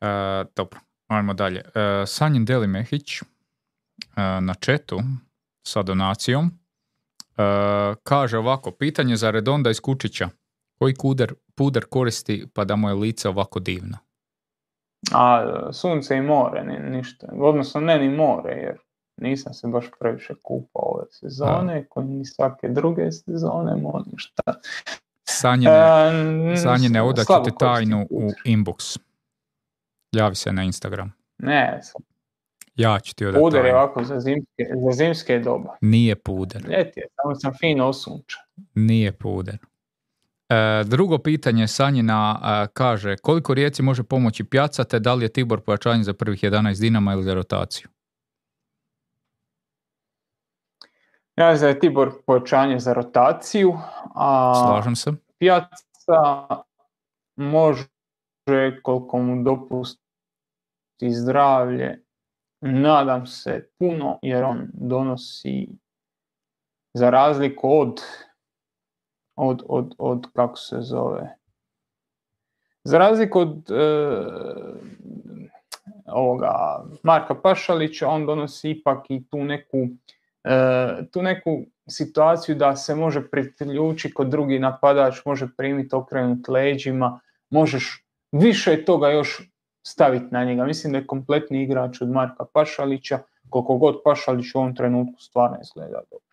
E, 0.00 0.44
dobro, 0.56 0.80
ajmo 1.06 1.34
dalje. 1.34 1.60
E, 1.74 2.06
Sanjin 2.06 2.44
Deli 2.44 2.66
Mehić 2.66 3.22
e, 3.22 3.24
na 4.40 4.54
četu 4.54 4.98
sa 5.62 5.82
donacijom 5.82 6.46
e, 6.46 6.52
kaže 8.02 8.38
ovako, 8.38 8.70
pitanje 8.70 9.16
za 9.16 9.30
Redonda 9.30 9.70
iz 9.70 9.80
Kučića. 9.80 10.28
Koji 10.78 10.94
kuder, 10.94 11.34
puder 11.54 11.84
koristi 11.90 12.46
pa 12.54 12.64
da 12.64 12.76
mu 12.76 12.88
je 12.88 12.94
lice 12.94 13.28
ovako 13.28 13.60
divno? 13.60 13.98
A 15.12 15.46
sunce 15.72 16.16
i 16.16 16.20
more, 16.20 16.64
ni, 16.64 16.96
ništa. 16.96 17.26
Odnosno 17.40 17.80
ne 17.80 17.98
ni 17.98 18.08
more, 18.08 18.52
jer 18.52 18.78
nisam 19.16 19.54
se 19.54 19.66
baš 19.66 19.84
previše 20.00 20.34
kupao 20.42 20.82
ove 20.82 21.04
sezone, 21.10 21.86
koji 21.88 22.06
ni 22.06 22.24
svake 22.24 22.68
druge 22.68 23.12
sezone, 23.12 23.76
molim 23.76 24.12
šta. 24.16 24.54
Sanjine, 25.24 26.56
sanjine 26.56 27.02
odaću 27.02 27.32
tajnu 27.58 28.06
u 28.10 28.30
inbox. 28.44 28.98
Javi 30.12 30.34
se 30.34 30.52
na 30.52 30.62
Instagram. 30.62 31.12
Ne, 31.38 31.80
ja 32.74 33.00
ću 33.00 33.14
ti 33.14 33.26
odati. 33.26 33.40
Puder 33.40 33.64
je 33.64 33.74
ovako 33.74 34.04
za 34.04 34.20
zimske, 34.20 34.64
za 34.84 34.92
zimske 34.92 35.38
doba. 35.38 35.76
Nije 35.80 36.16
puder. 36.16 36.62
Ljeti 36.62 37.00
je, 37.00 37.06
samo 37.22 37.34
sam 37.34 37.52
fino 37.60 37.88
osunčan. 37.88 38.42
Nije 38.74 39.12
puder. 39.12 39.58
E, 40.48 40.84
drugo 40.84 41.18
pitanje 41.18 41.66
Sanjina 41.66 42.40
e, 42.42 42.66
kaže 42.72 43.16
koliko 43.16 43.54
rijeci 43.54 43.82
može 43.82 44.02
pomoći 44.02 44.44
pjaca 44.44 44.84
te 44.84 44.98
da 44.98 45.14
li 45.14 45.24
je 45.24 45.32
Tibor 45.32 45.60
pojačanje 45.60 46.02
za 46.02 46.12
prvih 46.12 46.44
11 46.44 46.80
dinama 46.80 47.12
ili 47.12 47.22
za 47.22 47.34
rotaciju? 47.34 47.88
Ja 51.36 51.56
znam 51.56 51.60
da 51.60 51.68
je 51.68 51.78
Tibor 51.78 52.12
pojačanje 52.26 52.78
za 52.78 52.92
rotaciju, 52.92 53.78
a 54.14 54.54
Slažem 54.54 54.96
se. 54.96 55.12
Pjaca 55.38 56.46
može 57.36 57.86
koliko 58.82 59.18
mu 59.18 59.42
dopusti 59.42 61.10
zdravlje. 61.10 62.04
Nadam 62.60 63.26
se 63.26 63.70
puno 63.78 64.18
jer 64.22 64.44
on 64.44 64.68
donosi 64.72 65.68
za 66.94 67.10
razliku 67.10 67.80
od 67.80 68.00
od, 69.38 69.62
od, 69.68 69.94
od 69.98 70.26
kako 70.34 70.56
se 70.56 70.76
zove 70.80 71.38
za 72.84 72.98
razliku 72.98 73.40
od 73.40 73.70
e, 73.70 73.84
ovoga 76.06 76.84
Marka 77.02 77.34
Pašalića 77.34 78.08
on 78.08 78.26
donosi 78.26 78.70
ipak 78.70 79.04
i 79.08 79.28
tu 79.30 79.44
neku 79.44 79.88
e, 80.44 81.06
tu 81.12 81.22
neku 81.22 81.64
situaciju 81.88 82.54
da 82.54 82.76
se 82.76 82.94
može 82.94 83.30
priključiti 83.30 84.14
kod 84.14 84.28
drugi 84.28 84.58
napadač, 84.58 85.24
može 85.24 85.48
primiti 85.56 85.94
okrenut 85.94 86.48
leđima, 86.48 87.20
možeš 87.50 88.04
više 88.32 88.84
toga 88.84 89.08
još 89.08 89.50
staviti 89.86 90.26
na 90.30 90.44
njega. 90.44 90.64
Mislim 90.64 90.92
da 90.92 90.98
je 90.98 91.06
kompletni 91.06 91.62
igrač 91.62 92.00
od 92.00 92.10
Marka 92.10 92.44
Pašalića, 92.52 93.18
koliko 93.50 93.76
god 93.76 94.00
Pašalić 94.04 94.54
u 94.54 94.58
ovom 94.58 94.74
trenutku 94.74 95.20
stvarno 95.20 95.58
izgleda 95.62 96.00
dobro. 96.10 96.27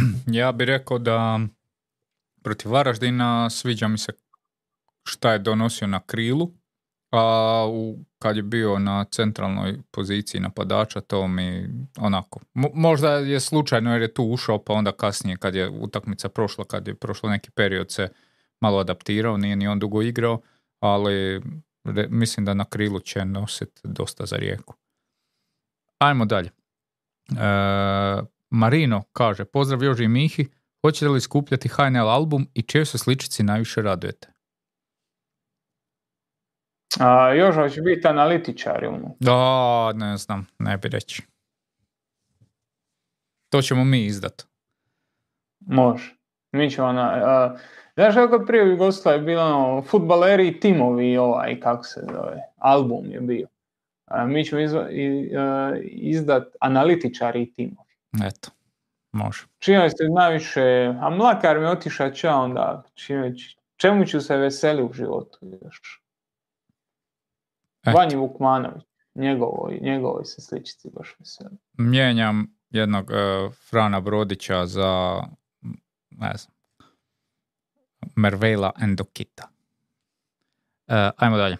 Ja 0.26 0.52
bih 0.52 0.66
rekao 0.66 0.98
da 0.98 1.40
protiv 2.42 2.72
Varaždina 2.72 3.50
sviđa 3.50 3.88
mi 3.88 3.98
se 3.98 4.12
šta 5.04 5.32
je 5.32 5.38
donosio 5.38 5.86
na 5.86 6.00
krilu, 6.00 6.52
a 7.10 7.64
u, 7.70 7.98
kad 8.18 8.36
je 8.36 8.42
bio 8.42 8.78
na 8.78 9.04
centralnoj 9.04 9.78
poziciji 9.90 10.40
napadača, 10.40 11.00
to 11.00 11.28
mi 11.28 11.68
onako, 11.96 12.40
možda 12.74 13.12
je 13.12 13.40
slučajno 13.40 13.92
jer 13.92 14.02
je 14.02 14.14
tu 14.14 14.24
ušao, 14.24 14.64
pa 14.64 14.72
onda 14.72 14.92
kasnije 14.92 15.36
kad 15.36 15.54
je 15.54 15.68
utakmica 15.68 16.28
prošla, 16.28 16.64
kad 16.64 16.88
je 16.88 16.94
prošlo 16.94 17.30
neki 17.30 17.50
period 17.50 17.92
se 17.92 18.08
malo 18.60 18.78
adaptirao, 18.78 19.36
nije 19.36 19.56
ni 19.56 19.68
on 19.68 19.78
dugo 19.78 20.02
igrao, 20.02 20.40
ali 20.80 21.42
mislim 22.08 22.46
da 22.46 22.54
na 22.54 22.64
krilu 22.64 23.00
će 23.00 23.24
nositi 23.24 23.80
dosta 23.84 24.26
za 24.26 24.36
rijeku. 24.36 24.74
Ajmo 25.98 26.24
dalje. 26.24 26.50
E, 27.30 28.37
Marino 28.50 29.02
kaže, 29.12 29.44
pozdrav 29.44 29.82
Joži 29.82 30.04
i 30.04 30.08
Mihi, 30.08 30.48
hoćete 30.82 31.08
li 31.08 31.20
skupljati 31.20 31.68
HNL 31.68 32.08
album 32.08 32.46
i 32.54 32.62
čije 32.62 32.84
se 32.84 32.98
sličici 32.98 33.42
najviše 33.42 33.82
radujete? 33.82 34.28
A, 37.00 37.32
Joža 37.34 37.68
će 37.68 37.80
biti 37.80 38.08
analitičar 38.08 38.84
ili? 38.84 38.98
Da, 39.20 39.92
ne 39.92 40.16
znam, 40.16 40.46
ne 40.58 40.76
bi 40.76 40.88
reći. 40.88 41.22
To 43.48 43.62
ćemo 43.62 43.84
mi 43.84 44.04
izdat. 44.04 44.42
Može. 45.60 46.14
Mi 46.52 46.70
ćemo 46.70 46.92
na... 46.92 47.56
Znaš 47.94 48.14
kako 48.14 48.44
prije 48.46 48.74
u 48.74 49.10
je 49.10 49.18
bilo 49.18 49.42
ono, 49.42 49.82
futbaleri 49.82 50.48
i 50.48 50.60
timovi 50.60 51.16
ovaj, 51.16 51.60
kako 51.60 51.84
se 51.84 52.00
zove, 52.00 52.42
album 52.56 53.10
je 53.10 53.20
bio. 53.20 53.48
A, 54.04 54.26
mi 54.26 54.44
ćemo 54.44 54.60
izva, 54.60 54.90
i, 54.90 55.30
izdat 55.82 56.56
analitičari 56.60 57.42
i 57.42 57.52
timovi. 57.52 57.87
Eto, 58.12 58.50
može. 59.12 59.46
Čime 59.58 59.90
ste 59.90 60.04
najviše, 60.16 60.94
a 61.00 61.10
Mlakar 61.10 61.58
mi 61.58 61.66
otiša 61.66 62.10
ča 62.10 62.34
onda, 62.34 62.82
čemu 63.76 64.04
ću 64.06 64.20
se 64.20 64.36
veseli 64.36 64.82
u 64.82 64.92
životu 64.92 65.38
još? 65.62 66.02
Vanji 67.94 68.16
Vukmanović, 68.16 68.84
njegovoj, 69.14 69.78
njegovoj 69.82 70.24
se 70.24 70.40
sličici 70.40 70.90
baš 70.94 71.16
veseli. 71.18 71.56
Mijenjam 71.72 72.56
jednog 72.70 73.10
uh, 73.10 73.54
Frana 73.70 74.00
Brodića 74.00 74.66
za, 74.66 75.22
ne 76.10 76.32
znam, 76.36 76.54
Mervela 78.16 78.72
Endokita. 78.80 79.48
Uh, 80.86 80.94
ajmo 81.16 81.36
dalje. 81.36 81.56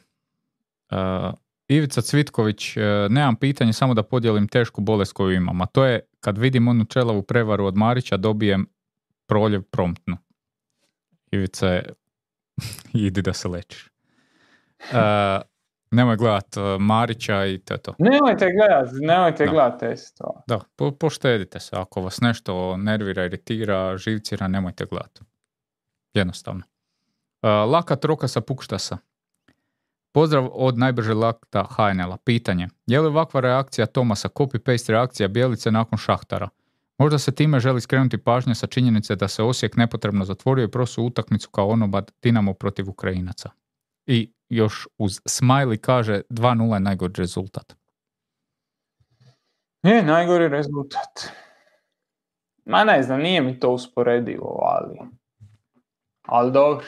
Uh, 0.91 1.35
Ivica 1.69 2.01
Cvitković, 2.01 2.77
uh, 2.77 2.83
nemam 3.11 3.37
pitanje, 3.37 3.73
samo 3.73 3.95
da 3.95 4.03
podijelim 4.03 4.49
tešku 4.49 4.81
bolest 4.81 5.13
koju 5.13 5.33
imam, 5.33 5.61
a 5.61 5.67
to 5.67 5.85
je 5.85 6.01
kad 6.21 6.39
vidim 6.39 6.69
onu 6.69 6.85
čelavu 6.85 7.23
prevaru 7.23 7.67
od 7.67 7.77
Marića, 7.77 8.17
dobijem 8.17 8.67
proljev 9.27 9.63
promptno. 9.63 10.17
Ivica 11.31 11.69
je, 11.69 11.93
idi 13.07 13.23
da 13.23 13.33
se 13.33 13.49
lečiš. 13.49 13.91
Uh, 14.81 14.99
nemoj 15.91 16.17
gledat 16.17 16.55
Marića 16.79 17.47
i 17.47 17.59
to 17.59 17.75
je 17.75 17.79
to. 17.79 17.95
Nemojte 17.99 18.53
gledat, 18.53 18.89
nemojte 19.01 19.45
da. 19.45 19.51
gledat 19.51 19.81
to. 20.19 20.43
Da, 20.47 20.61
po, 20.77 20.91
poštedite 20.91 21.61
se. 21.61 21.77
Ako 21.77 22.01
vas 22.01 22.21
nešto 22.21 22.77
nervira, 22.77 23.25
iritira, 23.25 23.97
živcira, 23.97 24.49
nemojte 24.49 24.87
gledat 24.87 25.21
Jednostavno. 26.15 26.63
Uh, 27.43 27.73
laka 27.73 27.97
troka 27.97 28.29
sa 28.29 28.41
Pukštasa. 28.41 28.99
Pozdrav 30.19 30.49
od 30.53 30.79
najbrže 30.79 31.15
lakta 31.15 31.65
HNL-a. 31.71 32.17
Pitanje. 32.17 32.69
Je 32.87 33.01
li 33.01 33.07
ovakva 33.07 33.41
reakcija 33.41 33.87
Tomasa 33.87 34.29
copy-paste 34.29 34.91
reakcija 34.91 35.29
Bijelice 35.29 35.71
nakon 35.71 35.99
Šahtara? 35.99 36.49
Možda 36.99 37.19
se 37.19 37.35
time 37.35 37.61
želi 37.61 37.81
skrenuti 37.81 38.19
pažnja 38.19 38.55
sa 38.55 38.67
činjenice 38.67 39.17
da 39.17 39.29
se 39.29 39.43
Osijek 39.43 39.77
nepotrebno 39.77 40.25
zatvorio 40.25 40.65
i 40.65 40.71
prosu 40.71 41.05
utakmicu 41.05 41.51
kao 41.51 41.69
onobad 41.69 42.13
Dinamo 42.23 42.55
protiv 42.55 42.91
Ukrajinaca. 42.91 43.51
I 44.07 44.33
još 44.49 44.89
uz 44.99 45.21
smiley 45.25 45.77
kaže 45.77 46.21
2-0 46.31 46.75
je 46.75 46.81
najgori 46.81 47.15
rezultat. 47.17 47.77
Je, 49.83 50.03
najgori 50.03 50.49
rezultat. 50.49 51.31
Ma 52.65 52.85
ne 52.85 53.03
znam, 53.03 53.21
nije 53.21 53.41
mi 53.41 53.61
to 53.61 53.71
usporedivo, 53.71 54.61
ali... 54.63 54.99
Ali 56.23 56.53
dobro. 56.53 56.87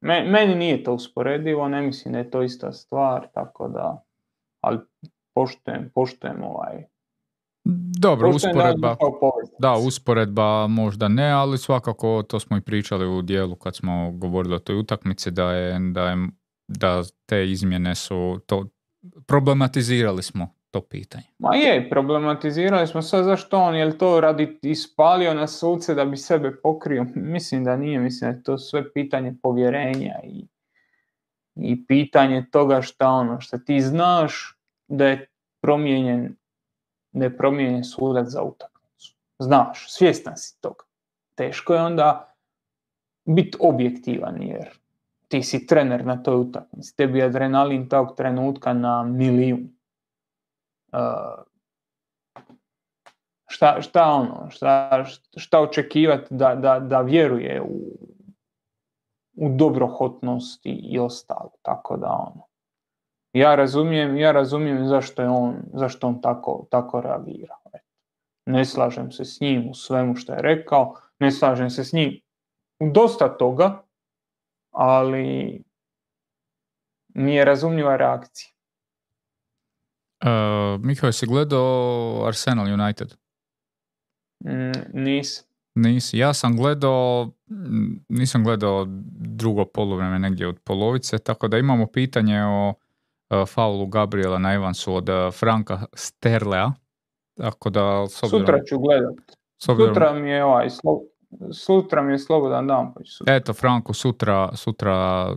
Meni 0.00 0.54
nije 0.54 0.84
to 0.84 0.94
usporedivo, 0.94 1.68
ne 1.68 1.82
mislim 1.82 2.12
da 2.12 2.18
je 2.18 2.30
to 2.30 2.42
ista 2.42 2.72
stvar, 2.72 3.26
tako 3.34 3.68
da... 3.68 4.04
Ali 4.60 4.78
poštujem, 5.34 5.90
poštujem 5.94 6.42
ovaj... 6.42 6.84
Dobro, 8.00 8.30
usporedba, 8.30 8.96
da, 9.58 9.72
usporedba 9.72 10.66
možda 10.66 11.08
ne, 11.08 11.30
ali 11.30 11.58
svakako 11.58 12.22
to 12.22 12.40
smo 12.40 12.56
i 12.56 12.60
pričali 12.60 13.18
u 13.18 13.22
dijelu 13.22 13.56
kad 13.56 13.76
smo 13.76 14.12
govorili 14.12 14.54
o 14.54 14.58
toj 14.58 14.78
utakmici 14.78 15.30
da 15.30 15.52
je, 15.52 15.78
da 15.92 16.08
je 16.08 16.28
da 16.68 17.02
te 17.26 17.50
izmjene 17.50 17.94
su 17.94 18.40
to 18.46 18.66
problematizirali 19.26 20.22
smo 20.22 20.57
to 20.70 20.80
pitanje. 20.80 21.24
Ma 21.38 21.56
je, 21.56 21.90
problematizirali 21.90 22.86
smo 22.86 23.02
sve 23.02 23.22
zašto 23.24 23.58
on, 23.58 23.76
je 23.76 23.98
to 23.98 24.20
radi 24.20 24.58
ispalio 24.62 25.34
na 25.34 25.46
suce 25.46 25.94
da 25.94 26.04
bi 26.04 26.16
sebe 26.16 26.56
pokrio? 26.62 27.06
Mislim 27.14 27.64
da 27.64 27.76
nije, 27.76 28.00
mislim 28.00 28.30
da 28.30 28.36
je 28.36 28.42
to 28.42 28.58
sve 28.58 28.92
pitanje 28.92 29.34
povjerenja 29.42 30.14
i, 30.24 30.46
i 31.54 31.86
pitanje 31.86 32.46
toga 32.50 32.82
šta 32.82 33.08
ono, 33.08 33.40
šta 33.40 33.58
ti 33.58 33.80
znaš 33.80 34.58
da 34.88 35.06
je 35.06 35.26
promijenjen, 35.60 36.36
da 37.12 37.24
je 37.24 37.36
promijenjen 37.36 37.84
sudac 37.84 38.28
za 38.28 38.42
utakmicu. 38.42 39.16
Znaš, 39.38 39.92
svjestan 39.92 40.36
si 40.36 40.60
toga. 40.60 40.84
Teško 41.34 41.74
je 41.74 41.82
onda 41.82 42.34
biti 43.24 43.58
objektivan 43.60 44.42
jer 44.42 44.68
ti 45.28 45.42
si 45.42 45.66
trener 45.66 46.06
na 46.06 46.22
toj 46.22 46.36
utakmici, 46.36 46.96
tebi 46.96 47.18
je 47.18 47.24
adrenalin 47.24 47.88
tog 47.88 48.16
trenutka 48.16 48.72
na 48.72 49.02
milijun. 49.02 49.77
Uh, 50.92 51.44
šta, 53.48 53.80
šta 53.82 54.12
ono, 54.12 54.50
šta, 54.50 55.04
šta 55.36 55.60
očekivati 55.60 56.26
da, 56.30 56.54
da, 56.54 56.78
da 56.80 57.00
vjeruje 57.00 57.62
u, 57.62 57.78
u 59.36 59.48
dobrohotnost 59.56 60.60
i, 60.64 60.98
ostalo, 60.98 61.52
tako 61.62 61.96
da 61.96 62.06
ono. 62.06 62.42
Ja 63.32 63.54
razumijem, 63.54 64.16
ja 64.16 64.32
razumijem 64.32 64.86
zašto 64.86 65.22
je 65.22 65.28
on, 65.28 65.56
zašto 65.74 66.08
on 66.08 66.20
tako, 66.20 66.66
tako 66.70 67.00
reagira. 67.00 67.54
Ne 68.46 68.64
slažem 68.64 69.12
se 69.12 69.24
s 69.24 69.40
njim 69.40 69.70
u 69.70 69.74
svemu 69.74 70.14
što 70.16 70.32
je 70.32 70.42
rekao, 70.42 70.94
ne 71.18 71.30
slažem 71.30 71.70
se 71.70 71.84
s 71.84 71.92
njim 71.92 72.20
u 72.80 72.90
dosta 72.92 73.36
toga, 73.36 73.82
ali 74.70 75.62
mi 77.08 77.34
je 77.34 77.44
razumljiva 77.44 77.96
reakcija. 77.96 78.57
Uh, 80.24 80.84
Miho, 80.84 81.06
jesi 81.06 81.26
gledao 81.26 82.24
Arsenal 82.26 82.80
United? 82.80 83.14
Mm, 84.44 85.02
nisam. 85.04 85.48
Nisi. 85.74 86.18
Ja 86.18 86.34
sam 86.34 86.56
gledao, 86.56 87.30
nisam 88.08 88.44
gledao 88.44 88.84
drugo 89.10 89.64
polovreme 89.64 90.18
negdje 90.18 90.48
od 90.48 90.58
polovice, 90.64 91.18
tako 91.18 91.48
da 91.48 91.58
imamo 91.58 91.86
pitanje 91.86 92.42
o 92.44 92.68
uh, 92.68 93.48
faulu 93.48 93.86
Gabriela 93.86 94.38
na 94.38 94.54
Evansu 94.54 94.94
od 94.94 95.08
uh, 95.08 95.34
Franka 95.34 95.86
Sterlea. 95.92 96.72
Tako 97.36 97.70
da, 97.70 98.06
s 98.08 98.22
obzirom, 98.22 98.40
Sutra 98.40 98.64
ću 98.64 98.78
gledat. 98.78 99.14
Sutra 99.58 100.12
mi 100.12 100.30
je 100.30 100.44
ovaj, 100.44 100.68
sutra 101.52 102.02
mi 102.02 102.12
je 102.12 102.18
slobodan 102.18 102.66
dan. 102.66 102.94
Pa 102.94 103.00
sutra. 103.04 103.34
Eto, 103.34 103.52
Franko, 103.52 103.92
sutra, 103.92 104.50
sutra, 104.54 105.28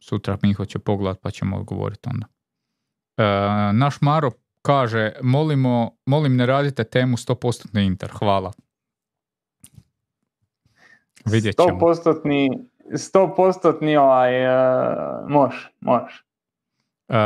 sutra 0.00 0.38
Miho 0.42 0.64
će 0.64 0.78
pogledat 0.78 1.20
pa 1.20 1.30
ćemo 1.30 1.56
odgovoriti 1.56 2.08
onda. 2.12 2.26
E, 3.16 3.22
naš 3.72 4.00
Maro 4.00 4.30
kaže, 4.62 5.12
molimo, 5.22 5.90
molim 6.06 6.36
ne 6.36 6.46
radite 6.46 6.84
temu 6.84 7.16
100% 7.16 7.86
Inter, 7.86 8.10
hvala. 8.18 8.52
Vidjet 11.24 11.56
ćemo. 11.56 11.78
100%, 11.78 12.66
100% 12.90 13.98
ovaj, 13.98 14.46
uh, 14.46 15.30
može, 15.30 15.70
može. 15.80 16.22
Uh, 17.08 17.16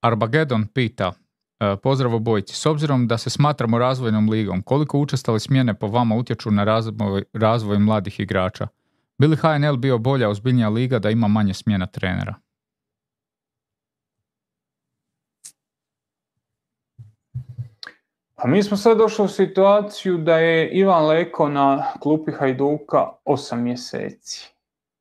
Armageddon 0.00 0.66
pita, 0.66 1.12
E, 1.60 1.76
pozdrav 1.76 2.14
obojici. 2.14 2.54
S 2.54 2.66
obzirom 2.66 3.06
da 3.08 3.18
se 3.18 3.30
smatramo 3.30 3.78
razvojnom 3.78 4.30
ligom, 4.30 4.62
koliko 4.62 4.98
učestali 4.98 5.40
smjene 5.40 5.74
po 5.74 5.86
vama 5.86 6.14
utječu 6.14 6.50
na 6.50 6.64
razvoj, 6.64 7.24
razvoj 7.32 7.78
mladih 7.78 8.20
igrača? 8.20 8.68
Bili 9.18 9.36
HNL 9.36 9.76
bio 9.76 9.98
bolja, 9.98 10.28
ozbiljnija 10.28 10.68
liga 10.68 10.98
da 10.98 11.10
ima 11.10 11.28
manje 11.28 11.54
smjena 11.54 11.86
trenera? 11.86 12.34
Pa 18.42 18.48
mi 18.48 18.62
smo 18.62 18.76
sad 18.76 18.98
došli 18.98 19.24
u 19.24 19.28
situaciju 19.28 20.18
da 20.18 20.38
je 20.38 20.70
Ivan 20.70 21.06
Leko 21.06 21.48
na 21.48 21.92
klupi 22.00 22.32
Hajduka 22.32 23.08
8 23.24 23.56
mjeseci. 23.56 24.54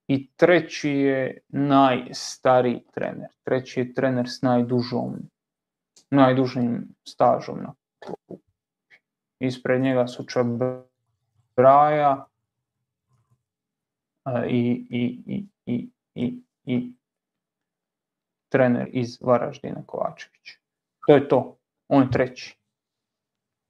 I 0.07 0.30
treći 0.32 0.90
je 0.90 1.41
najstariji 1.48 2.84
trener. 2.94 3.30
Treći 3.44 3.80
je 3.80 3.94
trener 3.94 4.30
s 4.30 4.41
najdužom 4.41 5.16
najdužnijim 6.11 6.88
stažom 7.03 7.57
na 7.57 7.74
klubu. 7.99 8.41
Ispred 9.40 9.82
njega 9.82 10.07
su 10.07 10.26
Braja 11.56 12.26
i, 14.48 14.88
i, 14.90 15.45
i, 15.66 15.90
i, 16.16 16.41
i 16.66 16.94
trener 18.49 18.90
iz 18.91 19.18
Varaždina 19.22 19.84
Kovačević. 19.86 20.49
To 21.07 21.16
je 21.16 21.28
to. 21.30 21.57
On 21.88 22.03
je 22.03 22.11
treći. 22.11 22.59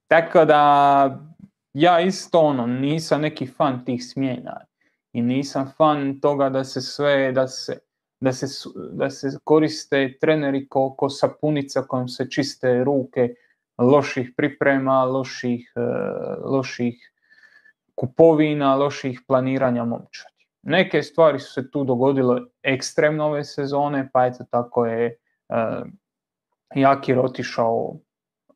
Tako 0.10 0.46
da 0.46 0.62
ja 1.74 2.00
isto 2.00 2.40
ono, 2.40 2.68
nisam 2.68 3.22
neki 3.22 3.48
fan 3.48 3.86
tih 3.86 4.06
smjena 4.06 4.62
i 5.14 5.22
nisam 5.22 5.72
fan 5.78 6.20
toga 6.22 6.50
da 6.50 6.64
se 6.64 6.82
sve, 6.82 7.32
da 7.32 7.48
se 7.48 7.80
da 8.22 8.32
se, 8.34 8.46
da 8.92 9.10
se 9.10 9.28
koriste 9.44 10.18
treneri 10.22 10.68
ko, 10.68 10.90
ko 10.98 11.10
sapunica 11.10 11.84
kojom 11.88 12.08
se 12.08 12.30
čiste 12.30 12.84
ruke 12.84 13.30
loših 13.78 14.34
priprema, 14.38 15.04
loših, 15.04 15.72
e, 15.76 15.82
loših 16.44 17.12
kupovina, 17.96 18.76
loših 18.76 19.22
planiranja 19.28 19.86
momčadi. 19.86 20.36
Neke 20.64 21.04
stvari 21.04 21.40
su 21.40 21.54
se 21.54 21.72
tu 21.72 21.84
dogodile 21.84 22.42
ekstremno 22.64 23.26
ove 23.26 23.44
sezone, 23.44 24.10
pa 24.14 24.26
eto 24.26 24.44
tako 24.52 24.86
je 24.86 25.16
uh, 25.50 25.88
Jakir 26.76 27.20
otišao 27.20 27.96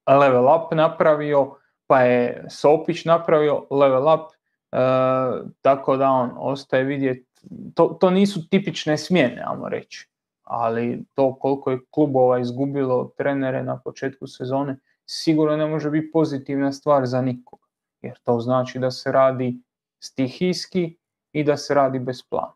level 0.07 0.45
up 0.45 0.71
napravio, 0.71 1.55
pa 1.87 2.01
je 2.01 2.45
Sopić 2.49 3.05
napravio 3.05 3.65
level 3.69 4.13
up, 4.13 4.21
uh, 4.21 5.49
tako 5.61 5.97
da 5.97 6.09
on 6.09 6.31
ostaje 6.37 6.83
vidjeti 6.83 7.33
to, 7.75 7.97
to 8.01 8.09
nisu 8.09 8.49
tipične 8.49 8.97
smjene, 8.97 9.43
ajmo 9.45 9.69
reći. 9.69 10.09
Ali 10.43 11.05
to 11.13 11.35
koliko 11.35 11.71
je 11.71 11.79
klubova 11.91 12.39
izgubilo 12.39 13.13
trenere 13.17 13.63
na 13.63 13.79
početku 13.79 14.27
sezone, 14.27 14.77
sigurno 15.05 15.57
ne 15.57 15.67
može 15.67 15.89
biti 15.89 16.11
pozitivna 16.11 16.71
stvar 16.71 17.05
za 17.05 17.21
nikoga. 17.21 17.67
Jer 18.01 18.19
to 18.23 18.39
znači 18.39 18.79
da 18.79 18.91
se 18.91 19.11
radi 19.11 19.59
stihijski 19.99 20.97
i 21.31 21.43
da 21.43 21.57
se 21.57 21.73
radi 21.73 21.99
bez 21.99 22.23
plana. 22.29 22.53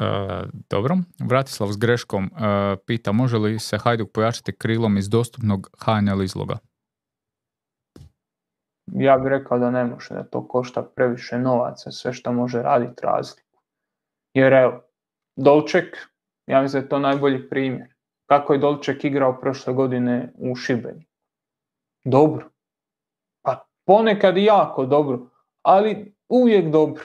E, 0.00 0.44
dobro, 0.70 0.96
Vratislav 1.20 1.68
s 1.72 1.76
greškom 1.76 2.24
e, 2.24 2.28
pita 2.86 3.12
može 3.12 3.38
li 3.38 3.58
se 3.58 3.78
Hajduk 3.78 4.12
pojačati 4.12 4.56
krilom 4.56 4.96
iz 4.96 5.08
dostupnog 5.08 5.70
HNL 5.84 6.22
izloga? 6.22 6.58
ja 8.94 9.18
bih 9.18 9.28
rekao 9.28 9.58
da 9.58 9.70
ne 9.70 9.84
može, 9.84 10.14
da 10.14 10.24
to 10.24 10.48
košta 10.48 10.82
previše 10.82 11.38
novaca, 11.38 11.90
sve 11.90 12.12
što 12.12 12.32
može 12.32 12.62
raditi 12.62 13.02
razliku. 13.02 13.58
Jer 14.34 14.52
evo, 14.52 14.82
Dolček, 15.36 15.96
ja 16.46 16.62
mislim 16.62 16.80
da 16.80 16.84
je 16.84 16.88
to 16.88 16.98
najbolji 16.98 17.48
primjer. 17.48 17.94
Kako 18.26 18.52
je 18.52 18.58
Dolček 18.58 19.04
igrao 19.04 19.40
prošle 19.40 19.74
godine 19.74 20.32
u 20.34 20.56
Šibeni? 20.56 21.06
Dobro. 22.04 22.50
Pa 23.42 23.66
ponekad 23.86 24.36
jako 24.36 24.86
dobro, 24.86 25.30
ali 25.62 26.14
uvijek 26.28 26.70
dobro. 26.70 27.04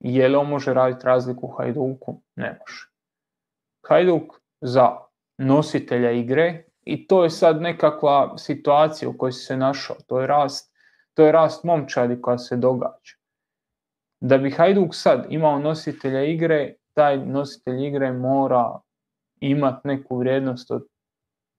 Je 0.00 0.28
li 0.28 0.36
on 0.36 0.48
može 0.48 0.74
raditi 0.74 1.06
razliku 1.06 1.46
u 1.46 1.50
Hajduku? 1.50 2.22
Ne 2.36 2.58
može. 2.60 2.90
Hajduk 3.88 4.40
za 4.60 4.96
nositelja 5.38 6.10
igre 6.10 6.64
i 6.82 7.06
to 7.06 7.24
je 7.24 7.30
sad 7.30 7.62
nekakva 7.62 8.38
situacija 8.38 9.08
u 9.08 9.18
kojoj 9.18 9.32
se 9.32 9.56
našao. 9.56 9.96
To 10.06 10.20
je 10.20 10.26
rast 10.26 10.70
to 11.14 11.26
je 11.26 11.32
rast 11.32 11.64
momčadi 11.64 12.22
koja 12.22 12.38
se 12.38 12.56
događa. 12.56 13.14
Da 14.20 14.38
bi 14.38 14.50
Hajduk 14.50 14.94
sad 14.94 15.26
imao 15.28 15.58
nositelja 15.58 16.24
igre, 16.24 16.74
taj 16.94 17.26
nositelj 17.26 17.86
igre 17.86 18.12
mora 18.12 18.80
imati 19.40 19.88
neku 19.88 20.18
vrijednost 20.18 20.70
od 20.70 20.86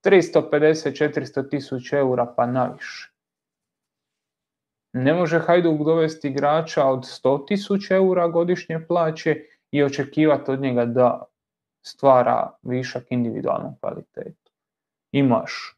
350-400 0.06 1.50
tisuća 1.50 1.98
eura 1.98 2.34
pa 2.38 2.46
naviše. 2.46 3.11
Ne 4.94 5.14
može 5.14 5.40
Hajduk 5.40 5.86
dovesti 5.86 6.28
igrača 6.28 6.86
od 6.86 7.00
100 7.00 7.48
tisuća 7.48 7.96
eura 7.96 8.28
godišnje 8.28 8.86
plaće 8.88 9.36
i 9.72 9.84
očekivati 9.84 10.52
od 10.52 10.62
njega 10.62 10.86
da 10.86 11.24
stvara 11.82 12.52
višak 12.62 13.04
individualnom 13.10 13.76
kvalitetu. 13.80 14.52
Imaš 15.12 15.78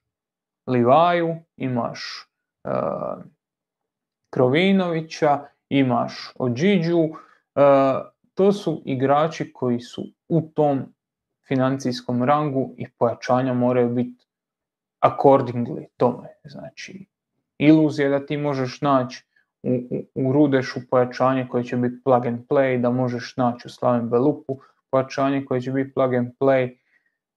Livaju, 0.68 1.36
imaš 1.58 2.30
uh, 2.64 3.24
Krovinovića, 4.30 5.46
imaš 5.70 6.34
Ođiđu, 6.40 7.00
uh, 7.00 7.12
to 8.34 8.52
su 8.52 8.82
igrači 8.86 9.54
koji 9.54 9.80
su 9.80 10.04
u 10.28 10.42
tom 10.42 10.94
financijskom 11.48 12.24
rangu 12.24 12.74
i 12.78 12.90
pojačanja 12.90 13.54
moraju 13.54 13.90
biti 13.90 14.26
accordingly 15.02 15.86
tome. 15.98 16.28
Znači, 16.44 17.06
iluzija 17.58 18.10
da 18.10 18.26
ti 18.26 18.38
možeš 18.38 18.82
naći 18.82 19.26
u, 19.64 19.72
u, 19.74 20.30
u 20.30 20.34
Rudešu 20.34 20.80
pojačanje 20.90 21.48
koje 21.48 21.64
će 21.64 21.78
biti 21.78 22.04
plug 22.04 22.26
and 22.26 22.40
play, 22.50 22.82
da 22.82 22.90
možeš 22.90 23.34
naći 23.38 23.68
u 23.68 23.72
Slaven 23.72 24.10
Belupu 24.10 24.58
pojačanje 24.92 25.46
koje 25.46 25.62
će 25.62 25.72
biti 25.72 25.94
plug 25.94 26.14
and 26.14 26.32
play. 26.40 26.78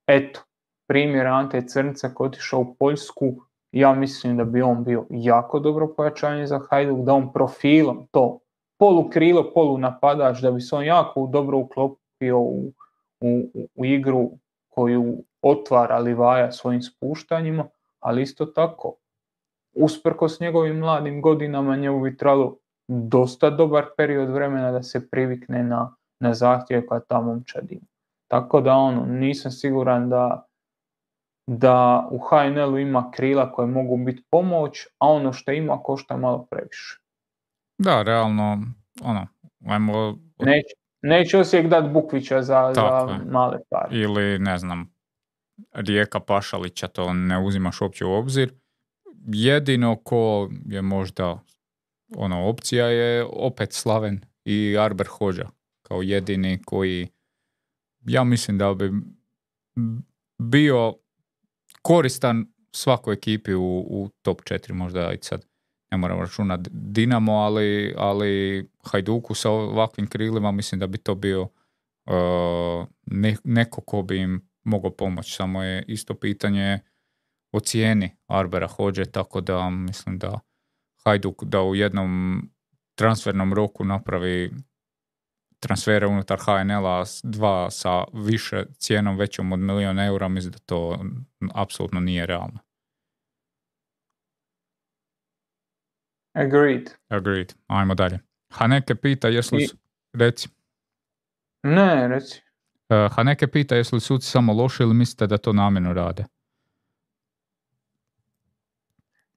Eto, 0.06 0.40
primjer 0.88 1.26
Ante 1.26 1.62
Crnca 1.66 2.08
koji 2.14 2.28
otišao 2.28 2.60
u 2.60 2.74
Poljsku, 2.74 3.34
ja 3.72 3.94
mislim 3.94 4.36
da 4.36 4.44
bi 4.44 4.62
on 4.62 4.84
bio 4.84 5.06
jako 5.10 5.58
dobro 5.58 5.94
pojačanje 5.96 6.46
za 6.46 6.60
Hajduk, 6.70 6.98
da 6.98 7.12
on 7.12 7.32
profilom 7.32 8.08
to 8.10 8.40
polu 8.78 9.08
krilo, 9.10 9.52
polu 9.54 9.78
napadač, 9.78 10.40
da 10.40 10.50
bi 10.50 10.60
se 10.60 10.76
on 10.76 10.84
jako 10.84 11.28
dobro 11.32 11.58
uklopio 11.58 12.38
u, 12.38 12.72
u, 13.20 13.50
u 13.74 13.84
igru 13.84 14.30
koju 14.68 15.24
otvara 15.42 15.98
Livaja 15.98 16.52
svojim 16.52 16.82
spuštanjima, 16.82 17.68
ali 18.00 18.22
isto 18.22 18.46
tako, 18.46 18.94
usprkos 19.76 20.40
njegovim 20.40 20.78
mladim 20.78 21.22
godinama, 21.22 21.76
njemu 21.76 22.00
bi 22.00 22.16
trebalo 22.16 22.56
dosta 22.88 23.50
dobar 23.50 23.84
period 23.96 24.30
vremena 24.30 24.72
da 24.72 24.82
se 24.82 25.08
privikne 25.10 25.62
na, 25.62 25.96
na 26.20 26.34
zahtjeve 26.34 26.86
koja 26.86 27.00
ta 27.00 27.20
momčad 27.20 27.72
ima. 27.72 27.86
Tako 28.30 28.60
da 28.60 28.74
ono, 28.74 29.06
nisam 29.06 29.52
siguran 29.52 30.08
da, 30.08 30.46
da 31.46 32.08
u 32.10 32.18
HNL-u 32.18 32.78
ima 32.78 33.10
krila 33.10 33.52
koje 33.52 33.66
mogu 33.66 33.96
biti 33.96 34.22
pomoć, 34.30 34.86
a 34.98 35.08
ono 35.08 35.32
što 35.32 35.52
ima 35.52 35.82
košta 35.82 36.16
malo 36.16 36.46
previše. 36.50 37.00
Da, 37.78 38.02
realno, 38.02 38.58
ono, 39.02 39.26
ajmo... 39.66 40.18
Neće, 40.38 40.74
neće 41.02 41.38
Osijek 41.38 41.68
dati 41.68 41.88
Bukvića 41.88 42.42
za, 42.42 42.72
za 42.74 43.18
male 43.30 43.58
pare. 43.70 43.88
Ili, 43.96 44.38
ne 44.38 44.58
znam, 44.58 44.94
Rijeka 45.72 46.20
Pašalića, 46.20 46.88
to 46.88 47.12
ne 47.12 47.44
uzimaš 47.44 47.80
uopće 47.80 48.04
u 48.04 48.12
obzir. 48.12 48.54
Jedino 49.26 49.96
ko 49.96 50.50
je 50.66 50.82
možda 50.82 51.44
ono, 52.16 52.48
opcija 52.48 52.86
je 52.86 53.24
opet 53.24 53.72
Slaven 53.72 54.20
i 54.44 54.76
Arber 54.78 55.06
Hođa 55.06 55.48
kao 55.82 56.02
jedini 56.02 56.62
koji 56.64 57.08
ja 58.06 58.24
mislim 58.24 58.58
da 58.58 58.74
bi 58.74 58.92
bio 60.38 60.94
koristan 61.82 62.46
svakoj 62.72 63.14
ekipi 63.14 63.54
u, 63.54 63.86
u 63.90 64.08
top 64.22 64.42
4, 64.42 64.72
možda 64.72 65.12
i 65.12 65.18
sad 65.20 65.46
ne 65.90 65.98
moram 65.98 66.20
računati 66.20 66.70
Dinamo, 66.72 67.32
ali, 67.32 67.94
ali 67.96 68.64
Hajduku 68.84 69.34
sa 69.34 69.50
ovakvim 69.50 70.06
krilima 70.06 70.52
mislim 70.52 70.78
da 70.78 70.86
bi 70.86 70.98
to 70.98 71.14
bio 71.14 71.42
uh, 71.42 72.86
neko 73.44 73.80
ko 73.80 74.02
bi 74.02 74.18
im 74.18 74.48
mogao 74.64 74.90
pomoći. 74.90 75.32
Samo 75.32 75.62
je 75.62 75.84
isto 75.88 76.14
pitanje 76.14 76.78
o 77.52 77.60
cijeni 77.60 78.16
Arbera 78.26 78.68
Hođe, 78.68 79.04
tako 79.04 79.40
da 79.40 79.70
mislim 79.70 80.18
da 80.18 80.40
Hajduk 81.04 81.44
da 81.44 81.62
u 81.62 81.74
jednom 81.74 82.42
transfernom 82.94 83.54
roku 83.54 83.84
napravi 83.84 84.50
transfere 85.60 86.06
unutar 86.06 86.38
HNL-a 86.38 87.04
dva 87.22 87.70
sa 87.70 88.04
više 88.12 88.64
cijenom 88.78 89.16
većom 89.16 89.52
od 89.52 89.58
milijuna 89.58 90.06
eura, 90.06 90.28
mislim 90.28 90.52
da 90.52 90.58
to 90.58 91.04
apsolutno 91.54 92.00
nije 92.00 92.26
realno. 92.26 92.58
Agreed. 96.34 96.90
Agreed. 97.08 97.52
Ajmo 97.66 97.94
dalje. 97.94 98.18
Haneke 98.52 98.94
pita 98.94 99.28
jesu 99.28 99.56
li... 99.56 99.62
I... 99.62 99.68
Reci. 100.12 100.48
Ne, 101.62 102.08
reci. 102.08 102.42
Uh, 102.88 103.12
Haneke 103.12 103.46
pita 103.46 103.76
jesu 103.76 103.96
li 103.96 104.00
suci 104.00 104.30
samo 104.30 104.52
loši 104.52 104.82
ili 104.82 104.94
mislite 104.94 105.26
da 105.26 105.38
to 105.38 105.52
namjerno 105.52 105.92
rade? 105.92 106.24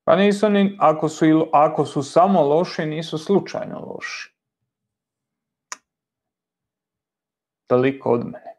Pa 0.09 0.15
nisu 0.15 0.49
ni, 0.49 0.75
ako 0.79 1.09
su, 1.09 1.25
ako 1.53 1.85
su 1.85 2.03
samo 2.03 2.41
loši, 2.41 2.85
nisu 2.85 3.17
slučajno 3.17 3.79
loši. 3.79 4.33
Toliko 7.67 8.11
od 8.11 8.25
mene. 8.25 8.55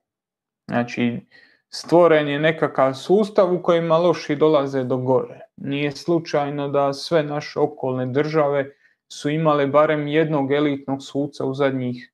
Znači, 0.69 1.27
stvoren 1.69 2.29
je 2.29 2.39
nekakav 2.39 2.95
sustav 2.95 3.55
u 3.55 3.63
kojima 3.63 3.99
loši 3.99 4.37
dolaze 4.37 4.85
do 4.85 4.97
gore. 4.97 5.41
Nije 5.57 5.93
slučajno 5.93 6.69
da 6.69 6.93
sve 6.93 7.23
naše 7.23 7.61
okolne 7.61 8.07
države 8.07 8.71
su 9.13 9.31
imale 9.31 9.67
barem 9.67 10.07
jednog 10.07 10.53
elitnog 10.53 11.03
suca 11.03 11.45
u 11.45 11.55
zadnjih 11.55 12.13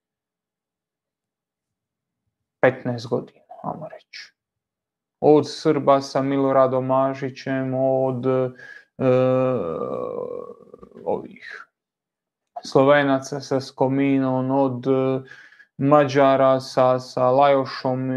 15 2.63 3.09
godina, 3.09 3.45
ajmo 3.63 3.89
reći. 3.89 4.33
Od 5.21 5.45
Srba 5.49 6.01
sa 6.01 6.23
Miloradom 6.23 6.87
Mažićem, 6.87 7.75
od 7.75 8.25
ovih 11.05 11.67
Slovenaca 12.65 13.41
sa 13.41 13.61
Skominom, 13.61 14.51
od 14.51 14.87
e, 14.87 15.23
Mađara 15.79 16.61
sa, 16.61 16.99
sa 16.99 17.31
Lajošom 17.31 18.11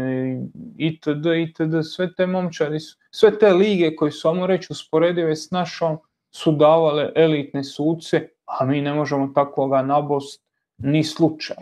itd. 0.78 1.26
itd. 1.26 1.74
Sve 1.84 2.14
te 2.14 2.26
momčari 2.26 2.78
sve 3.10 3.38
te 3.38 3.52
lige 3.52 3.96
koje 3.96 4.12
su, 4.12 4.28
ajmo 4.28 4.46
reći, 4.46 4.68
usporedive 4.70 5.36
s 5.36 5.50
našom, 5.50 5.98
su 6.34 6.52
davale 6.52 7.12
elitne 7.16 7.64
suce, 7.64 8.28
a 8.44 8.64
mi 8.64 8.80
ne 8.80 8.94
možemo 8.94 9.32
takvoga 9.34 9.82
nabost 9.82 10.42
ni 10.78 11.04
slučaj. 11.04 11.56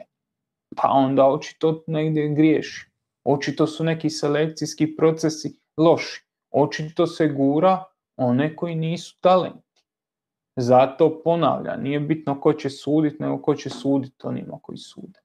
Pa 0.77 0.89
onda 0.89 1.27
očito 1.27 1.83
negdje 1.87 2.29
griješi. 2.29 2.91
Očito 3.25 3.67
su 3.67 3.85
neki 3.85 4.11
selekcijski 4.11 4.97
procesi 4.97 5.61
loši. 5.77 6.25
Očito 6.51 7.07
se 7.07 7.29
gura 7.29 7.85
one 8.19 8.57
koji 8.57 8.75
nisu 8.75 9.21
talenti. 9.21 9.83
Zato 10.57 11.21
ponavlja, 11.25 11.77
nije 11.77 12.01
bitno 12.01 12.41
ko 12.41 12.53
će 12.53 12.71
suditi, 12.71 13.17
nego 13.23 13.43
ko 13.43 13.55
će 13.55 13.71
suditi 13.71 14.27
onima 14.27 14.59
koji 14.63 14.79
sude. 14.79 15.21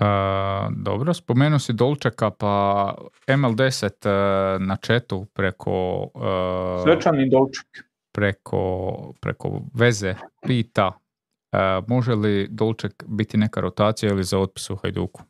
Uh, 0.00 0.02
dobro, 0.76 1.14
spomenuo 1.14 1.58
si 1.58 1.72
Dolčeka, 1.72 2.30
pa 2.30 2.94
ML10 3.26 3.84
uh, 3.86 4.62
na 4.62 4.76
četu 4.76 5.26
preko... 5.32 6.06
Uh, 6.14 6.82
Svečani 6.84 7.30
Dolček. 7.30 7.66
Preko, 8.12 9.12
preko 9.20 9.60
veze 9.74 10.14
pita 10.46 10.92
može 11.86 12.14
li 12.14 12.48
Dolček 12.50 13.04
biti 13.06 13.36
neka 13.36 13.60
rotacija 13.60 14.12
ili 14.12 14.24
za 14.24 14.38
otpis 14.38 14.70
u 14.70 14.76
Hajduku? 14.76 15.22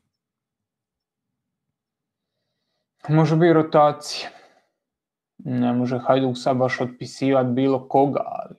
Može 3.09 3.37
biti 3.37 3.53
rotacija. 3.53 4.36
Ne 5.39 5.73
može 5.73 5.99
Hajduk 5.99 6.37
sad 6.39 6.57
baš 6.57 6.81
otpisivati 6.81 7.51
bilo 7.51 7.89
koga, 7.89 8.23
ali 8.25 8.57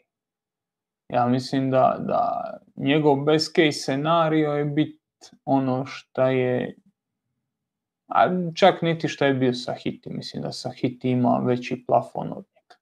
ja 1.10 1.28
mislim 1.28 1.72
da, 1.72 1.96
da 2.00 2.54
njegov 2.76 3.24
best 3.24 3.56
case 3.56 3.72
scenario 3.72 4.52
je 4.52 4.66
biti 4.66 5.00
ono 5.46 5.86
šta 5.86 6.30
je 6.30 6.76
a 8.08 8.30
čak 8.56 8.82
niti 8.82 9.08
šta 9.08 9.26
je 9.26 9.34
bio 9.34 9.54
Sahiti, 9.54 10.10
mislim 10.10 10.44
da 10.44 10.52
Sahiti 10.52 11.10
ima 11.10 11.42
veći 11.46 11.84
plafon 11.88 12.28
od 12.28 12.46
njega. 12.56 12.76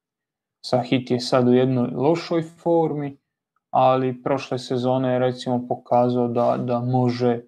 Sahiti 0.65 1.13
je 1.13 1.19
sad 1.19 1.47
u 1.47 1.53
jednoj 1.53 1.89
lošoj 1.93 2.41
formi, 2.41 3.17
ali 3.69 4.23
prošle 4.23 4.59
sezone 4.59 5.13
je 5.13 5.19
recimo 5.19 5.67
pokazao 5.67 6.27
da, 6.27 6.57
da 6.57 6.80
može 6.80 7.41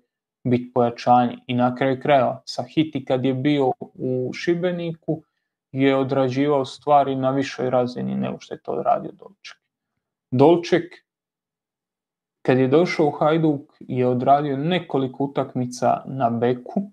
biti 0.44 0.72
pojačanje. 0.74 1.38
I 1.48 1.54
na 1.54 1.76
kraju 1.76 2.00
krajeva, 2.02 2.42
Sahiti 2.46 3.06
kad 3.06 3.26
je 3.26 3.34
bio 3.34 3.72
u 3.94 4.32
Šibeniku 4.34 5.24
je 5.72 5.96
odrađivao 5.96 6.66
stvari 6.66 7.16
na 7.16 7.32
višoj 7.32 7.70
razini 7.70 8.16
nego 8.16 8.40
što 8.40 8.54
je 8.54 8.62
to 8.62 8.84
radio 8.84 9.12
Dolček. 9.12 9.58
Dolček 10.32 10.94
kad 12.42 12.58
je 12.58 12.68
došao 12.68 13.08
u 13.08 13.12
Hajduk 13.12 13.62
je 13.80 14.08
odradio 14.08 14.58
nekoliko 14.58 15.24
utakmica 15.24 16.04
na 16.06 16.30
beku, 16.30 16.92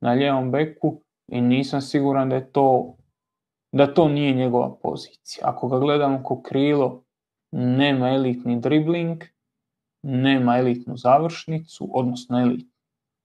na 0.00 0.12
lijevom 0.12 0.50
beku 0.50 1.00
i 1.28 1.40
nisam 1.40 1.80
siguran 1.80 2.28
da 2.28 2.36
je 2.36 2.52
to 2.52 2.96
da 3.74 3.94
to 3.94 4.08
nije 4.08 4.34
njegova 4.34 4.76
pozicija. 4.82 5.48
Ako 5.48 5.68
ga 5.68 5.78
gledamo 5.78 6.22
ko 6.22 6.42
krilo, 6.42 7.04
nema 7.52 8.08
elitni 8.08 8.60
dribling, 8.60 9.24
nema 10.02 10.58
elitnu 10.58 10.96
završnicu, 10.96 11.90
odnosno 11.92 12.40
elit. 12.40 12.66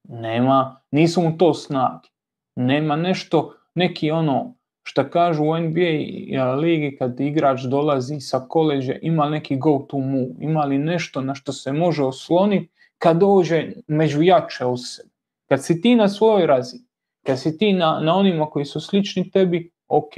Nema, 0.04 0.82
nisu 0.92 1.22
mu 1.22 1.38
to 1.38 1.54
snage. 1.54 2.10
Nema 2.56 2.96
nešto, 2.96 3.54
neki 3.80 4.12
ono, 4.12 4.56
što 4.84 5.10
kažu 5.10 5.44
u 5.44 5.58
NBA 5.58 6.54
ligi 6.56 6.96
kad 7.00 7.20
igrač 7.20 7.62
dolazi 7.62 8.20
sa 8.20 8.40
koleđa, 8.50 8.96
ima 9.02 9.30
neki 9.30 9.58
go 9.58 9.80
to 9.90 9.98
move, 9.98 10.34
ima 10.40 10.66
li 10.66 10.78
nešto 10.78 11.22
na 11.22 11.36
što 11.36 11.54
se 11.54 11.72
može 11.72 12.04
osloniti 12.04 12.70
kad 12.98 13.18
dođe 13.18 13.72
među 13.88 14.22
jače 14.22 14.66
sebe. 14.86 15.10
Kad 15.50 15.66
si 15.66 15.82
ti 15.82 15.96
na 15.96 16.10
svojoj 16.10 16.48
razini, 16.48 16.84
kad 17.26 17.40
si 17.40 17.58
ti 17.58 17.74
na, 17.74 18.00
na 18.00 18.16
onima 18.16 18.46
koji 18.46 18.66
su 18.66 18.82
slični 18.82 19.32
tebi, 19.32 19.72
ok. 19.88 20.14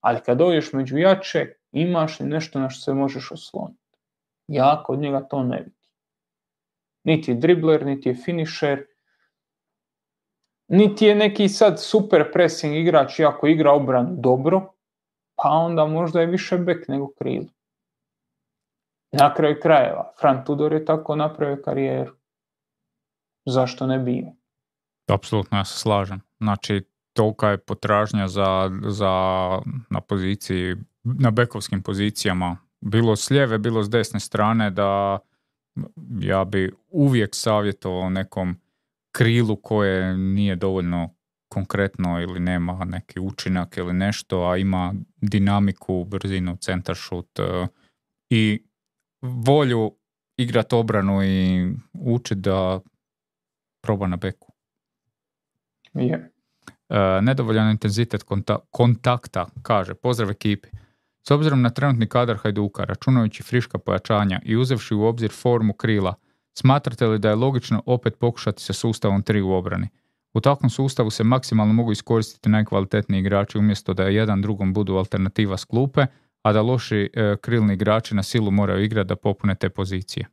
Ali 0.00 0.20
kad 0.26 0.38
dođeš 0.38 0.72
među 0.72 0.98
jače, 0.98 1.46
imaš 1.72 2.20
li 2.20 2.26
nešto 2.26 2.58
na 2.58 2.70
što 2.70 2.80
se 2.80 2.94
možeš 2.94 3.30
osloniti. 3.32 3.98
Ja 4.48 4.82
kod 4.86 4.98
njega 4.98 5.20
to 5.20 5.42
ne 5.42 5.58
vidim. 5.58 5.82
Niti 7.04 7.30
je 7.30 7.34
dribler, 7.34 7.86
niti 7.86 8.08
je 8.08 8.14
finisher, 8.14 8.84
niti 10.72 11.04
je 11.04 11.14
neki 11.14 11.48
sad 11.48 11.82
super 11.82 12.32
pressing 12.32 12.76
igrač, 12.76 13.18
iako 13.18 13.46
igra 13.46 13.72
obran 13.72 14.20
dobro, 14.20 14.72
pa 15.36 15.48
onda 15.48 15.86
možda 15.86 16.20
je 16.20 16.26
više 16.26 16.58
bek 16.58 16.88
nego 16.88 17.12
krilo. 17.18 17.46
Na 19.12 19.34
kraju 19.34 19.56
krajeva, 19.62 20.12
Fran 20.20 20.44
Tudor 20.44 20.72
je 20.72 20.84
tako 20.84 21.16
napravio 21.16 21.62
karijeru. 21.64 22.12
Zašto 23.46 23.86
ne 23.86 23.98
bi? 23.98 24.26
Apsolutno, 25.08 25.58
ja 25.58 25.64
se 25.64 25.78
slažem. 25.78 26.20
Znači, 26.40 26.84
tolika 27.12 27.48
je 27.48 27.58
potražnja 27.58 28.28
za, 28.28 28.70
za, 28.86 29.12
na 29.90 30.00
poziciji, 30.00 30.76
na 31.02 31.30
bekovskim 31.30 31.82
pozicijama, 31.82 32.56
bilo 32.80 33.16
s 33.16 33.30
lijeve, 33.30 33.58
bilo 33.58 33.82
s 33.82 33.90
desne 33.90 34.20
strane, 34.20 34.70
da 34.70 35.18
ja 36.20 36.44
bi 36.44 36.72
uvijek 36.90 37.34
savjetovao 37.34 38.10
nekom 38.10 38.56
krilu 39.12 39.56
koje 39.56 40.18
nije 40.18 40.56
dovoljno 40.56 41.14
konkretno 41.48 42.20
ili 42.20 42.40
nema 42.40 42.84
neki 42.84 43.20
učinak 43.20 43.76
ili 43.76 43.92
nešto, 43.92 44.44
a 44.44 44.56
ima 44.56 44.94
dinamiku, 45.16 46.04
brzinu, 46.04 46.56
centar 46.56 46.94
šut 46.94 47.38
e, 47.38 47.66
i 48.30 48.62
volju 49.22 49.96
igrat 50.36 50.72
obranu 50.72 51.24
i 51.24 51.68
učiti 51.92 52.40
da 52.40 52.80
proba 53.82 54.06
na 54.06 54.16
beku. 54.16 54.52
Je. 55.94 56.32
E, 56.88 57.20
nedovoljan 57.22 57.70
intenzitet 57.70 58.22
kontakta, 58.70 59.46
kaže, 59.62 59.94
pozdrav 59.94 60.30
ekipi. 60.30 60.68
S 61.28 61.30
obzirom 61.30 61.62
na 61.62 61.70
trenutni 61.70 62.08
kadar 62.08 62.36
Hajduka, 62.36 62.84
računajući 62.84 63.42
friška 63.42 63.78
pojačanja 63.78 64.40
i 64.44 64.56
uzevši 64.56 64.94
u 64.94 65.02
obzir 65.02 65.30
formu 65.30 65.72
krila, 65.72 66.14
smatrate 66.58 67.06
li 67.06 67.18
da 67.18 67.28
je 67.28 67.34
logično 67.34 67.82
opet 67.86 68.18
pokušati 68.18 68.62
sa 68.62 68.72
sustavom 68.72 69.22
3 69.22 69.42
u 69.42 69.52
obrani? 69.52 69.88
U 70.34 70.40
takvom 70.40 70.70
sustavu 70.70 71.10
se 71.10 71.24
maksimalno 71.24 71.72
mogu 71.72 71.92
iskoristiti 71.92 72.48
najkvalitetniji 72.48 73.20
igrači 73.20 73.58
umjesto 73.58 73.94
da 73.94 74.02
jedan 74.02 74.42
drugom 74.42 74.72
budu 74.72 74.96
alternativa 74.96 75.56
s 75.56 75.64
klupe, 75.64 76.06
a 76.42 76.52
da 76.52 76.62
loši 76.62 77.10
e, 77.14 77.36
krilni 77.40 77.74
igrači 77.74 78.14
na 78.14 78.22
silu 78.22 78.50
moraju 78.50 78.84
igrati 78.84 79.08
da 79.08 79.16
popune 79.16 79.54
te 79.54 79.68
pozicije. 79.68 80.26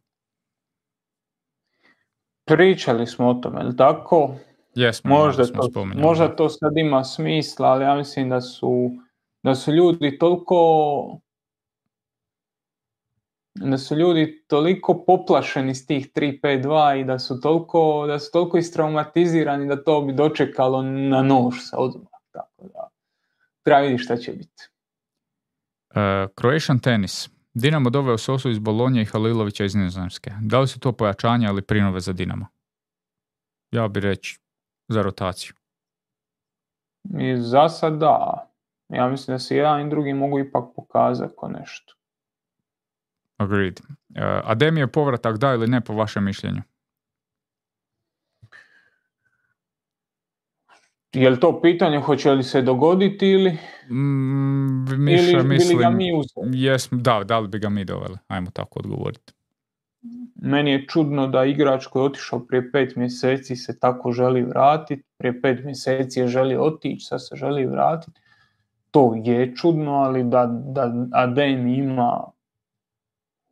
Pričali 2.46 3.08
smo 3.08 3.30
o 3.30 3.34
tome, 3.34 3.60
ali 3.60 3.76
tako? 3.76 4.36
Jesmo, 4.76 5.16
možda, 5.16 5.44
to, 5.46 5.86
možda 5.86 6.36
to 6.36 6.50
sad 6.50 6.78
ima 6.78 7.04
smisla, 7.04 7.68
ali 7.68 7.84
ja 7.84 7.96
mislim 7.96 8.30
da 8.30 8.41
su, 8.41 8.91
da 9.44 9.56
su 9.56 9.72
ljudi 9.72 10.18
toliko 10.18 10.56
da 13.61 13.77
su 13.77 13.95
ljudi 13.95 14.44
toliko 14.48 15.03
poplašeni 15.07 15.76
s 15.76 15.86
tih 15.86 16.11
3-5-2 16.14 17.02
i 17.02 17.03
da 17.03 17.19
su 17.19 17.41
toliko, 17.41 18.07
da 18.07 18.19
su 18.19 18.31
toliko 18.31 18.57
istraumatizirani 18.57 19.68
da 19.68 19.84
to 19.84 20.02
bi 20.02 20.14
dočekalo 20.14 20.81
na 20.84 21.22
nož 21.22 21.56
sa 21.60 21.77
odmah. 21.77 22.07
Tako 22.31 22.68
da, 22.73 22.90
treba 23.64 23.81
vidjeti 23.81 24.03
šta 24.03 24.18
će 24.18 24.31
biti. 24.31 24.69
Uh, 25.90 26.30
Croatian 26.40 26.80
tenis. 26.80 27.30
Dinamo 27.53 27.90
doveo 27.90 28.18
Sosu 28.18 28.49
iz 28.49 28.60
Bolonje 28.60 29.02
i 29.02 29.06
Halilovića 29.06 29.65
iz 29.65 29.76
Nizozemske. 29.76 30.31
Da 30.41 30.60
li 30.60 30.68
su 30.68 30.80
to 30.80 30.91
pojačanja 30.91 31.49
ili 31.49 31.61
prinove 31.61 31.99
za 31.99 32.14
Dinamo? 32.14 32.48
Ja 33.72 33.88
bi 33.88 33.99
reći 33.99 34.40
za 34.88 35.02
rotaciju. 35.02 35.53
I 37.19 37.38
za 37.38 37.69
sad 37.69 37.94
da. 37.94 38.45
Ja 38.90 39.07
mislim 39.07 39.36
da 39.36 39.40
se 39.40 39.57
jedan 39.57 39.88
i 39.88 39.90
drugi 39.90 40.14
mogu 40.14 40.40
ipak 40.40 40.64
pokazati 40.76 41.34
ko 41.38 41.48
nešto. 41.48 41.99
Agreed. 43.40 43.80
Uh, 43.80 44.24
Adem 44.44 44.78
je 44.78 44.88
povratak 44.88 45.38
da 45.38 45.53
ili 45.53 45.68
ne 45.68 45.82
po 45.82 45.94
vašem 45.94 46.24
mišljenju? 46.24 46.61
Je 51.14 51.30
li 51.30 51.40
to 51.40 51.61
pitanje 51.61 51.99
hoće 51.99 52.32
li 52.32 52.44
se 52.44 52.61
dogoditi 52.61 53.28
ili, 53.28 53.57
mm, 53.90 55.03
miša, 55.03 55.32
ili 55.32 55.48
mislim, 55.48 55.78
ga 55.78 55.90
mi 55.90 56.06
jes, 56.52 56.88
da, 56.91 57.24
da 57.24 57.40
li 57.40 57.48
bi 57.48 57.60
ga 57.60 57.70
mi 57.70 57.86
doveli? 57.86 58.18
Ajmo 58.28 58.52
tako 58.53 58.80
odgovoriti. 58.80 59.34
Meni 60.36 60.72
je 60.72 60.88
čudno 60.88 61.28
da 61.28 61.45
igrač 61.45 61.88
koji 61.88 62.02
je 62.02 62.06
otišao 62.06 62.40
prije 62.40 62.72
pet 62.72 62.95
mjeseci 62.95 63.56
se 63.56 63.80
tako 63.80 64.11
želi 64.11 64.44
vratiti, 64.44 65.03
prije 65.18 65.41
pet 65.41 65.64
mjeseci 65.64 66.20
je 66.20 66.28
želi 66.28 66.56
otići, 66.56 67.06
sad 67.06 67.28
se 67.28 67.36
želi 67.36 67.66
vratiti. 67.66 68.22
To 68.91 69.14
je 69.24 69.56
čudno, 69.56 69.91
ali 69.91 70.24
da, 70.24 70.45
da 70.45 70.94
Adem 71.11 71.68
ima 71.68 72.24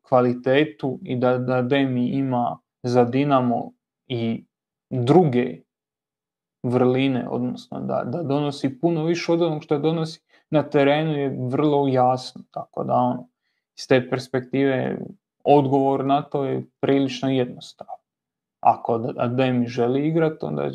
kvalitetu 0.08 1.00
i 1.04 1.16
da, 1.16 1.38
da 1.38 1.62
Demi 1.62 2.08
ima 2.08 2.60
za 2.84 3.04
Dinamo 3.04 3.72
i 4.08 4.46
druge 4.90 5.62
vrline, 6.64 7.28
odnosno 7.30 7.80
da, 7.80 8.04
da 8.06 8.24
donosi 8.24 8.80
puno 8.80 9.06
više 9.06 9.32
od 9.32 9.42
onog 9.42 9.64
što 9.64 9.80
donosi 9.80 10.22
na 10.50 10.64
terenu 10.64 11.12
je 11.12 11.38
vrlo 11.52 11.88
jasno, 11.88 12.42
tako 12.52 12.84
da 12.84 12.94
ono, 12.94 13.28
iz 13.78 13.88
te 13.88 14.10
perspektive 14.10 14.98
odgovor 15.44 16.06
na 16.06 16.22
to 16.22 16.46
je 16.46 16.66
prilično 16.80 17.30
jednostavan. 17.30 17.98
Ako 18.60 18.98
Demi 19.38 19.68
želi 19.68 20.08
igrati, 20.08 20.46
onda 20.46 20.70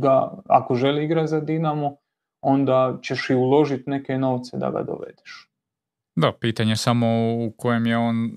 ga, 0.00 0.30
ako 0.46 0.74
želi 0.74 1.04
igrati 1.04 1.28
za 1.28 1.40
Dinamo, 1.40 1.96
onda 2.40 2.98
ćeš 3.02 3.30
i 3.30 3.34
uložiti 3.34 3.90
neke 3.90 4.18
novce 4.18 4.56
da 4.56 4.70
ga 4.70 4.82
dovedeš. 4.82 5.50
Da, 6.16 6.32
pitanje 6.40 6.76
samo 6.76 7.06
u 7.46 7.52
kojem 7.56 7.86
je 7.86 7.98
on 7.98 8.36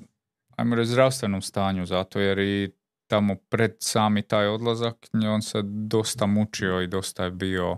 ajmo 0.62 0.76
reći, 0.76 0.92
zdravstvenom 0.92 1.42
stanju, 1.42 1.86
zato 1.86 2.20
jer 2.20 2.40
i 2.40 2.72
tamo 3.08 3.36
pred 3.50 3.72
sami 3.80 4.22
taj 4.22 4.48
odlazak 4.48 4.96
on 5.34 5.42
se 5.42 5.62
dosta 5.64 6.26
mučio 6.26 6.82
i 6.82 6.88
dosta 6.88 7.24
je 7.24 7.32
bio 7.32 7.78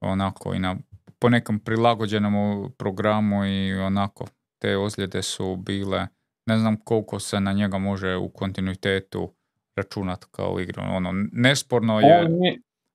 onako 0.00 0.54
i 0.54 0.58
na 0.58 0.76
po 1.18 1.28
nekom 1.28 1.58
prilagođenom 1.58 2.34
programu 2.78 3.46
i 3.46 3.74
onako 3.74 4.26
te 4.58 4.76
ozljede 4.76 5.22
su 5.22 5.56
bile 5.56 6.06
ne 6.46 6.58
znam 6.58 6.76
koliko 6.76 7.18
se 7.18 7.40
na 7.40 7.52
njega 7.52 7.78
može 7.78 8.16
u 8.16 8.28
kontinuitetu 8.28 9.32
računati 9.76 10.26
kao 10.30 10.60
igru. 10.60 10.82
Ono, 10.82 11.10
nesporno 11.32 12.00
je, 12.00 12.28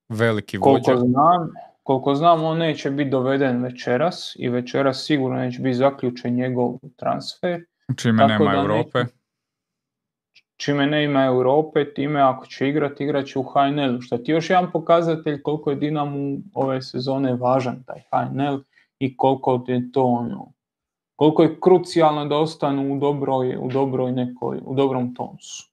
veliki 0.09 0.57
vođa. 0.57 0.83
Koliko 0.83 1.05
znam, 1.05 1.49
koliko 1.83 2.15
znam, 2.15 2.43
on 2.43 2.57
neće 2.57 2.91
biti 2.91 3.09
doveden 3.09 3.63
večeras 3.63 4.35
i 4.39 4.49
večeras 4.49 5.05
sigurno 5.05 5.37
neće 5.37 5.61
biti 5.61 5.73
zaključen 5.73 6.35
njegov 6.35 6.79
transfer. 6.95 7.65
Čime 7.97 8.27
nema 8.27 8.55
Europe 8.55 8.99
čime 10.61 10.87
ne 10.87 11.03
ima 11.03 11.25
Europe, 11.25 11.93
time 11.93 12.21
ako 12.21 12.45
će 12.45 12.69
igrati, 12.69 13.03
igrat 13.03 13.25
će 13.25 13.39
u 13.39 13.43
HNL. 13.43 14.01
Što 14.01 14.17
ti 14.17 14.31
još 14.31 14.49
jedan 14.49 14.71
pokazatelj 14.71 15.41
koliko 15.41 15.69
je 15.69 15.75
Dinamo 15.75 16.37
ove 16.53 16.81
sezone 16.81 17.35
važan 17.35 17.83
taj 17.83 18.01
HNL 18.11 18.59
i 18.99 19.17
koliko 19.17 19.65
je 19.67 19.91
to 19.91 20.03
ono, 20.03 20.53
koliko 21.15 21.43
je 21.43 21.59
krucijalno 21.61 22.25
da 22.25 22.37
ostanu 22.37 22.93
u 22.93 22.99
dobroj, 22.99 23.57
u 23.59 23.69
dobroj 23.71 24.11
nekoj, 24.11 24.59
u 24.65 24.75
dobrom 24.75 25.15
tonsu. 25.15 25.71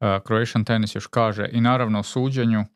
Uh, 0.00 0.22
Croatian 0.26 0.64
Tennis 0.64 0.94
još 0.94 1.06
kaže 1.06 1.48
i 1.52 1.60
naravno 1.60 1.98
o 1.98 2.02
suđenju, 2.02 2.60
uh, 2.60 2.66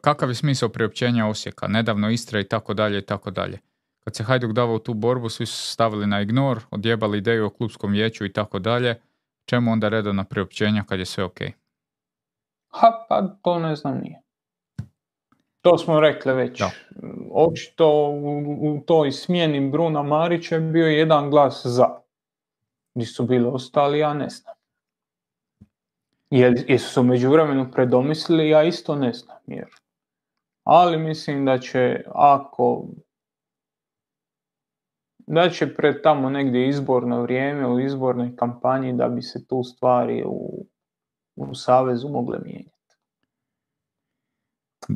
kakav 0.00 0.28
je 0.28 0.34
smisao 0.34 0.68
priopćenja 0.68 1.26
Osijeka, 1.26 1.68
nedavno 1.68 2.10
Istra 2.10 2.40
i 2.40 2.44
tako 2.44 2.74
dalje 2.74 2.98
i 2.98 3.06
tako 3.06 3.30
dalje. 3.30 3.58
Kad 4.04 4.16
se 4.16 4.24
Hajduk 4.24 4.52
davao 4.52 4.78
tu 4.78 4.94
borbu, 4.94 5.28
svi 5.28 5.46
su 5.46 5.72
stavili 5.72 6.06
na 6.06 6.20
ignor, 6.20 6.60
odjebali 6.70 7.18
ideju 7.18 7.46
o 7.46 7.50
klubskom 7.50 7.92
vijeću 7.92 8.24
i 8.24 8.32
tako 8.32 8.58
dalje, 8.58 8.94
Čemu 9.48 9.72
onda 9.72 9.88
redovna 9.88 10.24
priopćenja 10.24 10.84
kad 10.88 10.98
je 10.98 11.04
sve 11.04 11.24
ok? 11.24 11.38
Ha, 12.68 13.06
pa 13.08 13.22
to 13.42 13.58
ne 13.58 13.76
znam 13.76 13.98
nije. 13.98 14.22
To 15.60 15.78
smo 15.78 16.00
rekli 16.00 16.32
već. 16.34 16.62
Očito 17.32 17.88
u, 18.08 18.38
u 18.60 18.80
toj 18.86 19.12
smjeni 19.12 19.70
Bruna 19.70 20.02
Marića 20.02 20.58
bio 20.58 20.86
jedan 20.86 21.30
glas 21.30 21.66
za. 21.66 21.88
Gdje 22.94 23.06
su 23.06 23.26
bili 23.26 23.46
ostali, 23.46 23.98
ja 23.98 24.14
ne 24.14 24.28
znam. 24.28 24.54
jesu 26.68 26.92
se 26.92 27.02
među 27.02 27.30
vremenu 27.30 27.70
predomislili, 27.72 28.48
ja 28.48 28.62
isto 28.62 28.96
ne 28.96 29.12
znam. 29.12 29.38
Jer. 29.46 29.68
Ali 30.64 30.98
mislim 30.98 31.44
da 31.44 31.58
će, 31.58 32.04
ako 32.14 32.84
da 35.28 35.50
će 35.50 35.74
pred 35.74 36.02
tamo 36.02 36.30
negdje 36.30 36.68
izborno 36.68 37.22
vrijeme, 37.22 37.66
u 37.66 37.80
izbornoj 37.80 38.36
kampanji 38.36 38.92
da 38.92 39.08
bi 39.08 39.22
se 39.22 39.46
tu 39.46 39.62
stvari 39.62 40.24
u, 40.26 40.66
u 41.36 41.54
Savezu 41.54 42.08
mogle 42.08 42.38
mijenjati. 42.44 42.96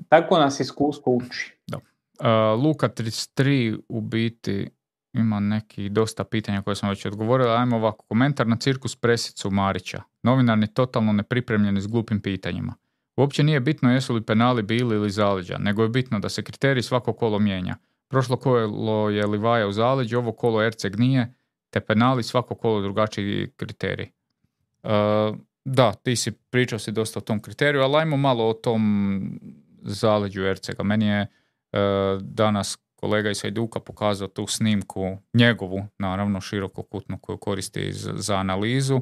Tako 0.09 0.38
nas 0.38 0.60
iskustvo 0.60 1.12
uči. 1.12 1.56
Da. 1.66 1.76
Uh, 1.76 2.64
Luka 2.64 2.88
33 2.88 3.80
u 3.88 4.00
biti 4.00 4.70
ima 5.12 5.40
neki 5.40 5.88
dosta 5.88 6.24
pitanja 6.24 6.62
koje 6.62 6.76
sam 6.76 6.88
već 6.88 7.06
odgovorila. 7.06 7.56
Ajmo 7.56 7.76
ovako, 7.76 8.04
komentar 8.09 8.46
na 8.46 8.56
cirkus 8.56 8.96
presicu 8.96 9.50
Marića. 9.50 10.02
Novinarni 10.22 10.74
totalno 10.74 11.12
nepripremljeni 11.12 11.80
s 11.80 11.86
glupim 11.86 12.20
pitanjima. 12.20 12.74
Uopće 13.16 13.42
nije 13.42 13.60
bitno 13.60 13.92
jesu 13.92 14.14
li 14.14 14.22
penali 14.22 14.62
bili 14.62 14.96
ili 14.96 15.10
zaleđa, 15.10 15.59
nego 15.59 15.82
je 15.82 15.88
bitno 15.88 16.18
da 16.18 16.28
se 16.28 16.42
kriterij 16.42 16.82
svako 16.82 17.12
kolo 17.12 17.38
mijenja. 17.38 17.76
Prošlo 18.12 18.36
kolo 18.36 19.10
je 19.10 19.26
Livaja 19.26 19.66
u 19.66 19.72
zaleđu, 19.72 20.18
ovo 20.18 20.32
kolo 20.32 20.62
Erceg 20.62 20.98
nije, 20.98 21.34
te 21.70 21.80
penali 21.80 22.22
svako 22.22 22.55
kolo 22.55 22.80
drugačiji 22.80 23.51
kriterij. 23.56 24.10
Uh, 24.82 24.90
da, 25.64 25.93
ti 25.93 26.16
si 26.16 26.32
pričao 26.32 26.78
si 26.78 26.93
dosta 26.93 27.18
o 27.18 27.22
tom 27.22 27.43
kriteriju, 27.43 27.82
ali 27.82 27.97
ajmo 27.97 28.16
malo 28.16 28.48
o 28.48 28.52
tom 28.52 29.40
zaleđu 29.82 30.43
Ercega. 30.43 30.82
Meni 30.82 31.06
je 31.06 31.20
uh, 31.22 32.22
danas 32.22 32.78
kolega 32.94 33.30
iz 33.30 33.43
Hajduka 33.43 33.80
pokazao 33.80 34.28
tu 34.28 34.47
snimku, 34.47 35.18
njegovu, 35.34 35.86
naravno, 35.98 36.40
širokokutnu 36.40 37.18
koju 37.18 37.39
koristi 37.39 37.93
za 37.93 38.36
analizu. 38.36 39.01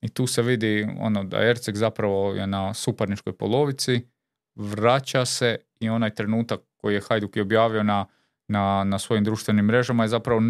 I 0.00 0.08
tu 0.08 0.26
se 0.26 0.42
vidi 0.42 0.88
ono 1.00 1.24
da 1.24 1.44
Erceg 1.48 1.76
zapravo 1.76 2.34
je 2.34 2.46
na 2.46 2.74
suparničkoj 2.74 3.32
polovici, 3.32 4.06
vraća 4.54 5.24
se 5.24 5.58
i 5.80 5.88
onaj 5.88 6.14
trenutak 6.14 6.60
koji 6.76 6.94
je 6.94 7.02
Hajduk 7.08 7.36
je 7.36 7.42
objavio 7.42 7.82
na, 7.82 8.06
na, 8.52 8.84
na 8.84 8.98
svojim 8.98 9.24
društvenim 9.24 9.64
mrežama 9.64 10.04
je 10.04 10.08
zapravo 10.08 10.40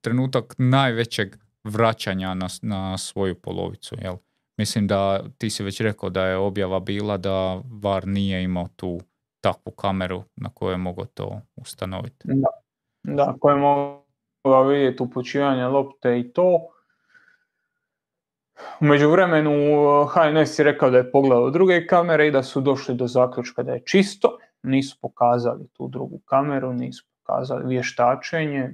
trenutak 0.00 0.54
najvećeg 0.58 1.36
vraćanja 1.64 2.34
na, 2.34 2.46
na 2.62 2.98
svoju 2.98 3.34
polovicu. 3.34 3.96
Jel? 4.02 4.16
Mislim 4.58 4.86
da 4.86 5.22
ti 5.38 5.50
si 5.50 5.62
već 5.62 5.80
rekao 5.80 6.10
da 6.10 6.26
je 6.26 6.36
objava 6.36 6.80
bila 6.80 7.16
da 7.16 7.60
VAR 7.82 8.06
nije 8.06 8.42
imao 8.42 8.68
tu 8.76 9.00
takvu 9.40 9.72
kameru 9.72 10.22
na 10.36 10.50
kojoj 10.54 10.74
je 10.74 10.78
mogao 10.78 11.04
to 11.04 11.40
ustanoviti. 11.56 12.24
Da, 12.24 12.48
da 13.02 13.36
koje 13.40 13.54
je 13.54 13.60
mogao 13.60 14.68
vidjeti 14.68 15.02
upućivanje 15.02 15.64
lopte 15.64 16.20
i 16.20 16.32
to. 16.32 16.68
U 18.80 18.84
međuvremenu 18.84 19.50
HNS 20.04 20.58
je 20.58 20.64
rekao 20.64 20.90
da 20.90 20.98
je 20.98 21.10
pogledao 21.10 21.50
druge 21.50 21.86
kamere 21.86 22.26
i 22.26 22.30
da 22.30 22.42
su 22.42 22.60
došli 22.60 22.94
do 22.94 23.06
zaključka 23.06 23.62
da 23.62 23.72
je 23.72 23.82
čisto. 23.86 24.38
Nisu 24.62 24.98
pokazali 25.00 25.68
tu 25.72 25.88
drugu 25.88 26.18
kameru, 26.18 26.72
nisu 26.72 27.09
pokazali 27.30 27.68
vještačenje. 27.68 28.70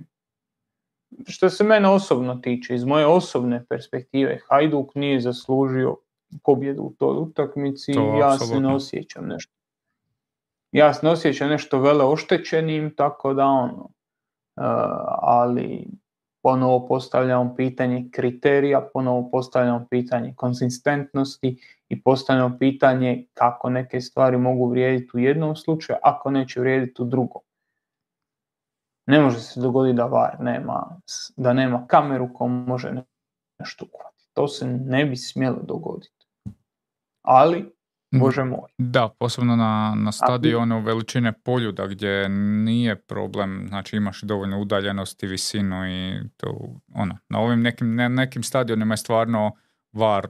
Što 1.26 1.50
se 1.50 1.64
mene 1.64 1.88
osobno 1.88 2.34
tiče, 2.34 2.74
iz 2.74 2.84
moje 2.84 3.06
osobne 3.06 3.64
perspektive, 3.68 4.38
Hajduk 4.48 4.94
nije 4.94 5.20
zaslužio 5.20 5.96
pobjedu 6.44 6.82
u 6.82 6.94
toj 6.98 7.16
utakmici 7.16 7.92
i 7.92 8.18
ja 8.18 8.38
se 8.38 8.60
ne 8.60 8.74
osjećam 8.74 9.26
nešto 9.26 9.56
ja 10.72 10.94
se 10.94 11.06
ne 11.06 11.12
osjećam 11.12 11.48
nešto 11.48 11.80
vele 11.80 12.04
oštećenim, 12.04 12.94
tako 12.96 13.34
da 13.34 13.44
ono, 13.46 13.82
uh, 13.82 14.62
ali 15.22 15.86
ponovo 16.42 16.86
postavljamo 16.86 17.54
pitanje 17.56 18.08
kriterija, 18.12 18.88
ponovo 18.92 19.30
postavljamo 19.30 19.86
pitanje 19.90 20.34
konzistentnosti 20.36 21.56
i 21.88 22.02
postavljamo 22.02 22.56
pitanje 22.58 23.26
kako 23.34 23.70
neke 23.70 24.00
stvari 24.00 24.38
mogu 24.38 24.68
vrijediti 24.68 25.10
u 25.14 25.18
jednom 25.18 25.56
slučaju, 25.56 25.98
ako 26.02 26.30
neće 26.30 26.60
vrijediti 26.60 27.02
u 27.02 27.04
drugom. 27.04 27.42
Ne 29.06 29.20
može 29.20 29.40
se 29.40 29.60
dogoditi 29.60 29.96
da 29.96 30.04
VAR 30.04 30.36
nema, 30.40 31.00
da 31.36 31.52
nema 31.52 31.86
kameru 31.86 32.34
koja 32.34 32.48
može 32.48 32.92
nešto 33.58 33.84
uhvatiti. 33.84 34.30
To 34.32 34.48
se 34.48 34.66
ne 34.66 35.04
bi 35.04 35.16
smjelo 35.16 35.62
dogoditi. 35.62 36.26
Ali 37.22 37.76
Mm. 38.14 38.20
Bože 38.20 38.44
moj. 38.44 38.70
Da, 38.78 39.08
posebno 39.18 39.56
na, 39.56 39.94
na 39.96 40.12
stadionu 40.12 40.80
veličine 40.80 41.32
poljuda 41.32 41.86
gdje 41.86 42.28
nije 42.64 42.96
problem, 42.96 43.64
znači 43.68 43.96
imaš 43.96 44.22
dovoljno 44.22 44.60
udaljenosti, 44.60 45.26
visinu 45.26 45.88
i 45.88 46.20
to, 46.36 46.80
ono, 46.94 47.18
na 47.28 47.40
ovim 47.40 47.62
nekim, 47.62 47.94
ne, 47.94 48.08
nekim 48.08 48.42
stadionima 48.42 48.92
je 48.92 48.98
stvarno 48.98 49.52
var 49.92 50.28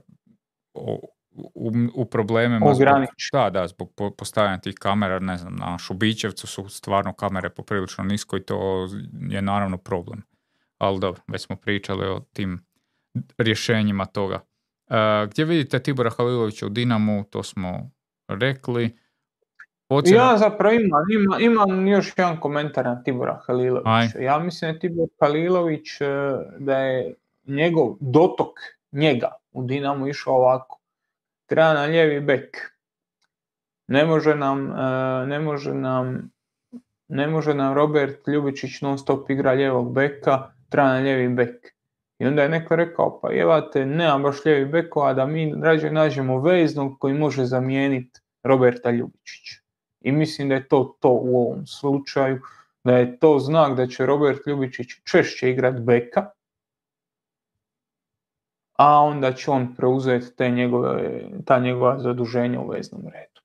u, 1.54 1.72
u 1.94 2.04
problemima. 2.04 2.74
Zbog, 2.74 2.88
da, 3.32 3.50
da, 3.50 3.66
zbog 3.66 3.92
postavljanja 4.18 4.58
tih 4.58 4.74
kamera, 4.74 5.18
ne 5.18 5.36
znam, 5.36 5.56
na 5.56 5.78
Šubićevcu 5.78 6.46
su 6.46 6.68
stvarno 6.68 7.12
kamere 7.12 7.50
poprilično 7.50 8.04
nisko 8.04 8.36
i 8.36 8.42
to 8.42 8.88
je 9.28 9.42
naravno 9.42 9.78
problem. 9.78 10.22
Ali 10.78 11.00
dobro, 11.00 11.22
već 11.28 11.42
smo 11.42 11.56
pričali 11.56 12.06
o 12.06 12.20
tim 12.32 12.66
rješenjima 13.38 14.06
toga. 14.06 14.40
Uh, 14.86 15.30
gdje 15.30 15.44
vidite 15.44 15.78
Tibora 15.78 16.10
Halilovića 16.10 16.66
u 16.66 16.68
Dinamu, 16.68 17.24
to 17.30 17.42
smo 17.42 17.90
rekli. 18.28 18.96
Ocena... 19.88 20.16
Ja 20.16 20.36
zapravo 20.38 20.74
imam, 20.74 21.02
imam, 21.12 21.40
imam, 21.40 21.86
još 21.86 22.12
jedan 22.16 22.40
komentar 22.40 22.84
na 22.84 23.02
Tibora 23.02 23.40
Halilovića. 23.46 24.18
Ja 24.18 24.38
mislim 24.38 24.72
da 24.72 24.78
Tibor 24.78 25.08
Halilović 25.20 26.00
e, 26.00 26.06
da 26.58 26.78
je 26.78 27.14
njegov 27.44 27.96
dotok 28.00 28.48
njega 28.92 29.30
u 29.52 29.64
Dinamu 29.64 30.08
išao 30.08 30.34
ovako. 30.34 30.78
Treba 31.46 31.74
na 31.74 31.82
lijevi 31.82 32.20
bek. 32.20 32.56
Ne 33.88 34.04
može 34.04 34.34
nam, 34.34 34.70
e, 34.70 35.26
ne 35.26 35.40
može 35.40 35.74
nam, 35.74 36.30
ne 37.08 37.26
može 37.26 37.54
nam 37.54 37.74
Robert 37.74 38.28
Ljubičić 38.28 38.80
non 38.80 38.98
stop 38.98 39.30
igra 39.30 39.52
lijevog 39.52 39.92
beka, 39.92 40.50
treba 40.68 40.88
na 40.88 40.98
lijevi 40.98 41.28
bek. 41.28 41.76
I 42.18 42.26
onda 42.26 42.42
je 42.42 42.48
neko 42.48 42.76
rekao, 42.76 43.20
pa 43.20 43.30
jevate, 43.30 43.86
nema 43.86 44.18
baš 44.18 44.44
lijevi 44.44 44.64
bekova, 44.64 45.14
da 45.14 45.26
mi 45.26 45.54
rađe 45.62 45.90
nađemo 45.90 46.40
veznog 46.40 46.98
koji 46.98 47.14
može 47.14 47.44
zamijeniti 47.44 48.20
Roberta 48.42 48.90
Ljubičića. 48.90 49.60
I 50.00 50.12
mislim 50.12 50.48
da 50.48 50.54
je 50.54 50.68
to 50.68 50.96
to 51.00 51.10
u 51.10 51.36
ovom 51.36 51.66
slučaju, 51.66 52.40
da 52.84 52.96
je 52.96 53.18
to 53.18 53.38
znak 53.38 53.76
da 53.76 53.86
će 53.86 54.06
Robert 54.06 54.46
Ljubičić 54.46 54.86
češće 55.10 55.50
igrati 55.50 55.80
beka, 55.80 56.30
a 58.78 59.00
onda 59.00 59.32
će 59.32 59.50
on 59.50 59.74
preuzeti 59.74 60.36
te 60.36 60.50
njegove, 60.50 61.22
ta 61.44 61.58
njegova 61.58 61.98
zaduženja 61.98 62.60
u 62.60 62.68
veznom 62.68 63.02
redu. 63.02 63.40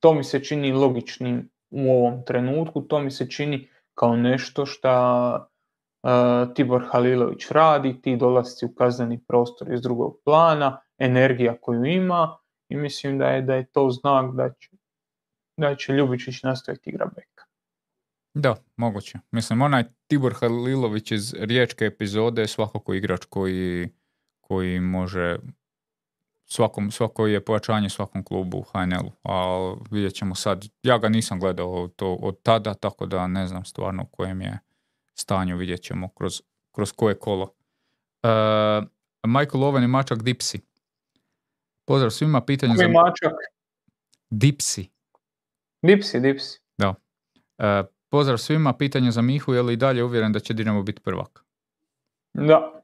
To 0.00 0.14
mi 0.14 0.24
se 0.24 0.44
čini 0.44 0.72
logičnim 0.72 1.50
u 1.70 1.90
ovom 1.90 2.24
trenutku, 2.24 2.82
to 2.82 2.98
mi 2.98 3.10
se 3.10 3.30
čini 3.30 3.68
kao 3.94 4.16
nešto 4.16 4.66
što 4.66 4.90
Tibor 6.54 6.84
Halilović 6.90 7.50
radi, 7.50 8.00
ti 8.02 8.16
dolasci 8.16 8.66
u 8.66 8.74
kazneni 8.74 9.24
prostor 9.28 9.72
iz 9.72 9.82
drugog 9.82 10.20
plana, 10.24 10.80
energija 10.98 11.56
koju 11.60 11.84
ima 11.84 12.38
i 12.68 12.76
mislim 12.76 13.18
da 13.18 13.26
je, 13.26 13.42
da 13.42 13.54
je 13.54 13.66
to 13.66 13.90
znak 13.90 14.34
da 14.34 14.50
će, 14.60 14.70
da 15.56 15.74
će 15.74 15.92
Ljubičić 15.92 16.42
nastaviti 16.42 16.90
igra 16.90 17.06
beka. 17.06 17.44
Da, 18.34 18.56
moguće. 18.76 19.18
Mislim, 19.30 19.62
onaj 19.62 19.84
Tibor 20.06 20.34
Halilović 20.34 21.12
iz 21.12 21.34
riječke 21.38 21.84
epizode 21.84 22.42
je 22.42 22.48
svakako 22.48 22.94
igrač 22.94 23.24
koji, 23.24 23.88
koji 24.48 24.80
može 24.80 25.36
svakom, 26.46 26.90
svako 26.90 27.26
je 27.26 27.44
pojačanje 27.44 27.88
svakom 27.90 28.24
klubu 28.24 28.58
u 28.58 28.62
HNL-u, 28.62 29.12
a 29.22 29.74
vidjet 29.90 30.14
ćemo 30.14 30.34
sad, 30.34 30.64
ja 30.82 30.98
ga 30.98 31.08
nisam 31.08 31.40
gledao 31.40 31.88
to 31.88 32.14
od 32.14 32.42
tada, 32.42 32.74
tako 32.74 33.06
da 33.06 33.26
ne 33.26 33.46
znam 33.46 33.64
stvarno 33.64 34.02
u 34.02 34.06
kojem 34.06 34.40
je 34.40 34.58
stanju, 35.14 35.56
vidjet 35.56 35.82
ćemo 35.82 36.08
kroz, 36.08 36.42
kroz 36.72 36.92
koje 36.92 37.18
kolo. 37.18 37.44
Uh, 38.22 38.88
Michael 39.26 39.62
Owen 39.62 39.84
i 39.84 39.88
Mačak 39.88 40.22
Dipsi. 40.22 40.60
Pozdrav 41.84 42.10
svima, 42.10 42.40
pitanje 42.40 42.74
za... 42.76 42.88
Mačak? 42.88 43.32
Dipsi. 44.30 44.90
Dipsi, 45.82 46.20
Dipsi. 46.20 46.60
Da. 46.78 46.88
Uh, 46.88 47.86
pozdrav 48.08 48.38
svima, 48.38 48.72
pitanje 48.72 49.10
za 49.10 49.22
Mihu, 49.22 49.54
je 49.54 49.62
li 49.62 49.72
i 49.72 49.76
dalje 49.76 50.04
uvjeren 50.04 50.32
da 50.32 50.40
će 50.40 50.54
Dinamo 50.54 50.82
biti 50.82 51.02
prvak? 51.02 51.44
Da. 52.34 52.77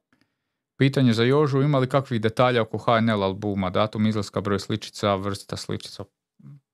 Pitanje 0.77 1.13
za 1.13 1.25
Jožu, 1.25 1.63
ima 1.63 1.79
li 1.79 1.89
kakvih 1.89 2.21
detalja 2.21 2.63
oko 2.63 2.79
HNL 2.79 3.23
albuma, 3.23 3.71
datum 3.71 4.07
izlaska, 4.07 4.41
broj 4.41 4.59
sličica, 4.59 5.15
vrsta 5.15 5.57
sličica? 5.57 6.05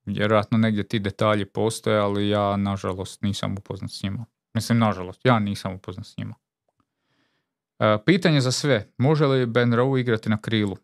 Vjerojatno 0.06 0.58
negdje 0.58 0.88
ti 0.88 0.98
detalji 0.98 1.44
postoje, 1.44 1.98
ali 1.98 2.28
ja 2.28 2.56
nažalost 2.56 3.22
nisam 3.22 3.54
upoznat 3.58 3.90
s 3.90 4.02
njima. 4.02 4.24
Mislim, 4.54 4.78
nažalost, 4.78 5.20
ja 5.24 5.38
nisam 5.38 5.74
upoznat 5.74 6.06
s 6.06 6.16
njima. 6.16 6.34
E, 7.78 7.98
pitanje 8.06 8.40
za 8.40 8.52
sve. 8.52 8.92
Može 8.98 9.26
li 9.26 9.46
Ben 9.46 9.72
Rowe 9.72 10.00
igrati 10.00 10.28
na 10.28 10.40
krilu? 10.40 10.76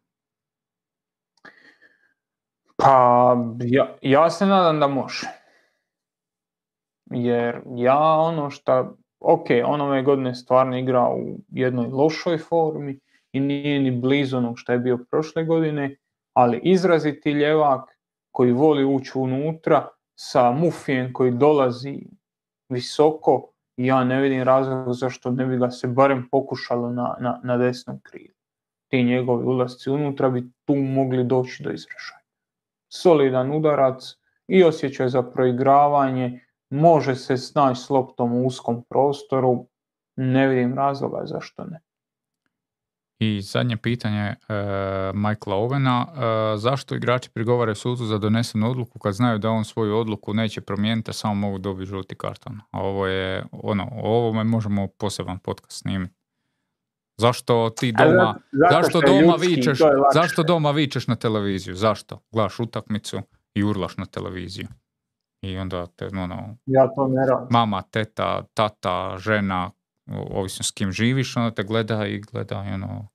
Pa, 2.76 3.36
ja, 3.60 3.96
ja 4.02 4.30
se 4.30 4.46
nadam 4.46 4.80
da 4.80 4.86
može. 4.86 5.26
Jer 7.10 7.62
ja 7.76 7.98
ono 7.98 8.50
što, 8.50 8.96
ok, 9.20 9.46
on 9.64 9.80
ove 9.80 10.02
godine 10.02 10.34
stvarno 10.34 10.78
igra 10.78 11.08
u 11.08 11.38
jednoj 11.48 11.86
lošoj 11.86 12.38
formi 12.38 13.00
i 13.36 13.40
nije 13.40 13.80
ni 13.80 13.90
blizu 13.90 14.36
onog 14.36 14.54
što 14.58 14.72
je 14.72 14.78
bio 14.78 14.98
prošle 15.10 15.44
godine, 15.44 15.96
ali 16.32 16.60
izraziti 16.62 17.30
ljevak 17.30 17.98
koji 18.32 18.52
voli 18.52 18.84
ući 18.84 19.12
unutra 19.14 19.88
sa 20.18 20.50
mufijem 20.50 21.12
koji 21.12 21.30
dolazi 21.30 22.06
visoko, 22.68 23.50
ja 23.76 24.04
ne 24.04 24.20
vidim 24.20 24.42
razloga 24.42 24.92
zašto 24.92 25.30
ne 25.30 25.46
bi 25.46 25.58
ga 25.58 25.70
se 25.70 25.88
barem 25.88 26.28
pokušalo 26.30 26.90
na, 26.90 27.16
na, 27.20 27.40
na 27.44 27.56
desnom 27.56 28.00
krilu. 28.02 28.34
Ti 28.90 29.02
njegovi 29.02 29.44
ulasci 29.44 29.90
unutra 29.90 30.30
bi 30.30 30.44
tu 30.64 30.74
mogli 30.74 31.24
doći 31.24 31.62
do 31.62 31.70
izražaja. 31.70 32.20
Solidan 32.92 33.52
udarac 33.52 34.16
i 34.48 34.64
osjećaj 34.64 35.08
za 35.08 35.22
proigravanje, 35.22 36.40
može 36.70 37.14
se 37.14 37.36
snaći 37.36 37.80
s 37.80 37.90
loptom 37.90 38.32
u 38.32 38.46
uskom 38.46 38.84
prostoru, 38.88 39.66
ne 40.16 40.48
vidim 40.48 40.74
razloga 40.74 41.22
zašto 41.24 41.64
ne. 41.64 41.85
I 43.18 43.40
zadnje 43.40 43.76
pitanje 43.76 44.28
uh, 44.28 44.54
Michaela 45.14 45.56
Ovena, 45.56 46.06
uh, 46.08 46.18
zašto 46.60 46.94
igrači 46.94 47.30
prigovaraju 47.30 47.74
sudu 47.74 48.04
za 48.04 48.18
donesenu 48.18 48.70
odluku 48.70 48.98
kad 48.98 49.14
znaju 49.14 49.38
da 49.38 49.50
on 49.50 49.64
svoju 49.64 49.96
odluku 49.96 50.34
neće 50.34 50.60
promijeniti, 50.60 51.10
a 51.10 51.14
samo 51.14 51.34
mogu 51.34 51.58
dobiti 51.58 51.90
žuti 51.90 52.14
karton? 52.14 52.60
A 52.70 52.80
ovo 52.80 53.06
je, 53.06 53.44
ono, 53.52 53.88
o 53.92 54.16
ovome 54.16 54.44
možemo 54.44 54.88
poseban 54.98 55.38
podcast 55.38 55.80
snimiti. 55.82 56.14
Zašto 57.18 57.70
ti 57.70 57.92
doma, 57.92 58.36
zašto 58.70 59.00
doma 59.00 59.34
vičeš, 59.40 59.78
zašto 60.14 60.42
doma 60.42 60.70
vičeš 60.70 61.06
na 61.06 61.16
televiziju? 61.16 61.74
Zašto? 61.74 62.18
Gledaš 62.32 62.60
utakmicu 62.60 63.20
i 63.54 63.64
urlaš 63.64 63.96
na 63.96 64.06
televiziju. 64.06 64.66
I 65.42 65.58
onda 65.58 65.86
te, 65.86 66.06
ono, 66.06 66.56
ja 66.66 66.88
to 66.94 67.08
ne 67.08 67.26
radim. 67.26 67.46
mama, 67.50 67.82
teta, 67.82 68.42
tata, 68.54 69.16
žena, 69.18 69.70
ovisno 70.06 70.62
s 70.62 70.70
kim 70.70 70.92
živiš, 70.92 71.36
onda 71.36 71.54
te 71.54 71.62
gleda 71.62 72.06
i 72.06 72.20
gleda, 72.20 72.58
ono, 72.58 73.08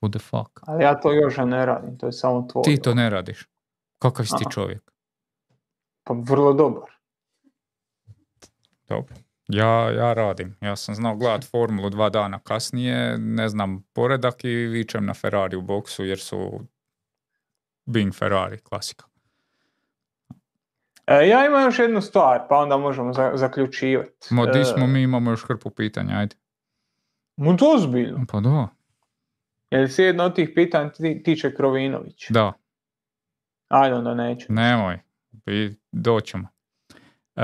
what 0.00 0.10
the 0.10 0.18
fuck. 0.18 0.60
Ali 0.62 0.84
ja 0.84 1.00
to 1.00 1.12
još 1.12 1.36
ne 1.36 1.66
radim, 1.66 1.98
to 1.98 2.06
je 2.06 2.12
samo 2.12 2.46
tvoj. 2.52 2.62
Ti 2.62 2.82
to 2.82 2.94
ne 2.94 3.10
radiš. 3.10 3.48
Kakav 3.98 4.26
si 4.26 4.32
ti 4.38 4.44
čovjek? 4.50 4.92
Pa 6.04 6.14
vrlo 6.14 6.52
dobar. 6.52 6.90
Dobro. 8.88 9.14
Ja, 9.48 9.90
ja 9.90 10.12
radim. 10.12 10.56
Ja 10.60 10.76
sam 10.76 10.94
znao 10.94 11.16
gledat 11.16 11.44
formulu 11.50 11.90
dva 11.90 12.10
dana 12.10 12.38
kasnije, 12.38 13.18
ne 13.18 13.48
znam 13.48 13.82
poredak 13.92 14.44
i 14.44 14.48
vičem 14.48 15.06
na 15.06 15.14
Ferrari 15.14 15.56
u 15.56 15.62
boksu 15.62 16.04
jer 16.04 16.18
su 16.18 16.60
Bing 17.86 18.14
Ferrari, 18.14 18.58
klasika. 18.58 19.04
E, 21.06 21.28
ja 21.28 21.46
imam 21.46 21.64
još 21.64 21.78
jednu 21.78 22.00
stvar, 22.00 22.40
pa 22.48 22.56
onda 22.56 22.76
možemo 22.76 23.12
za, 23.12 23.32
zaključivati. 23.34 24.34
Ma 24.34 24.46
di 24.46 24.64
smo, 24.64 24.86
mi 24.86 25.02
imamo 25.02 25.30
još 25.30 25.44
hrpu 25.44 25.70
pitanja, 25.70 26.18
ajde. 26.18 26.36
Mu 27.36 27.56
to 27.56 27.74
ozbiljno? 27.74 28.24
Pa 28.32 28.40
da. 28.40 28.68
Jel 29.70 29.88
si 29.88 30.02
jedno 30.02 30.24
od 30.24 30.34
tih 30.34 30.50
pitanja 30.54 30.90
tiče 31.24 31.54
Krovinović? 31.54 32.30
Da. 32.30 32.52
Ajde, 33.68 33.94
onda 33.94 34.14
neću. 34.14 34.46
Nemoj, 34.48 34.98
i 35.46 35.70
doćemo. 35.92 36.48
E, 37.36 37.42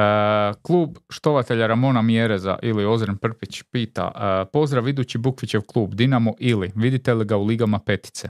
klub 0.63 0.97
štovatelja 1.11 1.67
Ramona 1.67 2.03
Mjereza 2.03 2.59
ili 2.63 2.87
Ozren 2.87 3.17
Prpić 3.17 3.63
pita 3.63 4.13
e, 4.15 4.51
Pozdrav 4.53 4.89
idući 4.89 5.19
Bukvićev 5.19 5.61
klub 5.67 5.95
Dinamo 5.95 6.35
ili 6.39 6.73
vidite 6.75 7.15
li 7.15 7.25
ga 7.25 7.37
u 7.37 7.45
ligama 7.45 7.79
petice? 7.79 8.29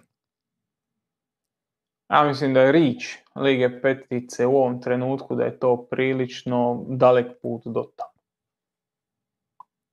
Ja 2.11 2.25
mislim 2.25 2.55
da 2.55 2.61
je 2.61 2.73
rič 2.73 3.17
Lige 3.35 3.81
petice 3.83 4.47
u 4.47 4.57
ovom 4.57 4.83
trenutku 4.83 5.35
da 5.35 5.45
je 5.45 5.59
to 5.59 5.87
prilično 5.91 6.85
dalek 6.89 7.27
put 7.43 7.63
do 7.65 7.85
tamo. 7.97 8.21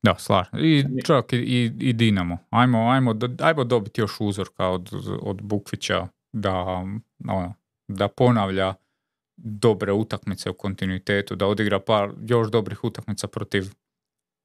Da, 0.04 0.16
slažem. 0.18 0.60
I 0.60 0.86
čak 1.06 1.34
i, 1.34 1.72
i, 1.80 1.94
Dinamo. 1.94 2.38
Ajmo, 2.50 2.90
ajmo, 2.90 3.16
ajmo 3.40 3.64
dobiti 3.64 4.02
još 4.02 4.12
uzorka 4.20 4.68
od, 4.68 4.90
od 5.22 5.42
Bukvića 5.42 6.08
da, 6.32 6.54
ono, 7.28 7.54
da 7.88 8.08
ponavlja 8.08 8.74
dobre 9.38 9.92
utakmice 9.92 10.50
u 10.50 10.54
kontinuitetu, 10.54 11.36
da 11.36 11.48
odigra 11.48 11.80
par 11.80 12.12
još 12.28 12.52
dobrih 12.52 12.84
utakmica 12.84 13.28
protiv 13.28 13.64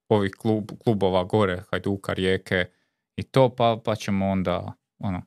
ovih 0.08 0.32
klub, 0.38 0.70
klubova 0.84 1.24
gore, 1.24 1.62
Hajduka, 1.70 2.12
Rijeke 2.12 2.64
i 3.16 3.22
to, 3.22 3.54
pa, 3.54 3.80
pa 3.84 3.94
ćemo 3.94 4.28
onda, 4.28 4.72
ono, 4.98 5.22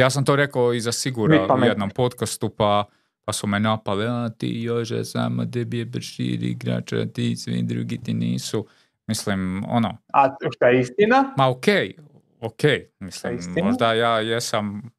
ja 0.00 0.10
sam 0.10 0.24
to 0.24 0.36
rekao 0.36 0.74
i 0.74 0.80
za 0.80 0.92
sigura 0.92 1.46
u 1.62 1.64
jednom 1.64 1.90
podcastu, 1.90 2.48
pa, 2.48 2.84
pa 3.24 3.32
su 3.32 3.46
me 3.46 3.60
napali, 3.60 4.06
a 4.06 4.28
ti 4.38 4.60
još 4.62 4.88
samo 5.04 5.44
debi 5.44 5.78
je 5.78 5.84
brširi 5.84 6.46
igrač, 6.46 6.92
a 6.92 7.06
ti 7.06 7.36
svi 7.36 7.62
drugi 7.62 7.98
ti 7.98 8.14
nisu. 8.14 8.66
Mislim, 9.06 9.64
ono... 9.68 9.98
A 10.12 10.36
šta 10.54 10.68
je 10.68 10.80
istina? 10.80 11.34
Ma 11.36 11.48
okej, 11.48 11.94
okay, 11.98 12.02
okej. 12.40 12.90
Mislim, 12.98 13.38
možda 13.62 13.94
ja 13.94 14.20
jesam 14.20 14.90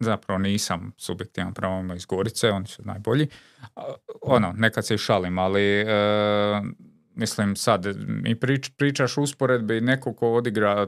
zapravo 0.00 0.38
nisam 0.38 0.92
subjektivan 0.96 1.54
prema 1.54 1.94
iz 1.94 2.06
Gorice, 2.06 2.50
oni 2.50 2.66
su 2.66 2.82
najbolji. 2.84 3.28
Ono, 4.22 4.52
nekad 4.56 4.86
se 4.86 4.94
i 4.94 4.98
šalim, 4.98 5.38
ali 5.38 5.80
e, 5.80 5.86
mislim 7.14 7.56
sad, 7.56 7.86
mi 8.08 8.40
prič, 8.40 8.70
pričaš 8.76 9.18
usporedbi 9.18 9.80
neko 9.80 10.14
ko 10.14 10.32
odigra 10.32 10.86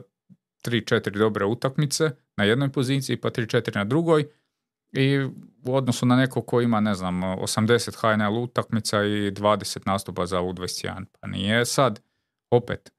3-4 0.64 1.18
dobre 1.18 1.44
utakmice 1.44 2.10
na 2.36 2.44
jednoj 2.44 2.72
poziciji, 2.72 3.20
pa 3.20 3.30
3-4 3.30 3.76
na 3.76 3.84
drugoj 3.84 4.28
i 4.92 5.18
u 5.64 5.74
odnosu 5.74 6.06
na 6.06 6.16
neko 6.16 6.42
ko 6.42 6.60
ima, 6.60 6.80
ne 6.80 6.94
znam, 6.94 7.22
80 7.22 7.96
HNL 8.00 8.42
utakmica 8.42 9.02
i 9.02 9.30
20 9.30 9.86
nastupa 9.86 10.26
za 10.26 10.40
U21. 10.40 11.04
Pa 11.20 11.28
nije 11.28 11.66
sad, 11.66 12.00
opet, 12.50 12.92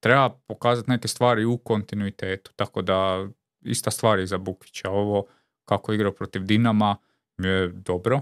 treba 0.00 0.30
pokazati 0.30 0.90
neke 0.90 1.08
stvari 1.08 1.44
u 1.44 1.58
kontinuitetu, 1.58 2.52
tako 2.56 2.82
da 2.82 3.28
ista 3.60 3.90
stvar 3.90 4.18
i 4.18 4.26
za 4.26 4.38
Bukvića. 4.38 4.90
Ovo 4.90 5.26
kako 5.64 5.92
igra 5.92 6.12
protiv 6.12 6.42
Dinama 6.42 6.96
je 7.38 7.68
dobro 7.68 8.20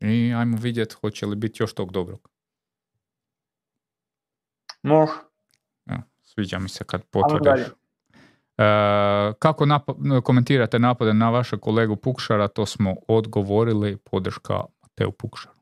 i 0.00 0.34
ajmo 0.36 0.56
vidjeti 0.60 0.94
hoće 1.00 1.26
li 1.26 1.36
biti 1.36 1.62
još 1.62 1.74
tog 1.74 1.92
dobrog. 1.92 2.30
Može. 4.82 5.12
Sviđa 6.34 6.58
mi 6.58 6.68
se 6.68 6.84
kad 6.84 7.04
potvrdiš. 7.04 7.66
E, 8.58 8.64
kako 9.38 9.66
komentirate 10.22 10.78
napade 10.78 11.14
na 11.14 11.30
vašeg 11.30 11.60
kolegu 11.60 11.96
Pukšara, 11.96 12.48
to 12.48 12.66
smo 12.66 12.94
odgovorili, 13.08 13.96
podrška 13.96 14.60
Mateu 14.82 15.12
Pukšaru. 15.12 15.54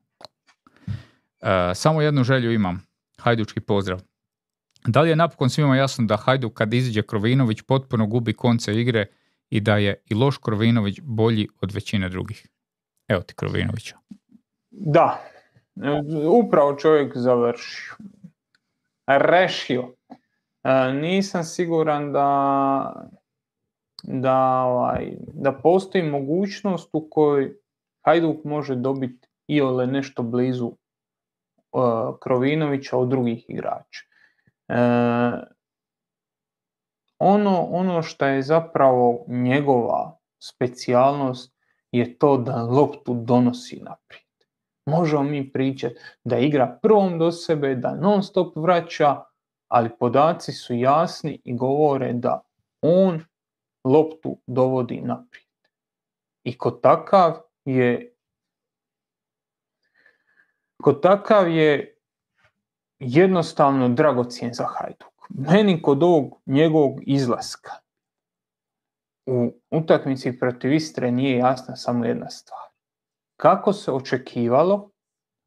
E, 1.41 1.75
samo 1.75 2.03
jednu 2.03 2.25
želju 2.25 2.53
imam, 2.53 2.87
hajdučki 3.19 3.61
pozdrav. 3.61 4.01
Da 4.87 5.01
li 5.01 5.09
je 5.09 5.17
napokon 5.17 5.51
svima 5.51 5.77
jasno 5.77 6.07
da 6.07 6.17
Hajduk 6.17 6.53
kad 6.55 6.75
iziđe 6.75 7.03
Krovinović 7.03 7.63
potpuno 7.63 8.07
gubi 8.07 8.33
konce 8.33 8.81
igre 8.81 9.07
i 9.51 9.61
da 9.61 9.77
je 9.77 10.03
i 10.11 10.15
loš 10.15 10.39
Krovinović 10.39 11.01
bolji 11.03 11.49
od 11.61 11.73
većine 11.73 12.09
drugih? 12.09 12.47
Evo 13.09 13.23
ti 13.23 13.35
Krovinovića. 13.35 13.97
Da, 14.71 15.23
upravo 16.31 16.77
čovjek 16.77 17.13
završio. 17.17 17.95
Rešio. 19.07 19.95
E, 20.65 20.93
nisam 20.93 21.45
siguran 21.45 22.13
da, 22.13 23.09
da, 24.03 24.63
ovaj, 24.63 25.17
da 25.19 25.53
postoji 25.53 26.11
mogućnost 26.11 26.91
u 26.93 27.09
kojoj 27.11 27.57
Hajduk 28.05 28.45
može 28.45 28.75
dobiti 28.75 29.29
i 29.47 29.61
ole 29.61 29.87
nešto 29.87 30.23
blizu 30.23 30.67
uh, 30.67 32.19
Krovinovića 32.21 32.97
od 32.97 33.09
drugih 33.09 33.51
igrača. 33.51 34.01
E, 34.69 34.75
ono, 37.19 37.63
ono 37.63 38.03
što 38.03 38.27
je 38.27 38.43
zapravo 38.43 39.25
njegova 39.29 40.19
specijalnost 40.43 41.57
je 41.93 42.19
to 42.19 42.37
da 42.37 42.63
loptu 42.63 43.15
donosi 43.15 43.77
naprijed. 43.77 44.23
Možemo 44.87 45.23
mi 45.23 45.53
pričati 45.53 45.95
da 46.25 46.39
igra 46.39 46.79
prvom 46.83 47.19
do 47.19 47.33
sebe, 47.33 47.75
da 47.75 47.95
non 47.95 48.23
stop 48.23 48.57
vraća, 48.57 49.23
ali 49.73 49.91
podaci 49.99 50.53
su 50.53 50.75
jasni 50.75 51.41
i 51.45 51.57
govore 51.57 52.13
da 52.13 52.43
on 52.83 53.25
loptu 53.85 54.39
dovodi 54.47 55.01
naprijed. 55.01 55.47
I 56.45 56.59
kod 56.59 56.81
takav 56.81 57.37
je 57.65 58.15
kod 60.83 61.03
takav 61.03 61.51
je 61.51 61.99
jednostavno 62.99 63.89
dragocijen 63.89 64.55
za 64.55 64.67
Hajduk. 64.67 65.13
Meni 65.29 65.83
kod 65.83 66.03
ovog 66.03 66.41
njegovog 66.47 67.01
izlaska 67.07 67.73
u 69.27 69.61
utakmici 69.71 70.39
protiv 70.39 70.73
Istre 70.73 71.11
nije 71.11 71.39
jasna 71.39 71.77
samo 71.77 72.05
jedna 72.05 72.31
stvar. 72.31 72.69
Kako 73.37 73.73
se 73.73 73.93
očekivalo 73.93 74.91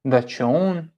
da 0.04 0.22
će 0.22 0.44
on 0.44 0.95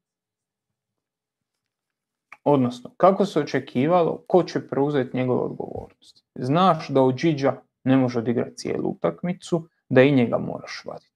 odnosno 2.50 2.92
kako 2.98 3.26
se 3.26 3.40
očekivalo 3.40 4.24
ko 4.27 4.43
će 4.43 4.67
preuzeti 4.67 5.17
njegove 5.17 5.42
odgovornosti. 5.42 6.24
Znaš 6.35 6.90
da 6.90 7.01
od 7.01 7.16
Điđa 7.16 7.53
ne 7.84 7.98
može 7.98 8.19
odigrati 8.19 8.56
cijelu 8.56 8.90
utakmicu, 8.90 9.67
da 9.90 10.01
i 10.01 10.11
njega 10.11 10.38
moraš 10.38 10.82
vaditi. 10.85 11.11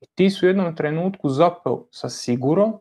I 0.00 0.06
ti 0.14 0.30
su 0.30 0.46
u 0.46 0.48
jednom 0.48 0.76
trenutku 0.76 1.28
zapeo 1.28 1.86
sa 1.90 2.08
sigurom 2.08 2.74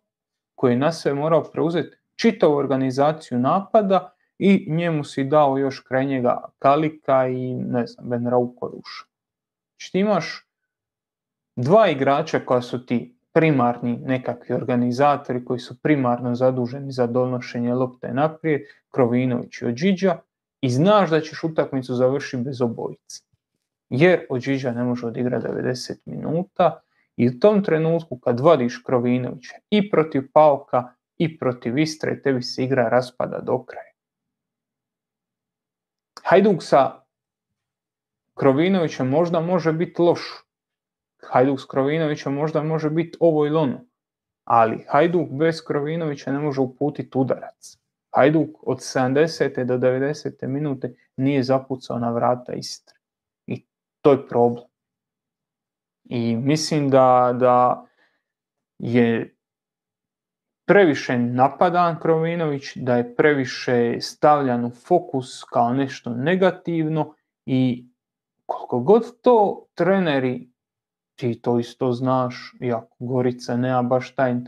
koji 0.55 0.71
je 0.71 0.77
na 0.77 0.91
sve 0.91 1.13
morao 1.13 1.43
preuzeti 1.43 1.97
čitavu 2.15 2.55
organizaciju 2.55 3.39
napada 3.39 4.13
i 4.39 4.65
njemu 4.69 5.03
si 5.03 5.23
dao 5.23 5.57
još 5.57 5.79
kraj 5.79 6.05
njega 6.05 6.41
Kalika 6.59 7.27
i 7.27 7.53
ne 7.53 7.85
znam, 7.87 8.09
Ben 8.09 8.27
Raukoruša. 8.27 9.05
Znači 9.71 9.91
ti 9.91 9.99
imaš 9.99 10.47
dva 11.55 11.89
igrača 11.89 12.39
koja 12.39 12.61
su 12.61 12.85
ti 12.85 13.15
primarni 13.33 13.97
nekakvi 13.97 14.55
organizatori 14.55 15.45
koji 15.45 15.59
su 15.59 15.81
primarno 15.81 16.35
zaduženi 16.35 16.91
za 16.91 17.07
donošenje 17.07 17.73
lopte 17.73 18.13
naprijed, 18.13 18.61
Krovinović 18.89 19.61
i 19.61 19.65
Ođiđa, 19.65 20.17
i 20.61 20.69
znaš 20.69 21.09
da 21.09 21.21
ćeš 21.21 21.43
utakmicu 21.43 21.95
završiti 21.95 22.43
bez 22.43 22.61
obojice. 22.61 23.21
Jer 23.89 24.25
Ođiđa 24.29 24.71
ne 24.71 24.83
može 24.83 25.07
odigrati 25.07 25.47
90 25.47 25.93
minuta 26.05 26.81
i 27.17 27.27
u 27.27 27.39
tom 27.39 27.63
trenutku 27.63 28.19
kad 28.19 28.39
vadiš 28.39 28.77
Krovinovića 28.85 29.55
i 29.69 29.89
protiv 29.89 30.31
Pauka 30.33 30.93
i 31.17 31.37
protiv 31.39 31.77
Istre, 31.77 32.21
tebi 32.21 32.41
se 32.41 32.63
igra 32.63 32.89
raspada 32.89 33.39
do 33.39 33.63
kraja. 33.63 33.93
Hajduk 36.23 36.63
sa 36.63 37.03
Krovinovićem 38.33 39.09
možda 39.09 39.39
može 39.39 39.73
biti 39.73 40.01
loš. 40.01 40.42
Hajduk 41.31 41.59
s 41.59 41.65
Krovinovićem 41.65 42.33
možda 42.33 42.63
može 42.63 42.89
biti 42.89 43.17
ovo 43.19 43.45
ili 43.45 43.55
ono. 43.55 43.85
Ali 44.43 44.85
Hajduk 44.89 45.29
bez 45.29 45.63
Krovinovića 45.67 46.31
ne 46.31 46.39
može 46.39 46.61
uputiti 46.61 47.17
udarac. 47.17 47.77
Hajduk 48.15 48.67
od 48.67 48.77
70. 48.77 49.63
do 49.65 49.77
90. 49.77 50.47
minute 50.47 50.95
nije 51.17 51.43
zapucao 51.43 51.99
na 51.99 52.11
vrata 52.11 52.53
Istre. 52.53 52.95
I 53.47 53.65
to 54.01 54.11
je 54.11 54.27
problem. 54.27 54.65
I 56.03 56.35
mislim 56.35 56.89
da, 56.89 57.35
da 57.39 57.85
je 58.79 59.35
previše 60.65 61.17
napadan 61.17 61.99
Krovinović, 61.99 62.75
da 62.75 62.95
je 62.95 63.15
previše 63.15 63.97
stavljan 64.01 64.65
u 64.65 64.69
fokus 64.69 65.43
kao 65.43 65.73
nešto 65.73 66.09
negativno 66.09 67.15
i 67.45 67.87
koliko 68.45 68.79
god 68.79 69.21
to 69.21 69.65
treneri, 69.75 70.52
ti 71.15 71.41
to 71.41 71.59
isto 71.59 71.91
znaš, 71.91 72.55
iako 72.61 72.95
Gorica 72.99 73.57
nema 73.57 73.81
baš 73.81 74.15
taj, 74.15 74.33
uh, 74.33 74.41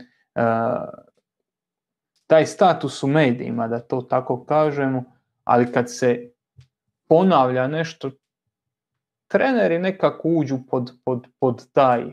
taj 2.26 2.46
status 2.46 3.02
u 3.02 3.06
medijima, 3.06 3.68
da 3.68 3.80
to 3.80 4.02
tako 4.02 4.44
kažemo, 4.44 5.04
ali 5.44 5.72
kad 5.72 5.92
se 5.92 6.30
ponavlja 7.08 7.66
nešto, 7.66 8.10
treneri 9.28 9.78
nekako 9.78 10.28
uđu 10.28 10.58
pod, 10.70 10.92
pod, 11.04 11.26
pod 11.38 11.72
taj 11.72 12.12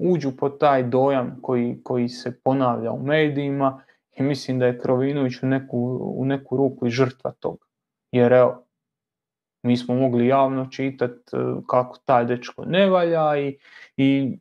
uđu 0.00 0.36
pod 0.36 0.58
taj 0.58 0.82
dojam 0.82 1.38
koji, 1.42 1.80
koji 1.84 2.08
se 2.08 2.40
ponavlja 2.40 2.92
u 2.92 3.02
medijima 3.02 3.82
i 4.16 4.22
mislim 4.22 4.58
da 4.58 4.66
je 4.66 4.78
Krovinović 4.78 5.42
u 5.42 5.46
neku, 5.46 5.98
u 6.16 6.24
neku 6.24 6.56
ruku 6.56 6.86
i 6.86 6.90
žrtva 6.90 7.30
toga. 7.30 7.64
Jer 8.12 8.32
evo, 8.32 8.64
mi 9.62 9.76
smo 9.76 9.94
mogli 9.94 10.26
javno 10.26 10.66
čitati 10.66 11.36
e, 11.36 11.38
kako 11.66 11.98
taj 12.04 12.24
dečko 12.24 12.64
ne 12.64 12.86
valja 12.90 13.38
i, 13.38 13.58
i 13.96 14.38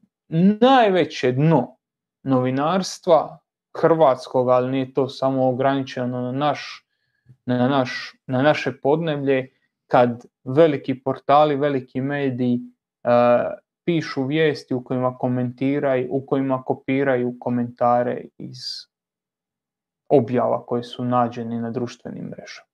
najveće 0.61 1.31
dno 1.31 1.75
novinarstva 2.23 3.39
hrvatskog, 3.77 4.49
ali 4.49 4.71
nije 4.71 4.93
to 4.93 5.09
samo 5.09 5.49
ograničeno 5.49 6.21
na, 6.21 6.31
naš, 6.31 6.85
na, 7.45 7.67
naš, 7.67 8.15
na 8.27 8.41
naše 8.41 8.71
podneblje, 8.81 9.49
kad 9.87 10.25
veliki 10.43 11.03
portali, 11.03 11.55
veliki 11.55 12.01
mediji 12.01 12.59
uh, 13.03 13.11
pišu 13.85 14.23
vijesti 14.23 14.73
u 14.73 14.83
kojima 14.83 15.17
komentiraju, 15.17 16.07
u 16.11 16.25
kojima 16.25 16.63
kopiraju 16.63 17.35
komentare 17.39 18.25
iz 18.37 18.57
objava 20.09 20.65
koje 20.65 20.83
su 20.83 21.05
nađeni 21.05 21.59
na 21.59 21.71
društvenim 21.71 22.23
mrežama. 22.23 22.68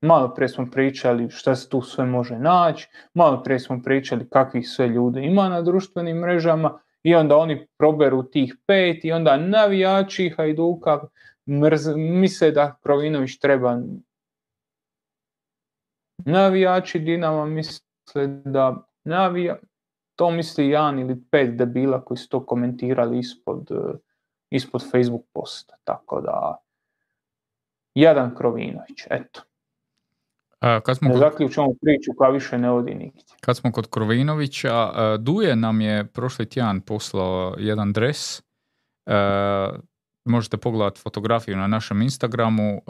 Malo 0.00 0.34
prije 0.34 0.48
smo 0.48 0.70
pričali 0.70 1.30
šta 1.30 1.54
se 1.54 1.68
tu 1.68 1.82
sve 1.82 2.04
može 2.04 2.38
naći, 2.38 2.88
malo 3.14 3.42
prije 3.42 3.60
smo 3.60 3.82
pričali 3.84 4.28
kakvih 4.28 4.68
sve 4.68 4.88
ljudi 4.88 5.20
ima 5.24 5.48
na 5.48 5.62
društvenim 5.62 6.16
mrežama 6.16 6.80
i 7.02 7.14
onda 7.14 7.36
oni 7.36 7.66
proberu 7.78 8.22
tih 8.22 8.56
pet 8.66 9.04
i 9.04 9.12
onda 9.12 9.36
navijači 9.36 10.34
Hajduka 10.36 11.00
mrz, 11.48 11.86
misle 11.96 12.50
da 12.50 12.78
Provinović 12.82 13.38
treba 13.38 13.78
navijači 16.24 16.98
Dinama 16.98 17.46
misle 17.46 18.26
da 18.44 18.86
navija, 19.04 19.58
to 20.16 20.30
misli 20.30 20.68
jedan 20.68 20.98
ili 20.98 21.22
pet 21.30 21.56
debila 21.56 22.04
koji 22.04 22.18
su 22.18 22.28
to 22.28 22.46
komentirali 22.46 23.18
ispod, 23.18 23.68
ispod 24.50 24.90
Facebook 24.90 25.24
posta, 25.32 25.76
tako 25.84 26.20
da 26.20 26.56
jedan 27.94 28.34
Krovinović, 28.34 29.06
eto. 29.10 29.47
A, 30.60 30.80
kad 30.80 30.96
smo 30.96 31.08
ne 31.08 31.16
zaključamo 31.16 31.68
priču 31.80 32.10
koja 32.16 32.30
više 32.30 32.58
ne 32.58 32.70
odi 32.70 32.94
nigdje. 32.94 33.22
Kad 33.40 33.56
smo 33.56 33.72
kod 33.72 33.90
Krovinovića, 33.90 34.92
Duje 35.18 35.56
nam 35.56 35.80
je 35.80 36.04
prošli 36.06 36.48
tjedan 36.48 36.80
poslao 36.80 37.54
jedan 37.58 37.92
dres. 37.92 38.42
Možete 40.24 40.56
pogledati 40.56 41.00
fotografiju 41.00 41.56
na 41.56 41.66
našem 41.66 42.02
Instagramu. 42.02 42.82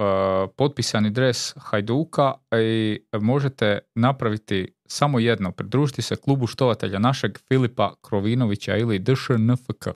Potpisani 0.56 1.10
dres 1.10 1.54
Hajduka 1.56 2.34
i 2.52 3.00
možete 3.12 3.78
napraviti 3.94 4.72
samo 4.86 5.18
jedno. 5.18 5.52
Pridružiti 5.52 6.02
se 6.02 6.16
klubu 6.16 6.46
štovatelja 6.46 6.98
našeg 6.98 7.38
Filipa 7.48 7.94
Krovinovića 8.00 8.76
ili 8.76 8.98
DŠNFK. 8.98 9.88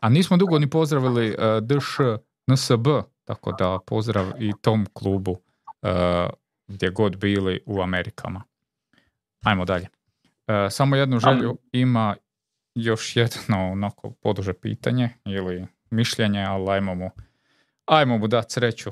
A 0.00 0.08
nismo 0.08 0.36
dugo 0.36 0.58
ni 0.58 0.70
pozdravili 0.70 1.36
DŠNSB, 1.62 2.86
tako 3.24 3.52
da 3.52 3.78
pozdrav 3.86 4.26
i 4.38 4.52
tom 4.62 4.86
klubu. 4.92 5.36
Eh, 5.82 6.28
gdje 6.68 6.90
god 6.90 7.16
bili 7.16 7.62
u 7.66 7.82
Amerikama. 7.82 8.42
Ajmo 9.44 9.64
dalje. 9.64 9.88
Eh, 10.46 10.70
samo 10.70 10.96
jednu 10.96 11.18
želju 11.18 11.58
ima 11.72 12.16
još 12.74 13.16
jedno 13.16 13.72
onako 13.72 14.10
poduže 14.10 14.52
pitanje 14.52 15.10
ili 15.24 15.66
mišljenje, 15.90 16.44
ali 16.44 16.70
ajmo 16.70 16.94
mu, 16.94 17.10
ajmo 17.86 18.18
mu 18.18 18.28
dati 18.28 18.52
sreću. 18.52 18.90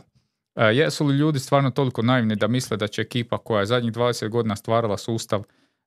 Eh, 0.56 0.64
jesu 0.64 1.06
li 1.06 1.16
ljudi 1.16 1.38
stvarno 1.38 1.70
toliko 1.70 2.02
naivni 2.02 2.36
da 2.36 2.48
misle 2.48 2.76
da 2.76 2.86
će 2.86 3.02
ekipa 3.02 3.38
koja 3.38 3.60
je 3.60 3.66
zadnjih 3.66 3.92
20 3.92 4.28
godina 4.28 4.56
stvarala 4.56 4.96
sustav 4.96 5.42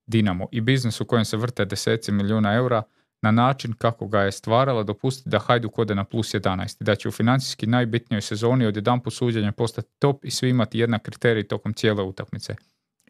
Dinamo 0.05 0.47
i 0.51 0.61
biznis 0.61 1.01
u 1.01 1.05
kojem 1.05 1.25
se 1.25 1.37
vrte 1.37 1.65
deseci 1.65 2.11
milijuna 2.11 2.53
eura 2.53 2.83
na 3.21 3.31
način 3.31 3.73
kako 3.73 4.07
ga 4.07 4.21
je 4.21 4.31
stvarala 4.31 4.83
dopustiti 4.83 5.29
da 5.29 5.39
Hajduk 5.39 5.79
ode 5.79 5.95
na 5.95 6.03
plus 6.03 6.33
11 6.33 6.81
i 6.81 6.83
da 6.83 6.95
će 6.95 7.07
u 7.07 7.11
financijski 7.11 7.67
najbitnijoj 7.67 8.21
sezoni 8.21 8.65
od 8.65 8.75
jedan 8.75 9.01
suđenja 9.11 9.51
postati 9.51 9.89
top 9.99 10.25
i 10.25 10.31
svi 10.31 10.49
imati 10.49 10.79
jednak 10.79 11.01
kriterij 11.01 11.47
tokom 11.47 11.73
cijele 11.73 12.03
utakmice 12.03 12.55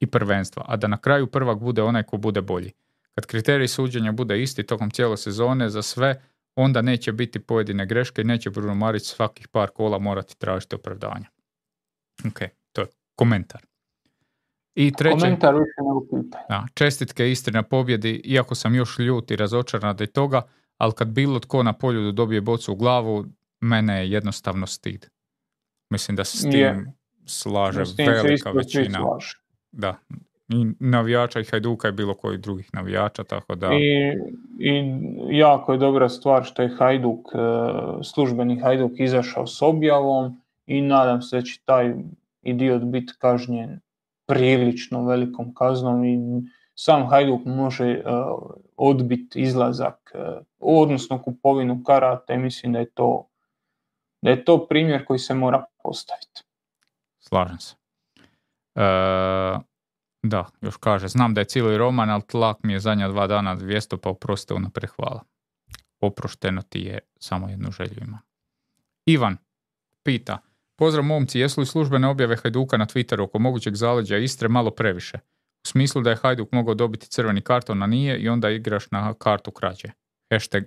i 0.01 0.07
prvenstva, 0.07 0.65
a 0.67 0.77
da 0.77 0.87
na 0.87 0.97
kraju 0.97 1.27
prvak 1.27 1.59
bude 1.59 1.81
onaj 1.83 2.03
ko 2.03 2.17
bude 2.17 2.41
bolji. 2.41 2.71
Kad 3.15 3.25
kriterij 3.25 3.67
suđenja 3.67 4.11
bude 4.11 4.41
isti 4.41 4.63
tokom 4.63 4.91
cijele 4.91 5.17
sezone 5.17 5.69
za 5.69 5.81
sve, 5.81 6.21
onda 6.55 6.81
neće 6.81 7.11
biti 7.11 7.39
pojedine 7.39 7.85
greške 7.85 8.21
i 8.21 8.25
neće 8.25 8.49
Bruno 8.49 8.75
Marić 8.75 9.03
svakih 9.03 9.47
par 9.47 9.69
kola 9.69 9.99
morati 9.99 10.37
tražiti 10.37 10.75
opravdanja. 10.75 11.25
Ok, 12.27 12.39
to 12.71 12.81
je 12.81 12.87
komentar. 13.15 13.70
I 14.75 14.91
treće, 14.91 15.19
Komentar 15.19 15.55
da, 16.49 16.65
čestitke 16.73 17.31
Istri 17.31 17.53
na 17.53 17.63
pobjedi, 17.63 18.21
iako 18.25 18.55
sam 18.55 18.75
još 18.75 18.99
ljut 18.99 19.31
i 19.31 19.35
razočaran 19.35 19.89
od 19.89 20.11
toga, 20.11 20.41
ali 20.77 20.93
kad 20.93 21.07
bilo 21.07 21.39
tko 21.39 21.63
na 21.63 21.73
poljudu 21.73 22.11
dobije 22.11 22.41
bocu 22.41 22.73
u 22.73 22.75
glavu, 22.75 23.25
mene 23.61 23.99
je 23.99 24.11
jednostavno 24.11 24.67
stid. 24.67 25.05
Mislim 25.89 26.15
da 26.15 26.23
se 26.23 26.37
s 26.37 26.41
tim 26.41 26.93
slaže 27.25 27.83
velika 27.97 28.51
većina. 28.51 28.99
Da, 29.71 29.95
i 30.49 30.65
navijača 30.79 31.39
i 31.39 31.43
Hajduka 31.43 31.89
i 31.89 31.91
bilo 31.91 32.13
koji 32.13 32.37
drugih 32.37 32.69
navijača, 32.73 33.23
tako 33.23 33.55
da... 33.55 33.69
I, 33.73 34.17
I 34.59 34.97
jako 35.29 35.71
je 35.71 35.77
dobra 35.77 36.09
stvar 36.09 36.43
što 36.43 36.61
je 36.61 36.75
Hajduk, 36.77 37.19
e, 37.33 37.37
službeni 38.03 38.59
Hajduk 38.59 38.91
izašao 38.99 39.47
s 39.47 39.61
objavom 39.61 40.41
i 40.65 40.81
nadam 40.81 41.21
se 41.21 41.35
da 41.35 41.41
će 41.41 41.59
taj 41.65 41.93
idiot 42.41 42.83
biti 42.83 43.13
kažnjen 43.19 43.79
prilično 44.31 45.05
velikom 45.05 45.53
kaznom 45.53 46.05
i 46.05 46.19
sam 46.75 47.09
Hajduk 47.09 47.45
može 47.45 48.03
uh, 48.05 48.51
odbiti 48.77 49.41
izlazak, 49.41 50.11
uh, 50.13 50.45
odnosno 50.59 51.21
kupovinu 51.21 51.83
karata 51.83 52.37
mislim 52.37 52.73
da 52.73 52.79
je 52.79 52.89
to 52.89 53.27
da 54.21 54.29
je 54.29 54.45
to 54.45 54.67
primjer 54.67 55.05
koji 55.05 55.19
se 55.19 55.33
mora 55.33 55.65
postaviti. 55.83 56.41
Slažem 57.19 57.59
se. 57.59 57.75
E, 58.75 58.83
da, 60.23 60.45
još 60.61 60.77
kaže, 60.77 61.07
znam 61.07 61.33
da 61.33 61.41
je 61.41 61.45
cijeli 61.45 61.77
roman, 61.77 62.09
ali 62.09 62.21
tlak 62.27 62.57
mi 62.63 62.73
je 62.73 62.79
zadnja 62.79 63.07
dva 63.07 63.27
dana 63.27 63.55
200, 63.55 63.97
pa 63.97 64.09
oprostite 64.09 64.53
unaprijed 64.53 64.91
hvala. 64.95 65.23
Oprošteno 65.99 66.61
ti 66.61 66.79
je, 66.79 66.99
samo 67.19 67.49
jednu 67.49 67.71
želju 67.71 67.97
ima. 68.01 68.21
Ivan 69.05 69.37
pita, 70.03 70.37
Pozdrav 70.81 71.05
momci, 71.05 71.39
jesu 71.39 71.61
li 71.61 71.65
službene 71.65 72.07
objave 72.07 72.35
Hajduka 72.35 72.77
na 72.77 72.85
Twitteru 72.85 73.23
oko 73.23 73.39
mogućeg 73.39 73.75
zaleđa 73.75 74.17
Istre 74.17 74.47
malo 74.47 74.71
previše? 74.71 75.17
U 75.63 75.67
smislu 75.67 76.01
da 76.01 76.09
je 76.09 76.15
Hajduk 76.15 76.51
mogao 76.51 76.73
dobiti 76.73 77.07
crveni 77.07 77.41
karton, 77.41 77.83
a 77.83 77.87
nije 77.87 78.19
i 78.19 78.29
onda 78.29 78.49
igraš 78.49 78.91
na 78.91 79.13
kartu 79.13 79.51
krađe. 79.51 79.87
Hashtag 80.31 80.63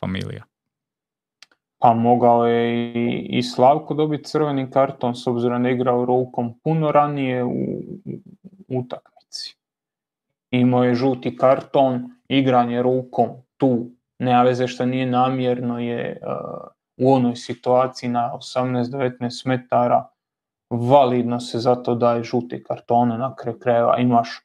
familija. 0.00 0.44
Pa 1.78 1.94
mogao 1.94 2.46
je 2.46 2.92
i, 3.38 3.42
Slavko 3.42 3.94
dobiti 3.94 4.24
crveni 4.24 4.70
karton 4.70 5.14
s 5.14 5.26
obzirom 5.26 5.62
da 5.62 5.68
je 5.68 5.74
igrao 5.74 6.04
rukom 6.04 6.58
puno 6.58 6.92
ranije 6.92 7.44
u, 7.44 7.82
utakmici. 8.68 9.56
Imao 10.50 10.84
je 10.84 10.94
žuti 10.94 11.36
karton 11.36 12.10
igranje 12.28 12.82
rukom 12.82 13.28
tu, 13.56 13.90
nema 14.18 14.42
veze 14.42 14.66
što 14.66 14.86
nije 14.86 15.06
namjerno, 15.06 15.80
je 15.80 16.20
u 16.96 17.12
onoj 17.12 17.36
situaciji 17.36 18.10
na 18.10 18.32
18-19 18.34 19.46
metara 19.46 20.08
validno 20.70 21.40
se 21.40 21.58
zato 21.58 21.94
daje 21.94 22.22
žuti 22.22 22.62
kartone 22.64 23.18
na 23.18 23.34
kraju 23.36 23.58
krajeva. 23.58 23.98
Imaš 23.98 24.40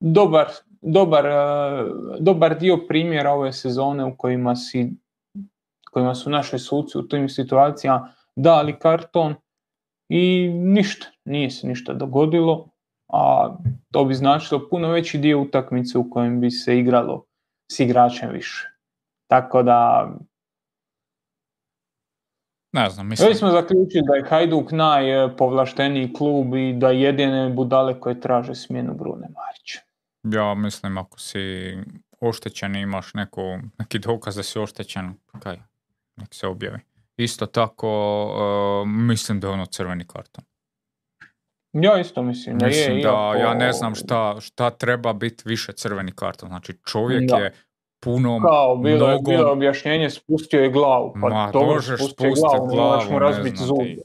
dobar, 0.00 0.46
dobar, 0.82 1.24
dobar 2.20 2.58
dio 2.58 2.78
primjera 2.88 3.32
ove 3.32 3.52
sezone 3.52 4.04
u 4.04 4.16
kojima, 4.16 4.56
si, 4.56 4.92
kojima 5.90 6.14
su 6.14 6.30
naši 6.30 6.58
suci 6.58 6.98
u 6.98 7.08
tim 7.08 7.28
situacijama 7.28 8.12
dali 8.36 8.78
karton 8.78 9.34
i 10.08 10.48
ništa, 10.48 11.06
nije 11.24 11.50
se 11.50 11.66
ništa 11.66 11.94
dogodilo, 11.94 12.68
a 13.12 13.56
to 13.92 14.04
bi 14.04 14.14
značilo 14.14 14.68
puno 14.70 14.88
veći 14.88 15.18
dio 15.18 15.40
utakmice 15.40 15.98
u 15.98 16.10
kojem 16.10 16.40
bi 16.40 16.50
se 16.50 16.78
igralo 16.78 17.24
s 17.72 17.80
igračem 17.80 18.30
više. 18.30 18.68
Tako 19.30 19.62
da 19.62 20.08
ne 22.74 22.90
znam, 22.90 23.08
mislim... 23.08 23.28
Već 23.28 23.38
smo 23.38 23.50
zaključili 23.50 24.02
da 24.06 24.14
je 24.14 24.24
Hajduk 24.28 24.70
najpovlašteniji 24.70 26.12
klub 26.12 26.54
i 26.54 26.72
da 26.72 26.90
jedine 26.90 27.50
budale 27.50 28.00
koje 28.00 28.20
traže 28.20 28.54
smjenu 28.54 28.94
Brune 28.94 29.28
Marića. 29.28 29.80
Ja 30.22 30.54
mislim 30.54 30.98
ako 30.98 31.20
si 31.20 31.76
oštećen 32.20 32.76
i 32.76 32.80
imaš 32.80 33.14
neku, 33.14 33.42
neki 33.78 33.98
dokaz 33.98 34.36
da 34.36 34.42
si 34.42 34.58
oštećen, 34.58 35.14
kaj, 35.40 35.56
nek 36.16 36.34
se 36.34 36.46
objavi. 36.46 36.78
Isto 37.16 37.46
tako, 37.46 38.24
uh, 38.82 38.88
mislim 38.88 39.40
da 39.40 39.46
je 39.46 39.52
ono 39.52 39.66
crveni 39.66 40.04
karton. 40.06 40.44
Ja 41.72 42.00
isto 42.00 42.22
mislim 42.22 42.58
da 42.58 42.66
mislim 42.66 42.96
je. 42.96 43.02
da 43.02 43.34
ja 43.38 43.54
ne 43.54 43.72
znam 43.72 43.94
šta, 43.94 44.36
šta 44.40 44.70
treba 44.70 45.12
biti 45.12 45.42
više 45.46 45.72
crveni 45.72 46.12
karton. 46.12 46.48
Znači 46.48 46.74
čovjek 46.86 47.30
je 47.30 47.52
puno 48.04 48.40
Kao, 48.42 48.76
bilo, 48.76 49.06
mnogo... 49.06 49.30
bilo 49.30 49.52
objašnjenje, 49.52 50.10
spustio 50.10 50.60
je 50.60 50.70
glavu. 50.70 51.12
Pa 51.20 51.28
Ma, 51.28 51.50
dobro, 51.52 51.74
možeš 51.74 51.98
spustiti 51.98 52.40
glavu, 52.40 52.66
glavu 52.66 53.12
mu 53.12 53.18
razbiti 53.18 53.56
zubi. 53.56 54.02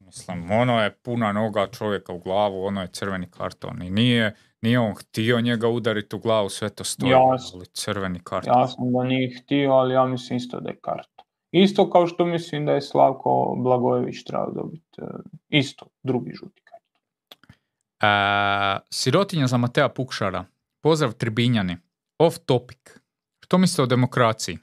Mislim, 0.00 0.50
ono 0.50 0.82
je 0.82 0.90
puna 0.90 1.32
noga 1.32 1.66
čovjeka 1.66 2.12
u 2.12 2.18
glavu, 2.18 2.64
ono 2.64 2.82
je 2.82 2.88
crveni 2.88 3.30
karton. 3.30 3.82
I 3.82 3.90
nije, 3.90 4.34
nije 4.62 4.78
on 4.78 4.94
htio 4.94 5.40
njega 5.40 5.68
udariti 5.68 6.16
u 6.16 6.18
glavu, 6.18 6.48
sve 6.48 6.68
to 6.68 6.84
stoji, 6.84 7.10
Jasno. 7.10 7.58
ali 7.58 7.66
crveni 7.66 8.20
karton. 8.24 8.58
Jasno 8.58 8.86
da 8.90 9.04
nije 9.04 9.38
htio, 9.38 9.72
ali 9.72 9.94
ja 9.94 10.04
mislim 10.04 10.36
isto 10.36 10.60
da 10.60 10.70
je 10.70 10.78
karton. 10.80 11.24
Isto 11.52 11.90
kao 11.90 12.06
što 12.06 12.24
mislim 12.24 12.66
da 12.66 12.72
je 12.72 12.80
Slavko 12.80 13.54
Blagojević 13.58 14.24
trebao 14.24 14.50
dobiti. 14.50 15.00
E, 15.00 15.04
isto, 15.48 15.86
drugi 16.02 16.32
žuti 16.34 16.62
karton. 16.64 16.90
E, 18.00 18.80
sirotinja 18.90 19.46
za 19.46 19.56
Matea 19.56 19.88
Pukšara. 19.88 20.44
Pozdrav 20.82 21.12
Tribinjani. 21.12 21.76
Off 22.18 22.38
topic. 22.46 22.99
Što 23.50 23.58
mislite 23.58 23.82
o 23.82 23.86
demokraciji? 23.86 24.58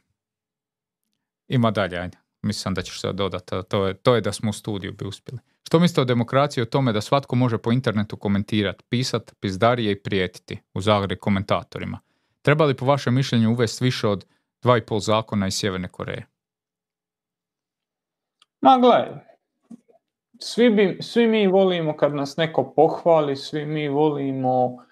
Ima 1.48 1.72
dalje, 1.72 1.98
ajde. 1.98 2.18
Mislim 2.42 2.74
da 2.74 2.82
ćeš 2.82 3.02
se 3.02 3.14
dodati. 3.14 3.56
To 3.70 3.88
je, 3.88 3.94
to 3.94 4.16
je 4.16 4.22
da 4.22 4.32
smo 4.32 4.50
u 4.50 4.54
studiju 4.54 4.94
bi 4.94 5.06
uspjeli. 5.06 5.40
Što 5.64 5.80
mislite 5.80 6.02
o 6.02 6.06
demokraciji 6.06 6.62
o 6.62 6.66
tome 6.66 6.94
da 6.94 7.02
svatko 7.02 7.36
može 7.36 7.58
po 7.58 7.72
internetu 7.72 8.18
komentirati, 8.18 8.84
pisati, 8.90 9.34
pizdarije 9.40 9.92
i 9.92 10.04
prijetiti 10.04 10.60
u 10.74 10.82
Zagre 10.82 11.16
komentatorima? 11.16 12.00
Treba 12.42 12.66
li 12.66 12.74
po 12.74 12.86
vašem 12.86 13.16
mišljenju 13.16 13.52
uvesti 13.52 13.84
više 13.84 14.08
od 14.08 14.26
dva 14.62 14.78
i 14.78 14.82
pol 14.82 15.00
zakona 15.00 15.48
iz 15.48 15.54
Sjeverne 15.54 15.88
Koreje? 15.88 16.26
Ma 18.62 18.78
gledaj, 18.82 19.10
svi, 20.40 20.70
bi, 20.70 20.98
svi 21.02 21.28
mi 21.28 21.48
volimo 21.48 21.98
kad 21.98 22.14
nas 22.14 22.38
neko 22.38 22.74
pohvali, 22.76 23.36
svi 23.36 23.66
mi 23.66 23.88
volimo 23.88 24.87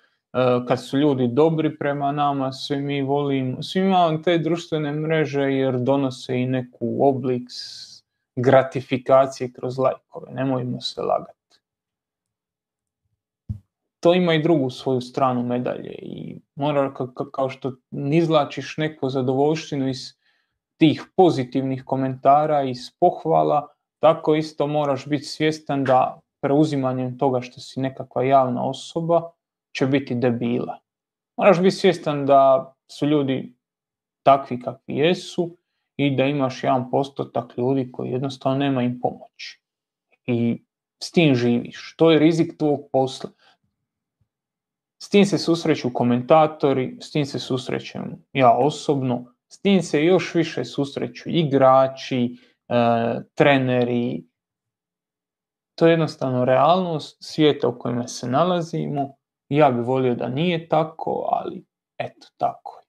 kad 0.67 0.83
su 0.83 0.97
ljudi 0.97 1.27
dobri 1.27 1.77
prema 1.77 2.11
nama, 2.11 2.51
svi 2.51 2.77
mi 2.77 3.01
volimo, 3.01 3.63
svi 3.63 3.79
imamo 3.79 4.17
te 4.17 4.37
društvene 4.37 4.91
mreže 4.91 5.41
jer 5.41 5.79
donose 5.79 6.41
i 6.41 6.45
neku 6.45 6.97
oblik 6.99 7.49
gratifikacije 8.35 9.51
kroz 9.51 9.77
lajkove, 9.77 10.31
nemojmo 10.31 10.81
se 10.81 11.01
lagati. 11.01 11.59
To 13.99 14.13
ima 14.13 14.33
i 14.33 14.41
drugu 14.41 14.69
svoju 14.69 15.01
stranu 15.01 15.43
medalje 15.43 15.91
i 16.01 16.39
mora 16.55 16.93
kao 17.33 17.49
što 17.49 17.71
izlačiš 18.11 18.77
neku 18.77 19.09
zadovoljštinu 19.09 19.89
iz 19.89 20.13
tih 20.77 21.03
pozitivnih 21.15 21.83
komentara, 21.85 22.63
iz 22.63 22.91
pohvala, 22.99 23.67
tako 23.99 24.35
isto 24.35 24.67
moraš 24.67 25.07
biti 25.07 25.23
svjestan 25.23 25.83
da 25.83 26.19
preuzimanjem 26.41 27.17
toga 27.17 27.41
što 27.41 27.59
si 27.59 27.79
nekakva 27.79 28.23
javna 28.23 28.67
osoba, 28.69 29.31
će 29.75 29.85
biti 29.85 30.15
debila. 30.15 30.79
Moraš 31.37 31.59
biti 31.59 31.75
svjestan 31.75 32.25
da 32.25 32.73
su 32.91 33.05
ljudi 33.05 33.53
takvi 34.23 34.59
kakvi 34.59 34.95
jesu 34.95 35.57
i 35.97 36.15
da 36.15 36.25
imaš 36.25 36.63
jedan 36.63 36.91
postotak 36.91 37.57
ljudi 37.57 37.91
koji 37.91 38.11
jednostavno 38.11 38.57
nema 38.57 38.83
im 38.83 38.99
pomoći. 38.99 39.61
I 40.25 40.63
s 41.03 41.11
tim 41.11 41.35
živiš. 41.35 41.95
To 41.97 42.11
je 42.11 42.19
rizik 42.19 42.57
tvog 42.57 42.79
posla. 42.91 43.29
S 45.03 45.09
tim 45.09 45.25
se 45.25 45.37
susreću 45.37 45.93
komentatori, 45.93 46.97
s 47.01 47.11
tim 47.11 47.25
se 47.25 47.39
susrećem 47.39 48.25
ja 48.33 48.57
osobno, 48.57 49.25
s 49.47 49.61
tim 49.61 49.81
se 49.81 50.05
još 50.05 50.35
više 50.35 50.65
susreću 50.65 51.29
igrači, 51.29 52.37
e, 52.67 52.75
treneri. 53.33 54.23
To 55.75 55.87
je 55.87 55.91
jednostavno 55.91 56.45
realnost 56.45 57.17
svijeta 57.19 57.67
u 57.67 57.79
kojem 57.79 58.07
se 58.07 58.27
nalazimo 58.27 59.15
ja 59.49 59.71
bi 59.71 59.81
volio 59.81 60.15
da 60.15 60.27
nije 60.27 60.67
tako, 60.67 61.29
ali 61.31 61.65
eto 61.97 62.27
tako. 62.37 62.81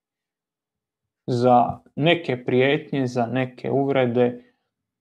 Za 1.27 1.79
neke 1.97 2.45
prijetnje, 2.45 3.07
za 3.07 3.27
neke 3.27 3.71
uvrede, 3.71 4.55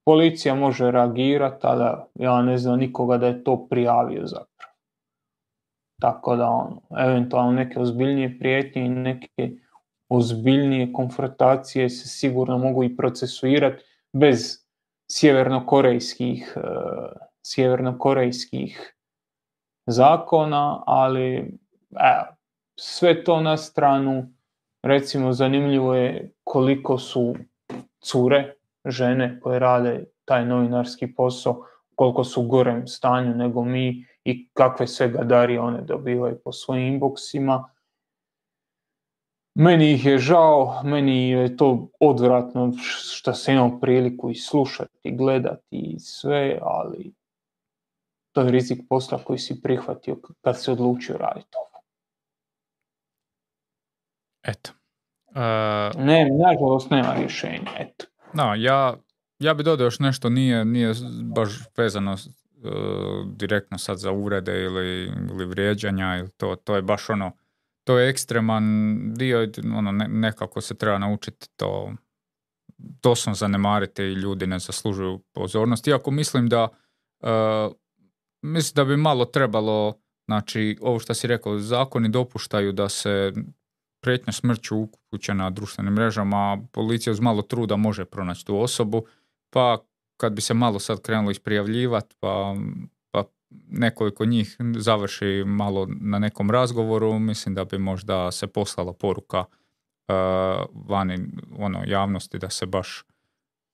policija 0.06 0.56
može 0.56 0.92
reagirati, 0.92 1.59
ali 1.61 1.98
ja 2.16 2.42
ne 2.42 2.58
znam 2.58 2.80
nikoga 2.80 3.17
da 3.17 3.27
je 3.27 3.43
to 3.43 3.67
prijavio 3.69 4.25
zapravo. 4.25 4.75
Tako 6.01 6.35
da 6.35 6.50
ono, 6.50 6.82
eventualno 7.00 7.51
neke 7.51 7.80
ozbiljnije 7.80 8.40
prijetnje 8.40 8.85
i 8.85 8.90
neke 8.90 9.51
ozbiljnije 10.09 10.93
konfrontacije 10.93 11.90
se 11.90 12.08
sigurno 12.08 12.58
mogu 12.58 12.84
i 12.84 12.98
procesuirati 12.98 13.84
bez 14.14 14.66
sjevernokorejskih, 15.11 16.58
uh, 16.58 16.64
sjevernokorejskih 17.45 18.95
zakona, 19.85 20.83
ali 20.85 21.35
evo, 21.91 22.35
sve 22.75 23.23
to 23.23 23.41
na 23.41 23.57
stranu, 23.57 24.33
recimo 24.83 25.33
zanimljivo 25.33 25.95
je 25.95 26.31
koliko 26.43 26.97
su 26.97 27.35
cure, 28.01 28.53
žene 28.85 29.39
koje 29.39 29.59
rade 29.59 30.05
taj 30.25 30.45
novinarski 30.45 31.14
posao, 31.14 31.65
koliko 31.95 32.23
su 32.23 32.41
u 32.41 32.47
gorem 32.47 32.88
stanju 32.88 33.35
nego 33.35 33.64
mi 33.64 34.05
i 34.23 34.49
kakve 34.53 34.88
sve 34.88 35.09
gadarije 35.09 35.59
one 35.59 35.81
dobivaju 35.81 36.39
po 36.43 36.51
svojim 36.51 36.93
inboxima. 36.93 37.64
Meni 39.55 39.91
ih 39.91 40.05
je 40.05 40.17
žao, 40.17 40.81
meni 40.83 41.30
je 41.30 41.57
to 41.57 41.88
odvratno 41.99 42.73
što 42.81 43.33
se 43.33 43.53
imam 43.53 43.80
priliku 43.80 44.31
i 44.31 44.35
slušati, 44.35 45.11
gledati 45.11 45.65
i 45.72 45.99
sve, 45.99 46.59
ali 46.61 47.14
to 48.35 48.41
je 48.41 48.51
rizik 48.51 48.80
posla 48.89 49.23
koji 49.23 49.39
si 49.39 49.61
prihvatio 49.61 50.17
kad 50.41 50.61
se 50.61 50.72
odlučio 50.72 51.17
raditi 51.17 51.47
ovo. 51.57 51.83
Eto. 54.43 54.72
Uh, 55.27 56.05
ne, 56.05 56.30
nažalost 56.30 56.89
nema 56.89 57.14
rješenja, 57.14 57.72
eto. 57.80 58.05
No, 58.33 58.55
ja, 58.55 58.93
ja 59.39 59.53
bi 59.53 59.64
dodao 59.64 59.85
još 59.85 59.99
nešto, 59.99 60.30
nije, 60.30 60.65
nije 60.65 60.93
baš 61.35 61.49
vezano 61.77 62.14
uh, 62.14 62.19
direktno 63.35 63.77
sad 63.77 63.97
za 63.97 64.11
uvrede 64.11 64.64
ili, 64.64 65.11
ili 65.30 65.45
vrijeđanja, 65.45 66.17
ili 66.17 66.30
to, 66.30 66.55
to 66.55 66.75
je 66.75 66.81
baš 66.81 67.09
ono, 67.09 67.31
to 67.83 67.99
je 67.99 68.09
ekstreman 68.09 68.64
dio, 69.14 69.47
ono, 69.77 69.91
nekako 69.91 70.61
se 70.61 70.77
treba 70.77 70.97
naučiti 70.97 71.47
to 71.55 71.93
doslovno 72.77 73.35
zanemariti 73.35 74.03
i 74.03 74.14
ljudi 74.14 74.47
ne 74.47 74.59
zaslužuju 74.59 75.19
pozornost. 75.33 75.88
Iako 75.88 76.11
mislim 76.11 76.49
da 76.49 76.64
uh, 76.64 77.30
mislim 78.45 78.74
da 78.75 78.85
bi 78.85 78.98
malo 78.98 79.25
trebalo, 79.25 79.93
znači 80.25 80.77
ovo 80.82 80.99
što 80.99 81.14
si 81.14 81.27
rekao, 81.27 81.59
zakoni 81.59 82.09
dopuštaju 82.09 82.72
da 82.72 82.90
se 82.90 83.33
prijetnja 84.01 84.33
smrću 84.33 84.77
upuće 84.77 85.33
na 85.33 85.49
društvenim 85.49 85.93
mrežama, 85.93 86.57
policija 86.72 87.11
uz 87.11 87.19
malo 87.19 87.41
truda 87.41 87.75
može 87.75 88.06
pronaći 88.06 88.45
tu 88.45 88.59
osobu, 88.59 89.06
pa 89.49 89.77
kad 90.17 90.33
bi 90.33 90.41
se 90.41 90.53
malo 90.53 90.80
sad 90.80 91.01
krenulo 91.01 91.32
isprijavljivati, 91.32 92.15
pa, 92.19 92.56
pa 93.11 93.24
nekoliko 93.67 94.25
njih 94.25 94.57
završi 94.77 95.43
malo 95.45 95.88
na 96.01 96.19
nekom 96.19 96.51
razgovoru, 96.51 97.19
mislim 97.19 97.56
da 97.56 97.65
bi 97.65 97.77
možda 97.77 98.32
se 98.32 98.48
poslala 98.48 98.93
poruka 98.93 99.40
uh, 99.40 100.15
vani 100.90 101.27
ono, 101.57 101.83
javnosti 101.88 102.40
da 102.40 102.49
se 102.49 102.65
baš 102.65 103.06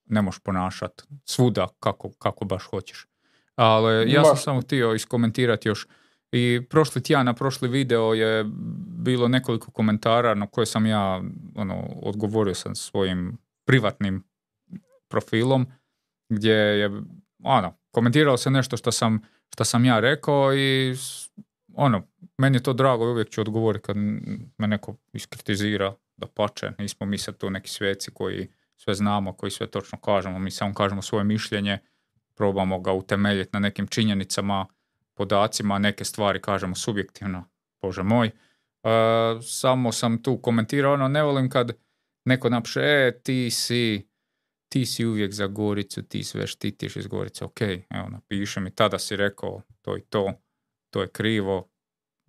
ne 0.05 0.21
možeš 0.21 0.39
ponašati 0.39 1.03
svuda 1.25 1.67
kako, 1.79 2.11
kako 2.19 2.45
baš 2.45 2.63
hoćeš. 2.63 3.10
Ali 3.55 4.11
ja 4.11 4.23
sam 4.25 4.37
samo 4.37 4.61
htio 4.61 4.93
iskomentirati 4.93 5.69
još. 5.69 5.87
I 6.31 6.61
prošli 6.69 7.03
tjedan 7.03 7.25
na 7.25 7.33
prošli 7.33 7.69
video 7.69 8.13
je 8.13 8.45
bilo 9.03 9.27
nekoliko 9.27 9.71
komentara 9.71 10.35
na 10.35 10.47
koje 10.47 10.65
sam 10.65 10.85
ja 10.85 11.21
ono, 11.55 11.75
odgovorio 12.01 12.55
sam 12.55 12.75
svojim 12.75 13.37
privatnim 13.65 14.23
profilom 15.09 15.67
gdje 16.29 16.53
je 16.53 16.91
ono, 17.43 17.77
komentirao 17.91 18.37
se 18.37 18.51
nešto 18.51 18.77
što 18.77 18.91
sam, 18.91 19.21
što 19.53 19.63
sam 19.63 19.85
ja 19.85 19.99
rekao 19.99 20.55
i 20.55 20.95
ono, 21.73 22.07
meni 22.37 22.57
je 22.57 22.63
to 22.63 22.73
drago 22.73 23.05
i 23.05 23.11
uvijek 23.11 23.29
ću 23.29 23.41
odgovoriti 23.41 23.85
kad 23.85 23.95
me 24.57 24.67
neko 24.67 24.95
iskritizira. 25.13 25.93
Da 26.17 26.27
pače, 26.27 26.71
nismo 26.79 27.05
mi 27.05 27.17
sad 27.17 27.37
tu 27.37 27.49
neki 27.49 27.69
sveci 27.69 28.11
koji 28.11 28.47
sve 28.75 28.93
znamo, 28.93 29.33
koji 29.33 29.51
sve 29.51 29.67
točno 29.67 29.97
kažemo, 29.99 30.39
mi 30.39 30.51
samo 30.51 30.73
kažemo 30.73 31.01
svoje 31.01 31.23
mišljenje, 31.23 31.79
probamo 32.35 32.79
ga 32.79 32.93
utemeljiti 32.93 33.49
na 33.53 33.59
nekim 33.59 33.87
činjenicama, 33.87 34.65
podacima, 35.13 35.79
neke 35.79 36.05
stvari 36.05 36.41
kažemo 36.41 36.75
subjektivno, 36.75 37.45
bože 37.81 38.03
moj. 38.03 38.27
E, 38.27 38.31
samo 39.41 39.91
sam 39.91 40.23
tu 40.23 40.37
komentirao, 40.37 40.93
ono, 40.93 41.07
ne 41.07 41.23
volim 41.23 41.49
kad 41.49 41.71
neko 42.25 42.49
napiše, 42.49 42.79
e, 42.79 43.19
ti 43.23 43.49
si, 43.51 44.07
ti 44.69 44.85
si 44.85 45.05
uvijek 45.05 45.33
za 45.33 45.47
Goricu, 45.47 46.01
ti 46.01 46.23
sve 46.23 46.47
štitiš 46.47 46.95
iz 46.95 47.07
Gorice, 47.07 47.45
ok, 47.45 47.61
evo, 47.89 48.09
napiši 48.09 48.59
mi, 48.59 48.75
tada 48.75 48.99
si 48.99 49.15
rekao 49.15 49.61
to 49.81 49.97
i 49.97 50.01
to, 50.01 50.33
to 50.89 51.01
je 51.01 51.07
krivo, 51.07 51.71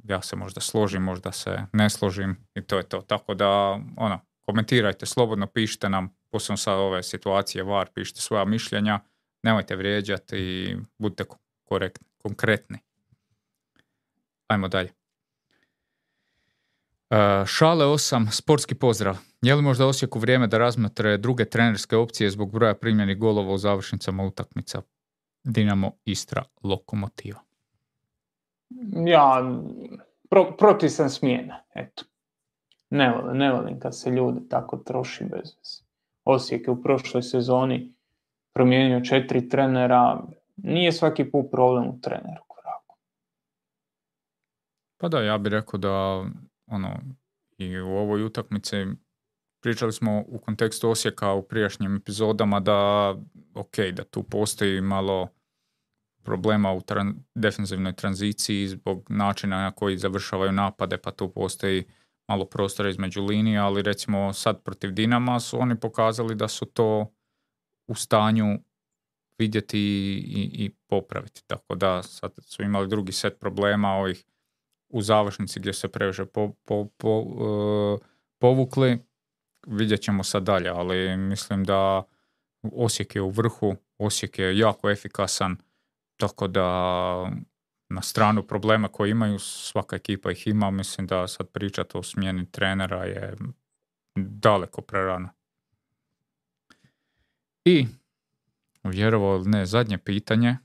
ja 0.05 0.23
se 0.23 0.37
možda 0.37 0.61
složim, 0.61 1.03
možda 1.03 1.33
se 1.33 1.59
ne 1.73 1.91
složim 1.91 2.37
i 2.55 2.63
to 2.63 2.77
je 2.77 2.83
to. 2.83 3.01
Tako 3.01 3.35
da, 3.35 3.81
ono, 3.97 4.21
komentirajte, 4.41 5.07
slobodno 5.07 5.47
pišite 5.47 5.89
nam, 5.89 6.15
posebno 6.31 6.57
sa 6.57 6.75
ove 6.75 7.03
situacije 7.03 7.65
VAR, 7.65 7.89
pišite 7.95 8.21
svoja 8.21 8.45
mišljenja, 8.45 9.01
nemojte 9.43 9.77
vrijeđati 9.77 10.37
i 10.37 10.77
budite 10.99 11.25
korektni, 11.65 12.07
konkretni. 12.19 12.79
Ajmo 14.47 14.69
dalje. 14.69 14.91
Uh, 17.11 17.47
šale 17.47 17.87
8, 17.87 18.31
sportski 18.31 18.75
pozdrav. 18.75 19.19
Je 19.43 19.55
li 19.55 19.63
možda 19.63 19.87
Osijeku 19.87 20.19
vrijeme 20.19 20.47
da 20.47 20.59
razmotre 20.59 21.17
druge 21.17 21.45
trenerske 21.45 21.97
opcije 21.97 22.31
zbog 22.31 22.53
broja 22.53 22.75
primljenih 22.75 23.19
golova 23.19 23.53
u 23.53 23.59
završnicama 23.59 24.25
utakmica 24.25 24.83
Dinamo, 25.45 25.93
Istra, 26.05 26.45
Lokomotiva? 26.63 27.41
Ja, 29.07 29.59
pro, 30.31 30.57
protiv 30.57 30.89
sam 30.89 31.11
smjena, 31.11 31.63
eto. 31.75 32.05
Ne 32.91 33.11
volim, 33.11 33.37
ne 33.37 33.53
volim 33.53 33.81
kad 33.81 33.99
se 33.99 34.11
ljudi 34.11 34.49
tako 34.49 34.77
troši 34.77 35.25
bez 35.25 35.33
veze. 35.33 35.83
Osijek 36.25 36.67
je 36.67 36.71
u 36.71 36.83
prošloj 36.83 37.23
sezoni 37.23 37.95
promijenio 38.53 39.01
četiri 39.01 39.49
trenera, 39.49 40.23
nije 40.57 40.93
svaki 40.93 41.31
put 41.31 41.47
problem 41.51 41.89
u 41.89 42.01
treneru 42.01 42.43
koraku. 42.49 42.97
Pa 45.01 45.09
da, 45.09 45.23
ja 45.23 45.39
bih 45.39 45.51
rekao 45.51 45.79
da 45.79 46.25
ono, 46.67 47.01
i 47.59 47.79
u 47.79 47.89
ovoj 47.89 48.25
utakmici 48.25 48.77
pričali 49.63 49.93
smo 49.93 50.25
u 50.27 50.39
kontekstu 50.39 50.91
Osijeka 50.91 51.33
u 51.33 51.43
prijašnjim 51.43 51.97
epizodama 51.97 52.61
da 52.61 53.11
ok, 53.55 53.77
da 53.93 54.05
tu 54.05 54.23
postoji 54.23 54.81
malo 54.81 55.29
problema 56.25 56.73
u 56.73 56.81
tran- 56.81 57.15
defensivnoj 57.35 57.93
tranziciji 57.93 58.69
zbog 58.69 59.07
načina 59.09 59.63
na 59.63 59.71
koji 59.71 59.97
završavaju 59.97 60.53
napade, 60.53 60.99
pa 60.99 61.11
tu 61.11 61.29
postoji 61.29 61.85
malo 62.29 62.45
prostora 62.45 62.89
između 62.89 63.23
linija, 63.23 63.67
ali 63.67 63.83
recimo 63.83 64.33
sad 64.33 64.63
protiv 64.63 64.91
Dinama 64.91 65.41
su 65.41 65.61
oni 65.61 65.81
pokazali 65.81 66.35
da 66.35 66.49
su 66.49 66.67
to 66.67 67.13
u 67.93 67.95
stanju 67.95 68.59
vidjeti 69.39 69.79
i, 69.79 70.65
i 70.65 70.71
popraviti. 70.87 71.43
Tako 71.47 71.75
da 71.75 72.03
sad 72.03 72.33
su 72.41 72.63
imali 72.63 72.89
drugi 72.89 73.13
set 73.13 73.39
problema 73.41 73.95
ovih 73.95 74.25
u 74.89 75.03
završnici 75.03 75.61
gdje 75.61 75.73
se 75.73 75.89
previše 75.89 76.25
po, 76.27 76.53
po, 76.65 76.89
po, 76.97 77.25
e, 78.01 78.07
povukli. 78.39 78.99
Vidjet 79.67 80.01
ćemo 80.01 80.25
sad 80.25 80.43
dalje, 80.43 80.69
ali 80.69 81.17
mislim 81.17 81.65
da 81.65 82.03
Osijek 82.63 83.17
je 83.17 83.23
u 83.23 83.31
vrhu, 83.31 83.77
Osijek 83.99 84.39
je 84.39 84.59
jako 84.59 84.91
efikasan, 84.91 85.57
tako 86.17 86.49
da 86.49 86.67
na 87.89 88.03
stranu 88.03 88.43
problema 88.43 88.89
koje 88.89 89.11
imaju, 89.11 89.39
svaka 89.39 89.97
ekipa 89.97 90.31
ih 90.31 90.47
ima, 90.47 90.71
mislim 90.71 91.07
da 91.07 91.29
sad 91.29 91.49
pričati 91.49 91.99
o 91.99 92.03
smjeni 92.03 92.51
trenera 92.51 93.05
je 93.05 93.37
daleko 94.17 94.83
prerano. 94.83 95.29
I, 97.65 97.87
vjerovo 98.85 99.43
ne, 99.45 99.67
zadnje 99.67 99.99
pitanje. 99.99 100.57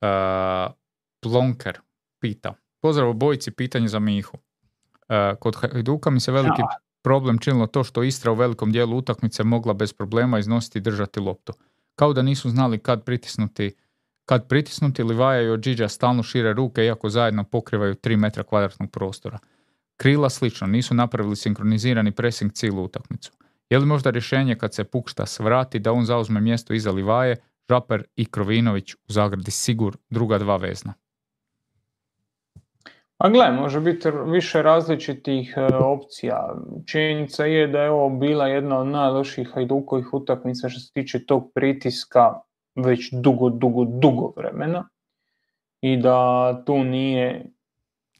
Uh, 0.00 0.72
Plonker 1.20 1.78
pita. 2.18 2.54
Pozdrav 2.80 3.12
bojici, 3.12 3.50
pitanje 3.50 3.88
za 3.88 3.98
Mihu. 3.98 4.36
Uh, 4.36 5.38
kod 5.40 5.56
Hajduka 5.56 6.10
mi 6.10 6.20
se 6.20 6.32
veliki 6.32 6.62
problem 7.02 7.38
činilo 7.38 7.66
to 7.66 7.84
što 7.84 8.02
Istra 8.02 8.32
u 8.32 8.34
velikom 8.34 8.72
dijelu 8.72 8.96
utakmice 8.96 9.44
mogla 9.44 9.74
bez 9.74 9.92
problema 9.92 10.38
iznositi 10.38 10.78
i 10.78 10.82
držati 10.82 11.20
loptu. 11.20 11.52
Kao 11.94 12.12
da 12.12 12.22
nisu 12.22 12.50
znali 12.50 12.78
kad 12.78 13.04
pritisnuti 13.04 13.74
kad 14.30 14.48
pritisnuti 14.48 15.02
Livaja 15.02 15.42
i 15.42 15.50
Ođiđa 15.50 15.88
stalno 15.88 16.22
šire 16.22 16.52
ruke 16.52 16.84
iako 16.84 17.08
zajedno 17.08 17.44
pokrivaju 17.44 17.94
3 17.94 18.16
metra 18.16 18.42
kvadratnog 18.42 18.90
prostora. 18.90 19.38
Krila 19.96 20.30
slično, 20.30 20.66
nisu 20.66 20.94
napravili 20.94 21.36
sinkronizirani 21.36 22.12
pressing 22.12 22.52
cijelu 22.52 22.84
utakmicu. 22.84 23.32
Je 23.70 23.78
li 23.78 23.86
možda 23.86 24.10
rješenje 24.10 24.54
kad 24.54 24.74
se 24.74 24.84
Pukšta 24.84 25.26
svrati 25.26 25.78
da 25.78 25.92
on 25.92 26.04
zauzme 26.04 26.40
mjesto 26.40 26.74
iza 26.74 26.90
Livaje, 26.90 27.36
Žaper 27.68 28.04
i 28.16 28.24
Krovinović 28.24 28.94
u 28.94 28.98
zagradi 29.08 29.50
Sigur, 29.50 29.96
druga 30.10 30.38
dva 30.38 30.56
vezna? 30.56 30.94
Pa 33.16 33.28
gle, 33.28 33.52
može 33.52 33.80
biti 33.80 34.08
više 34.26 34.62
različitih 34.62 35.54
e, 35.56 35.74
opcija. 35.74 36.54
Činjenica 36.86 37.44
je 37.44 37.66
da 37.66 37.82
je 37.82 37.90
ovo 37.90 38.18
bila 38.18 38.46
jedna 38.46 38.78
od 38.78 38.86
najloših 38.86 39.48
hajdukovih 39.54 40.14
utakmica 40.14 40.68
što 40.68 40.80
se 40.80 40.92
tiče 40.92 41.26
tog 41.26 41.52
pritiska 41.54 42.34
već 42.74 43.12
dugo, 43.12 43.50
dugo, 43.50 43.84
dugo 43.84 44.32
vremena 44.36 44.88
i 45.80 45.96
da 45.96 46.62
tu 46.66 46.84
nije 46.84 47.46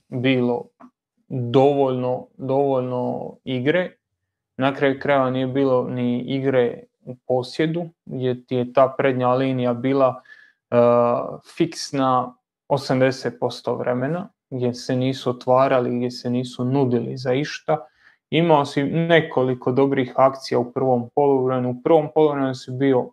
bilo 0.09 0.69
dovoljno, 1.29 2.27
dovoljno 2.37 3.37
igre. 3.45 3.97
Na 4.61 4.75
kraju 4.75 4.99
krajeva 5.01 5.31
nije 5.31 5.47
bilo 5.47 5.89
ni 5.89 6.21
igre 6.21 6.83
u 7.05 7.17
posjedu, 7.27 7.89
gdje 8.05 8.47
ti 8.47 8.57
je 8.57 8.73
ta 8.73 8.95
prednja 8.99 9.29
linija 9.29 9.75
bila 9.75 10.09
uh, 10.71 11.41
fiksna 11.57 12.35
80% 12.69 13.79
vremena, 13.79 14.29
gdje 14.51 14.75
se 14.75 14.97
nisu 14.97 15.31
otvarali, 15.31 15.97
gdje 15.97 16.11
se 16.11 16.31
nisu 16.31 16.65
nudili 16.65 17.17
za 17.17 17.33
išta. 17.33 17.87
Imao 18.31 18.65
si 18.65 18.83
nekoliko 18.85 19.73
dobrih 19.73 20.13
akcija 20.17 20.59
u 20.59 20.73
prvom 20.73 21.11
poluvremenu. 21.15 21.71
U 21.71 21.83
prvom 21.83 22.09
poluvremenu 22.15 22.55
si 22.55 22.71
bio 22.71 23.11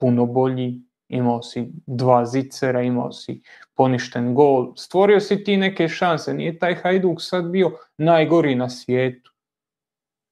puno 0.00 0.26
bolji, 0.26 0.80
imao 1.08 1.42
si 1.42 1.68
dva 1.86 2.26
zicera, 2.26 2.82
imao 2.82 3.12
si 3.12 3.42
poništen 3.74 4.34
gol, 4.34 4.72
stvorio 4.76 5.20
si 5.20 5.44
ti 5.44 5.56
neke 5.56 5.88
šanse, 5.88 6.34
nije 6.34 6.58
taj 6.58 6.74
Hajduk 6.74 7.20
sad 7.20 7.44
bio 7.44 7.78
najgori 7.98 8.54
na 8.54 8.70
svijetu. 8.70 9.33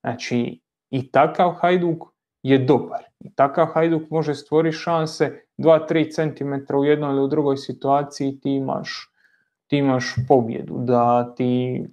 Znači, 0.03 0.61
i 0.91 1.11
takav 1.11 1.51
Hajduk 1.51 2.03
je 2.43 2.59
dobar. 2.59 3.01
I 3.21 3.35
takav 3.35 3.67
Hajduk 3.67 4.11
može 4.11 4.35
stvoriti 4.35 4.77
šanse 4.77 5.43
2-3 5.59 6.15
cm 6.15 6.77
u 6.77 6.85
jednoj 6.85 7.11
ili 7.11 7.25
u 7.25 7.29
drugoj 7.29 7.57
situaciji 7.57 8.41
ti 8.41 8.51
imaš, 8.51 9.11
ti 9.67 9.77
imaš 9.77 10.15
pobjedu. 10.29 10.79
Da 10.79 11.35
ti 11.35 11.85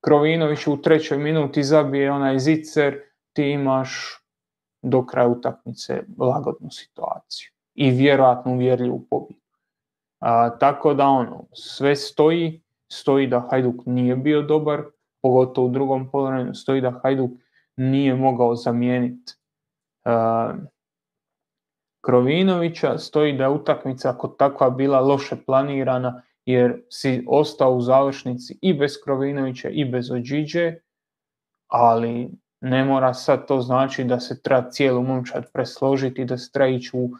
Krovinović 0.00 0.66
u 0.66 0.82
trećoj 0.82 1.18
minuti 1.18 1.62
zabije 1.62 2.12
onaj 2.12 2.38
zicer, 2.38 3.00
ti 3.32 3.50
imaš 3.50 4.20
do 4.82 5.06
kraja 5.06 5.28
utakmice 5.28 6.02
lagodnu 6.18 6.70
situaciju 6.70 7.50
i 7.74 7.90
vjerojatno 7.90 8.52
uvjerljivu 8.52 9.06
pobjedu. 9.10 9.42
A, 10.20 10.58
tako 10.58 10.94
da 10.94 11.06
ono, 11.06 11.44
sve 11.52 11.96
stoji, 11.96 12.62
stoji 12.92 13.26
da 13.26 13.46
Hajduk 13.50 13.86
nije 13.86 14.16
bio 14.16 14.42
dobar, 14.42 14.84
pogotovo 15.22 15.66
u 15.66 15.70
drugom 15.70 16.10
polovremenu 16.10 16.54
stoji 16.54 16.80
da 16.80 17.00
Hajduk 17.02 17.30
nije 17.76 18.14
mogao 18.14 18.54
zamijeniti 18.54 19.32
Krovinovića, 22.00 22.98
stoji 22.98 23.32
da 23.32 23.44
je 23.44 23.50
utakmica 23.50 24.10
ako 24.10 24.28
takva 24.28 24.70
bila 24.70 25.00
loše 25.00 25.36
planirana 25.46 26.22
jer 26.44 26.82
si 26.90 27.24
ostao 27.28 27.72
u 27.72 27.80
završnici 27.80 28.58
i 28.62 28.74
bez 28.74 28.92
Krovinovića 29.04 29.68
i 29.68 29.84
bez 29.84 30.10
Ođiđe, 30.10 30.74
ali 31.68 32.30
ne 32.60 32.84
mora 32.84 33.14
sad 33.14 33.46
to 33.46 33.60
znači 33.60 34.04
da 34.04 34.20
se 34.20 34.42
treba 34.42 34.70
cijelu 34.70 35.02
momčad 35.02 35.52
presložiti, 35.52 36.24
da 36.24 36.38
se 36.38 36.52
treba 36.52 36.68
ići 36.68 36.90
u, 36.92 37.10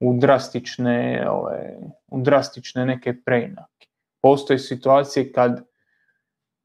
u, 0.00 0.18
drastične, 0.20 1.26
ove, 1.30 1.76
u 2.08 2.20
drastične 2.22 2.86
neke 2.86 3.14
preinake. 3.24 3.86
Postoje 4.22 4.58
situacije 4.58 5.32
kad 5.32 5.69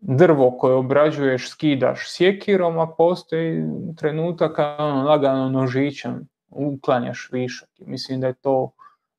drvo 0.07 0.57
koje 0.57 0.75
obrađuješ 0.75 1.49
skidaš 1.49 2.11
sjekirom, 2.11 2.79
a 2.79 2.87
postoji 2.97 3.63
trenutak 3.97 4.59
ono, 4.59 5.03
lagano 5.03 5.49
nožićem 5.49 6.27
uklanjaš 6.49 7.29
višak. 7.31 7.69
Mislim 7.79 8.21
da 8.21 8.27
je 8.27 8.33
to, 8.33 8.71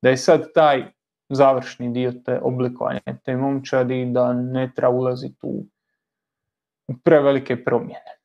da 0.02 0.08
je 0.10 0.16
sad 0.16 0.52
taj 0.54 0.84
završni 1.28 1.92
dio 1.92 2.12
te 2.24 2.40
oblikovanja 2.42 3.00
te 3.24 3.36
momčadi 3.36 4.06
da 4.12 4.32
ne 4.32 4.72
treba 4.76 4.92
ulaziti 4.92 5.38
u 5.42 5.64
prevelike 7.04 7.64
promjene. 7.64 8.16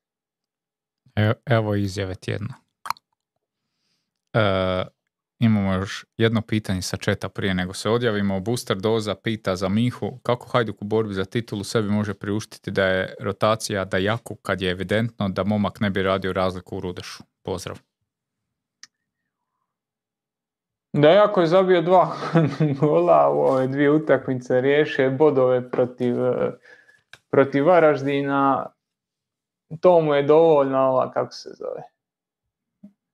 Evo 1.46 1.76
izjave 1.76 2.16
tjedna. 2.16 2.54
E, 4.34 4.84
imamo 5.42 5.74
još 5.74 6.06
jedno 6.18 6.42
pitanje 6.42 6.82
sa 6.82 6.98
četa 6.98 7.30
prije 7.30 7.54
nego 7.54 7.74
se 7.74 7.90
odjavimo. 7.90 8.40
Booster 8.40 8.78
doza 8.78 9.16
pita 9.16 9.56
za 9.56 9.70
Mihu 9.70 10.20
kako 10.24 10.48
Hajduk 10.50 10.82
u 10.82 10.86
borbi 10.86 11.14
za 11.14 11.26
titulu 11.26 11.64
sebi 11.64 11.90
može 11.90 12.14
priuštiti 12.14 12.72
da 12.72 12.86
je 12.86 13.16
rotacija 13.20 13.86
da 13.86 13.98
jako 13.98 14.36
kad 14.36 14.62
je 14.62 14.72
evidentno 14.72 15.30
da 15.30 15.44
momak 15.44 15.80
ne 15.80 15.90
bi 15.90 16.04
radio 16.04 16.34
razliku 16.34 16.78
u 16.78 16.80
Rudešu. 16.80 17.24
Pozdrav. 17.44 17.80
Da 20.94 21.10
jako 21.10 21.42
je 21.42 21.48
zabio 21.48 21.82
dva 21.82 22.16
gola 22.80 23.30
u 23.30 23.40
ove 23.40 23.68
dvije 23.68 23.92
utakmice, 23.92 24.62
riješio 24.62 25.12
bodove 25.12 25.72
protiv, 25.72 26.26
e, 26.26 26.52
protiv 27.30 27.66
Varaždina, 27.66 28.66
to 29.80 30.02
mu 30.02 30.14
je 30.14 30.24
dovoljno, 30.24 30.80
ova 30.80 31.12
kako 31.12 31.32
se 31.32 31.50
zove. 31.50 31.82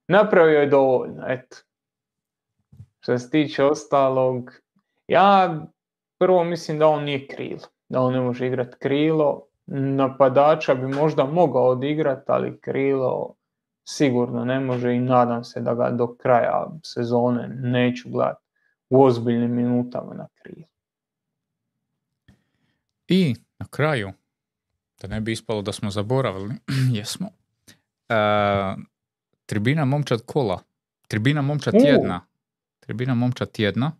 Napravio 0.08 0.60
je 0.60 0.66
dovoljno, 0.66 1.24
eto. 1.28 1.67
Što 3.08 3.18
se 3.18 3.30
tiče 3.30 3.64
ostalog, 3.64 4.52
ja 5.06 5.60
prvo 6.18 6.44
mislim 6.44 6.78
da 6.78 6.86
on 6.86 7.04
nije 7.04 7.26
krilo, 7.28 7.60
da 7.88 8.00
on 8.00 8.12
ne 8.12 8.20
može 8.20 8.46
igrati 8.46 8.76
krilo, 8.78 9.46
napadača 9.66 10.74
bi 10.74 10.86
možda 10.86 11.24
mogao 11.24 11.68
odigrati, 11.68 12.22
ali 12.26 12.60
krilo 12.60 13.34
sigurno 13.88 14.44
ne 14.44 14.60
može 14.60 14.94
i 14.94 15.00
nadam 15.00 15.44
se 15.44 15.60
da 15.60 15.74
ga 15.74 15.90
do 15.90 16.16
kraja 16.16 16.66
sezone 16.84 17.48
neću 17.48 18.08
gledati 18.10 18.44
u 18.90 19.02
ozbiljnim 19.02 19.54
minutama 19.54 20.14
na 20.14 20.28
krilu. 20.42 20.66
I 23.08 23.34
na 23.58 23.66
kraju, 23.70 24.12
da 25.00 25.08
ne 25.08 25.20
bi 25.20 25.32
ispalo 25.32 25.62
da 25.62 25.72
smo 25.72 25.90
zaboravili, 25.90 26.54
jesmo, 26.98 27.28
e, 28.08 28.14
tribina 29.46 29.84
momčad 29.84 30.22
kola, 30.26 30.60
tribina 31.06 31.42
momčad 31.42 31.72
tjedna, 31.72 32.27
tribina 32.88 33.14
momčad 33.14 33.50
tjedna, 33.50 33.92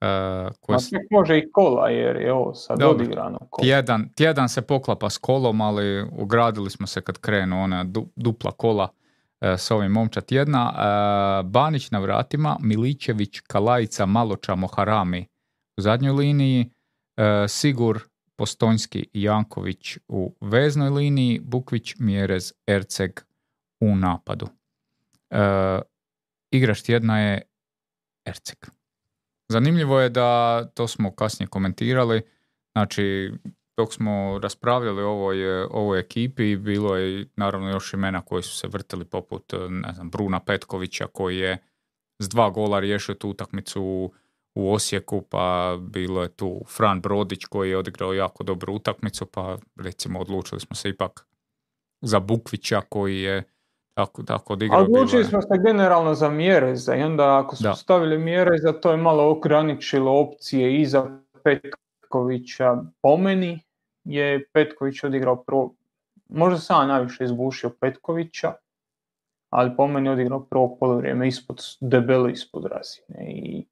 Uh, 0.00 0.54
koja... 0.60 0.78
može 1.10 1.38
i 1.38 1.52
kola 1.52 1.88
jer 1.88 2.16
je 2.16 2.32
ovo 2.32 2.54
sad 2.54 2.78
Dobre. 2.78 3.04
odigrano. 3.04 3.38
Kola. 3.50 3.64
Tjedan, 3.64 4.08
tjedan 4.14 4.48
se 4.48 4.62
poklapa 4.62 5.10
s 5.10 5.18
kolom, 5.18 5.60
ali 5.60 6.02
ugradili 6.12 6.70
smo 6.70 6.86
se 6.86 7.00
kad 7.00 7.18
krenu 7.18 7.62
ona 7.62 7.84
dupla 8.16 8.50
kola 8.50 8.84
uh, 8.84 9.48
s 9.48 9.70
ovim 9.70 9.92
momča 9.92 10.20
tjedna. 10.20 10.72
Uh, 10.74 11.50
Banić 11.50 11.90
na 11.90 11.98
vratima, 11.98 12.56
Milićević, 12.60 13.40
Kalajica, 13.40 14.06
Maloča, 14.06 14.54
Moharami 14.54 15.26
u 15.76 15.80
zadnjoj 15.80 16.12
liniji, 16.12 16.70
Sigur, 17.48 18.00
Postonjski 18.36 19.08
i 19.12 19.22
Janković 19.22 19.98
u 20.08 20.34
veznoj 20.40 20.90
liniji, 20.90 21.40
Bukvić, 21.40 21.94
Mjerez, 21.98 22.52
Erceg 22.66 23.20
u 23.80 23.96
napadu. 23.96 24.46
Igrač 26.50 26.82
tjedna 26.82 27.20
je 27.20 27.42
Erceg. 28.24 28.58
Zanimljivo 29.48 30.00
je 30.00 30.08
da, 30.08 30.64
to 30.74 30.88
smo 30.88 31.14
kasnije 31.14 31.48
komentirali, 31.48 32.22
znači 32.72 33.32
dok 33.76 33.92
smo 33.92 34.38
raspravljali 34.42 35.02
o 35.02 35.10
ovoj, 35.10 35.62
ovoj 35.64 36.00
ekipi, 36.00 36.56
bilo 36.56 36.96
je 36.96 37.26
naravno 37.36 37.70
još 37.70 37.92
imena 37.92 38.20
koji 38.20 38.42
su 38.42 38.56
se 38.56 38.68
vrtili 38.68 39.04
poput 39.04 39.52
ne 39.70 39.92
znam, 39.92 40.10
Bruna 40.10 40.40
Petkovića 40.40 41.06
koji 41.06 41.38
je 41.38 41.58
s 42.18 42.28
dva 42.28 42.50
gola 42.50 42.80
riješio 42.80 43.14
tu 43.14 43.28
utakmicu 43.28 43.82
u, 43.82 44.12
u 44.54 44.72
Osijeku, 44.72 45.22
pa 45.22 45.76
bilo 45.80 46.22
je 46.22 46.28
tu 46.28 46.62
Fran 46.76 47.00
Brodić 47.00 47.44
koji 47.44 47.70
je 47.70 47.78
odigrao 47.78 48.12
jako 48.12 48.44
dobru 48.44 48.74
utakmicu, 48.74 49.26
pa 49.26 49.58
recimo 49.76 50.20
odlučili 50.20 50.60
smo 50.60 50.76
se 50.76 50.88
ipak 50.88 51.26
za 52.00 52.20
Bukvića 52.20 52.80
koji 52.80 53.20
je 53.20 53.42
tako, 53.94 54.22
tako 54.22 54.56
odlučili 54.72 55.24
smo 55.24 55.42
se 55.42 55.58
generalno 55.66 56.14
za 56.14 56.28
mjere 56.30 56.76
za 56.76 56.94
i 56.94 57.02
onda 57.02 57.38
ako 57.38 57.56
smo 57.56 57.74
stavili 57.74 58.18
mjere 58.18 58.58
za 58.58 58.72
to 58.72 58.90
je 58.90 58.96
malo 58.96 59.30
ograničilo 59.30 60.20
opcije 60.20 60.80
i 60.80 60.86
za 60.86 61.18
Petkovića. 61.42 62.76
Po 63.02 63.16
meni 63.16 63.60
je 64.04 64.46
Petković 64.52 65.04
odigrao 65.04 65.36
prvo, 65.36 65.74
možda 66.28 66.58
sam 66.58 66.88
najviše 66.88 67.24
izbušio 67.24 67.70
Petkovića, 67.70 68.52
ali 69.50 69.76
po 69.76 69.86
meni 69.86 70.08
je 70.08 70.12
odigrao 70.12 70.44
prvo 70.44 70.76
polovrijeme 70.80 71.28
ispod, 71.28 71.62
debelo 71.80 72.28
ispod 72.28 72.64
razine 72.64 73.32
i 73.32 73.66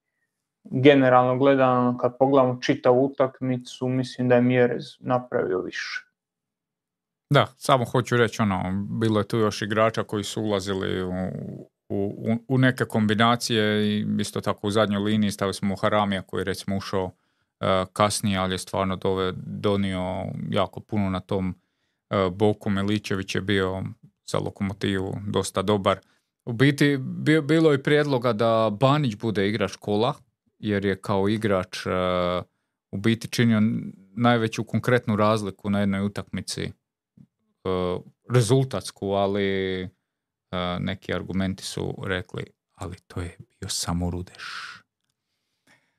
generalno 0.65 1.37
gledano 1.37 1.99
kad 1.99 2.19
pogledamo 2.19 2.61
čitavu 2.61 3.05
utakmicu 3.05 3.89
mislim 3.89 4.29
da 4.29 4.35
je 4.35 4.43
Mjerez 4.43 4.85
napravio 5.01 5.61
više. 5.61 6.12
Da, 7.33 7.47
samo 7.57 7.85
hoću 7.85 8.17
reći 8.17 8.43
ono, 8.43 8.87
bilo 9.01 9.21
je 9.21 9.29
tu 9.29 9.39
još 9.39 9.63
igrača 9.63 10.03
koji 10.03 10.25
su 10.25 10.43
ulazili 10.43 11.03
u, 11.03 11.13
u, 11.89 12.37
u 12.49 12.59
neke 12.59 12.85
kombinacije 12.85 13.87
i 13.87 14.07
isto 14.19 14.41
tako 14.41 14.67
u 14.67 14.71
zadnjoj 14.71 15.03
liniji 15.03 15.31
stavili 15.31 15.55
smo 15.55 15.77
Haramija 15.77 16.23
koji 16.23 16.41
je 16.41 16.45
recimo 16.45 16.77
ušao 16.77 17.05
uh, 17.05 17.13
kasnije, 17.93 18.39
ali 18.39 18.55
je 18.55 18.59
stvarno 18.59 18.97
dove, 18.97 19.33
donio 19.37 20.25
jako 20.51 20.81
puno 20.81 21.11
na 21.11 21.21
tom 21.21 21.49
uh, 22.11 22.33
boku. 22.33 22.71
Milićević 22.71 23.35
je 23.35 23.41
bio 23.41 23.83
za 24.27 24.39
lokomotivu 24.39 25.17
dosta 25.27 25.63
dobar. 25.63 25.99
U 26.45 26.53
biti 26.53 26.99
bilo 27.43 27.73
je 27.73 27.83
prijedloga 27.83 28.33
da 28.33 28.71
Banić 28.81 29.17
bude 29.17 29.49
igrač 29.49 29.77
kola, 29.77 30.15
jer 30.59 30.85
je 30.85 31.01
kao 31.01 31.29
igrač 31.29 31.87
uh, 31.87 31.93
u 32.91 32.97
biti 32.97 33.29
činio 33.29 33.61
najveću 34.17 34.65
konkretnu 34.65 35.17
razliku 35.17 35.71
na 35.71 35.81
jednoj 35.81 36.01
utakmici 36.01 36.73
rezultatsku, 38.31 39.13
ali 39.13 39.83
e, 39.83 39.89
neki 40.81 41.15
argumenti 41.15 41.65
su 41.65 41.95
rekli, 42.07 42.45
ali 42.75 42.97
to 43.07 43.21
je 43.21 43.37
bio 43.61 43.69
samo 43.69 44.11
rudeš. 44.11 44.79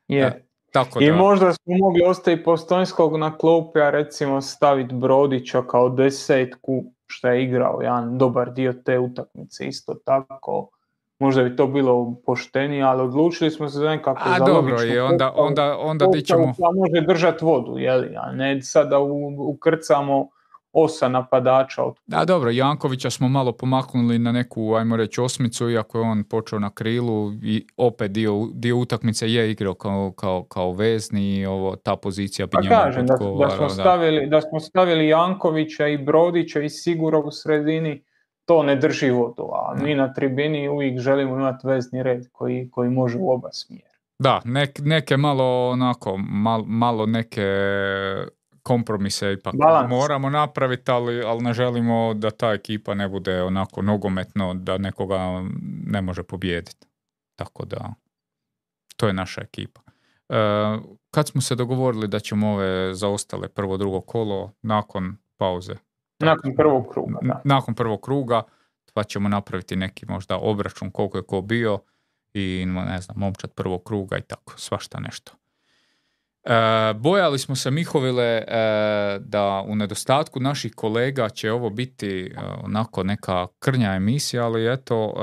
Je. 0.07 0.23
E, 0.23 0.45
tako 0.71 1.01
I 1.01 1.11
možda 1.11 1.53
smo 1.53 1.77
mogli 1.77 2.03
ostaviti 2.03 2.43
Postojnskog 2.43 3.17
na 3.17 3.37
klupi, 3.37 3.79
a 3.79 3.89
recimo 3.89 4.41
staviti 4.41 4.95
Brodića 4.95 5.61
kao 5.67 5.89
desetku, 5.89 6.83
što 7.05 7.27
je 7.27 7.43
igrao 7.43 7.81
jedan 7.81 8.17
dobar 8.17 8.53
dio 8.53 8.73
te 8.73 8.99
utakmice, 8.99 9.67
isto 9.67 9.93
tako. 10.05 10.69
Možda 11.19 11.43
bi 11.43 11.55
to 11.55 11.67
bilo 11.67 12.15
poštenije, 12.25 12.83
ali 12.83 13.01
odlučili 13.01 13.51
smo 13.51 13.69
se 13.69 13.77
za 13.77 13.89
nekako 13.89 14.21
A 14.25 14.39
dobro, 14.39 14.83
i 14.83 14.99
onda, 14.99 15.33
onda, 15.35 15.77
onda 15.77 16.05
ćemo... 16.25 16.53
može 16.75 17.05
držati 17.07 17.45
vodu, 17.45 17.77
jeli, 17.77 18.15
a 18.17 18.31
ne 18.31 18.61
sada 18.61 18.99
ukrcamo 19.37 20.29
osa 20.73 21.07
napadača. 21.09 21.81
Da, 22.05 22.25
dobro, 22.25 22.49
Jankovića 22.49 23.09
smo 23.09 23.29
malo 23.29 23.51
pomaknuli 23.51 24.19
na 24.19 24.31
neku, 24.31 24.73
ajmo 24.73 24.95
reći, 24.95 25.21
osmicu, 25.21 25.69
iako 25.69 25.97
je 25.97 26.03
on 26.03 26.23
počeo 26.23 26.59
na 26.59 26.69
krilu 26.69 27.33
i 27.43 27.67
opet 27.77 28.11
dio, 28.11 28.47
dio 28.53 28.77
utakmice 28.77 29.27
je 29.27 29.51
igrao 29.51 29.73
kao, 29.73 30.11
kao, 30.11 30.43
kao 30.43 30.71
vezni 30.71 31.35
i 31.35 31.45
ovo, 31.45 31.75
ta 31.75 31.95
pozicija 31.95 32.45
bi 32.45 32.51
pa 32.51 32.61
kažem, 32.61 33.05
da, 33.05 33.15
da, 33.39 33.49
smo 33.49 33.69
stavili, 33.69 34.27
da 34.29 34.41
smo 34.41 34.59
stavili 34.59 35.07
Jankovića 35.07 35.87
i 35.87 35.97
Brodića 35.97 36.61
i 36.61 36.69
Sigura 36.69 37.17
u 37.19 37.31
sredini, 37.31 38.03
to 38.45 38.63
ne 38.63 38.75
drži 38.75 39.09
vodu, 39.09 39.49
a 39.53 39.75
mi 39.83 39.95
na 39.95 40.13
tribini 40.13 40.69
uvijek 40.69 40.99
želimo 40.99 41.35
imati 41.35 41.67
vezni 41.67 42.03
red 42.03 42.23
koji, 42.31 42.69
koji 42.71 42.89
može 42.89 43.17
u 43.17 43.31
oba 43.31 43.49
smjera. 43.51 43.93
Da, 44.19 44.41
neke 44.79 45.17
malo 45.17 45.69
onako, 45.69 46.17
malo 46.65 47.05
neke 47.05 47.41
kompromise 48.63 49.33
ipak 49.33 49.53
moramo 49.89 50.29
napraviti, 50.29 50.91
ali, 50.91 51.21
ali 51.21 51.43
ne 51.43 51.53
želimo 51.53 52.13
da 52.13 52.31
ta 52.31 52.51
ekipa 52.51 52.93
ne 52.93 53.09
bude 53.09 53.43
onako 53.43 53.81
nogometno 53.81 54.53
da 54.53 54.77
nekoga 54.77 55.43
ne 55.85 56.01
može 56.01 56.23
pobijediti. 56.23 56.87
Tako 57.35 57.65
da, 57.65 57.93
to 58.95 59.07
je 59.07 59.13
naša 59.13 59.41
ekipa. 59.41 59.81
E, 60.29 60.35
kad 61.11 61.27
smo 61.27 61.41
se 61.41 61.55
dogovorili 61.55 62.07
da 62.07 62.19
ćemo 62.19 62.53
ove 62.53 62.93
zaostale 62.93 63.47
prvo, 63.47 63.77
drugo 63.77 64.01
kolo 64.01 64.51
nakon 64.61 65.17
pauze? 65.37 65.73
Nakon 66.19 66.55
prvog 66.55 66.87
kruga, 66.93 67.19
da. 67.21 67.41
Nakon 67.43 67.75
prvog 67.75 68.01
kruga, 68.01 68.43
pa 68.93 69.03
ćemo 69.03 69.29
napraviti 69.29 69.75
neki 69.75 70.05
možda 70.05 70.37
obračun 70.37 70.91
koliko 70.91 71.17
je 71.17 71.23
ko 71.23 71.41
bio 71.41 71.79
i 72.33 72.65
ne 72.67 73.01
znam, 73.01 73.17
momčad 73.19 73.53
prvog 73.53 73.83
kruga 73.83 74.17
i 74.17 74.21
tako, 74.21 74.53
svašta 74.57 74.99
nešto. 74.99 75.31
E, 76.43 76.93
bojali 76.93 77.39
smo 77.39 77.55
se 77.55 77.71
Mihovile 77.71 78.25
e, 78.25 78.43
da 79.19 79.63
u 79.67 79.75
nedostatku 79.75 80.39
naših 80.39 80.73
kolega 80.75 81.29
će 81.29 81.51
ovo 81.51 81.69
biti 81.69 82.25
e, 82.25 82.39
onako 82.63 83.03
neka 83.03 83.47
krnja 83.59 83.93
emisija, 83.93 84.45
ali 84.45 84.73
eto... 84.73 85.13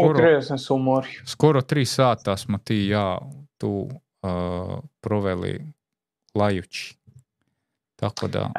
skoro, 0.00 0.42
sam 0.42 0.58
se 0.58 0.72
umorio. 0.72 1.20
Skoro 1.26 1.60
tri 1.60 1.84
sata 1.84 2.36
smo 2.36 2.58
ti 2.58 2.76
i 2.76 2.88
ja 2.88 3.18
tu 3.58 3.88
proveli 5.00 5.72
lajući. 6.34 6.98
Tako 7.96 8.28
da... 8.28 8.50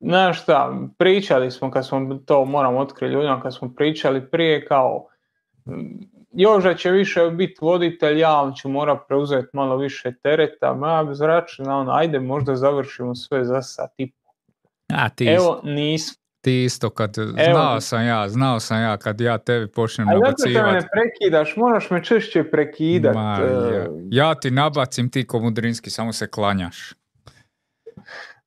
Znaš 0.00 0.42
šta, 0.42 0.78
pričali 0.98 1.50
smo 1.50 1.70
kad 1.70 1.86
smo 1.86 2.14
to, 2.26 2.44
moram 2.44 2.76
otkriti 2.76 3.12
ljudima, 3.12 3.42
kad 3.42 3.54
smo 3.54 3.74
pričali 3.74 4.30
prije 4.30 4.66
kao 4.66 5.06
Joža 6.32 6.74
će 6.74 6.90
više 6.90 7.30
biti 7.30 7.56
voditelj, 7.60 8.18
ja 8.18 8.52
ću 8.56 8.68
mora 8.68 8.96
preuzeti 9.08 9.48
malo 9.52 9.76
više 9.76 10.12
tereta, 10.22 10.74
ma 10.74 10.92
ja 10.92 11.04
bi 11.04 11.14
zračila, 11.14 11.76
ono, 11.76 11.92
ajde 11.92 12.20
možda 12.20 12.56
završimo 12.56 13.14
sve 13.14 13.44
za 13.44 13.62
sat 13.62 13.90
i 13.98 14.12
A 14.92 15.08
ti 15.08 15.24
Evo, 15.26 15.60
nismo. 15.64 16.22
Ti 16.40 16.64
isto 16.64 16.90
kad, 16.90 17.14
znao 17.50 17.80
sam 17.80 18.06
ja, 18.06 18.28
znao 18.28 18.60
sam 18.60 18.82
ja 18.82 18.96
kad 18.96 19.20
ja 19.20 19.38
tebi 19.38 19.72
počnem 19.72 20.06
nabacivati. 20.08 20.66
me 20.66 20.72
ne 20.72 20.88
prekidaš, 20.92 21.56
moraš 21.56 21.90
me 21.90 22.04
češće 22.04 22.50
prekidat. 22.50 23.14
Ma, 23.14 23.38
e, 23.42 23.74
ja. 23.74 23.86
ja 24.10 24.34
ti 24.34 24.50
nabacim, 24.50 25.10
ti 25.10 25.26
ko 25.26 25.40
mudrinski, 25.40 25.90
samo 25.90 26.12
se 26.12 26.30
klanjaš. 26.30 26.94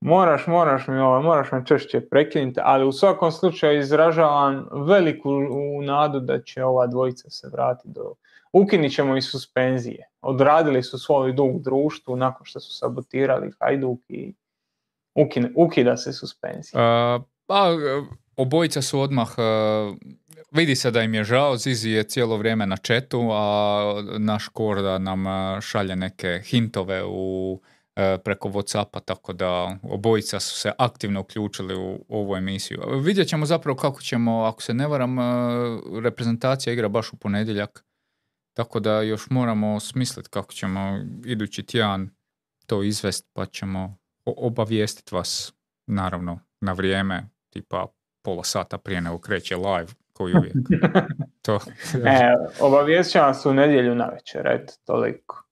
Moraš, 0.01 0.47
moraš 0.47 0.87
mi 0.87 0.97
ovo, 0.97 1.21
moraš 1.21 1.51
me 1.51 1.65
češće 1.65 2.01
prekinuti, 2.01 2.59
ali 2.63 2.85
u 2.85 2.91
svakom 2.91 3.31
slučaju 3.31 3.79
izražavam 3.79 4.67
veliku 4.71 5.29
nadu 5.81 6.19
da 6.19 6.41
će 6.41 6.63
ova 6.63 6.87
dvojica 6.87 7.29
se 7.29 7.49
vratiti 7.53 7.89
do... 7.89 8.13
Ukinit 8.53 8.95
ćemo 8.95 9.17
i 9.17 9.21
suspenzije. 9.21 10.09
Odradili 10.21 10.83
su 10.83 10.99
svoj 10.99 11.33
dug 11.33 11.61
društvu 11.61 12.15
nakon 12.15 12.45
što 12.45 12.59
su 12.59 12.77
sabotirali 12.77 13.51
Hajduk 13.59 13.99
i 14.07 14.33
ukine, 15.15 15.51
ukida 15.55 15.97
se 15.97 16.13
suspenzija. 16.13 17.15
Uh, 17.15 17.23
pa, 17.45 17.65
obojica 18.35 18.81
su 18.81 18.99
odmah, 18.99 19.27
uh, 19.37 19.97
vidi 20.51 20.75
se 20.75 20.91
da 20.91 21.01
im 21.01 21.13
je 21.13 21.23
žao, 21.23 21.57
Zizi 21.57 21.89
je 21.89 22.03
cijelo 22.03 22.37
vrijeme 22.37 22.65
na 22.65 22.77
četu, 22.77 23.29
a 23.31 24.03
naš 24.17 24.47
Korda 24.47 24.97
nam 24.97 25.25
uh, 25.25 25.61
šalje 25.61 25.95
neke 25.95 26.41
hintove 26.45 27.03
u 27.05 27.59
preko 28.23 28.49
Whatsappa, 28.49 28.99
tako 29.05 29.33
da 29.33 29.77
obojica 29.83 30.39
su 30.39 30.59
se 30.59 30.71
aktivno 30.77 31.21
uključili 31.21 31.75
u 31.75 32.05
ovu 32.09 32.35
emisiju. 32.35 32.81
Vidjet 33.03 33.27
ćemo 33.27 33.45
zapravo 33.45 33.77
kako 33.77 34.01
ćemo, 34.01 34.43
ako 34.43 34.61
se 34.61 34.73
ne 34.73 34.87
varam, 34.87 35.17
reprezentacija 36.03 36.73
igra 36.73 36.87
baš 36.87 37.13
u 37.13 37.17
ponedjeljak, 37.17 37.85
tako 38.53 38.79
da 38.79 39.01
još 39.01 39.29
moramo 39.29 39.79
smisliti 39.79 40.29
kako 40.29 40.53
ćemo 40.53 40.99
idući 41.25 41.63
tjedan 41.63 42.09
to 42.65 42.83
izvest, 42.83 43.27
pa 43.33 43.45
ćemo 43.45 43.97
obavijestiti 44.25 45.15
vas, 45.15 45.53
naravno, 45.87 46.39
na 46.61 46.73
vrijeme, 46.73 47.29
tipa 47.49 47.87
pola 48.21 48.43
sata 48.43 48.77
prije 48.77 49.01
nego 49.01 49.17
kreće 49.17 49.55
live, 49.55 49.87
koji 50.13 50.33
uvijek. 50.33 50.55
to. 51.45 51.59
e, 52.05 52.33
obavijest 52.59 53.11
ću 53.11 53.19
vas 53.19 53.45
u 53.45 53.53
nedjelju 53.53 53.95
na 53.95 54.05
večer, 54.05 54.47
eto, 54.47 54.73
toliko. 54.85 55.48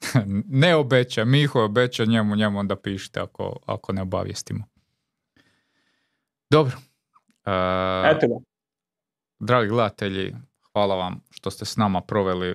ne 0.62 0.76
obeća, 0.76 1.24
Miho 1.24 1.64
obeća 1.64 2.04
njemu, 2.04 2.36
njemu 2.36 2.58
onda 2.58 2.76
pišite 2.76 3.20
ako, 3.20 3.56
ako 3.66 3.92
ne 3.92 4.02
obavijestimo. 4.02 4.64
Dobro. 6.50 6.76
Uh, 7.46 8.16
Eto 8.16 8.40
Dragi 9.40 9.68
gledatelji, 9.68 10.34
hvala 10.72 10.94
vam 10.94 11.20
što 11.30 11.50
ste 11.50 11.64
s 11.64 11.76
nama 11.76 12.00
proveli 12.00 12.54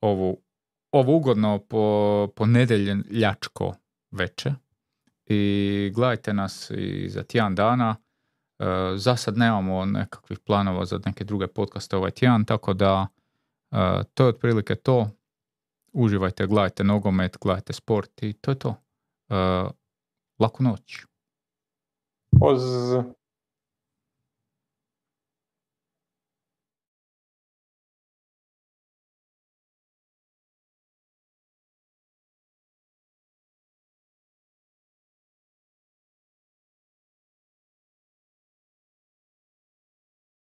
ovu, 0.00 0.40
ovu 0.92 1.16
ugodno 1.16 1.58
po, 1.58 2.28
ponedeljačko 2.36 3.74
veče 4.10 4.54
i 5.26 5.92
gledajte 5.94 6.32
nas 6.32 6.70
i 6.70 7.08
za 7.08 7.22
tjedan 7.22 7.54
dana. 7.54 7.96
Uh, 8.58 8.66
za 8.96 9.16
sad 9.16 9.36
nemamo 9.36 9.84
nekakvih 9.84 10.38
planova 10.38 10.84
za 10.84 11.00
neke 11.06 11.24
druge 11.24 11.46
podcaste 11.46 11.96
ovaj 11.96 12.10
tjedan, 12.10 12.44
tako 12.44 12.74
da 12.74 13.06
uh, 13.70 13.78
to 14.14 14.24
je 14.24 14.28
otprilike 14.28 14.74
to 14.74 15.10
uživajte, 15.98 16.46
gledajte 16.46 16.84
nogomet, 16.84 17.36
gledajte 17.40 17.72
sport 17.72 18.22
i 18.22 18.32
to 18.32 18.50
je 18.50 18.58
to. 18.58 18.74
Uh, 19.28 19.70
laku 20.38 20.62
noć. 20.62 21.04
Poz... 22.40 22.62